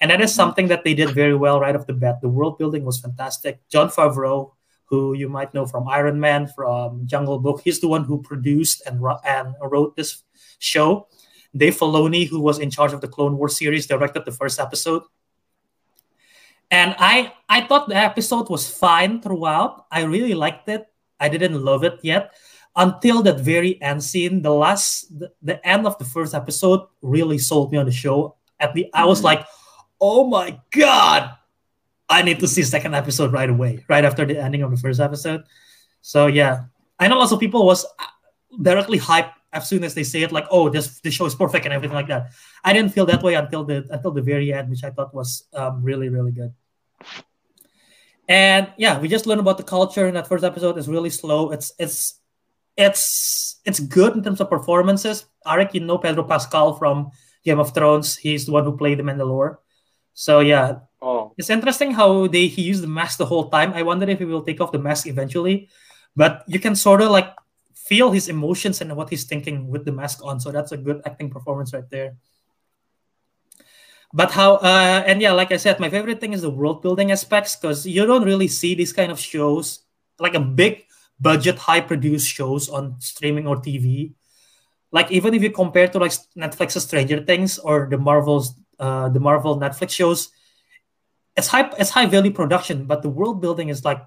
And 0.00 0.10
that 0.10 0.24
is 0.24 0.34
something 0.34 0.66
that 0.72 0.82
they 0.82 0.94
did 0.96 1.10
very 1.12 1.36
well 1.36 1.60
right 1.60 1.76
off 1.76 1.86
the 1.86 1.92
bat. 1.92 2.24
The 2.24 2.32
world 2.32 2.56
building 2.56 2.88
was 2.88 2.98
fantastic. 2.98 3.60
Jon 3.68 3.88
Favreau, 3.92 4.56
who 4.88 5.12
you 5.12 5.28
might 5.28 5.52
know 5.52 5.66
from 5.68 5.86
Iron 5.88 6.18
Man, 6.18 6.48
from 6.48 7.06
Jungle 7.06 7.38
Book, 7.38 7.60
he's 7.62 7.80
the 7.80 7.88
one 7.88 8.04
who 8.04 8.20
produced 8.24 8.82
and, 8.88 8.98
and 9.28 9.54
wrote 9.60 9.94
this 9.94 10.24
show. 10.58 11.06
Dave 11.54 11.76
Filoni, 11.76 12.26
who 12.26 12.40
was 12.40 12.58
in 12.58 12.70
charge 12.72 12.92
of 12.96 13.00
the 13.04 13.08
Clone 13.08 13.36
Wars 13.36 13.56
series, 13.60 13.86
directed 13.86 14.24
the 14.24 14.32
first 14.32 14.58
episode. 14.58 15.02
And 16.72 16.96
I 16.98 17.32
I 17.48 17.68
thought 17.68 17.88
the 17.88 17.96
episode 18.00 18.48
was 18.48 18.64
fine 18.64 19.20
throughout. 19.20 19.84
I 19.92 20.08
really 20.08 20.32
liked 20.32 20.68
it. 20.72 20.88
I 21.20 21.28
didn't 21.28 21.60
love 21.60 21.84
it 21.84 22.00
yet 22.02 22.32
until 22.74 23.22
that 23.28 23.40
very 23.44 23.76
end 23.84 24.02
scene. 24.02 24.40
The 24.40 24.50
last 24.50 25.06
the, 25.12 25.30
the 25.44 25.60
end 25.68 25.84
of 25.86 25.98
the 26.00 26.08
first 26.08 26.32
episode 26.34 26.88
really 27.04 27.36
sold 27.38 27.70
me 27.72 27.78
on 27.78 27.84
the 27.84 27.92
show. 27.92 28.36
At 28.58 28.72
the 28.72 28.88
I 28.96 29.04
was 29.04 29.20
Mhm. 29.20 29.24
like, 29.36 29.42
oh 30.00 30.24
my 30.26 30.58
god, 30.72 31.36
I 32.08 32.22
need 32.24 32.40
to 32.40 32.48
see 32.48 32.62
second 32.64 32.94
episode 32.96 33.32
right 33.36 33.50
away, 33.50 33.84
right 33.88 34.04
after 34.04 34.24
the 34.24 34.40
ending 34.40 34.62
of 34.64 34.70
the 34.72 34.80
first 34.80 34.98
episode. 34.98 35.44
So 36.00 36.26
yeah, 36.26 36.72
I 36.98 37.06
know 37.08 37.18
lots 37.18 37.32
of 37.32 37.40
people 37.40 37.66
was 37.66 37.84
directly 38.62 38.98
hyped 38.98 39.32
as 39.52 39.68
soon 39.68 39.84
as 39.84 39.92
they 39.94 40.04
say 40.04 40.22
it, 40.22 40.32
like, 40.32 40.46
oh, 40.50 40.70
this 40.72 41.00
the 41.04 41.10
show 41.10 41.26
is 41.28 41.34
perfect 41.36 41.66
and 41.68 41.74
everything 41.74 41.94
like 41.94 42.08
that. 42.08 42.32
I 42.64 42.72
didn't 42.72 42.92
feel 42.96 43.04
that 43.12 43.22
way 43.22 43.34
until 43.34 43.64
the 43.64 43.84
until 43.92 44.10
the 44.10 44.22
very 44.24 44.52
end, 44.52 44.70
which 44.72 44.84
I 44.84 44.90
thought 44.90 45.12
was 45.12 45.44
um, 45.52 45.82
really 45.84 46.08
really 46.08 46.32
good. 46.32 46.54
And 48.28 48.72
yeah, 48.76 48.98
we 48.98 49.08
just 49.08 49.26
learned 49.26 49.40
about 49.40 49.58
the 49.58 49.64
culture 49.64 50.06
in 50.06 50.14
that 50.14 50.28
first 50.28 50.44
episode. 50.44 50.78
It's 50.78 50.88
really 50.88 51.10
slow. 51.10 51.50
It's 51.50 51.72
it's 51.78 52.20
it's 52.76 53.60
it's 53.64 53.80
good 53.80 54.16
in 54.16 54.22
terms 54.22 54.40
of 54.40 54.48
performances. 54.48 55.26
Ariq, 55.46 55.74
you 55.74 55.80
know 55.80 55.98
Pedro 55.98 56.24
Pascal 56.24 56.74
from 56.74 57.10
Game 57.44 57.58
of 57.58 57.74
Thrones. 57.74 58.16
He's 58.16 58.46
the 58.46 58.52
one 58.52 58.64
who 58.64 58.76
played 58.76 58.98
the 58.98 59.02
Mandalore. 59.02 59.58
So 60.14 60.40
yeah, 60.40 60.78
Oh, 61.02 61.34
it's 61.36 61.50
interesting 61.50 61.90
how 61.90 62.28
they 62.28 62.46
he 62.46 62.62
used 62.62 62.82
the 62.82 62.86
mask 62.86 63.18
the 63.18 63.26
whole 63.26 63.50
time. 63.50 63.72
I 63.74 63.82
wonder 63.82 64.08
if 64.08 64.20
he 64.20 64.24
will 64.24 64.44
take 64.46 64.60
off 64.60 64.70
the 64.70 64.78
mask 64.78 65.08
eventually, 65.08 65.68
but 66.14 66.44
you 66.46 66.60
can 66.60 66.76
sort 66.76 67.02
of 67.02 67.10
like 67.10 67.34
feel 67.74 68.12
his 68.12 68.28
emotions 68.28 68.80
and 68.80 68.94
what 68.94 69.10
he's 69.10 69.24
thinking 69.24 69.66
with 69.66 69.84
the 69.84 69.90
mask 69.90 70.24
on. 70.24 70.38
So 70.38 70.52
that's 70.52 70.70
a 70.70 70.76
good 70.76 71.02
acting 71.04 71.28
performance 71.28 71.74
right 71.74 71.90
there. 71.90 72.14
But 74.12 74.30
how 74.30 74.56
uh, 74.56 75.04
and 75.06 75.22
yeah, 75.22 75.32
like 75.32 75.52
I 75.52 75.56
said, 75.56 75.80
my 75.80 75.88
favorite 75.88 76.20
thing 76.20 76.34
is 76.34 76.42
the 76.42 76.50
world 76.50 76.82
building 76.82 77.10
aspects 77.10 77.56
because 77.56 77.86
you 77.86 78.04
don't 78.04 78.24
really 78.24 78.48
see 78.48 78.74
these 78.74 78.92
kind 78.92 79.10
of 79.10 79.18
shows 79.18 79.80
like 80.18 80.34
a 80.34 80.40
big 80.40 80.84
budget, 81.18 81.56
high 81.58 81.80
produced 81.80 82.28
shows 82.28 82.68
on 82.68 83.00
streaming 83.00 83.46
or 83.46 83.56
TV. 83.56 84.12
Like 84.90 85.10
even 85.10 85.32
if 85.32 85.42
you 85.42 85.50
compare 85.50 85.88
to 85.88 85.98
like 85.98 86.12
Netflix's 86.36 86.84
Stranger 86.84 87.24
Things 87.24 87.58
or 87.58 87.88
the 87.90 87.96
Marvel's 87.96 88.52
uh, 88.78 89.08
the 89.08 89.20
Marvel 89.20 89.58
Netflix 89.58 89.90
shows, 89.90 90.30
it's 91.34 91.48
high 91.48 91.70
it's 91.78 91.90
high 91.90 92.06
value 92.06 92.32
production, 92.32 92.84
but 92.84 93.00
the 93.00 93.08
world 93.08 93.40
building 93.40 93.70
is 93.70 93.82
like 93.82 94.02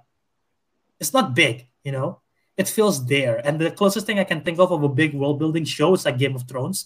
it's 0.99 1.13
not 1.13 1.33
big, 1.33 1.67
you 1.83 1.91
know. 1.91 2.21
It 2.57 2.69
feels 2.69 3.05
there, 3.07 3.41
and 3.43 3.59
the 3.59 3.71
closest 3.71 4.05
thing 4.05 4.19
I 4.19 4.23
can 4.23 4.41
think 4.41 4.59
of 4.59 4.71
of 4.71 4.83
a 4.83 4.87
big 4.87 5.13
world 5.13 5.39
building 5.39 5.65
show 5.65 5.93
is 5.93 6.05
like 6.05 6.17
Game 6.17 6.35
of 6.35 6.47
Thrones. 6.47 6.85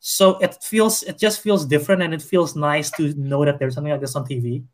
So 0.00 0.38
it 0.38 0.62
feels 0.62 1.02
it 1.02 1.18
just 1.18 1.40
feels 1.40 1.66
different, 1.66 2.02
and 2.02 2.14
it 2.14 2.22
feels 2.22 2.54
nice 2.54 2.90
to 2.92 3.14
know 3.14 3.44
that 3.44 3.58
there's 3.58 3.74
something 3.74 3.92
like 3.92 4.00
this 4.00 4.16
on 4.16 4.26
TV. 4.26 4.64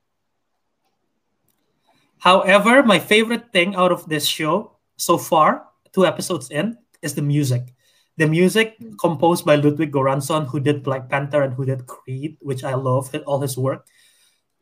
However, 2.19 2.83
my 2.83 2.99
favorite 2.99 3.53
thing 3.53 3.75
out 3.75 3.93
of 3.93 4.09
this 4.09 4.27
show 4.27 4.77
so 4.97 5.19
far, 5.19 5.69
two 5.93 6.07
episodes 6.07 6.51
in, 6.51 6.79
is 7.03 7.15
the 7.15 7.23
music. 7.23 7.75
The 8.17 8.27
music 8.29 8.79
composed 9.01 9.45
by 9.45 9.57
Ludwig 9.57 9.93
Göransson, 9.93 10.47
who 10.47 10.61
did 10.61 10.83
Black 10.85 11.09
Panther 11.09 11.43
and 11.43 11.53
who 11.53 11.65
did 11.65 11.87
Creed, 11.87 12.37
which 12.41 12.63
I 12.63 12.75
love 12.75 13.13
all 13.27 13.41
his 13.41 13.59
work. 13.59 13.87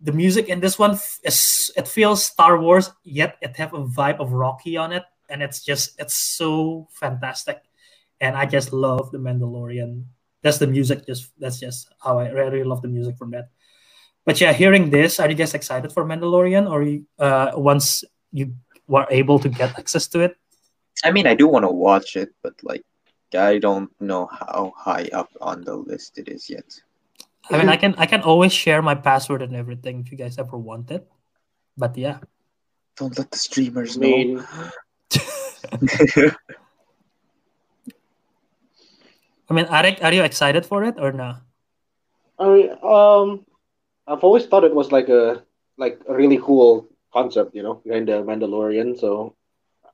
The 0.00 0.12
music 0.12 0.48
in 0.48 0.58
this 0.58 0.78
one 0.78 0.98
is 1.22 1.70
it 1.76 1.86
feels 1.86 2.24
Star 2.24 2.58
Wars, 2.58 2.90
yet 3.04 3.36
it 3.42 3.56
have 3.56 3.74
a 3.74 3.84
vibe 3.84 4.18
of 4.18 4.32
Rocky 4.32 4.76
on 4.76 4.90
it, 4.90 5.04
and 5.28 5.42
it's 5.42 5.62
just 5.62 6.00
it's 6.00 6.14
so 6.14 6.88
fantastic. 6.90 7.62
And 8.20 8.36
I 8.36 8.46
just 8.46 8.72
love 8.72 9.10
the 9.12 9.18
Mandalorian. 9.18 10.04
That's 10.42 10.58
the 10.58 10.66
music. 10.66 11.06
Just 11.06 11.30
that's 11.38 11.60
just 11.60 11.88
how 12.02 12.18
I 12.18 12.28
really 12.30 12.64
love 12.64 12.82
the 12.82 12.88
music 12.88 13.16
from 13.16 13.30
that. 13.30 13.50
But 14.24 14.40
yeah, 14.40 14.52
hearing 14.52 14.90
this, 14.90 15.18
are 15.18 15.28
you 15.28 15.34
guys 15.34 15.54
excited 15.54 15.92
for 15.92 16.04
Mandalorian, 16.04 16.70
or 16.70 16.86
uh, 17.18 17.52
once 17.58 18.04
you 18.30 18.54
were 18.86 19.06
able 19.10 19.38
to 19.40 19.48
get 19.48 19.78
access 19.78 20.06
to 20.08 20.20
it? 20.20 20.36
I 21.04 21.10
mean, 21.10 21.26
I 21.26 21.34
do 21.34 21.48
want 21.48 21.64
to 21.64 21.70
watch 21.70 22.16
it, 22.16 22.30
but 22.42 22.54
like, 22.62 22.84
I 23.34 23.58
don't 23.58 23.90
know 24.00 24.26
how 24.26 24.72
high 24.76 25.08
up 25.12 25.30
on 25.40 25.62
the 25.62 25.74
list 25.74 26.18
it 26.18 26.28
is 26.28 26.48
yet. 26.50 26.66
I 27.50 27.58
mean, 27.58 27.68
I 27.68 27.76
can 27.76 27.94
I 27.98 28.06
can 28.06 28.22
always 28.22 28.52
share 28.52 28.82
my 28.82 28.94
password 28.94 29.42
and 29.42 29.56
everything 29.56 30.00
if 30.00 30.12
you 30.12 30.18
guys 30.18 30.38
ever 30.38 30.56
want 30.56 30.90
it. 30.90 31.08
But 31.76 31.96
yeah, 31.98 32.18
Don't 32.96 33.16
let 33.18 33.30
the 33.30 33.38
streamers 33.38 33.98
know. 33.98 34.44
I 39.52 39.54
mean, 39.54 39.66
Ariq, 39.66 40.02
are 40.02 40.14
you 40.14 40.22
excited 40.22 40.64
for 40.64 40.82
it 40.82 40.94
or 40.98 41.12
no? 41.12 41.36
I 42.38 42.48
mean, 42.48 42.70
um, 42.82 43.44
I've 44.06 44.24
always 44.24 44.46
thought 44.46 44.64
it 44.64 44.74
was 44.74 44.90
like 44.90 45.10
a 45.10 45.44
like 45.76 46.00
a 46.08 46.14
really 46.14 46.38
cool 46.38 46.88
concept, 47.12 47.54
you 47.54 47.62
know, 47.62 47.74
behind 47.84 48.08
the 48.08 48.24
Mandalorian. 48.24 48.98
So 48.98 49.36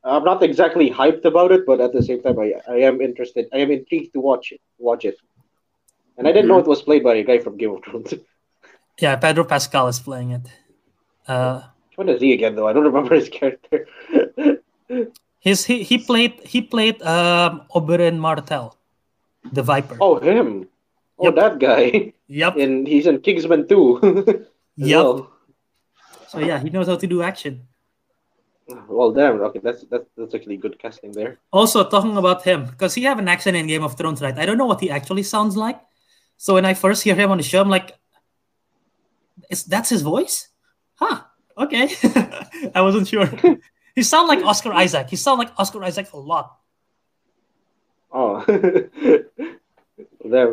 I'm 0.05 0.23
not 0.23 0.45
exactly 0.45 0.91
hyped 0.91 1.25
about 1.25 1.51
it, 1.51 1.67
but 1.67 1.81
at 1.81 1.93
the 1.93 2.03
same 2.05 2.23
time, 2.23 2.39
I, 2.39 2.55
I 2.69 2.77
am 2.87 3.01
interested. 3.01 3.49
I 3.53 3.59
am 3.59 3.73
intrigued 3.73 4.13
to 4.13 4.21
watch 4.21 4.53
it. 4.53 4.61
Watch 4.79 5.05
it. 5.05 5.17
And 6.17 6.29
I 6.29 6.33
didn't 6.33 6.47
know 6.47 6.59
it 6.59 6.67
was 6.67 6.83
played 6.83 7.03
by 7.03 7.17
a 7.17 7.25
guy 7.25 7.39
from 7.41 7.57
Game 7.57 7.75
of 7.75 7.83
Thrones. 7.85 8.15
Yeah, 9.01 9.15
Pedro 9.15 9.45
Pascal 9.45 9.87
is 9.87 10.01
playing 10.01 10.33
it. 10.33 10.47
Uh, 11.29 11.63
Which 11.91 11.99
one 11.99 12.09
is 12.09 12.21
he 12.21 12.33
again, 12.33 12.57
though? 12.57 12.67
I 12.67 12.73
don't 12.73 12.83
remember 12.83 13.15
his 13.15 13.29
character. 13.29 13.87
his 15.39 15.65
he 15.65 15.85
he 15.85 15.99
played 15.99 16.35
he 16.43 16.61
played 16.63 17.01
um 17.03 17.63
Oberyn 17.77 18.19
Martell, 18.19 18.78
the 19.53 19.63
Viper. 19.63 19.97
oh, 20.01 20.19
him. 20.21 20.69
Oh, 21.19 21.25
Yep. 21.25 21.35
that 21.37 21.59
guy. 21.59 22.13
Yep. 22.29 22.57
And 22.57 22.87
he's 22.87 23.07
in 23.07 23.21
Kingsman 23.21 23.67
too. 23.69 23.99
Yep. 24.79 24.95
Well. 25.05 25.33
So 26.29 26.39
yeah, 26.39 26.61
he 26.61 26.71
knows 26.71 26.87
how 26.87 26.95
to 26.97 27.07
do 27.07 27.23
action. 27.23 27.67
well, 28.87 29.11
damn. 29.11 29.41
Okay, 29.51 29.59
that's 29.59 29.83
that's 29.91 30.07
that's 30.17 30.35
actually 30.35 30.57
good 30.57 30.79
casting 30.79 31.11
there. 31.11 31.39
Also 31.51 31.83
talking 31.89 32.17
about 32.17 32.45
him, 32.45 32.67
because 32.67 32.95
he 32.95 33.03
have 33.03 33.19
an 33.19 33.27
accent 33.27 33.57
in 33.57 33.67
Game 33.67 33.83
of 33.83 33.97
Thrones, 33.97 34.23
right? 34.23 34.39
I 34.39 34.47
don't 34.47 34.59
know 34.59 34.67
what 34.67 34.79
he 34.81 34.89
actually 34.91 35.25
sounds 35.25 35.57
like. 35.57 35.81
So 36.37 36.55
when 36.55 36.65
I 36.65 36.75
first 36.75 37.03
hear 37.03 37.17
him 37.17 37.33
on 37.33 37.39
the 37.39 37.43
show, 37.43 37.61
I'm 37.61 37.69
like, 37.71 37.99
"Is 39.51 39.65
that's 39.65 39.89
his 39.91 40.03
voice? 40.03 40.49
Huh? 40.95 41.23
Okay." 41.57 41.89
I 42.75 42.83
wasn't 42.83 43.09
sure. 43.09 43.27
he 43.97 44.03
sound 44.05 44.29
like 44.29 44.45
Oscar 44.45 44.73
Isaac. 44.73 45.09
He 45.11 45.17
sound 45.17 45.39
like 45.41 45.51
Oscar 45.59 45.83
Isaac 45.83 46.13
a 46.13 46.19
lot. 46.19 46.58
Oh, 48.13 48.41
there. 50.25 50.53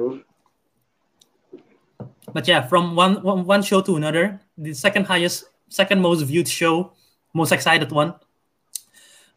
But 2.34 2.47
yeah, 2.47 2.62
from 2.68 2.95
one, 2.95 3.22
one 3.24 3.45
one 3.45 3.64
show 3.64 3.82
to 3.82 3.95
another, 3.95 4.41
the 4.58 4.74
second 4.74 5.06
highest, 5.06 5.45
second 5.70 6.01
most 6.01 6.22
viewed 6.24 6.47
show, 6.47 6.91
most 7.34 7.51
excited 7.51 7.91
one. 7.91 8.16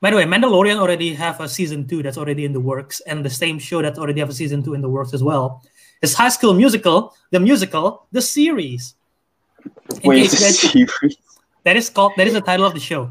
By 0.01 0.11
the 0.11 0.17
way, 0.17 0.25
Mandalorian 0.25 0.79
already 0.79 1.15
have 1.15 1.41
a 1.41 1.49
season 1.49 1.87
two 1.87 2.03
that's 2.03 2.19
already 2.19 2.45
in 2.45 2.53
the 2.53 2.61
works, 2.61 3.01
and 3.07 3.25
the 3.25 3.31
same 3.31 3.59
show 3.59 3.83
that 3.83 3.99
already 3.99 4.21
have 4.21 4.31
a 4.31 4.35
season 4.35 4.63
two 4.63 4.75
in 4.75 4.81
the 4.81 4.89
works 4.89 5.13
as 5.15 5.23
well. 5.23 5.63
It's 6.03 6.15
High 6.15 6.29
School 6.31 6.55
Musical, 6.55 7.15
the 7.31 7.41
musical, 7.41 8.07
the 8.13 8.23
series. 8.23 8.95
In 10.03 10.09
Wait, 10.09 10.31
guys- 10.31 10.59
serious? 10.59 11.17
that 11.65 11.77
is 11.77 11.91
called 11.91 12.13
that 12.17 12.27
is 12.27 12.33
the 12.35 12.41
title 12.41 12.65
of 12.67 12.75
the 12.75 12.81
show. 12.81 13.11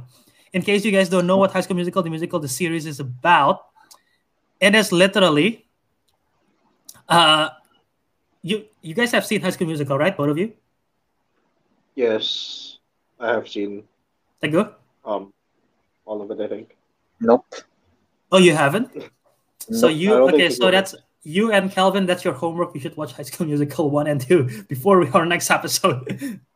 In 0.53 0.61
case 0.61 0.83
you 0.85 0.91
guys 0.91 1.07
don't 1.09 1.27
know 1.27 1.37
what 1.37 1.51
High 1.51 1.61
School 1.61 1.75
Musical, 1.75 2.01
the 2.01 2.09
musical, 2.09 2.39
the 2.39 2.47
series 2.47 2.85
is 2.85 2.99
about, 2.99 3.67
it 4.59 4.75
is 4.75 4.91
literally. 4.91 5.65
Uh, 7.07 7.49
you 8.41 8.65
you 8.81 8.93
guys 8.93 9.11
have 9.11 9.25
seen 9.25 9.41
High 9.41 9.51
School 9.51 9.67
Musical, 9.67 9.97
right? 9.97 10.15
Both 10.15 10.29
of 10.29 10.37
you. 10.37 10.53
Yes, 11.95 12.77
I 13.19 13.33
have 13.33 13.47
seen 13.47 13.83
That 14.41 14.49
good? 14.49 14.69
um 15.05 15.33
all 16.05 16.21
of 16.21 16.31
it. 16.31 16.39
I 16.41 16.47
think. 16.47 16.77
Nope. 17.19 17.45
Oh, 18.31 18.37
you 18.37 18.53
haven't? 18.53 18.91
So 19.71 19.87
you 19.87 20.13
okay? 20.29 20.49
So 20.49 20.65
you 20.65 20.71
that's 20.71 20.95
you 21.23 21.51
and 21.51 21.71
Kelvin. 21.71 22.05
That's 22.05 22.23
your 22.23 22.33
homework. 22.33 22.75
You 22.75 22.81
should 22.81 22.95
watch 22.95 23.13
High 23.13 23.23
School 23.23 23.47
Musical 23.47 23.89
one 23.99 24.07
and 24.07 24.21
two 24.21 24.63
before 24.67 24.99
we, 24.99 25.09
our 25.09 25.25
next 25.25 25.49
episode. 25.51 26.39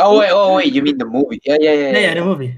Oh 0.00 0.18
wait, 0.18 0.30
oh 0.32 0.56
wait, 0.56 0.72
you 0.72 0.82
mean 0.82 0.98
the 0.98 1.04
movie? 1.04 1.40
Yeah, 1.44 1.56
yeah, 1.60 1.70
yeah, 1.70 1.78
yeah, 1.78 1.90
yeah. 1.90 1.98
yeah, 1.98 2.14
the 2.14 2.24
movie. 2.24 2.56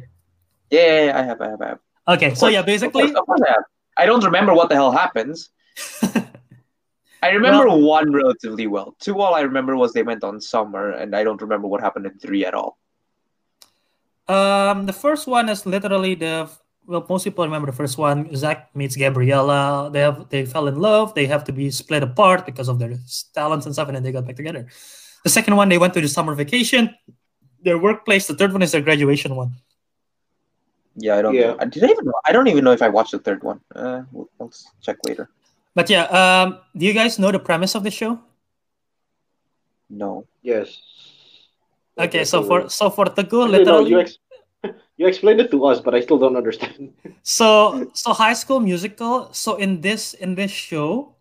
Yeah, 0.70 0.80
yeah, 0.80 1.04
yeah, 1.04 1.18
I 1.18 1.22
have, 1.22 1.40
I 1.40 1.48
have, 1.50 1.60
I 1.60 1.68
have. 1.68 1.78
Okay, 2.08 2.34
so 2.34 2.48
yeah, 2.48 2.60
Of 2.60 2.66
course, 2.66 2.80
basically, 2.80 3.14
of 3.14 3.26
course 3.26 3.40
I 3.46 3.52
have. 3.52 3.64
I 4.00 4.06
don't 4.06 4.24
remember 4.24 4.54
what 4.54 4.68
the 4.70 4.76
hell 4.80 4.92
happens. 4.92 5.50
I 7.22 7.36
remember 7.36 7.68
Well- 7.68 7.84
one 7.84 8.08
relatively 8.12 8.66
well. 8.66 8.96
Two, 8.98 9.20
all 9.20 9.34
I 9.34 9.42
remember 9.42 9.76
was 9.76 9.92
they 9.92 10.02
went 10.02 10.24
on 10.24 10.40
summer, 10.40 10.96
and 10.96 11.14
I 11.14 11.22
don't 11.22 11.40
remember 11.40 11.68
what 11.68 11.84
happened 11.84 12.06
in 12.06 12.16
three 12.16 12.46
at 12.48 12.54
all. 12.54 12.78
Um, 14.26 14.86
the 14.86 14.96
first 14.96 15.26
one 15.26 15.50
is 15.50 15.66
literally 15.66 16.14
the 16.14 16.48
well, 16.86 17.04
most 17.08 17.24
people 17.24 17.44
remember 17.44 17.66
the 17.70 17.76
first 17.76 17.98
one. 17.98 18.34
Zach 18.34 18.70
meets 18.74 18.96
Gabriella. 18.96 19.90
They 19.92 20.00
have 20.00 20.28
they 20.32 20.46
fell 20.46 20.66
in 20.66 20.80
love. 20.80 21.12
They 21.14 21.26
have 21.26 21.44
to 21.44 21.52
be 21.52 21.70
split 21.70 22.02
apart 22.02 22.46
because 22.46 22.68
of 22.72 22.78
their 22.78 22.96
talents 23.34 23.66
and 23.66 23.74
stuff, 23.74 23.88
and 23.88 23.96
then 23.96 24.02
they 24.02 24.12
got 24.16 24.26
back 24.26 24.36
together. 24.36 24.66
The 25.24 25.30
second 25.30 25.56
one, 25.60 25.68
they 25.68 25.78
went 25.78 25.92
to 25.94 26.00
the 26.00 26.08
summer 26.08 26.34
vacation, 26.34 26.96
their 27.60 27.76
workplace. 27.76 28.26
The 28.26 28.34
third 28.34 28.52
one 28.56 28.62
is 28.62 28.72
their 28.72 28.80
graduation 28.80 29.36
one. 29.36 29.60
Yeah, 30.96 31.16
I 31.16 31.22
don't. 31.22 31.34
Yeah. 31.34 31.54
Know. 31.54 31.64
Did 31.66 31.84
I 31.84 31.88
even 31.88 32.04
know? 32.04 32.20
I 32.26 32.32
don't 32.32 32.48
even 32.48 32.64
know 32.64 32.72
if 32.72 32.82
I 32.82 32.88
watched 32.88 33.12
the 33.12 33.18
third 33.18 33.42
one. 33.42 33.60
Uh, 33.74 34.02
we'll, 34.12 34.28
let's 34.38 34.66
check 34.82 34.98
later. 35.06 35.30
But 35.74 35.88
yeah, 35.88 36.04
um, 36.10 36.58
do 36.76 36.84
you 36.84 36.92
guys 36.92 37.18
know 37.18 37.30
the 37.30 37.38
premise 37.38 37.74
of 37.74 37.84
the 37.84 37.90
show? 37.90 38.18
No. 39.88 40.26
Yes. 40.42 40.78
Okay, 41.98 42.24
so 42.24 42.42
for 42.42 42.68
so 42.68 42.90
for 42.90 43.04
Teguh, 43.06 43.44
Actually, 43.44 43.64
no, 43.64 43.80
literally, 43.82 43.90
you 43.90 44.00
ex- 44.00 44.18
you 44.96 45.06
explained 45.06 45.40
it 45.40 45.50
to 45.50 45.66
us, 45.66 45.80
but 45.80 45.94
I 45.94 46.00
still 46.00 46.18
don't 46.18 46.36
understand. 46.36 46.92
so 47.22 47.90
so 47.94 48.12
High 48.12 48.34
School 48.34 48.60
Musical. 48.60 49.32
So 49.32 49.56
in 49.56 49.80
this 49.80 50.14
in 50.14 50.34
this 50.34 50.50
show, 50.50 51.14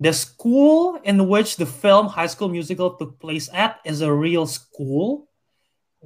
the 0.00 0.12
school 0.12 0.98
in 1.04 1.28
which 1.28 1.56
the 1.56 1.66
film 1.66 2.08
High 2.08 2.28
School 2.28 2.48
Musical 2.48 2.96
took 2.96 3.18
place 3.20 3.48
at 3.52 3.80
is 3.84 4.00
a 4.00 4.12
real 4.12 4.46
school, 4.46 5.28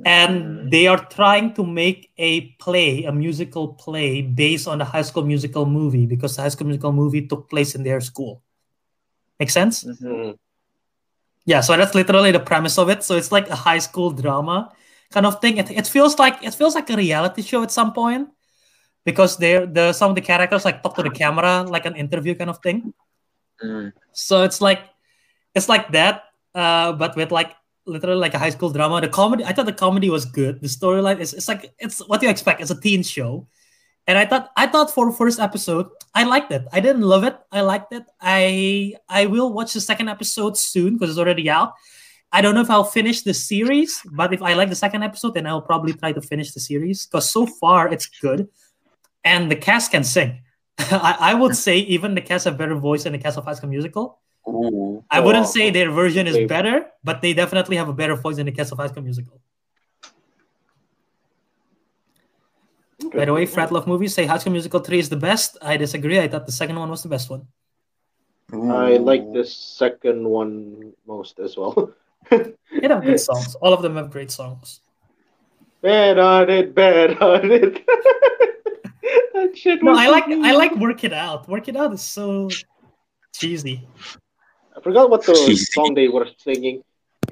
and 0.05 0.71
they 0.71 0.87
are 0.87 0.99
trying 0.99 1.55
to 1.55 1.65
make 1.65 2.11
a 2.19 2.53
play, 2.63 3.05
a 3.05 3.13
musical 3.13 3.75
play 3.75 4.23
based 4.23 4.69
on 4.69 4.79
the 4.79 4.85
High 4.85 5.03
School 5.03 5.25
Musical 5.25 5.67
movie 5.67 6.07
because 6.07 6.37
the 6.37 6.43
High 6.43 6.49
School 6.49 6.67
Musical 6.67 6.93
movie 6.93 7.27
took 7.27 7.51
place 7.51 7.75
in 7.75 7.83
their 7.83 8.01
school. 8.01 8.43
Make 9.39 9.51
sense? 9.51 9.85
Mhm. 9.85 10.03
Mm. 10.03 10.39
Yeah, 11.47 11.61
so 11.61 11.77
that's 11.77 11.95
literally 11.95 12.31
the 12.33 12.41
premise 12.41 12.79
of 12.79 12.91
it. 12.91 13.03
So 13.03 13.17
it's 13.17 13.33
like 13.33 13.49
a 13.49 13.57
high 13.57 13.81
school 13.81 14.11
drama 14.11 14.71
kind 15.11 15.27
of 15.27 15.41
thing. 15.41 15.57
It, 15.57 15.71
it 15.71 15.87
feels 15.87 16.19
like 16.19 16.43
it 16.45 16.55
feels 16.55 16.75
like 16.75 16.89
a 16.91 16.97
reality 16.97 17.43
show 17.43 17.63
at 17.63 17.71
some 17.71 17.93
point 17.93 18.29
because 19.05 19.37
they're 19.37 19.67
the 19.67 19.93
some 19.93 20.11
of 20.11 20.17
the 20.17 20.23
characters 20.23 20.65
like 20.65 20.83
talk 20.83 20.95
to 20.97 21.03
the 21.03 21.11
camera 21.11 21.65
like 21.65 21.87
an 21.87 21.97
interview 21.97 22.35
kind 22.35 22.51
of 22.51 22.59
thing. 22.63 22.93
Mm. 23.63 23.93
So 24.13 24.45
it's 24.45 24.61
like 24.61 24.85
it's 25.55 25.69
like 25.69 25.91
that, 25.93 26.25
uh, 26.55 26.93
but 26.93 27.17
with 27.17 27.33
like 27.33 27.57
literally 27.91 28.21
like 28.21 28.35
a 28.35 28.39
high 28.39 28.51
school 28.51 28.71
drama. 28.71 29.01
The 29.01 29.09
comedy, 29.09 29.45
I 29.45 29.53
thought 29.53 29.67
the 29.67 29.73
comedy 29.73 30.09
was 30.09 30.25
good. 30.25 30.61
The 30.61 30.69
storyline 30.69 31.19
is 31.19 31.35
it's 31.35 31.49
like 31.49 31.75
it's 31.79 31.99
what 32.07 32.23
you 32.23 32.31
expect. 32.31 32.61
It's 32.61 32.71
a 32.71 32.81
teen 32.81 33.03
show, 33.03 33.49
and 34.07 34.17
I 34.17 34.25
thought 34.25 34.51
I 34.57 34.67
thought 34.67 34.91
for 34.91 35.13
first 35.13 35.41
episode 35.41 35.89
I 36.15 36.25
liked 36.25 36.53
it. 36.53 36.65
I 36.73 36.81
didn't 36.81 37.03
love 37.03 37.25
it. 37.25 37.37
I 37.53 37.61
liked 37.61 37.93
it. 37.93 38.05
I 38.21 38.95
I 39.09 39.27
will 39.27 39.53
watch 39.53 39.75
the 39.75 39.81
second 39.81 40.09
episode 40.09 40.57
soon 40.57 40.95
because 40.95 41.11
it's 41.11 41.19
already 41.19 41.51
out. 41.51 41.75
I 42.33 42.41
don't 42.41 42.55
know 42.55 42.61
if 42.61 42.71
I'll 42.71 42.85
finish 42.85 43.23
the 43.23 43.35
series, 43.35 44.01
but 44.13 44.33
if 44.33 44.41
I 44.41 44.55
like 44.55 44.69
the 44.69 44.77
second 44.77 45.03
episode, 45.03 45.35
then 45.35 45.47
I'll 45.47 45.63
probably 45.63 45.93
try 45.93 46.13
to 46.13 46.21
finish 46.21 46.53
the 46.53 46.61
series 46.61 47.07
because 47.07 47.29
so 47.29 47.47
far 47.47 47.93
it's 47.93 48.07
good, 48.07 48.49
and 49.25 49.51
the 49.51 49.57
cast 49.57 49.91
can 49.91 50.05
sing. 50.05 50.43
I, 50.79 51.17
I 51.21 51.35
would 51.35 51.57
say 51.57 51.79
even 51.79 52.15
the 52.15 52.21
cast 52.21 52.45
have 52.45 52.57
better 52.57 52.77
voice 52.77 53.05
than 53.05 53.13
the 53.13 53.19
cast 53.19 53.37
of 53.37 53.45
High 53.45 53.55
School 53.55 53.69
Musical. 53.71 54.21
Ooh. 54.51 55.05
I 55.11 55.21
wouldn't 55.21 55.47
Oh, 55.47 55.51
say 55.51 55.71
their 55.71 55.91
version 55.91 56.27
is 56.27 56.35
okay. 56.35 56.47
better, 56.47 56.87
but 57.05 57.23
they 57.23 57.33
definitely 57.33 57.77
have 57.77 57.89
a 57.89 57.93
better 57.93 58.17
voice 58.17 58.37
than 58.37 58.47
the 58.47 58.53
cast 58.53 58.73
of 58.73 58.79
High 58.79 58.89
School 58.89 59.03
Musical. 59.03 59.41
By 63.15 63.25
the 63.25 63.33
way, 63.33 63.47
Frat 63.47 63.73
Love 63.73 63.87
Movies 63.87 64.15
say 64.15 64.27
High 64.27 64.39
School 64.39 64.53
Musical 64.53 64.81
3 64.81 64.99
is 64.99 65.09
the 65.09 65.17
best. 65.17 65.57
I 65.63 65.77
disagree. 65.77 66.21
I 66.21 66.29
thought 66.29 66.47
the 66.47 66.53
second 66.53 66.79
one 66.79 66.91
was 66.91 67.03
the 67.03 67.09
best 67.09 67.31
one. 67.31 67.47
I 68.53 68.97
like 68.99 69.23
Ooh. 69.23 69.33
the 69.33 69.45
second 69.45 70.29
one 70.29 70.93
most 71.07 71.39
as 71.39 71.57
well. 71.57 71.93
They 72.31 72.53
have 72.83 73.03
good 73.05 73.21
songs. 73.31 73.55
All 73.63 73.73
of 73.73 73.83
them 73.83 73.97
have 73.97 74.11
great 74.11 74.31
songs. 74.31 74.81
bad 75.81 76.19
on 76.19 76.51
it, 76.51 76.75
bad 76.75 77.19
on 77.23 77.51
it. 77.51 77.85
That 79.33 79.57
shit 79.57 79.83
No, 79.83 79.93
was 79.93 79.99
I 79.99 80.09
like 80.09 80.25
so 80.27 80.45
I 80.45 80.53
like 80.53 80.77
work 80.77 81.03
it 81.03 81.13
out. 81.15 81.49
Work 81.49 81.69
it 81.69 81.77
out 81.77 81.93
is 81.95 82.03
so 82.03 82.49
cheesy. 83.35 83.89
I 84.81 84.83
forgot 84.83 85.11
what 85.11 85.25
the 85.27 85.35
song 85.75 85.93
they 85.95 86.09
were 86.09 86.27
singing 86.39 86.83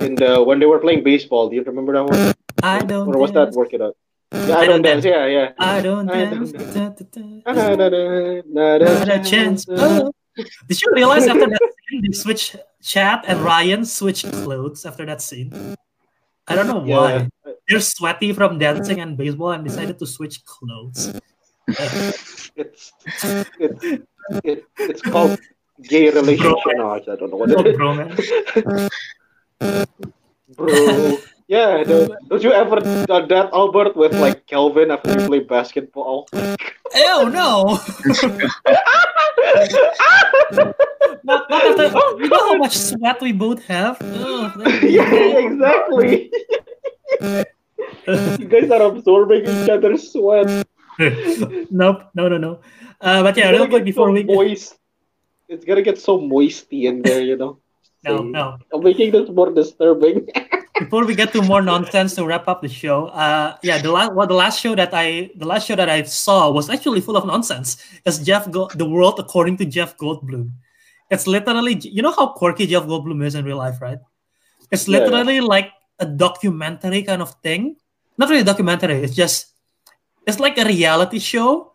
in 0.01 0.15
the 0.16 0.43
when 0.45 0.61
they 0.61 0.66
were 0.66 0.79
playing 0.79 1.03
baseball. 1.03 1.49
Do 1.49 1.57
you 1.57 1.62
remember 1.62 1.95
that 1.95 2.05
one? 2.05 2.35
I 2.62 2.85
don't. 2.85 3.09
Or 3.09 3.16
was 3.16 3.33
that 3.33 3.45
dance. 3.45 3.57
work 3.57 3.73
it 3.73 3.81
out? 3.81 3.97
Yeah, 4.33 4.59
I, 4.59 4.66
don't 4.66 4.83
dance. 4.83 5.05
Yeah, 5.05 5.25
yeah. 5.25 5.53
I 5.59 5.81
don't 5.81 6.11
I 6.11 6.29
dance. 6.29 6.53
Not 6.53 7.01
a, 7.01 8.43
not 8.47 8.81
Not 8.83 9.09
a 9.09 9.25
chance. 9.25 9.65
Oh. 9.70 10.12
Did 10.37 10.83
you 10.83 10.93
realize 10.93 11.27
after 11.27 11.49
that 11.49 11.73
scene 11.89 12.03
they 12.03 12.12
switch 12.12 12.55
Chad 12.83 13.25
and 13.27 13.41
Ryan 13.41 13.87
switched 13.87 14.31
clothes 14.31 14.85
after 14.85 15.07
that 15.07 15.23
scene? 15.23 15.51
I 16.47 16.55
don't 16.55 16.66
know 16.66 16.85
why. 16.85 17.29
Yeah. 17.47 17.53
They're 17.66 17.81
sweaty 17.81 18.35
from 18.35 18.59
dancing 18.59 19.01
and 19.01 19.16
baseball 19.16 19.53
and 19.53 19.65
decided 19.65 19.99
to 19.99 20.07
switch 20.07 20.45
clothes. 20.45 21.19
It's 21.66 22.43
it's 22.57 22.93
it, 24.45 24.65
it's 24.79 25.03
called 25.03 25.39
gay 25.82 26.10
relationship. 26.10 26.74
No, 26.76 26.90
I 26.92 27.00
don't 27.00 27.30
know 27.30 27.36
what 27.36 27.50
Oh, 27.52 27.60
it 27.60 27.66
is. 27.68 27.76
bro, 27.76 27.94
man. 27.94 28.16
Bro. 30.56 31.18
Yeah, 31.48 31.82
don't, 31.82 32.12
don't 32.28 32.42
you 32.42 32.52
ever 32.52 32.76
done 33.06 33.28
that, 33.28 33.48
Albert, 33.55 33.96
with 33.96 34.12
like 34.20 34.46
Kelvin 34.46 34.90
after 34.90 35.18
you 35.18 35.26
play 35.26 35.40
basketball? 35.40 36.28
Ew, 36.34 37.30
no. 37.30 37.78
not, 41.24 41.48
not 41.50 41.50
after, 41.80 41.88
you 42.22 42.28
know 42.28 42.48
how 42.52 42.56
much 42.56 42.76
sweat 42.76 43.20
we 43.22 43.32
both 43.32 43.64
have? 43.64 43.96
Ugh, 44.02 44.52
that- 44.59 44.82
yeah, 44.90 45.38
exactly. 45.38 46.30
you 48.38 48.48
guys 48.48 48.70
are 48.70 48.82
absorbing 48.82 49.42
each 49.46 49.68
other's 49.70 50.12
sweat. 50.12 50.66
nope, 51.70 52.02
no, 52.14 52.28
no, 52.28 52.36
no. 52.36 52.60
Uh, 53.00 53.22
but 53.22 53.36
yeah, 53.36 53.48
It's 53.48 53.52
real 53.52 53.59
gonna 53.60 53.70
quick 53.70 53.84
before 53.84 54.09
so 54.09 54.12
we 54.12 54.24
moist. 54.24 54.77
It's 55.49 55.65
gonna 55.65 55.83
get 55.83 55.99
so 55.99 56.20
moisty 56.20 56.87
in 56.87 57.03
there, 57.03 57.23
you 57.23 57.37
know. 57.37 57.59
no, 58.05 58.16
So, 58.19 58.23
no, 58.23 58.59
I'm 58.73 58.83
making 58.85 59.12
this 59.12 59.29
more 59.31 59.51
disturbing. 59.53 60.29
before 60.79 61.05
we 61.05 61.15
get 61.15 61.33
to 61.33 61.43
more 61.43 61.62
nonsense 61.62 62.15
to 62.15 62.25
wrap 62.25 62.47
up 62.47 62.62
the 62.62 62.69
show, 62.69 63.07
uh, 63.11 63.57
yeah, 63.62 63.79
the 63.79 63.91
last 63.91 64.12
well, 64.12 64.27
the 64.27 64.35
last 64.35 64.61
show 64.61 64.75
that 64.77 64.91
I 64.93 65.31
the 65.37 65.47
last 65.47 65.66
show 65.66 65.75
that 65.75 65.89
I 65.89 66.03
saw 66.03 66.51
was 66.51 66.70
actually 66.70 67.01
full 67.01 67.16
of 67.16 67.27
nonsense. 67.27 67.83
It's 68.07 68.19
Jeff 68.19 68.51
Go- 68.51 68.70
the 68.75 68.89
world 68.89 69.19
according 69.19 69.57
to 69.59 69.65
Jeff 69.65 69.97
Goldblum. 69.97 70.53
It's 71.11 71.27
literally 71.27 71.75
you 71.83 72.03
know 72.03 72.12
how 72.12 72.29
quirky 72.37 72.66
Jeff 72.66 72.85
Goldblum 72.85 73.25
is 73.25 73.35
in 73.35 73.45
real 73.45 73.57
life, 73.59 73.81
right? 73.81 73.99
It's 74.70 74.87
Yeah, 74.87 74.99
yeah. 74.99 75.05
literally 75.09 75.41
like 75.41 75.73
a 75.99 76.07
documentary 76.07 77.03
kind 77.03 77.23
of 77.23 77.35
thing. 77.43 77.77
Not 78.19 78.29
really 78.29 78.43
a 78.43 78.45
documentary. 78.45 79.03
It's 79.03 79.16
just 79.16 79.47
it's 80.27 80.39
like 80.39 80.59
a 80.59 80.65
reality 80.65 81.19
show 81.19 81.73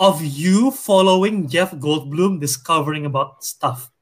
of 0.00 0.24
you 0.24 0.70
following 0.72 1.46
Jeff 1.46 1.70
Goldblum 1.72 2.40
discovering 2.40 3.04
about 3.06 3.44
stuff. 3.44 3.92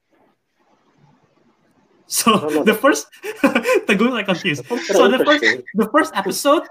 So 2.06 2.32
I 2.34 2.40
don't 2.40 2.54
know. 2.54 2.64
the 2.64 2.74
first 2.74 3.06
the 3.42 3.94
goes 3.98 4.12
like 4.12 4.26
confused. 4.26 4.64
That 4.64 4.68
sounds 4.68 4.86
So 4.86 5.08
the 5.08 5.24
first 5.24 5.44
the 5.74 5.88
first 5.92 6.12
episode, 6.14 6.62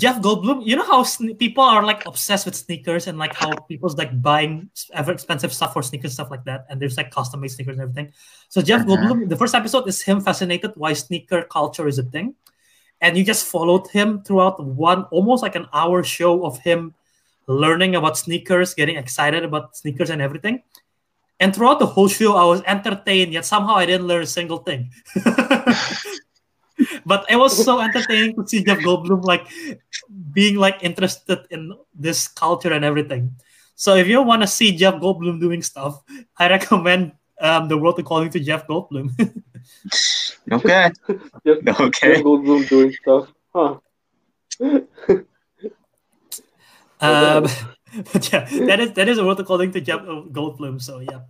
Jeff 0.00 0.20
Goldblum, 0.20 0.66
you 0.66 0.74
know 0.74 0.82
how 0.82 1.04
sne- 1.04 1.38
people 1.38 1.62
are 1.62 1.84
like 1.84 2.04
obsessed 2.06 2.46
with 2.46 2.56
sneakers 2.56 3.06
and 3.06 3.16
like 3.18 3.32
how 3.34 3.54
people's 3.70 3.96
like 3.96 4.10
buying 4.20 4.68
ever 4.92 5.12
expensive 5.12 5.52
stuff 5.52 5.72
for 5.72 5.82
sneakers 5.84 6.14
stuff 6.14 6.32
like 6.32 6.42
that, 6.46 6.66
and 6.68 6.80
there's 6.82 6.96
like 6.96 7.12
custom 7.12 7.40
made 7.42 7.52
sneakers 7.52 7.76
and 7.78 7.82
everything. 7.82 8.12
So 8.48 8.60
Jeff 8.60 8.82
Mhm. 8.82 8.88
Goldblum, 8.88 9.28
the 9.28 9.36
first 9.36 9.54
episode 9.54 9.86
is 9.86 10.02
him 10.02 10.20
fascinated 10.20 10.72
why 10.74 10.94
sneaker 10.94 11.42
culture 11.42 11.86
is 11.86 12.00
a 12.00 12.02
thing, 12.02 12.34
and 13.00 13.16
you 13.16 13.22
just 13.22 13.46
followed 13.46 13.86
him 13.88 14.24
throughout 14.24 14.58
one 14.64 15.04
almost 15.12 15.44
like 15.44 15.54
an 15.54 15.68
hour 15.72 16.02
show 16.02 16.44
of 16.44 16.58
him 16.58 16.94
learning 17.46 17.94
about 17.94 18.18
sneakers, 18.18 18.74
getting 18.74 18.96
excited 18.96 19.44
about 19.44 19.76
sneakers 19.76 20.10
and 20.10 20.20
everything. 20.20 20.62
And 21.38 21.54
throughout 21.54 21.78
the 21.78 21.86
whole 21.86 22.08
show, 22.08 22.36
I 22.36 22.44
was 22.44 22.62
entertained, 22.62 23.32
yet 23.32 23.44
somehow 23.44 23.74
I 23.74 23.86
didn't 23.86 24.06
learn 24.06 24.22
a 24.22 24.26
single 24.26 24.58
thing. 24.58 24.90
but 27.04 27.26
it 27.30 27.36
was 27.36 27.64
so 27.64 27.80
entertaining 27.80 28.34
to 28.36 28.46
see 28.48 28.64
Jeff 28.64 28.78
Goldblum 28.78 29.24
like 29.24 29.46
being 30.32 30.56
like 30.56 30.82
interested 30.82 31.40
in 31.50 31.72
this 31.94 32.28
culture 32.28 32.72
and 32.72 32.84
everything. 32.84 33.36
So 33.74 33.94
if 33.96 34.06
you 34.08 34.22
want 34.22 34.42
to 34.42 34.48
see 34.48 34.74
Jeff 34.76 34.94
Goldblum 34.94 35.38
doing 35.40 35.62
stuff, 35.62 36.02
I 36.38 36.48
recommend 36.48 37.12
um, 37.40 37.68
The 37.68 37.76
World 37.76 37.98
According 37.98 38.30
to 38.30 38.40
Jeff 38.40 38.66
Goldblum. 38.66 39.12
Okay. 40.52 40.90
Jeff, 41.44 41.80
Okay. 41.80 42.14
Jeff 42.14 42.24
Goldblum 42.24 42.68
doing 42.68 42.92
stuff. 42.92 43.32
Huh. 43.52 43.78
Um, 47.00 47.46
but 48.12 48.32
yeah, 48.32 48.44
that 48.66 48.80
is 48.80 48.92
that 48.92 49.08
is 49.08 49.16
The 49.16 49.24
World 49.24 49.40
According 49.40 49.72
to 49.72 49.80
Jeff 49.80 50.00
Goldblum. 50.00 50.80
So 50.80 51.00
yeah. 51.00 51.20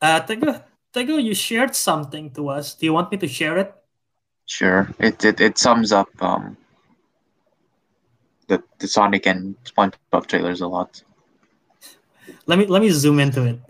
Uh, 0.00 0.20
Teguh, 0.20 0.62
Teguh, 0.92 1.22
you 1.22 1.34
shared 1.34 1.74
something 1.74 2.30
to 2.32 2.48
us. 2.48 2.74
Do 2.74 2.86
you 2.86 2.92
want 2.92 3.10
me 3.10 3.18
to 3.18 3.28
share 3.28 3.58
it? 3.58 3.74
Sure. 4.46 4.88
It 4.98 5.24
it, 5.24 5.40
it 5.40 5.58
sums 5.58 5.92
up 5.92 6.10
um 6.20 6.56
the 8.48 8.62
the 8.78 8.88
Sonic 8.88 9.26
and 9.26 9.56
SpongeBob 9.64 10.26
trailers 10.26 10.60
a 10.60 10.66
lot. 10.66 11.02
Let 12.46 12.58
me 12.58 12.66
let 12.66 12.82
me 12.82 12.90
zoom 12.90 13.18
into 13.20 13.44
it. 13.44 13.60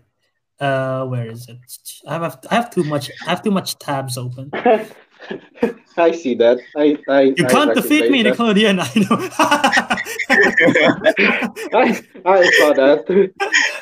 Uh, 0.58 1.04
where 1.06 1.26
is 1.26 1.48
it? 1.48 1.58
I 2.06 2.14
have 2.14 2.38
I 2.50 2.54
have 2.54 2.70
too 2.70 2.84
much 2.84 3.10
I 3.26 3.30
have 3.30 3.42
too 3.42 3.50
much 3.50 3.78
tabs 3.78 4.16
open. 4.16 4.50
I 5.96 6.12
see 6.12 6.34
that. 6.36 6.58
I, 6.76 6.96
I 7.08 7.20
You 7.36 7.46
I 7.46 7.50
can't 7.50 7.74
defeat 7.74 8.10
me, 8.10 8.22
recognize 8.22 8.56
Nickelodeon. 8.56 8.78
I 8.80 9.00
know. 9.02 9.28
I, 11.78 11.82
I 12.24 12.50
saw 12.50 12.72
that. 12.72 13.30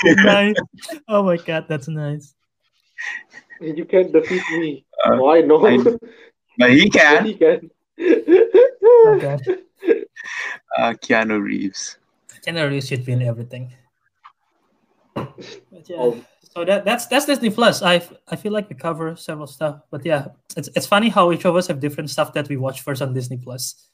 nice. 0.25 0.57
Oh 1.09 1.23
my 1.23 1.37
god, 1.37 1.67
that's 1.69 1.89
nice. 1.89 2.35
You 3.61 3.85
can't 3.85 4.13
defeat 4.13 4.43
me. 4.53 4.85
Uh, 5.05 5.19
oh, 5.21 5.31
I 5.31 5.41
know. 5.43 5.65
I- 5.67 5.79
But 6.59 6.71
he 6.73 6.91
Yes, 6.95 6.95
can. 6.95 7.25
he 7.25 7.35
can. 7.35 7.71
Oh 8.83 9.19
god. 9.21 9.41
Uh, 10.77 10.93
Keanu 11.01 11.41
Reeves. 11.43 11.99
January 12.45 12.81
should 12.81 13.07
win 13.07 13.23
everything. 13.23 13.73
But 15.15 15.89
yeah. 15.89 15.97
Oh. 15.99 16.25
So 16.51 16.65
that 16.65 16.85
that's 16.85 17.07
that's 17.07 17.27
Disney 17.27 17.51
Plus. 17.51 17.81
I 17.81 18.03
I 18.27 18.35
feel 18.35 18.53
like 18.53 18.69
we 18.69 18.75
cover 18.75 19.15
several 19.15 19.47
stuff, 19.47 19.83
but 19.91 20.05
yeah, 20.05 20.29
it's 20.57 20.69
it's 20.75 20.87
funny 20.87 21.09
how 21.09 21.31
each 21.31 21.45
of 21.45 21.55
us 21.55 21.69
have 21.69 21.79
different 21.79 22.11
stuff 22.11 22.33
that 22.35 22.49
we 22.49 22.57
watch 22.57 22.81
first 22.81 23.03
on 23.03 23.15
Disney 23.15 23.37
Plus. 23.37 23.87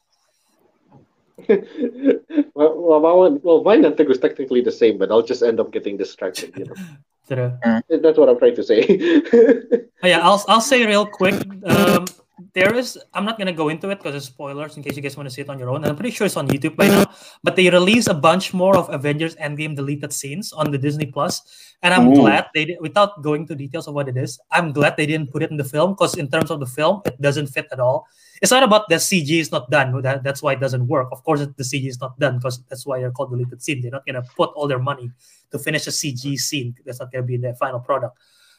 well, 1.49 2.81
well, 2.81 3.39
well, 3.43 3.63
mine 3.63 3.85
and 3.85 4.09
was 4.09 4.19
technically 4.19 4.63
the 4.63 4.73
same, 4.73 4.97
but 4.97 5.11
I'll 5.11 5.23
just 5.23 5.43
end 5.43 5.61
up 5.61 5.71
getting 5.71 5.99
distracted. 5.99 6.57
You 6.57 7.37
know, 7.37 7.59
that's 7.91 8.17
what 8.17 8.31
I'm 8.31 8.39
trying 8.39 8.57
to 8.57 8.65
say. 8.65 9.83
Oh, 10.03 10.09
yeah, 10.09 10.21
I'll 10.21 10.45
I'll 10.47 10.61
say 10.61 10.85
real 10.87 11.07
quick. 11.07 11.35
Um, 11.65 12.05
there 12.53 12.75
is. 12.75 12.99
I'm 13.15 13.25
not 13.25 13.39
gonna 13.39 13.53
go 13.53 13.71
into 13.71 13.89
it 13.91 13.99
because 13.99 14.15
it's 14.15 14.27
spoilers 14.27 14.77
in 14.77 14.83
case 14.83 14.95
you 14.95 15.03
guys 15.03 15.17
want 15.17 15.29
to 15.29 15.35
see 15.35 15.41
it 15.41 15.49
on 15.49 15.59
your 15.59 15.71
own. 15.71 15.77
And 15.77 15.87
I'm 15.87 15.97
pretty 15.97 16.11
sure 16.11 16.27
it's 16.27 16.37
on 16.37 16.49
YouTube 16.49 16.77
by 16.77 16.89
now. 16.89 17.05
But 17.43 17.57
they 17.57 17.71
released 17.71 18.09
a 18.09 18.15
bunch 18.15 18.53
more 18.53 18.77
of 18.77 18.93
Avengers 18.93 19.37
Endgame 19.37 19.75
deleted 19.75 20.13
scenes 20.13 20.53
on 20.53 20.71
the 20.71 20.77
Disney 20.77 21.07
Plus, 21.07 21.75
and 21.83 21.95
I'm 21.95 22.09
Ooh. 22.09 22.17
glad 22.17 22.47
they 22.55 22.67
did. 22.67 22.79
Without 22.81 23.23
going 23.23 23.47
to 23.47 23.55
details 23.55 23.89
of 23.89 23.95
what 23.95 24.09
it 24.09 24.17
is, 24.17 24.39
I'm 24.51 24.73
glad 24.73 24.97
they 24.97 25.07
didn't 25.07 25.33
put 25.33 25.43
it 25.43 25.51
in 25.51 25.57
the 25.57 25.65
film 25.65 25.93
because 25.93 26.17
in 26.17 26.29
terms 26.29 26.51
of 26.51 26.61
the 26.61 26.67
film, 26.67 27.01
it 27.07 27.21
doesn't 27.21 27.47
fit 27.47 27.69
at 27.73 27.81
all. 27.81 28.07
It's 28.43 28.53
not 28.53 28.63
about 28.63 28.91
the 28.91 28.97
CG 28.97 29.41
is 29.41 29.51
not 29.51 29.71
done. 29.71 29.99
That, 30.03 30.23
that's 30.23 30.43
why 30.43 30.53
it 30.53 30.61
doesn't 30.61 30.87
work. 30.87 31.09
Of 31.13 31.25
course, 31.25 31.41
the 31.41 31.65
CG 31.65 31.89
is 31.89 32.01
not 32.03 32.19
done 32.19 32.37
because 32.37 32.63
that's 32.69 32.85
why 32.85 33.01
they're 33.01 33.13
called 33.13 33.31
deleted 33.31 33.63
scene. 33.63 33.81
They're 33.81 33.91
not 33.91 34.05
gonna 34.05 34.25
put 34.37 34.51
all 34.55 34.69
their 34.69 34.79
money 34.79 35.11
to 35.53 35.59
finish 35.59 35.87
a 35.87 35.91
CG 35.91 36.37
scene. 36.37 36.75
That's 36.85 37.01
not 37.01 37.11
gonna 37.11 37.25
be 37.25 37.37
in 37.37 37.41
their 37.41 37.55
final 37.55 37.81
product 37.81 38.19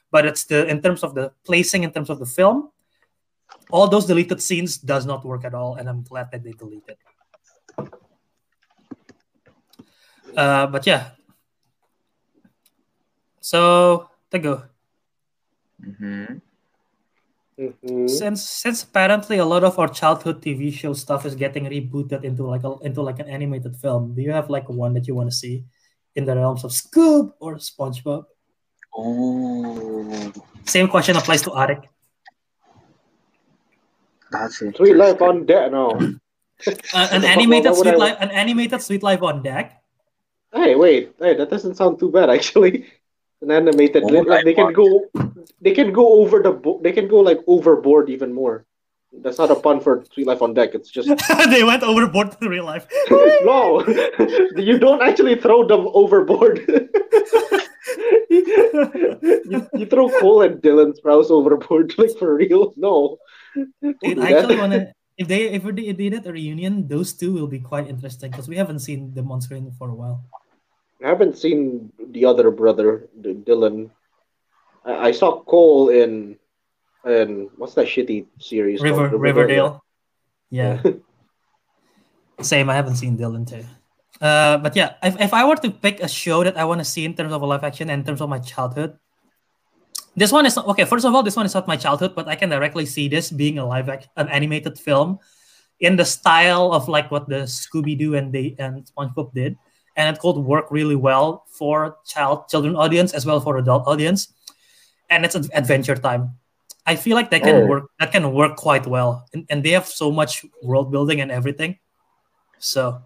but 0.10 0.26
it's 0.26 0.46
the 0.46 0.66
in 0.68 0.82
terms 0.82 1.04
of 1.04 1.14
the 1.16 1.30
placing 1.44 1.84
in 1.84 1.92
terms 1.92 2.10
of 2.10 2.18
the 2.18 2.26
film 2.26 2.70
all 3.70 3.88
those 3.88 4.06
deleted 4.06 4.42
scenes 4.42 4.78
does 4.78 5.06
not 5.06 5.26
work 5.26 5.44
at 5.46 5.54
all 5.54 5.76
and 5.76 5.90
i'm 5.90 6.04
glad 6.04 6.32
that 6.32 6.44
they 6.44 6.52
deleted. 6.52 6.98
Uh 10.36 10.68
but 10.68 10.86
yeah. 10.86 11.12
So 13.42 14.10
to 14.32 14.40
go. 14.40 14.64
Hmm 15.82 16.40
Mhm. 17.58 18.06
since 18.08 18.46
since 18.48 18.84
apparently 18.84 19.40
a 19.40 19.46
lot 19.46 19.64
of 19.64 19.80
our 19.80 19.88
childhood 19.88 20.44
tv 20.44 20.72
show 20.72 20.94
stuff 20.94 21.26
is 21.26 21.34
getting 21.34 21.66
rebooted 21.66 22.24
into 22.24 22.46
like 22.46 22.64
a, 22.64 22.78
into 22.86 23.02
like 23.02 23.18
an 23.18 23.28
animated 23.28 23.76
film 23.78 24.14
do 24.14 24.22
you 24.22 24.30
have 24.32 24.48
like 24.52 24.70
one 24.70 24.94
that 24.94 25.08
you 25.08 25.16
want 25.16 25.26
to 25.28 25.36
see 25.36 25.66
in 26.14 26.24
the 26.26 26.36
realms 26.36 26.64
of 26.64 26.70
scoob 26.70 27.34
or 27.40 27.56
spongebob? 27.56 28.26
Oh, 28.96 30.32
same 30.66 30.88
question 30.88 31.16
applies 31.16 31.42
to 31.44 31.50
Ariq. 31.50 31.82
That's 34.32 34.62
it. 34.62 34.78
Suite 34.78 34.96
life 34.96 35.22
on 35.22 35.46
deck 35.46 35.72
now. 35.72 36.00
Uh, 36.66 36.74
an 37.12 37.22
Why- 37.22 37.28
why 37.28 37.32
animated 37.38 37.70
would 37.70 37.78
sweet 37.86 37.94
I- 37.94 37.98
life 37.98 38.18
an 38.20 38.32
animated 38.32 38.82
suite 38.82 39.04
life 39.04 39.22
on 39.22 39.44
deck 39.44 39.80
Hey, 40.52 40.74
wait, 40.74 41.14
hey, 41.20 41.36
that 41.36 41.52
doesn't 41.52 41.76
sound 41.76 42.00
too 42.00 42.10
bad 42.10 42.32
actually. 42.32 42.88
An 43.44 43.52
animated, 43.52 44.02
Oh, 44.02 44.08
like, 44.08 44.26
like 44.26 44.44
they 44.46 44.56
can 44.56 44.74
go, 44.74 45.06
they 45.62 45.72
can 45.72 45.94
go 45.94 46.14
over 46.22 46.42
the, 46.42 46.50
bo- 46.52 46.80
they 46.82 46.92
can 46.92 47.08
go 47.08 47.20
like 47.20 47.38
overboard 47.46 48.10
even 48.10 48.34
more. 48.34 48.66
That's 49.14 49.38
not 49.38 49.52
a 49.52 49.56
pun 49.56 49.80
for 49.82 50.04
Suite 50.12 50.26
Life 50.26 50.42
on 50.42 50.56
Deck. 50.56 50.74
It's 50.74 50.90
just 50.90 51.08
they 51.52 51.64
went 51.64 51.84
overboard 51.84 52.36
in 52.42 52.48
real 52.50 52.66
life. 52.66 52.88
no. 53.46 53.86
you 54.58 54.80
don't 54.80 55.04
actually 55.04 55.36
throw 55.36 55.68
them 55.68 55.88
overboard. 55.94 56.66
you, 58.30 59.68
you 59.74 59.86
throw 59.86 60.10
Cole 60.20 60.42
and 60.42 60.62
Dylan 60.62 60.98
Sprouse 61.00 61.30
overboard, 61.30 61.94
like 62.00 62.18
for 62.18 62.36
real? 62.36 62.74
No. 62.76 63.18
Dude, 63.56 64.20
I 64.20 64.32
actually 64.34 64.58
want 64.58 64.74
to. 64.74 64.94
If 65.18 65.28
they 65.28 65.50
if 65.50 65.64
they 65.64 65.94
did 65.94 66.14
it 66.14 66.28
a 66.28 66.32
reunion, 66.32 66.88
those 66.88 67.14
two 67.14 67.34
will 67.34 67.48
be 67.48 67.60
quite 67.60 67.88
interesting 67.88 68.30
because 68.30 68.48
we 68.48 68.56
haven't 68.56 68.80
seen 68.80 69.14
them 69.14 69.32
on 69.32 69.42
screen 69.42 69.72
for 69.72 69.90
a 69.90 69.96
while. 69.96 70.24
I 71.04 71.08
haven't 71.08 71.38
seen 71.38 71.92
the 71.98 72.26
other 72.26 72.52
brother, 72.52 73.10
Dylan. 73.22 73.90
I, 74.86 75.10
I 75.10 75.12
saw 75.12 75.42
Cole 75.42 75.90
in, 75.90 76.38
in 77.06 77.50
what's 77.58 77.74
that 77.76 77.88
shitty 77.88 78.26
series? 78.40 78.82
River? 78.82 79.10
Riverdale. 79.10 79.84
Yeah. 80.50 80.82
Same. 82.42 82.70
I 82.70 82.76
haven't 82.76 82.96
seen 82.98 83.18
Dylan 83.18 83.50
too. 83.50 83.66
Uh, 84.22 84.58
but 84.58 84.76
yeah, 84.76 84.96
if, 85.04 85.20
if 85.20 85.34
I 85.34 85.46
were 85.46 85.56
to 85.58 85.70
pick 85.70 86.00
a 86.02 86.08
show 86.08 86.44
that 86.44 86.58
I 86.58 86.66
want 86.66 86.80
to 86.80 86.86
see 86.86 87.06
in 87.06 87.14
terms 87.14 87.34
of 87.34 87.42
a 87.42 87.46
live 87.46 87.64
action 87.64 87.90
and 87.90 88.02
in 88.02 88.06
terms 88.06 88.22
of 88.22 88.30
my 88.30 88.40
childhood, 88.40 88.98
this 90.18 90.32
one 90.32 90.46
is 90.48 90.56
not 90.56 90.66
okay. 90.68 90.84
First 90.84 91.06
of 91.06 91.14
all, 91.14 91.22
this 91.22 91.36
one 91.38 91.46
is 91.46 91.54
not 91.54 91.68
my 91.68 91.78
childhood, 91.78 92.16
but 92.16 92.28
I 92.28 92.36
can 92.36 92.50
directly 92.50 92.86
see 92.88 93.08
this 93.08 93.30
being 93.30 93.60
a 93.60 93.66
live 93.66 93.88
act, 93.88 94.10
an 94.18 94.28
animated 94.30 94.78
film, 94.80 95.20
in 95.80 95.96
the 95.96 96.04
style 96.04 96.74
of 96.74 96.90
like 96.90 97.12
what 97.12 97.30
the 97.30 97.46
Scooby 97.46 97.96
Doo 97.96 98.16
and 98.16 98.34
they 98.34 98.56
and 98.58 98.84
SpongeBob 98.90 99.32
did, 99.34 99.56
and 99.96 100.10
it 100.10 100.20
could 100.20 100.36
work 100.36 100.72
really 100.72 100.96
well 100.98 101.46
for 101.48 101.98
child 102.04 102.50
children 102.50 102.76
audience 102.76 103.14
as 103.14 103.26
well 103.28 103.40
for 103.40 103.58
adult 103.58 103.86
audience, 103.86 104.34
and 105.12 105.24
it's 105.24 105.36
an 105.36 105.46
adventure 105.54 105.96
time. 105.96 106.34
I 106.88 106.96
feel 106.96 107.14
like 107.16 107.30
that 107.30 107.44
can 107.44 107.64
Oh. 107.64 107.68
work. 107.68 107.92
That 108.00 108.12
can 108.12 108.34
work 108.34 108.58
quite 108.58 108.88
well, 108.88 109.28
and, 109.34 109.46
and 109.52 109.62
they 109.62 109.78
have 109.78 109.86
so 109.86 110.10
much 110.12 110.44
world 110.64 110.90
building 110.92 111.22
and 111.22 111.30
everything. 111.32 111.78
So, 112.58 113.04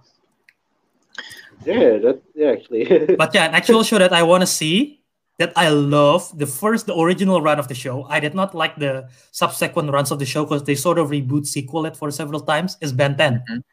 Yeah, 1.65 1.99
that 1.99 2.21
yeah 2.33 2.51
actually. 2.55 2.87
but 3.19 3.35
yeah, 3.35 3.51
an 3.51 3.53
actual 3.53 3.83
show 3.83 3.99
that 3.99 4.13
I 4.13 4.23
want 4.23 4.41
to 4.41 4.47
see 4.47 5.00
that 5.41 5.51
I 5.57 5.69
love 5.73 6.29
the 6.37 6.45
first, 6.45 6.85
the 6.85 6.93
original 6.93 7.41
run 7.41 7.57
of 7.57 7.67
the 7.67 7.73
show. 7.73 8.05
I 8.05 8.21
did 8.21 8.37
not 8.37 8.53
like 8.53 8.77
the 8.77 9.09
subsequent 9.33 9.89
runs 9.89 10.13
of 10.13 10.19
the 10.21 10.25
show 10.29 10.45
because 10.45 10.63
they 10.63 10.75
sort 10.77 11.01
of 11.01 11.09
reboot 11.09 11.49
sequel 11.49 11.89
it 11.89 11.97
for 11.97 12.13
several 12.13 12.41
times. 12.45 12.77
Is 12.79 12.93
Ben 12.93 13.17
10. 13.17 13.41
Mhm. 13.41 13.63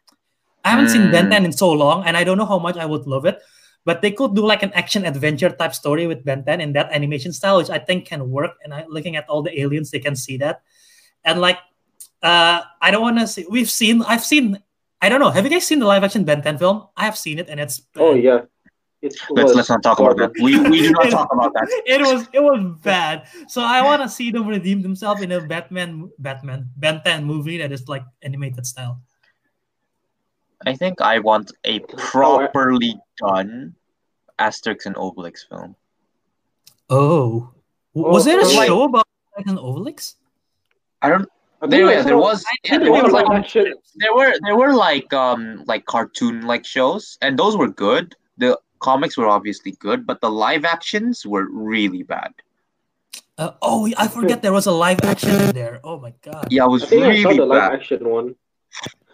I 0.65 0.69
haven't 0.73 0.89
seen 0.89 1.13
Ben 1.13 1.29
Mm. 1.29 1.45
10 1.45 1.45
in 1.45 1.53
so 1.53 1.69
long, 1.71 2.03
and 2.09 2.17
I 2.17 2.25
don't 2.25 2.37
know 2.41 2.49
how 2.49 2.59
much 2.59 2.75
I 2.75 2.89
would 2.89 3.05
love 3.05 3.25
it. 3.29 3.37
But 3.85 4.01
they 4.01 4.11
could 4.11 4.35
do 4.35 4.43
like 4.43 4.61
an 4.65 4.73
action 4.73 5.05
adventure 5.05 5.49
type 5.53 5.73
story 5.77 6.03
with 6.09 6.25
Ben 6.25 6.43
10 6.43 6.59
in 6.59 6.73
that 6.73 6.91
animation 6.91 7.31
style, 7.31 7.57
which 7.61 7.69
I 7.69 7.79
think 7.79 8.09
can 8.09 8.27
work. 8.29 8.57
And 8.65 8.73
I 8.73 8.83
looking 8.89 9.15
at 9.15 9.29
all 9.29 9.41
the 9.45 9.53
aliens, 9.61 9.89
they 9.93 10.01
can 10.03 10.17
see 10.17 10.35
that. 10.43 10.61
And 11.23 11.39
like, 11.39 11.61
uh, 12.21 12.65
I 12.81 12.91
don't 12.91 13.01
want 13.05 13.19
to 13.21 13.27
see. 13.29 13.45
We've 13.47 13.69
seen. 13.69 14.03
I've 14.03 14.25
seen. 14.25 14.57
I 15.01 15.07
don't 15.07 15.21
know. 15.23 15.31
Have 15.31 15.45
you 15.45 15.53
guys 15.53 15.65
seen 15.69 15.79
the 15.79 15.87
live 15.87 16.03
action 16.03 16.25
Ben 16.25 16.41
10 16.41 16.57
film? 16.57 16.89
I 16.97 17.05
have 17.05 17.15
seen 17.15 17.39
it, 17.39 17.47
and 17.47 17.59
it's. 17.61 17.79
oh 17.95 18.13
yeah. 18.17 18.49
It's 19.01 19.15
Let's 19.31 19.53
let's 19.55 19.69
not 19.69 19.81
talk 19.81 19.99
about 19.99 20.17
that. 20.17 20.31
We 20.43 20.59
we 20.59 20.81
do 20.81 20.91
not 20.91 21.09
talk 21.09 21.31
about 21.31 21.53
that. 21.53 21.67
it 21.85 22.01
was 22.01 22.27
it 22.33 22.41
was 22.43 22.59
bad. 22.83 23.27
So 23.47 23.61
I 23.61 23.81
want 23.81 24.01
to 24.01 24.09
see 24.09 24.29
them 24.29 24.45
redeem 24.47 24.81
themselves 24.81 25.21
in 25.21 25.31
a 25.31 25.39
Batman 25.39 26.11
Batman 26.19 26.67
Ben 26.75 27.01
10 27.05 27.23
movie 27.23 27.57
that 27.59 27.71
is 27.71 27.87
like 27.87 28.03
animated 28.21 28.65
style. 28.67 28.99
I 30.67 30.75
think 30.75 30.99
I 30.99 31.19
want 31.19 31.51
a 31.63 31.79
properly 31.79 32.99
done 33.17 33.75
Asterix 34.37 34.85
and 34.85 34.95
Obelix 34.95 35.47
film. 35.47 35.75
Oh, 36.89 37.51
Oh, 37.95 38.11
was 38.13 38.25
there 38.25 38.39
a 38.39 38.45
so 38.45 38.57
like- 38.57 38.67
show 38.67 38.83
about 38.83 39.07
Titan 39.37 39.57
Obelix? 39.57 40.15
I 41.01 41.09
don't. 41.09 41.27
I 41.61 41.67
There, 41.67 41.91
yeah, 41.91 42.01
there 42.03 42.17
was. 42.17 42.43
Yeah, 42.63 42.77
there 42.77 42.85
there 42.85 42.91
was 42.91 43.03
were 43.03 43.11
like 43.11 43.51
there 43.95 44.13
were 44.15 44.33
there 44.43 44.55
were 44.55 44.73
like 44.73 45.11
um 45.13 45.63
like 45.67 45.85
cartoon 45.85 46.43
like 46.47 46.65
shows, 46.65 47.17
and 47.21 47.37
those 47.39 47.57
were 47.57 47.67
good. 47.67 48.15
The 48.37 48.59
comics 48.79 49.17
were 49.17 49.27
obviously 49.27 49.71
good, 49.79 50.05
but 50.05 50.21
the 50.21 50.29
live 50.29 50.65
actions 50.65 51.25
were 51.25 51.47
really 51.51 52.03
bad. 52.03 52.33
Uh, 53.37 53.51
oh, 53.61 53.89
I 53.97 54.07
forget 54.07 54.41
there 54.41 54.51
was 54.53 54.65
a 54.65 54.71
live 54.71 54.99
action 55.03 55.31
in 55.31 55.55
there. 55.55 55.79
Oh 55.83 55.99
my 55.99 56.13
god. 56.21 56.51
Yeah, 56.51 56.63
it 56.63 56.65
I 56.65 56.67
was 56.67 56.83
think 56.85 57.03
I 57.03 57.21
saw 57.21 57.29
really 57.29 57.37
the 57.39 57.45
live 57.45 57.71
bad. 57.71 57.79
action 57.79 58.09
one. 58.09 58.35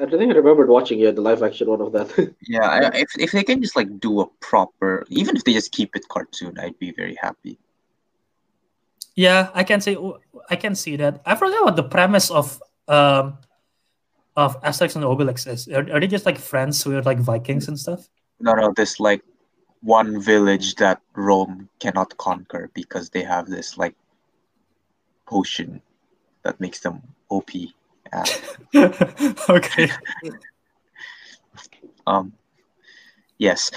I 0.00 0.06
think 0.06 0.32
I 0.32 0.36
remembered 0.36 0.68
watching 0.68 0.98
yeah 0.98 1.10
the 1.10 1.20
live 1.20 1.42
action 1.42 1.68
one 1.68 1.80
of 1.80 1.92
that. 1.92 2.34
Yeah, 2.46 2.66
I, 2.66 2.90
if 2.94 3.10
if 3.18 3.30
they 3.32 3.42
can 3.42 3.62
just 3.62 3.76
like 3.76 4.00
do 4.00 4.20
a 4.20 4.26
proper, 4.40 5.04
even 5.08 5.36
if 5.36 5.44
they 5.44 5.52
just 5.52 5.72
keep 5.72 5.94
it 5.94 6.06
cartoon, 6.08 6.58
I'd 6.58 6.78
be 6.78 6.92
very 6.92 7.16
happy. 7.20 7.58
Yeah, 9.14 9.50
I 9.54 9.64
can 9.64 9.80
say 9.80 9.96
I 10.50 10.56
can 10.56 10.74
see 10.74 10.96
that. 10.96 11.20
I 11.26 11.34
forgot 11.34 11.64
what 11.64 11.76
the 11.76 11.82
premise 11.82 12.30
of 12.30 12.62
um 12.86 13.38
of 14.38 14.62
Asterix 14.62 14.94
and 14.94 15.04
Obelix 15.04 15.46
is. 15.46 15.66
Are, 15.68 15.82
are 15.90 15.98
they 16.00 16.06
just 16.06 16.26
like 16.26 16.38
friends 16.38 16.82
who 16.82 16.96
are 16.96 17.02
like 17.02 17.18
Vikings 17.18 17.66
and 17.66 17.78
stuff? 17.78 18.08
No, 18.40 18.54
no, 18.54 18.72
this 18.76 19.00
like 19.00 19.22
one 19.82 20.20
village 20.20 20.74
that 20.76 21.00
Rome 21.14 21.68
cannot 21.80 22.16
conquer 22.16 22.70
because 22.74 23.10
they 23.10 23.22
have 23.22 23.48
this 23.48 23.76
like 23.78 23.94
potion 25.26 25.82
that 26.42 26.60
makes 26.60 26.80
them 26.80 27.02
OP. 27.30 27.50
Yeah. 27.54 28.24
okay. 29.48 29.90
Um, 32.06 32.32
yes, 33.36 33.70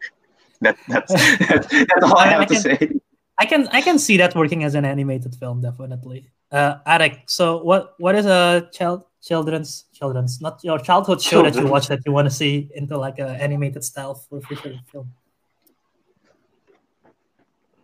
that 0.62 0.78
that's 0.88 1.12
that's, 1.12 1.68
that's 1.68 2.02
all 2.02 2.16
I 2.16 2.24
I- 2.24 2.28
I 2.28 2.32
have 2.32 2.46
to 2.46 2.56
say. 2.56 2.90
I 3.38 3.44
can 3.44 3.68
I 3.68 3.82
can 3.82 3.98
see 3.98 4.16
that 4.16 4.34
working 4.34 4.64
as 4.64 4.74
an 4.74 4.86
animated 4.86 5.34
film 5.34 5.60
definitely. 5.60 6.30
Uh, 6.50 6.76
Ariq, 6.86 7.22
so 7.26 7.62
what 7.62 7.94
what 7.98 8.14
is 8.14 8.26
a 8.26 8.68
child 8.72 9.04
children's 9.20 9.86
children's 9.92 10.40
not 10.40 10.62
your 10.62 10.78
childhood 10.78 11.20
show 11.20 11.42
that 11.42 11.56
you 11.56 11.66
watch 11.66 11.88
that 11.88 11.98
you 12.06 12.12
want 12.12 12.26
to 12.26 12.34
see 12.34 12.70
into 12.74 12.96
like 12.96 13.18
a 13.18 13.28
animated 13.42 13.82
style 13.82 14.14
for 14.14 14.40
future 14.40 14.78
film? 14.92 15.12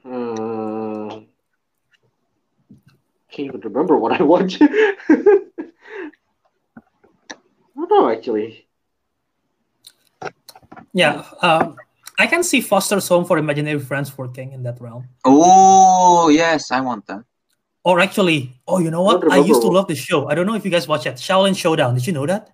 Hmm. 0.05 1.09
Can't 3.33 3.49
even 3.49 3.61
remember 3.61 3.97
what 3.97 4.21
I 4.21 4.23
watched. 4.23 4.63
I 4.63 5.17
don't 7.75 7.91
know 7.91 8.11
actually. 8.11 8.69
Yeah, 10.93 11.25
um, 11.41 11.77
I 12.19 12.27
can 12.27 12.45
see 12.45 12.61
Foster's 12.61 13.09
Home 13.09 13.25
for 13.25 13.39
Imaginary 13.39 13.81
Friends 13.81 14.17
working 14.17 14.53
in 14.53 14.63
that 14.63 14.81
realm. 14.81 15.09
Oh 15.25 16.29
yes, 16.29 16.71
I 16.71 16.81
want 16.81 17.07
that. 17.07 17.25
Or 17.85 17.99
actually, 18.01 18.55
oh, 18.69 18.79
you 18.79 18.91
know 18.91 19.03
what? 19.03 19.21
don't 19.23 19.33
I 19.33 19.39
used 19.39 19.63
to 19.63 19.69
love 19.69 19.89
this 19.89 19.99
show. 19.99 20.29
I 20.29 20.35
don't 20.37 20.47
know 20.47 20.55
if 20.55 20.65
you 20.65 20.71
guys 20.71 20.87
watch 20.87 21.05
it. 21.07 21.17
Xiaolin 21.17 21.57
Showdown. 21.57 21.95
Did 21.95 22.07
you 22.07 22.13
know 22.13 22.27
that? 22.27 22.51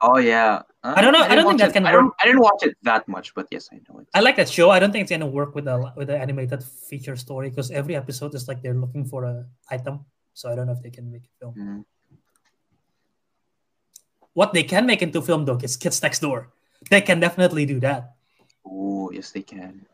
Oh 0.00 0.18
yeah. 0.18 0.62
Uh, 0.82 0.94
I 0.96 1.00
don't 1.02 1.12
know- 1.12 1.20
I 1.22 1.28
didn't 1.28 1.44
don't 1.44 1.58
think 1.58 1.60
watch 1.60 1.60
that 1.60 1.70
it- 1.70 1.72
can 1.74 1.86
I 1.86 1.92
don't. 1.92 2.04
work. 2.06 2.14
I 2.20 2.24
didn't 2.26 2.40
watch 2.40 2.62
it 2.64 2.76
that 2.82 3.06
much, 3.06 3.34
but 3.36 3.46
yes, 3.52 3.68
I 3.70 3.78
know 3.88 4.00
it. 4.00 4.08
I 4.14 4.20
like 4.20 4.36
that 4.36 4.48
show. 4.48 4.70
I 4.70 4.78
don't 4.80 4.90
think 4.90 5.02
it's 5.02 5.10
gonna 5.12 5.26
work 5.40 5.54
with 5.54 5.66
the 5.66 5.92
with 5.94 6.08
the 6.08 6.16
animated 6.18 6.64
feature 6.64 7.14
story 7.16 7.50
because 7.50 7.70
every 7.70 7.94
episode 7.94 8.34
is 8.34 8.48
like 8.48 8.62
they're 8.62 8.74
looking 8.74 9.04
for 9.04 9.24
a 9.24 9.46
item. 9.70 10.06
So 10.34 10.50
I 10.50 10.56
don't 10.56 10.66
know 10.66 10.72
if 10.72 10.82
they 10.82 10.90
can 10.90 11.12
make 11.12 11.22
a 11.22 11.32
film. 11.38 11.54
Mhm. 11.54 11.84
What 14.32 14.54
they 14.54 14.64
can 14.64 14.86
make 14.86 15.02
into 15.02 15.20
film 15.20 15.44
though 15.44 15.58
is 15.62 15.76
Kids 15.76 16.02
Next 16.02 16.20
Door. 16.20 16.48
They 16.90 17.02
can 17.02 17.20
definitely 17.20 17.66
do 17.66 17.78
that. 17.80 18.14
Oh 18.66 19.10
yes, 19.12 19.30
they 19.30 19.42
can. 19.42 19.86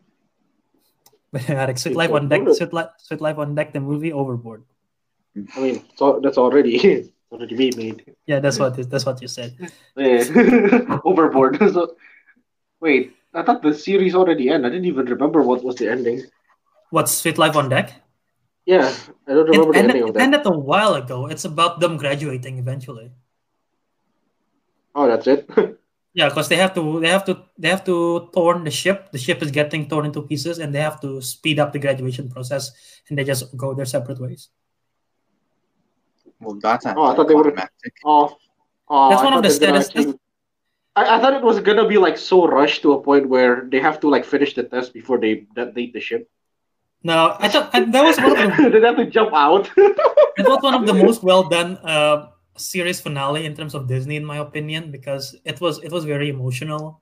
But 1.32 1.48
like 1.48 1.78
Suite 1.78 1.96
Life 1.96 2.10
on 2.10 2.28
Deck. 2.28 2.42
Sweet, 2.54 2.72
Li- 2.72 2.94
Suite 2.96 3.20
Life 3.20 3.38
on 3.38 3.54
Deck, 3.54 3.72
the 3.72 3.80
movie 3.80 4.12
Overboard. 4.12 4.64
I 5.56 5.60
mean, 5.60 5.84
so 5.94 6.20
that's 6.22 6.38
already 6.38 7.12
already 7.32 7.56
being 7.56 7.76
made. 7.76 8.16
Yeah, 8.26 8.40
that's 8.40 8.58
what 8.58 8.76
that's 8.90 9.04
what 9.04 9.20
you 9.20 9.28
said. 9.28 9.56
Yeah. 9.96 10.24
Overboard. 11.04 11.58
so, 11.72 11.96
wait, 12.80 13.12
I 13.34 13.42
thought 13.42 13.62
the 13.62 13.74
series 13.74 14.14
already 14.14 14.48
ended. 14.48 14.72
I 14.72 14.74
didn't 14.74 14.86
even 14.86 15.06
remember 15.06 15.42
what 15.42 15.62
was 15.62 15.76
the 15.76 15.90
ending. 15.90 16.24
What's 16.90 17.12
Suite 17.12 17.36
Life 17.38 17.56
on 17.56 17.68
Deck? 17.68 17.92
Yeah, 18.64 18.92
I 19.26 19.32
don't 19.32 19.48
It 19.48 19.52
remember 19.52 19.72
the 19.72 19.78
ended, 19.78 19.96
ending 19.96 20.08
of 20.10 20.16
it 20.16 20.20
ended 20.20 20.46
a 20.46 20.50
while 20.50 20.94
ago. 20.94 21.26
It's 21.26 21.44
about 21.44 21.80
them 21.80 21.96
graduating 21.96 22.58
eventually. 22.58 23.12
Oh, 24.94 25.06
that's 25.06 25.26
it. 25.26 25.77
Yeah, 26.18 26.28
because 26.30 26.48
they 26.50 26.56
have 26.58 26.74
to 26.74 26.82
they 27.02 27.10
have 27.16 27.24
to 27.30 27.34
they 27.62 27.68
have 27.74 27.84
to 27.84 27.96
torn 28.34 28.64
the 28.68 28.72
ship. 28.82 29.12
The 29.14 29.18
ship 29.26 29.38
is 29.46 29.50
getting 29.58 29.88
torn 29.88 30.04
into 30.08 30.22
pieces, 30.30 30.58
and 30.58 30.74
they 30.74 30.80
have 30.82 30.98
to 31.06 31.10
speed 31.22 31.60
up 31.62 31.70
the 31.72 31.78
graduation 31.84 32.26
process, 32.28 32.72
and 33.08 33.16
they 33.16 33.22
just 33.32 33.54
go 33.56 33.68
their 33.72 33.86
separate 33.86 34.18
ways. 34.24 34.48
Well, 36.40 36.58
that's 36.60 36.86
Oh, 36.86 37.04
I 37.04 37.14
thought 37.14 37.28
they 37.28 37.34
would've- 37.34 37.50
anticlimactic. 37.58 37.94
oh, 38.04 38.36
oh, 38.88 39.10
That's 39.10 39.22
I 39.22 39.24
one 39.24 39.34
of 39.34 39.42
the 39.42 39.48
they 39.48 39.66
were 39.66 39.72
gonna 39.72 39.82
status- 39.84 39.96
actually- 40.10 40.18
I, 40.96 41.02
I 41.16 41.20
thought 41.20 41.34
it 41.34 41.42
was 41.42 41.60
gonna 41.60 41.86
be 41.86 41.98
like 41.98 42.18
so 42.18 42.46
rushed 42.48 42.82
to 42.82 42.92
a 42.94 43.00
point 43.02 43.28
where 43.28 43.68
they 43.70 43.78
have 43.80 44.00
to 44.00 44.08
like 44.10 44.24
finish 44.24 44.54
the 44.54 44.64
test 44.64 44.92
before 44.92 45.18
they 45.18 45.46
date 45.54 45.92
the 45.92 46.00
ship. 46.00 46.28
No, 47.04 47.36
I 47.38 47.46
thought 47.48 47.70
and 47.74 47.94
that 47.94 48.02
was 48.02 48.16
one 48.18 48.34
of 48.34 48.56
the 48.56 48.70
they 48.80 48.86
have 48.86 48.96
to 48.96 49.06
jump 49.06 49.30
out. 49.32 49.70
it 49.76 50.46
was 50.52 50.58
one 50.62 50.74
of 50.74 50.84
the 50.86 50.94
most 50.94 51.22
well 51.22 51.44
done 51.48 51.78
uh, 51.94 52.30
series 52.58 53.00
finale 53.00 53.46
in 53.46 53.54
terms 53.54 53.74
of 53.74 53.86
Disney, 53.88 54.16
in 54.16 54.24
my 54.24 54.38
opinion, 54.38 54.90
because 54.90 55.36
it 55.44 55.60
was 55.60 55.82
it 55.82 55.90
was 55.92 56.04
very 56.04 56.28
emotional, 56.28 57.00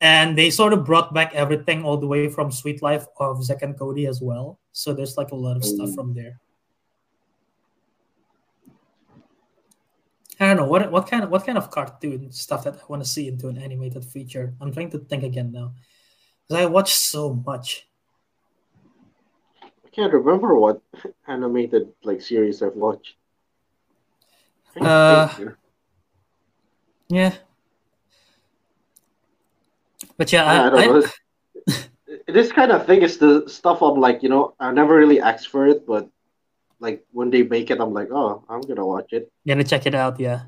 and 0.00 0.36
they 0.36 0.50
sort 0.50 0.72
of 0.72 0.84
brought 0.84 1.14
back 1.14 1.34
everything 1.34 1.84
all 1.84 1.96
the 1.96 2.06
way 2.06 2.28
from 2.28 2.50
Suite 2.50 2.82
Life 2.82 3.06
of 3.20 3.44
Zack 3.44 3.62
and 3.62 3.78
Cody 3.78 4.06
as 4.06 4.20
well. 4.20 4.58
So 4.72 4.92
there's 4.92 5.16
like 5.16 5.30
a 5.30 5.36
lot 5.36 5.56
of 5.56 5.64
stuff 5.64 5.90
Mm. 5.90 5.94
from 5.94 6.14
there. 6.14 6.40
I 10.38 10.46
don't 10.48 10.56
know 10.58 10.68
what 10.68 10.90
what 10.92 11.08
kind 11.08 11.24
of 11.24 11.30
what 11.30 11.46
kind 11.46 11.56
of 11.56 11.70
cartoon 11.70 12.30
stuff 12.30 12.64
that 12.64 12.74
I 12.76 12.84
want 12.88 13.02
to 13.02 13.08
see 13.08 13.26
into 13.28 13.48
an 13.48 13.56
animated 13.56 14.04
feature. 14.04 14.52
I'm 14.60 14.72
trying 14.72 14.90
to 14.90 14.98
think 14.98 15.22
again 15.24 15.50
now, 15.50 15.72
because 16.46 16.62
I 16.62 16.66
watch 16.66 16.94
so 16.94 17.32
much. 17.32 17.88
I 19.62 19.88
can't 19.92 20.12
remember 20.12 20.54
what 20.54 20.82
animated 21.26 21.88
like 22.04 22.20
series 22.20 22.60
I've 22.62 22.76
watched. 22.76 23.16
Uh, 24.80 25.28
Yeah, 27.08 27.32
but 30.18 30.32
yeah, 30.32 30.44
I 30.44 30.66
I, 30.66 30.70
don't 30.70 30.78
I, 30.78 30.86
know. 30.86 31.02
this 32.26 32.50
kind 32.52 32.72
of 32.72 32.84
thing 32.86 33.02
is 33.02 33.18
the 33.18 33.44
stuff 33.48 33.80
I'm 33.82 34.00
like, 34.00 34.22
you 34.22 34.28
know, 34.28 34.54
I 34.58 34.72
never 34.72 34.94
really 34.96 35.20
asked 35.20 35.48
for 35.48 35.66
it, 35.66 35.86
but 35.86 36.08
like 36.80 37.04
when 37.12 37.30
they 37.30 37.42
make 37.42 37.70
it, 37.70 37.80
I'm 37.80 37.92
like, 37.94 38.08
oh, 38.10 38.42
I'm 38.48 38.60
gonna 38.60 38.84
watch 38.86 39.12
it. 39.12 39.30
gonna 39.46 39.64
check 39.64 39.86
it 39.86 39.94
out. 39.94 40.18
Yeah, 40.20 40.42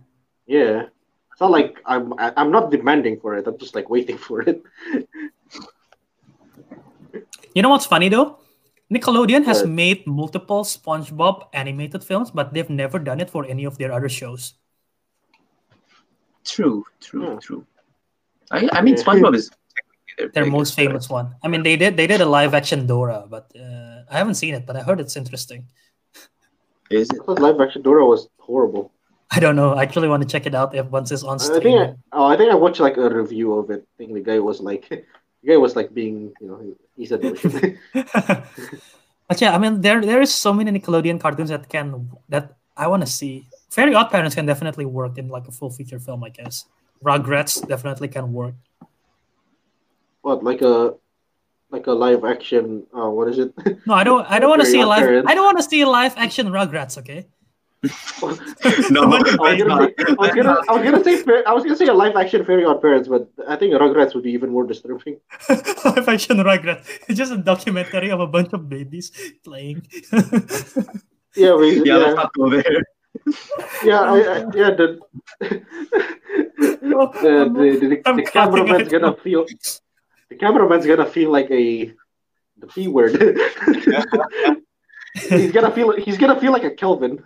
Yeah, 0.46 0.90
it's 1.32 1.40
not 1.40 1.50
like 1.50 1.78
I'm 1.86 2.12
I'm 2.18 2.50
not 2.50 2.70
demanding 2.70 3.20
for 3.20 3.36
it. 3.36 3.46
I'm 3.46 3.58
just 3.58 3.74
like 3.74 3.88
waiting 3.88 4.18
for 4.26 4.42
it. 4.42 4.62
you 7.54 7.62
know 7.62 7.70
what's 7.70 7.86
funny 7.86 8.08
though? 8.08 8.38
Nickelodeon 8.92 9.44
has 9.44 9.62
What? 9.62 9.70
made 9.70 10.06
multiple 10.06 10.64
SpongeBob 10.64 11.48
animated 11.52 12.02
films, 12.02 12.30
but 12.30 12.54
they've 12.54 12.70
never 12.70 12.98
done 12.98 13.20
it 13.20 13.28
for 13.28 13.44
any 13.44 13.64
of 13.64 13.76
their 13.76 13.92
other 13.92 14.08
shows. 14.08 14.54
True, 16.44 16.84
true, 17.00 17.22
Yeah. 17.24 17.38
true. 17.40 17.66
I, 18.50 18.68
I 18.72 18.80
mean, 18.80 18.94
SpongeBob 18.96 19.34
is 19.34 19.50
technically 19.76 20.30
Their 20.32 20.44
biggest, 20.44 20.52
most 20.52 20.78
right? 20.78 20.86
famous 20.88 21.08
one. 21.10 21.34
I 21.44 21.48
mean, 21.48 21.62
they 21.62 21.76
did 21.76 21.96
they 21.96 22.06
did 22.06 22.20
a 22.20 22.26
live 22.26 22.54
action 22.54 22.86
Dora, 22.86 23.26
but 23.28 23.52
uh, 23.54 24.02
I 24.10 24.16
haven't 24.16 24.34
seen 24.34 24.54
it, 24.54 24.64
but 24.66 24.76
I 24.76 24.80
heard 24.80 25.00
it's 25.00 25.16
interesting. 25.16 25.68
Is 26.90 27.10
I 27.10 27.16
it? 27.16 27.22
thought 27.24 27.40
live 27.40 27.60
action 27.60 27.82
Dora 27.82 28.06
was 28.06 28.28
horrible. 28.38 28.90
I 29.30 29.40
don't 29.40 29.56
know. 29.56 29.74
I 29.74 29.82
actually 29.82 30.08
want 30.08 30.22
to 30.22 30.28
check 30.28 30.46
it 30.46 30.54
out 30.54 30.74
if 30.74 30.86
once 30.86 31.12
it's 31.12 31.22
on 31.22 31.38
I 31.40 31.60
think 31.60 31.78
I, 31.78 31.94
oh, 32.12 32.24
I 32.24 32.36
think 32.38 32.50
I 32.50 32.54
watched 32.54 32.80
like 32.80 32.96
a 32.96 33.10
review 33.10 33.52
of 33.54 33.68
it. 33.70 33.84
I 33.86 33.94
think 33.98 34.14
the 34.14 34.20
guy 34.20 34.38
was 34.38 34.60
like, 34.60 34.88
the 35.42 35.48
guy 35.48 35.56
was 35.56 35.76
like 35.76 35.94
being, 35.94 36.32
you 36.40 36.48
know, 36.48 36.76
he's 36.96 37.12
a 37.12 37.18
douche. 37.18 37.44
but 37.92 39.40
yeah, 39.40 39.54
I 39.54 39.58
mean, 39.58 39.80
there 39.80 40.00
there 40.00 40.20
is 40.20 40.32
so 40.32 40.52
many 40.52 40.70
Nickelodeon 40.72 41.20
cartoons 41.20 41.50
that 41.50 41.68
can 41.68 42.10
that 42.28 42.56
I 42.76 42.86
want 42.86 43.02
to 43.02 43.10
see. 43.10 43.46
Fairly 43.70 43.92
OddParents 43.92 44.34
can 44.34 44.46
definitely 44.46 44.86
work 44.86 45.18
in 45.18 45.28
like 45.28 45.46
a 45.46 45.52
full 45.52 45.70
feature 45.70 45.98
film, 45.98 46.24
I 46.24 46.30
guess. 46.30 46.66
Rugrats 47.04 47.66
definitely 47.68 48.08
can 48.08 48.32
work. 48.32 48.54
what 50.22 50.42
like 50.42 50.62
a 50.62 50.94
like 51.70 51.86
a 51.86 51.92
live 51.92 52.24
action? 52.24 52.86
Uh, 52.96 53.10
what 53.10 53.28
is 53.28 53.38
it? 53.38 53.52
No, 53.86 53.94
I 53.94 54.04
don't. 54.04 54.26
I 54.30 54.38
don't 54.38 54.50
want 54.54 54.62
to 54.62 54.66
see 54.66 54.80
a 54.80 54.86
live. 54.86 55.00
Parents. 55.00 55.30
I 55.30 55.34
don't 55.34 55.44
want 55.44 55.58
to 55.58 55.64
see 55.64 55.80
a 55.82 55.88
live 55.88 56.14
action 56.16 56.48
Rugrats. 56.48 56.98
Okay. 56.98 57.26
No, 58.90 59.02
I 59.02 59.06
was 59.06 59.22
gonna 59.22 59.38
say, 59.38 59.94
I 60.08 60.14
was 60.18 60.34
gonna, 60.34 60.56
I 60.68 60.72
was 60.72 60.82
gonna 60.82 61.04
say, 61.04 61.44
I 61.46 61.52
was 61.52 61.62
gonna 61.62 61.76
say 61.76 61.86
a 61.86 61.94
live 61.94 62.16
action 62.16 62.44
Fairly 62.44 62.64
OddParents, 62.64 63.08
but 63.08 63.30
I 63.48 63.54
think 63.56 63.74
Rugrats 63.74 64.14
would 64.14 64.24
be 64.24 64.32
even 64.32 64.50
more 64.50 64.66
disturbing. 64.66 65.20
live 65.48 66.08
action 66.08 66.38
Rugrats. 66.38 66.88
It's 67.08 67.18
just 67.18 67.32
a 67.32 67.36
documentary 67.36 68.10
of 68.10 68.20
a 68.20 68.26
bunch 68.26 68.52
of 68.52 68.68
babies 68.68 69.12
playing. 69.44 69.86
Yeah, 71.36 71.54
we, 71.54 71.84
Yeah, 71.84 71.96
let's 71.98 72.16
not 72.16 72.32
go 72.34 72.50
there. 72.50 72.82
yeah, 73.84 74.00
I, 74.00 74.18
I, 74.18 74.38
yeah. 74.54 74.70
The 74.70 74.98
the, 75.38 75.60
the, 76.82 78.02
the, 78.02 78.12
the 78.16 78.22
cameraman's 78.22 78.88
gonna 78.88 79.14
feel 79.14 79.46
the 80.30 80.36
cameraman's 80.36 80.86
gonna 80.86 81.06
feel 81.06 81.30
like 81.30 81.50
a 81.50 81.92
the 82.58 82.66
p 82.66 82.88
word. 82.88 83.12
he's 85.28 85.52
gonna 85.52 85.70
feel 85.70 85.92
he's 85.96 86.18
gonna 86.18 86.40
feel 86.40 86.50
like 86.50 86.64
a 86.64 86.70
Kelvin. 86.70 87.22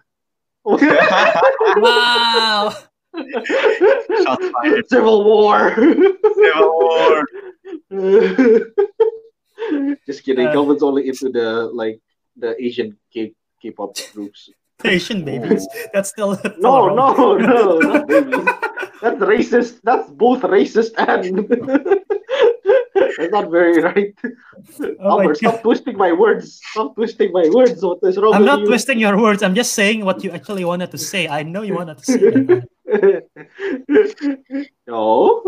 Wow. 0.65 2.75
Shots 3.15 4.51
fired. 4.51 4.89
Civil 4.89 5.25
War. 5.25 5.75
Civil 5.75 6.79
War. 6.81 7.25
Just 10.07 10.25
kidding. 10.25 10.47
Uh, 10.49 10.53
Kelvin's 10.53 10.83
only 10.83 11.09
into 11.09 11.29
the 11.31 11.71
like 11.73 12.01
the 12.37 12.61
Asian 12.63 12.97
K 13.13 13.33
K-pop 13.61 13.97
groups. 14.13 14.51
Asian 14.85 15.25
babies. 15.25 15.67
That's 15.93 16.09
still 16.11 16.31
No, 16.31 16.37
still 16.37 16.57
no, 16.97 17.37
no, 17.37 17.79
not 17.79 18.09
babies. 18.09 18.45
That's 19.01 19.21
racist. 19.21 19.81
That's 19.85 20.11
both 20.11 20.41
racist 20.43 20.93
and 20.99 21.39
that's 22.95 23.31
not 23.31 23.51
very 23.51 23.83
right. 23.83 24.15
Oh 25.01 25.21
Albert, 25.21 25.39
stop 25.39 25.63
twisting 25.63 25.97
my 25.97 26.13
words. 26.13 26.61
Stop 26.71 26.95
twisting 26.95 27.33
my 27.33 27.49
words. 27.53 27.83
What 27.83 27.99
is 28.03 28.17
wrong 28.17 28.35
I'm 28.35 28.45
not 28.45 28.61
you? 28.61 28.67
twisting 28.67 28.99
your 28.99 29.21
words. 29.21 29.43
I'm 29.43 29.55
just 29.55 29.75
saying 29.75 30.05
what 30.05 30.25
you 30.25 30.31
actually 30.31 30.65
wanted 30.65 30.91
to 30.91 30.99
say. 30.99 31.29
I 31.29 31.43
know 31.43 31.63
you 31.63 31.75
wanted 31.75 31.99
to 31.99 32.05
say 32.05 32.19
that. 32.19 32.69
no. 34.87 35.43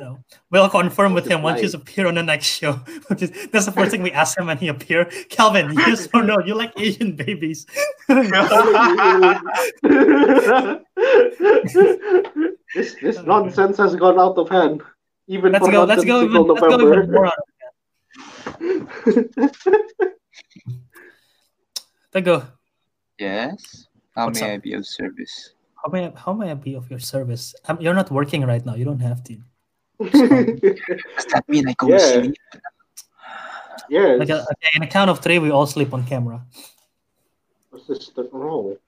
No. 0.00 0.18
We'll 0.50 0.68
confirm 0.68 1.14
with 1.14 1.26
him 1.26 1.42
once 1.42 1.60
he's 1.60 1.74
appear 1.74 2.06
on 2.06 2.14
the 2.14 2.22
next 2.22 2.46
show. 2.46 2.72
Which 3.08 3.22
is, 3.22 3.48
that's 3.50 3.66
the 3.66 3.72
first 3.72 3.90
thing 3.90 4.02
we 4.02 4.12
ask 4.12 4.38
him 4.38 4.46
when 4.46 4.58
he 4.58 4.68
appear. 4.68 5.06
Kelvin, 5.28 5.72
yes 5.74 6.08
or 6.14 6.22
no? 6.24 6.38
You 6.40 6.54
like 6.54 6.72
Asian 6.78 7.16
babies? 7.16 7.66
this 8.08 8.30
this 13.00 13.22
nonsense 13.24 13.76
has 13.78 13.96
gone 13.96 14.18
out 14.18 14.38
of 14.38 14.48
hand. 14.48 14.82
Even 15.28 15.52
let's 15.52 15.68
go. 15.68 15.84
Let's 15.84 16.04
go. 16.04 16.22
Even, 16.24 16.32
nonsensical 16.32 16.78
let's 16.78 16.84
go 16.84 16.92
even 16.92 17.12
more. 17.12 17.32
November. 18.58 20.16
Let's 22.14 22.24
go. 22.24 22.42
Yes. 23.18 23.86
How 24.16 24.26
What's 24.26 24.40
may 24.40 24.46
up? 24.46 24.52
I 24.54 24.58
be 24.58 24.72
of 24.72 24.86
service? 24.86 25.52
How 25.76 25.90
may 25.92 26.06
I, 26.06 26.12
how 26.16 26.32
may 26.32 26.50
I 26.50 26.54
be 26.54 26.74
of 26.74 26.90
your 26.90 26.98
service? 26.98 27.54
Um, 27.68 27.78
you're 27.80 27.94
not 27.94 28.10
working 28.10 28.44
right 28.44 28.64
now. 28.64 28.74
You 28.74 28.86
don't 28.86 29.00
have 29.00 29.22
to. 29.24 29.36
Does 30.00 31.26
that 31.32 31.44
mean 31.46 31.68
I 31.68 31.74
go 31.74 31.88
Yeah. 31.88 31.98
to 31.98 32.12
sleep? 32.22 32.34
yes. 33.90 34.18
Like 34.18 34.30
a, 34.30 34.42
okay, 34.42 34.70
in 34.74 34.82
a 34.82 34.86
count 34.86 35.10
of 35.10 35.20
three, 35.20 35.38
we 35.38 35.50
all 35.50 35.66
sleep 35.66 35.92
on 35.92 36.06
camera. 36.06 36.44
What's 37.70 37.86
this? 37.86 38.10
Oh. 38.32 38.78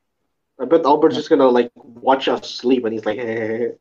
I 0.59 0.65
bet 0.65 0.85
Albert's 0.85 1.17
just 1.17 1.29
gonna 1.29 1.49
like 1.49 1.71
watch 1.75 2.29
us 2.29 2.51
sleep 2.51 2.85
and 2.85 2.93
he's 2.95 3.05
like, 3.05 3.19
hey, 3.19 3.73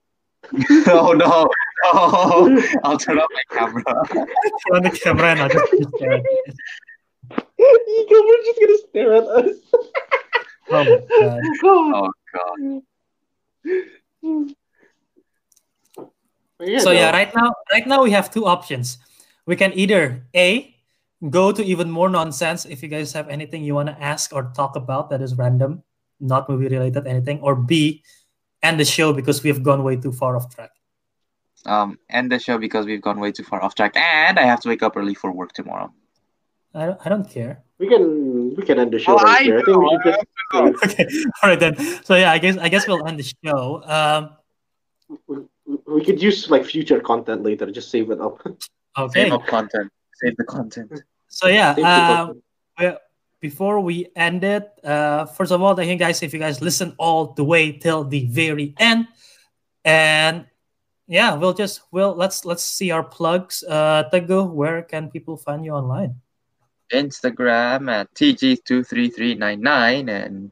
oh 0.87 1.13
no. 1.13 1.49
Oh, 1.91 2.61
I'll 2.83 2.97
turn 2.97 3.17
off 3.17 3.29
my 3.33 3.57
camera. 3.57 3.83
You're 4.13 4.75
on 4.75 4.83
the 4.83 4.91
camera 4.91 5.31
and 5.31 5.41
I'll 5.41 5.49
just 5.49 5.71
just 5.71 5.95
stare 5.95 6.13
at 6.13 6.23
you. 6.23 6.43
Albert's 7.31 8.45
just 8.45 8.59
gonna 8.59 8.77
stare 8.89 9.13
at 9.13 9.23
us. 9.23 9.55
Oh 10.71 10.83
my 10.83 11.01
god. 11.09 11.41
Oh, 11.63 11.93
oh 11.95 12.81
god. 14.21 14.41
So 16.81 16.91
yeah, 16.91 17.11
right 17.11 17.33
now, 17.35 17.53
right 17.71 17.87
now 17.87 18.03
we 18.03 18.11
have 18.11 18.29
two 18.31 18.45
options. 18.45 18.97
We 19.45 19.55
can 19.55 19.73
either 19.73 20.27
a 20.35 20.75
go 21.29 21.51
to 21.51 21.63
even 21.63 21.89
more 21.89 22.09
nonsense 22.09 22.65
if 22.65 22.83
you 22.83 22.89
guys 22.89 23.13
have 23.13 23.29
anything 23.29 23.63
you 23.63 23.75
want 23.75 23.89
to 23.89 24.01
ask 24.01 24.31
or 24.31 24.51
talk 24.55 24.75
about 24.75 25.09
that 25.09 25.21
is 25.21 25.35
random, 25.35 25.83
not 26.19 26.49
movie 26.49 26.67
related, 26.67 27.07
anything, 27.07 27.39
or 27.41 27.55
b 27.55 28.03
end 28.61 28.79
the 28.79 28.85
show 28.85 29.13
because 29.13 29.41
we 29.41 29.49
have 29.49 29.63
gone 29.63 29.83
way 29.83 29.95
too 29.95 30.11
far 30.11 30.35
off 30.35 30.53
track. 30.53 30.71
Um, 31.65 31.99
end 32.09 32.31
the 32.31 32.39
show 32.39 32.57
because 32.57 32.85
we've 32.85 33.01
gone 33.01 33.19
way 33.19 33.31
too 33.31 33.43
far 33.43 33.61
off 33.61 33.75
track, 33.75 33.95
and 33.97 34.39
I 34.39 34.43
have 34.43 34.61
to 34.61 34.69
wake 34.69 34.81
up 34.81 34.95
early 34.95 35.13
for 35.13 35.31
work 35.31 35.51
tomorrow. 35.53 35.91
I 36.73 36.85
don't, 36.85 36.99
I 37.05 37.09
don't 37.09 37.29
care. 37.29 37.63
we 37.79 37.87
can 37.89 38.55
we 38.55 38.63
can 38.63 38.79
end 38.79 38.91
the 38.91 38.99
show 38.99 39.13
Oh, 39.13 39.23
right 39.23 39.41
I 39.41 39.43
here. 39.43 39.59
I 39.59 39.63
think 39.63 39.77
we 39.77 39.97
just 40.05 40.23
Okay, 40.85 41.05
all 41.43 41.49
right 41.49 41.59
then. 41.59 41.75
So 42.05 42.15
yeah, 42.15 42.31
I 42.31 42.37
guess 42.37 42.57
I 42.57 42.69
guess 42.69 42.87
we'll 42.87 43.05
end 43.07 43.19
the 43.19 43.27
show. 43.43 43.83
Um, 43.83 44.37
we, 45.27 45.37
we 45.87 46.03
could 46.05 46.21
use 46.21 46.49
like 46.49 46.63
future 46.65 46.99
content 46.99 47.43
later. 47.43 47.65
Just 47.71 47.89
save 47.91 48.09
it 48.11 48.21
up. 48.21 48.39
okay. 48.97 49.23
Save 49.23 49.33
up 49.33 49.45
content. 49.45 49.91
Save 50.15 50.37
the 50.37 50.43
content. 50.45 50.91
So 51.27 51.47
yeah, 51.47 51.75
Save 51.75 51.85
um, 51.85 52.41
content. 52.77 52.97
before 53.41 53.79
we 53.81 54.07
end 54.15 54.43
it, 54.43 54.69
uh, 54.83 55.25
first 55.25 55.51
of 55.51 55.61
all, 55.61 55.75
thank 55.75 55.89
you 55.89 55.95
guys 55.97 56.21
if 56.23 56.33
you 56.33 56.39
guys 56.39 56.61
listen 56.61 56.93
all 56.97 57.33
the 57.33 57.43
way 57.43 57.71
till 57.73 58.03
the 58.03 58.25
very 58.27 58.75
end, 58.79 59.07
and 59.83 60.45
yeah, 61.09 61.33
we'll 61.33 61.57
just 61.57 61.81
we'll 61.91 62.13
let's 62.13 62.45
let's 62.45 62.63
see 62.63 62.91
our 62.91 63.03
plugs. 63.03 63.65
Uh, 63.67 64.05
Teguh, 64.13 64.45
where 64.53 64.83
can 64.83 65.09
people 65.09 65.35
find 65.35 65.65
you 65.65 65.73
online? 65.73 66.21
Instagram 66.93 67.89
at 67.89 68.13
tg23399 68.13 70.09
and 70.09 70.51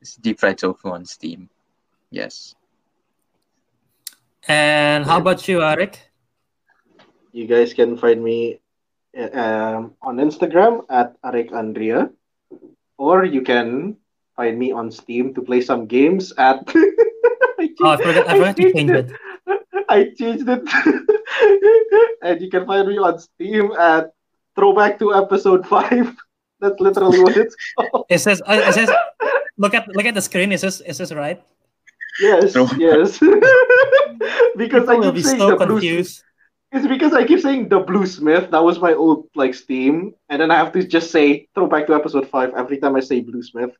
it's 0.00 0.16
deep 0.16 0.38
fried 0.38 0.58
tofu 0.58 0.90
on 0.90 1.04
Steam. 1.04 1.48
Yes. 2.10 2.54
And 4.46 5.04
how 5.04 5.18
about 5.18 5.48
you, 5.48 5.58
Ariq? 5.60 5.96
You 7.32 7.46
guys 7.46 7.72
can 7.72 7.96
find 7.96 8.22
me 8.22 8.60
uh, 9.16 9.30
um, 9.32 9.94
on 10.02 10.16
Instagram 10.16 10.84
at 10.90 11.20
Ariq 11.22 11.50
Andria, 11.52 12.12
or 12.98 13.24
you 13.24 13.40
can 13.40 13.96
find 14.36 14.58
me 14.58 14.72
on 14.72 14.90
Steam 14.90 15.32
to 15.34 15.40
play 15.40 15.60
some 15.60 15.86
games 15.86 16.32
at. 16.36 16.60
Oh, 17.82 17.90
I 17.90 17.96
forgot, 17.96 18.28
I 18.28 18.32
forgot 18.38 18.56
to 18.56 18.72
change 18.72 18.90
it. 18.90 19.12
I 19.88 20.10
changed 20.16 20.46
it. 20.48 20.62
and 22.22 22.40
you 22.40 22.50
can 22.50 22.66
find 22.66 22.86
me 22.88 22.98
on 22.98 23.18
Steam 23.18 23.72
at 23.72 24.10
Throwback 24.56 24.98
to 25.00 25.14
Episode 25.14 25.66
5. 25.66 26.16
That's 26.60 26.78
literally 26.80 27.20
what 27.20 27.36
it's 27.36 27.56
called. 27.78 28.04
It 28.10 28.18
says 28.18 28.42
uh, 28.46 28.52
it 28.68 28.74
says 28.74 28.90
look 29.56 29.72
at 29.72 29.88
look 29.96 30.04
at 30.04 30.12
the 30.14 30.20
screen. 30.20 30.52
Is 30.52 30.60
this 30.60 30.80
is 30.82 30.98
this 30.98 31.10
right? 31.12 31.42
Yes, 32.20 32.54
No. 32.54 32.68
yes. 32.76 33.18
because 34.56 34.84
People 34.84 34.90
I 34.90 34.94
will 34.96 35.04
keep 35.12 35.14
be 35.14 35.22
saying 35.22 35.38
so 35.38 35.50
the 35.50 35.56
blue. 35.56 35.66
confused. 35.80 36.22
It's 36.72 36.86
because 36.86 37.14
I 37.14 37.24
keep 37.26 37.40
saying 37.40 37.68
the 37.70 37.80
Bluesmith. 37.82 38.50
That 38.50 38.62
was 38.62 38.78
my 38.78 38.92
old 38.92 39.28
like 39.34 39.54
Steam, 39.54 40.12
and 40.28 40.40
then 40.40 40.50
I 40.50 40.56
have 40.56 40.70
to 40.72 40.84
just 40.86 41.10
say 41.10 41.48
throwback 41.54 41.86
to 41.88 41.94
episode 41.94 42.28
five 42.28 42.52
every 42.54 42.76
time 42.78 42.94
I 42.94 43.00
say 43.00 43.22
Bluesmith. 43.24 43.72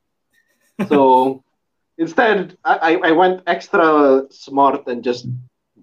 So 0.89 1.43
instead, 1.97 2.57
I, 2.65 2.75
I 2.77 3.09
I 3.09 3.11
went 3.11 3.43
extra 3.45 4.23
smart 4.31 4.87
and 4.87 5.03
just 5.03 5.27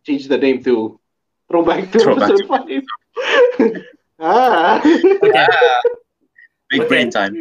changed 0.09 0.29
the 0.33 0.39
name 0.41 0.65
to 0.65 0.97
throw 1.53 1.61
back 1.63 1.93
to 1.93 1.99
Throwback. 2.01 2.33
episode 2.33 2.49
five. 2.49 2.83
ah. 4.21 4.81
Okay. 4.81 5.47
Big 6.73 6.81
Okay. 6.81 6.89
brain 6.89 7.09
time. 7.13 7.37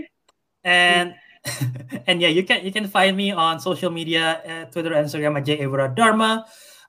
and 0.67 1.15
and 2.11 2.19
yeah, 2.19 2.27
you 2.27 2.43
can 2.43 2.59
you 2.67 2.71
can 2.75 2.87
find 2.91 3.15
me 3.15 3.31
on 3.31 3.59
social 3.63 3.87
media, 3.89 4.43
uh, 4.43 4.63
Twitter, 4.67 4.91
and 4.91 5.07
Instagram 5.07 5.39
at 5.39 5.47
JAWiradharma. 5.47 6.43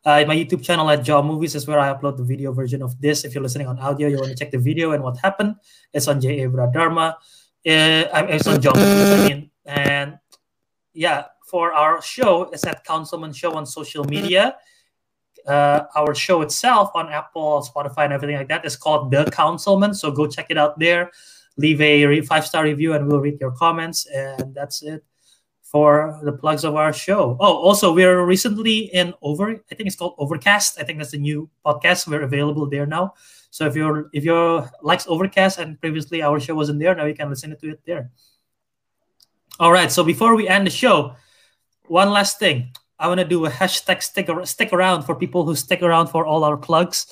Uh, 0.06 0.24
my 0.26 0.34
YouTube 0.34 0.62
channel 0.66 0.90
at 0.90 1.02
Jaw 1.06 1.22
Movies 1.22 1.54
is 1.54 1.66
where 1.66 1.78
I 1.78 1.92
upload 1.94 2.16
the 2.18 2.24
video 2.26 2.50
version 2.50 2.82
of 2.82 2.98
this. 2.98 3.22
If 3.26 3.34
you're 3.34 3.42
listening 3.42 3.66
on 3.70 3.78
audio, 3.78 4.08
you 4.10 4.16
want 4.18 4.30
to 4.34 4.38
check 4.38 4.50
the 4.50 4.58
video 4.58 4.92
and 4.92 5.02
what 5.02 5.18
happened, 5.22 5.54
it's 5.94 6.08
on 6.10 6.18
JAWiradharma. 6.22 7.14
Uh, 7.66 8.02
I- 8.10 8.30
it's 8.34 8.46
on 8.50 8.58
Jaw 8.62 8.74
Movies, 8.74 9.10
I 9.14 9.18
mean. 9.28 9.40
And 9.66 10.18
yeah, 10.94 11.30
for 11.50 11.70
our 11.74 12.00
show, 12.02 12.48
it's 12.54 12.64
at 12.66 12.82
Councilmen 12.86 13.32
Show 13.34 13.52
on 13.54 13.66
social 13.66 14.02
media. 14.06 14.56
Uh, 15.48 15.86
our 15.96 16.14
show 16.14 16.42
itself 16.42 16.90
on 16.94 17.08
Apple, 17.08 17.66
Spotify, 17.66 18.04
and 18.04 18.12
everything 18.12 18.36
like 18.36 18.48
that 18.48 18.64
is 18.66 18.76
called 18.76 19.10
The 19.10 19.24
Councilmen. 19.30 19.94
So 19.94 20.10
go 20.10 20.26
check 20.26 20.46
it 20.50 20.58
out 20.58 20.78
there. 20.78 21.10
Leave 21.56 21.80
a 21.80 22.04
re- 22.04 22.20
five 22.20 22.46
star 22.46 22.64
review 22.64 22.92
and 22.92 23.08
we'll 23.08 23.20
read 23.20 23.40
your 23.40 23.52
comments. 23.52 24.06
And 24.06 24.54
that's 24.54 24.82
it 24.82 25.02
for 25.68 26.18
the 26.22 26.32
plugs 26.32 26.64
of 26.64 26.76
our 26.76 26.92
show. 26.92 27.36
Oh 27.40 27.56
also 27.56 27.92
we're 27.92 28.24
recently 28.24 28.88
in 28.94 29.12
over 29.20 29.50
i 29.50 29.74
think 29.74 29.86
it's 29.86 29.96
called 29.96 30.14
overcast. 30.16 30.80
I 30.80 30.84
think 30.84 30.98
that's 30.98 31.10
the 31.10 31.18
new 31.18 31.50
podcast. 31.64 32.08
We're 32.08 32.22
available 32.22 32.68
there 32.68 32.86
now. 32.86 33.14
So 33.50 33.66
if 33.66 33.76
you're 33.76 34.08
if 34.14 34.24
you're 34.24 34.70
likes 34.82 35.06
overcast 35.06 35.58
and 35.58 35.78
previously 35.78 36.22
our 36.22 36.40
show 36.40 36.54
wasn't 36.54 36.80
there 36.80 36.94
now 36.94 37.04
you 37.04 37.14
can 37.14 37.28
listen 37.28 37.54
to 37.54 37.70
it 37.70 37.80
there. 37.84 38.10
All 39.60 39.72
right 39.72 39.92
so 39.92 40.02
before 40.02 40.36
we 40.36 40.48
end 40.48 40.66
the 40.66 40.70
show 40.70 41.14
one 41.86 42.10
last 42.10 42.38
thing 42.38 42.72
i 42.98 43.08
want 43.08 43.18
to 43.20 43.26
do 43.26 43.44
a 43.46 43.50
hashtag 43.50 44.02
stick, 44.02 44.28
ar- 44.28 44.46
stick 44.46 44.72
around 44.72 45.02
for 45.02 45.14
people 45.14 45.44
who 45.44 45.54
stick 45.54 45.82
around 45.82 46.08
for 46.08 46.26
all 46.26 46.44
our 46.44 46.56
plugs 46.56 47.06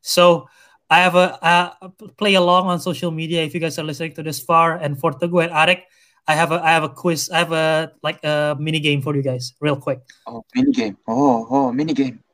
so 0.00 0.48
I 0.90 1.00
have 1.00 1.16
a 1.16 1.36
uh, 1.44 1.88
play 2.16 2.34
along 2.34 2.68
on 2.68 2.80
social 2.80 3.10
media 3.10 3.42
if 3.42 3.52
you 3.52 3.60
guys 3.60 3.78
are 3.78 3.84
listening 3.84 4.14
to 4.14 4.22
this 4.22 4.40
far. 4.40 4.76
And 4.76 4.98
for 4.98 5.12
Teguh 5.12 5.44
and 5.44 5.52
Ariq, 5.52 5.82
I 6.26 6.34
have 6.34 6.50
a 6.50 6.64
I 6.64 6.70
have 6.70 6.82
a 6.82 6.88
quiz. 6.88 7.28
I 7.28 7.38
have 7.44 7.52
a 7.52 7.92
like 8.02 8.24
a 8.24 8.56
mini 8.58 8.80
game 8.80 9.02
for 9.02 9.14
you 9.14 9.20
guys, 9.22 9.52
real 9.60 9.76
quick. 9.76 10.00
Oh, 10.26 10.44
mini 10.54 10.72
game. 10.72 10.96
Oh, 11.06 11.46
oh, 11.50 11.72
mini 11.72 11.92
game. 11.92 12.24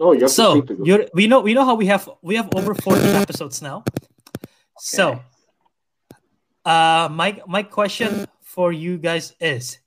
No, 0.00 0.12
you 0.12 0.22
have 0.22 0.30
So 0.30 0.52
sleep 0.54 0.66
to 0.66 0.74
go. 0.74 0.84
you're 0.84 1.06
we 1.14 1.28
know 1.28 1.40
we 1.40 1.54
know 1.54 1.64
how 1.64 1.76
we 1.76 1.86
have 1.86 2.08
we 2.22 2.34
have 2.34 2.50
over 2.56 2.74
forty 2.74 3.06
episodes 3.22 3.62
now. 3.62 3.84
So, 4.78 5.22
uh, 6.64 7.08
my 7.12 7.40
my 7.46 7.62
question 7.62 8.26
for 8.42 8.72
you 8.72 8.98
guys 8.98 9.32
is: 9.38 9.78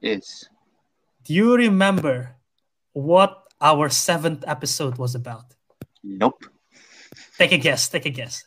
Is 0.00 0.48
Do 1.24 1.34
you 1.34 1.54
remember 1.56 2.36
what 2.92 3.42
our 3.60 3.88
seventh 3.88 4.44
episode 4.46 4.98
was 4.98 5.14
about? 5.14 5.44
nope. 6.02 6.44
Take 7.38 7.52
a 7.52 7.58
guess. 7.58 7.88
Take 7.88 8.06
a 8.06 8.10
guess. 8.10 8.44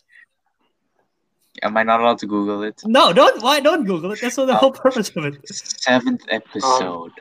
Am 1.64 1.77
I 1.77 1.84
not 1.84 2.02
allowed 2.02 2.18
to 2.19 2.27
Google 2.27 2.64
it? 2.64 2.81
No, 2.85 3.14
don't. 3.14 3.41
Why 3.41 3.60
don't 3.60 3.85
Google 3.85 4.11
it? 4.11 4.19
That's 4.22 4.38
not 4.38 4.47
the 4.47 4.56
whole 4.56 4.72
purpose 4.72 5.10
of 5.15 5.26
it. 5.26 5.47
Seventh 5.47 6.23
episode. 6.30 7.11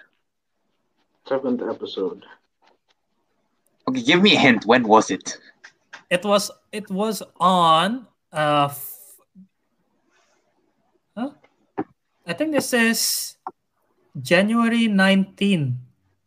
Seventh 1.29 1.63
episode. 1.63 2.25
okay, 3.89 4.03
give 4.03 4.23
me 4.23 4.35
a 4.35 4.39
hint. 4.39 4.67
When 4.67 4.83
was 4.89 5.11
it? 5.11 5.39
It 6.11 6.25
was 6.25 6.51
it 6.73 6.91
was 6.91 7.23
on 7.39 8.07
uh 8.33 8.69
f- 8.71 9.17
huh? 11.17 11.31
I 12.27 12.33
think 12.33 12.53
this 12.53 12.73
is 12.73 13.37
January 14.21 14.89
19, 14.89 15.79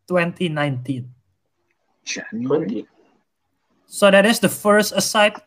2019. 0.07 1.13
January. 2.03 2.87
So 3.87 4.11
that 4.11 4.25
is 4.25 4.39
the 4.39 4.49
first 4.49 4.93
aside 4.93 5.41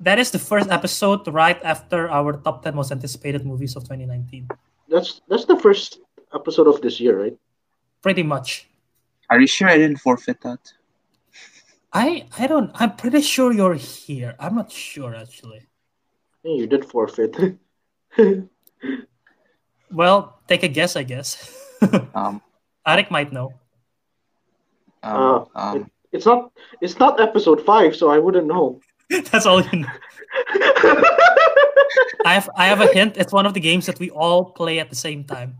that 0.00 0.18
is 0.18 0.30
the 0.30 0.38
first 0.38 0.70
episode 0.70 1.26
right 1.28 1.62
after 1.62 2.08
our 2.10 2.38
top 2.40 2.62
10 2.62 2.74
most 2.74 2.92
anticipated 2.92 3.44
movies 3.44 3.76
of 3.76 3.84
2019. 3.84 4.48
That's 4.88 5.20
that's 5.28 5.44
the 5.44 5.58
first 5.58 6.00
episode 6.34 6.66
of 6.66 6.80
this 6.80 7.00
year, 7.00 7.20
right? 7.20 7.36
Pretty 8.02 8.22
much. 8.22 8.68
Are 9.30 9.40
you 9.40 9.46
sure 9.46 9.68
I 9.68 9.78
didn't 9.78 9.98
forfeit 9.98 10.40
that? 10.42 10.60
I 11.92 12.26
I 12.38 12.46
don't 12.46 12.70
I'm 12.74 12.94
pretty 12.96 13.20
sure 13.20 13.52
you're 13.52 13.74
here. 13.74 14.34
I'm 14.38 14.54
not 14.54 14.70
sure 14.70 15.14
actually. 15.14 15.66
Yeah, 16.42 16.54
you 16.54 16.66
did 16.66 16.84
forfeit. 16.84 17.36
Well, 19.90 20.35
take 20.48 20.62
a 20.62 20.68
guess, 20.68 20.96
I 20.96 21.02
guess. 21.02 21.36
Um, 22.14 22.40
Ariq 22.88 23.10
might 23.10 23.32
know. 23.32 23.52
um, 25.02 25.46
Ah, 25.54 25.72
um, 25.72 25.90
it's 26.12 26.24
not 26.24 26.50
it's 26.80 26.98
not 26.98 27.20
episode 27.20 27.60
five, 27.60 27.94
so 27.94 28.08
I 28.10 28.18
wouldn't 28.18 28.46
know. 28.46 28.80
That's 29.30 29.44
all 29.46 29.60
you 29.60 29.80
know. 29.80 29.88
I 32.24 32.34
have 32.34 32.48
I 32.56 32.66
have 32.66 32.80
a 32.80 32.86
hint. 32.92 33.16
It's 33.16 33.32
one 33.32 33.46
of 33.46 33.54
the 33.54 33.60
games 33.60 33.86
that 33.86 33.98
we 33.98 34.10
all 34.10 34.44
play 34.56 34.78
at 34.80 34.88
the 34.90 34.96
same 34.96 35.22
time. 35.24 35.56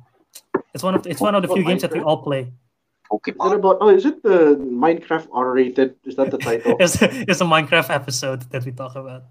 It's 0.74 0.82
one 0.82 0.94
of 0.94 1.02
the, 1.02 1.10
it's 1.10 1.20
one 1.20 1.34
of 1.34 1.42
the 1.42 1.48
What, 1.48 1.56
few 1.56 1.64
games 1.64 1.82
that 1.82 1.92
we 1.92 2.00
all 2.00 2.22
play. 2.22 2.40
Is 2.42 3.20
it 3.26 3.38
Pokemon. 3.38 3.54
about? 3.54 3.76
Oh, 3.80 3.88
is 3.88 4.04
it 4.04 4.22
the 4.22 4.56
Minecraft 4.58 5.28
R-rated? 5.32 5.94
Is 6.04 6.16
that 6.16 6.30
the 6.30 6.38
title? 6.38 6.76
It's, 6.80 6.96
it's 7.00 7.40
a 7.40 7.44
Minecraft 7.44 7.90
episode 7.90 8.42
that 8.50 8.64
we 8.64 8.72
talk 8.72 8.96
about. 8.96 9.24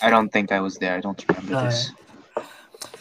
I 0.00 0.10
don't 0.10 0.30
think 0.32 0.52
I 0.52 0.60
was 0.60 0.76
there. 0.78 0.94
I 0.96 1.00
don't 1.00 1.20
remember 1.28 1.54
Uh, 1.56 1.64
this. 1.64 1.92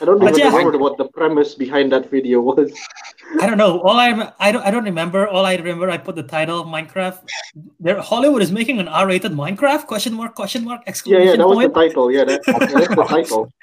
I 0.02 0.06
don't 0.06 0.20
But 0.20 0.30
even 0.30 0.40
yeah. 0.40 0.56
remember 0.56 0.78
what 0.78 0.98
the 0.98 1.06
premise 1.06 1.56
behind 1.56 1.92
that 1.92 2.10
video 2.10 2.42
was. 2.42 2.72
I 3.42 3.48
don't 3.48 3.58
know. 3.58 3.82
All 3.82 3.98
I 4.00 4.32
I 4.40 4.52
don't 4.52 4.64
I 4.64 4.72
don't 4.72 4.84
remember. 4.84 5.28
All 5.28 5.46
I 5.46 5.56
remember 5.56 5.90
I 5.90 5.98
put 5.98 6.16
the 6.16 6.24
title 6.24 6.62
of 6.62 6.68
Minecraft. 6.68 7.20
There 7.80 8.00
Hollywood 8.02 8.42
is 8.42 8.52
making 8.52 8.80
an 8.80 8.88
R-rated 8.88 9.32
Minecraft? 9.32 9.86
Question 9.88 10.14
mark 10.14 10.36
question 10.36 10.64
mark 10.64 10.82
exclamation 10.88 11.26
yeah, 11.26 11.32
yeah, 11.32 11.38
that 11.38 11.48
was 11.48 11.58
the 11.58 11.70
point. 11.70 11.90
title. 11.90 12.12
Yeah, 12.12 12.24
that, 12.26 12.42
that's 12.46 12.72
the 12.74 13.06
title. 13.08 13.52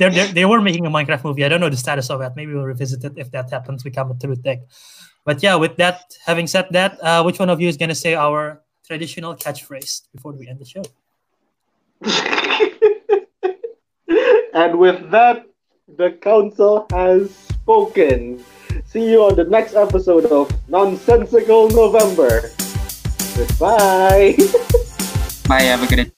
They're, 0.00 0.10
they're, 0.10 0.26
they 0.26 0.44
were 0.44 0.60
making 0.60 0.84
a 0.84 0.90
Minecraft 0.90 1.22
movie. 1.22 1.44
I 1.44 1.48
don't 1.48 1.60
know 1.60 1.68
the 1.68 1.76
status 1.76 2.10
of 2.10 2.18
that. 2.18 2.34
Maybe 2.34 2.52
we'll 2.52 2.64
revisit 2.64 3.04
it 3.04 3.12
if 3.16 3.30
that 3.30 3.48
happens. 3.50 3.84
We 3.84 3.92
come 3.92 4.18
through 4.18 4.34
tech. 4.42 4.62
But 5.24 5.44
yeah, 5.44 5.54
with 5.54 5.76
that, 5.76 6.12
having 6.24 6.48
said 6.48 6.66
that, 6.72 6.98
uh, 7.04 7.22
which 7.22 7.38
one 7.38 7.50
of 7.50 7.60
you 7.60 7.68
is 7.68 7.76
gonna 7.76 7.94
say 7.94 8.16
our 8.16 8.62
traditional 8.84 9.36
catchphrase 9.36 10.02
before 10.12 10.32
we 10.32 10.48
end 10.48 10.58
the 10.58 10.64
show? 10.64 10.82
and 14.56 14.78
with 14.78 15.10
that, 15.10 15.44
the 15.86 16.12
council 16.12 16.86
has 16.90 17.30
spoken. 17.30 18.42
See 18.86 19.10
you 19.10 19.22
on 19.24 19.36
the 19.36 19.44
next 19.44 19.74
episode 19.74 20.24
of 20.26 20.50
Nonsensical 20.68 21.68
November. 21.68 22.50
Goodbye. 23.36 24.34
Bye. 25.48 25.62
Have 25.62 25.82
a 25.82 25.86
good 25.86 26.10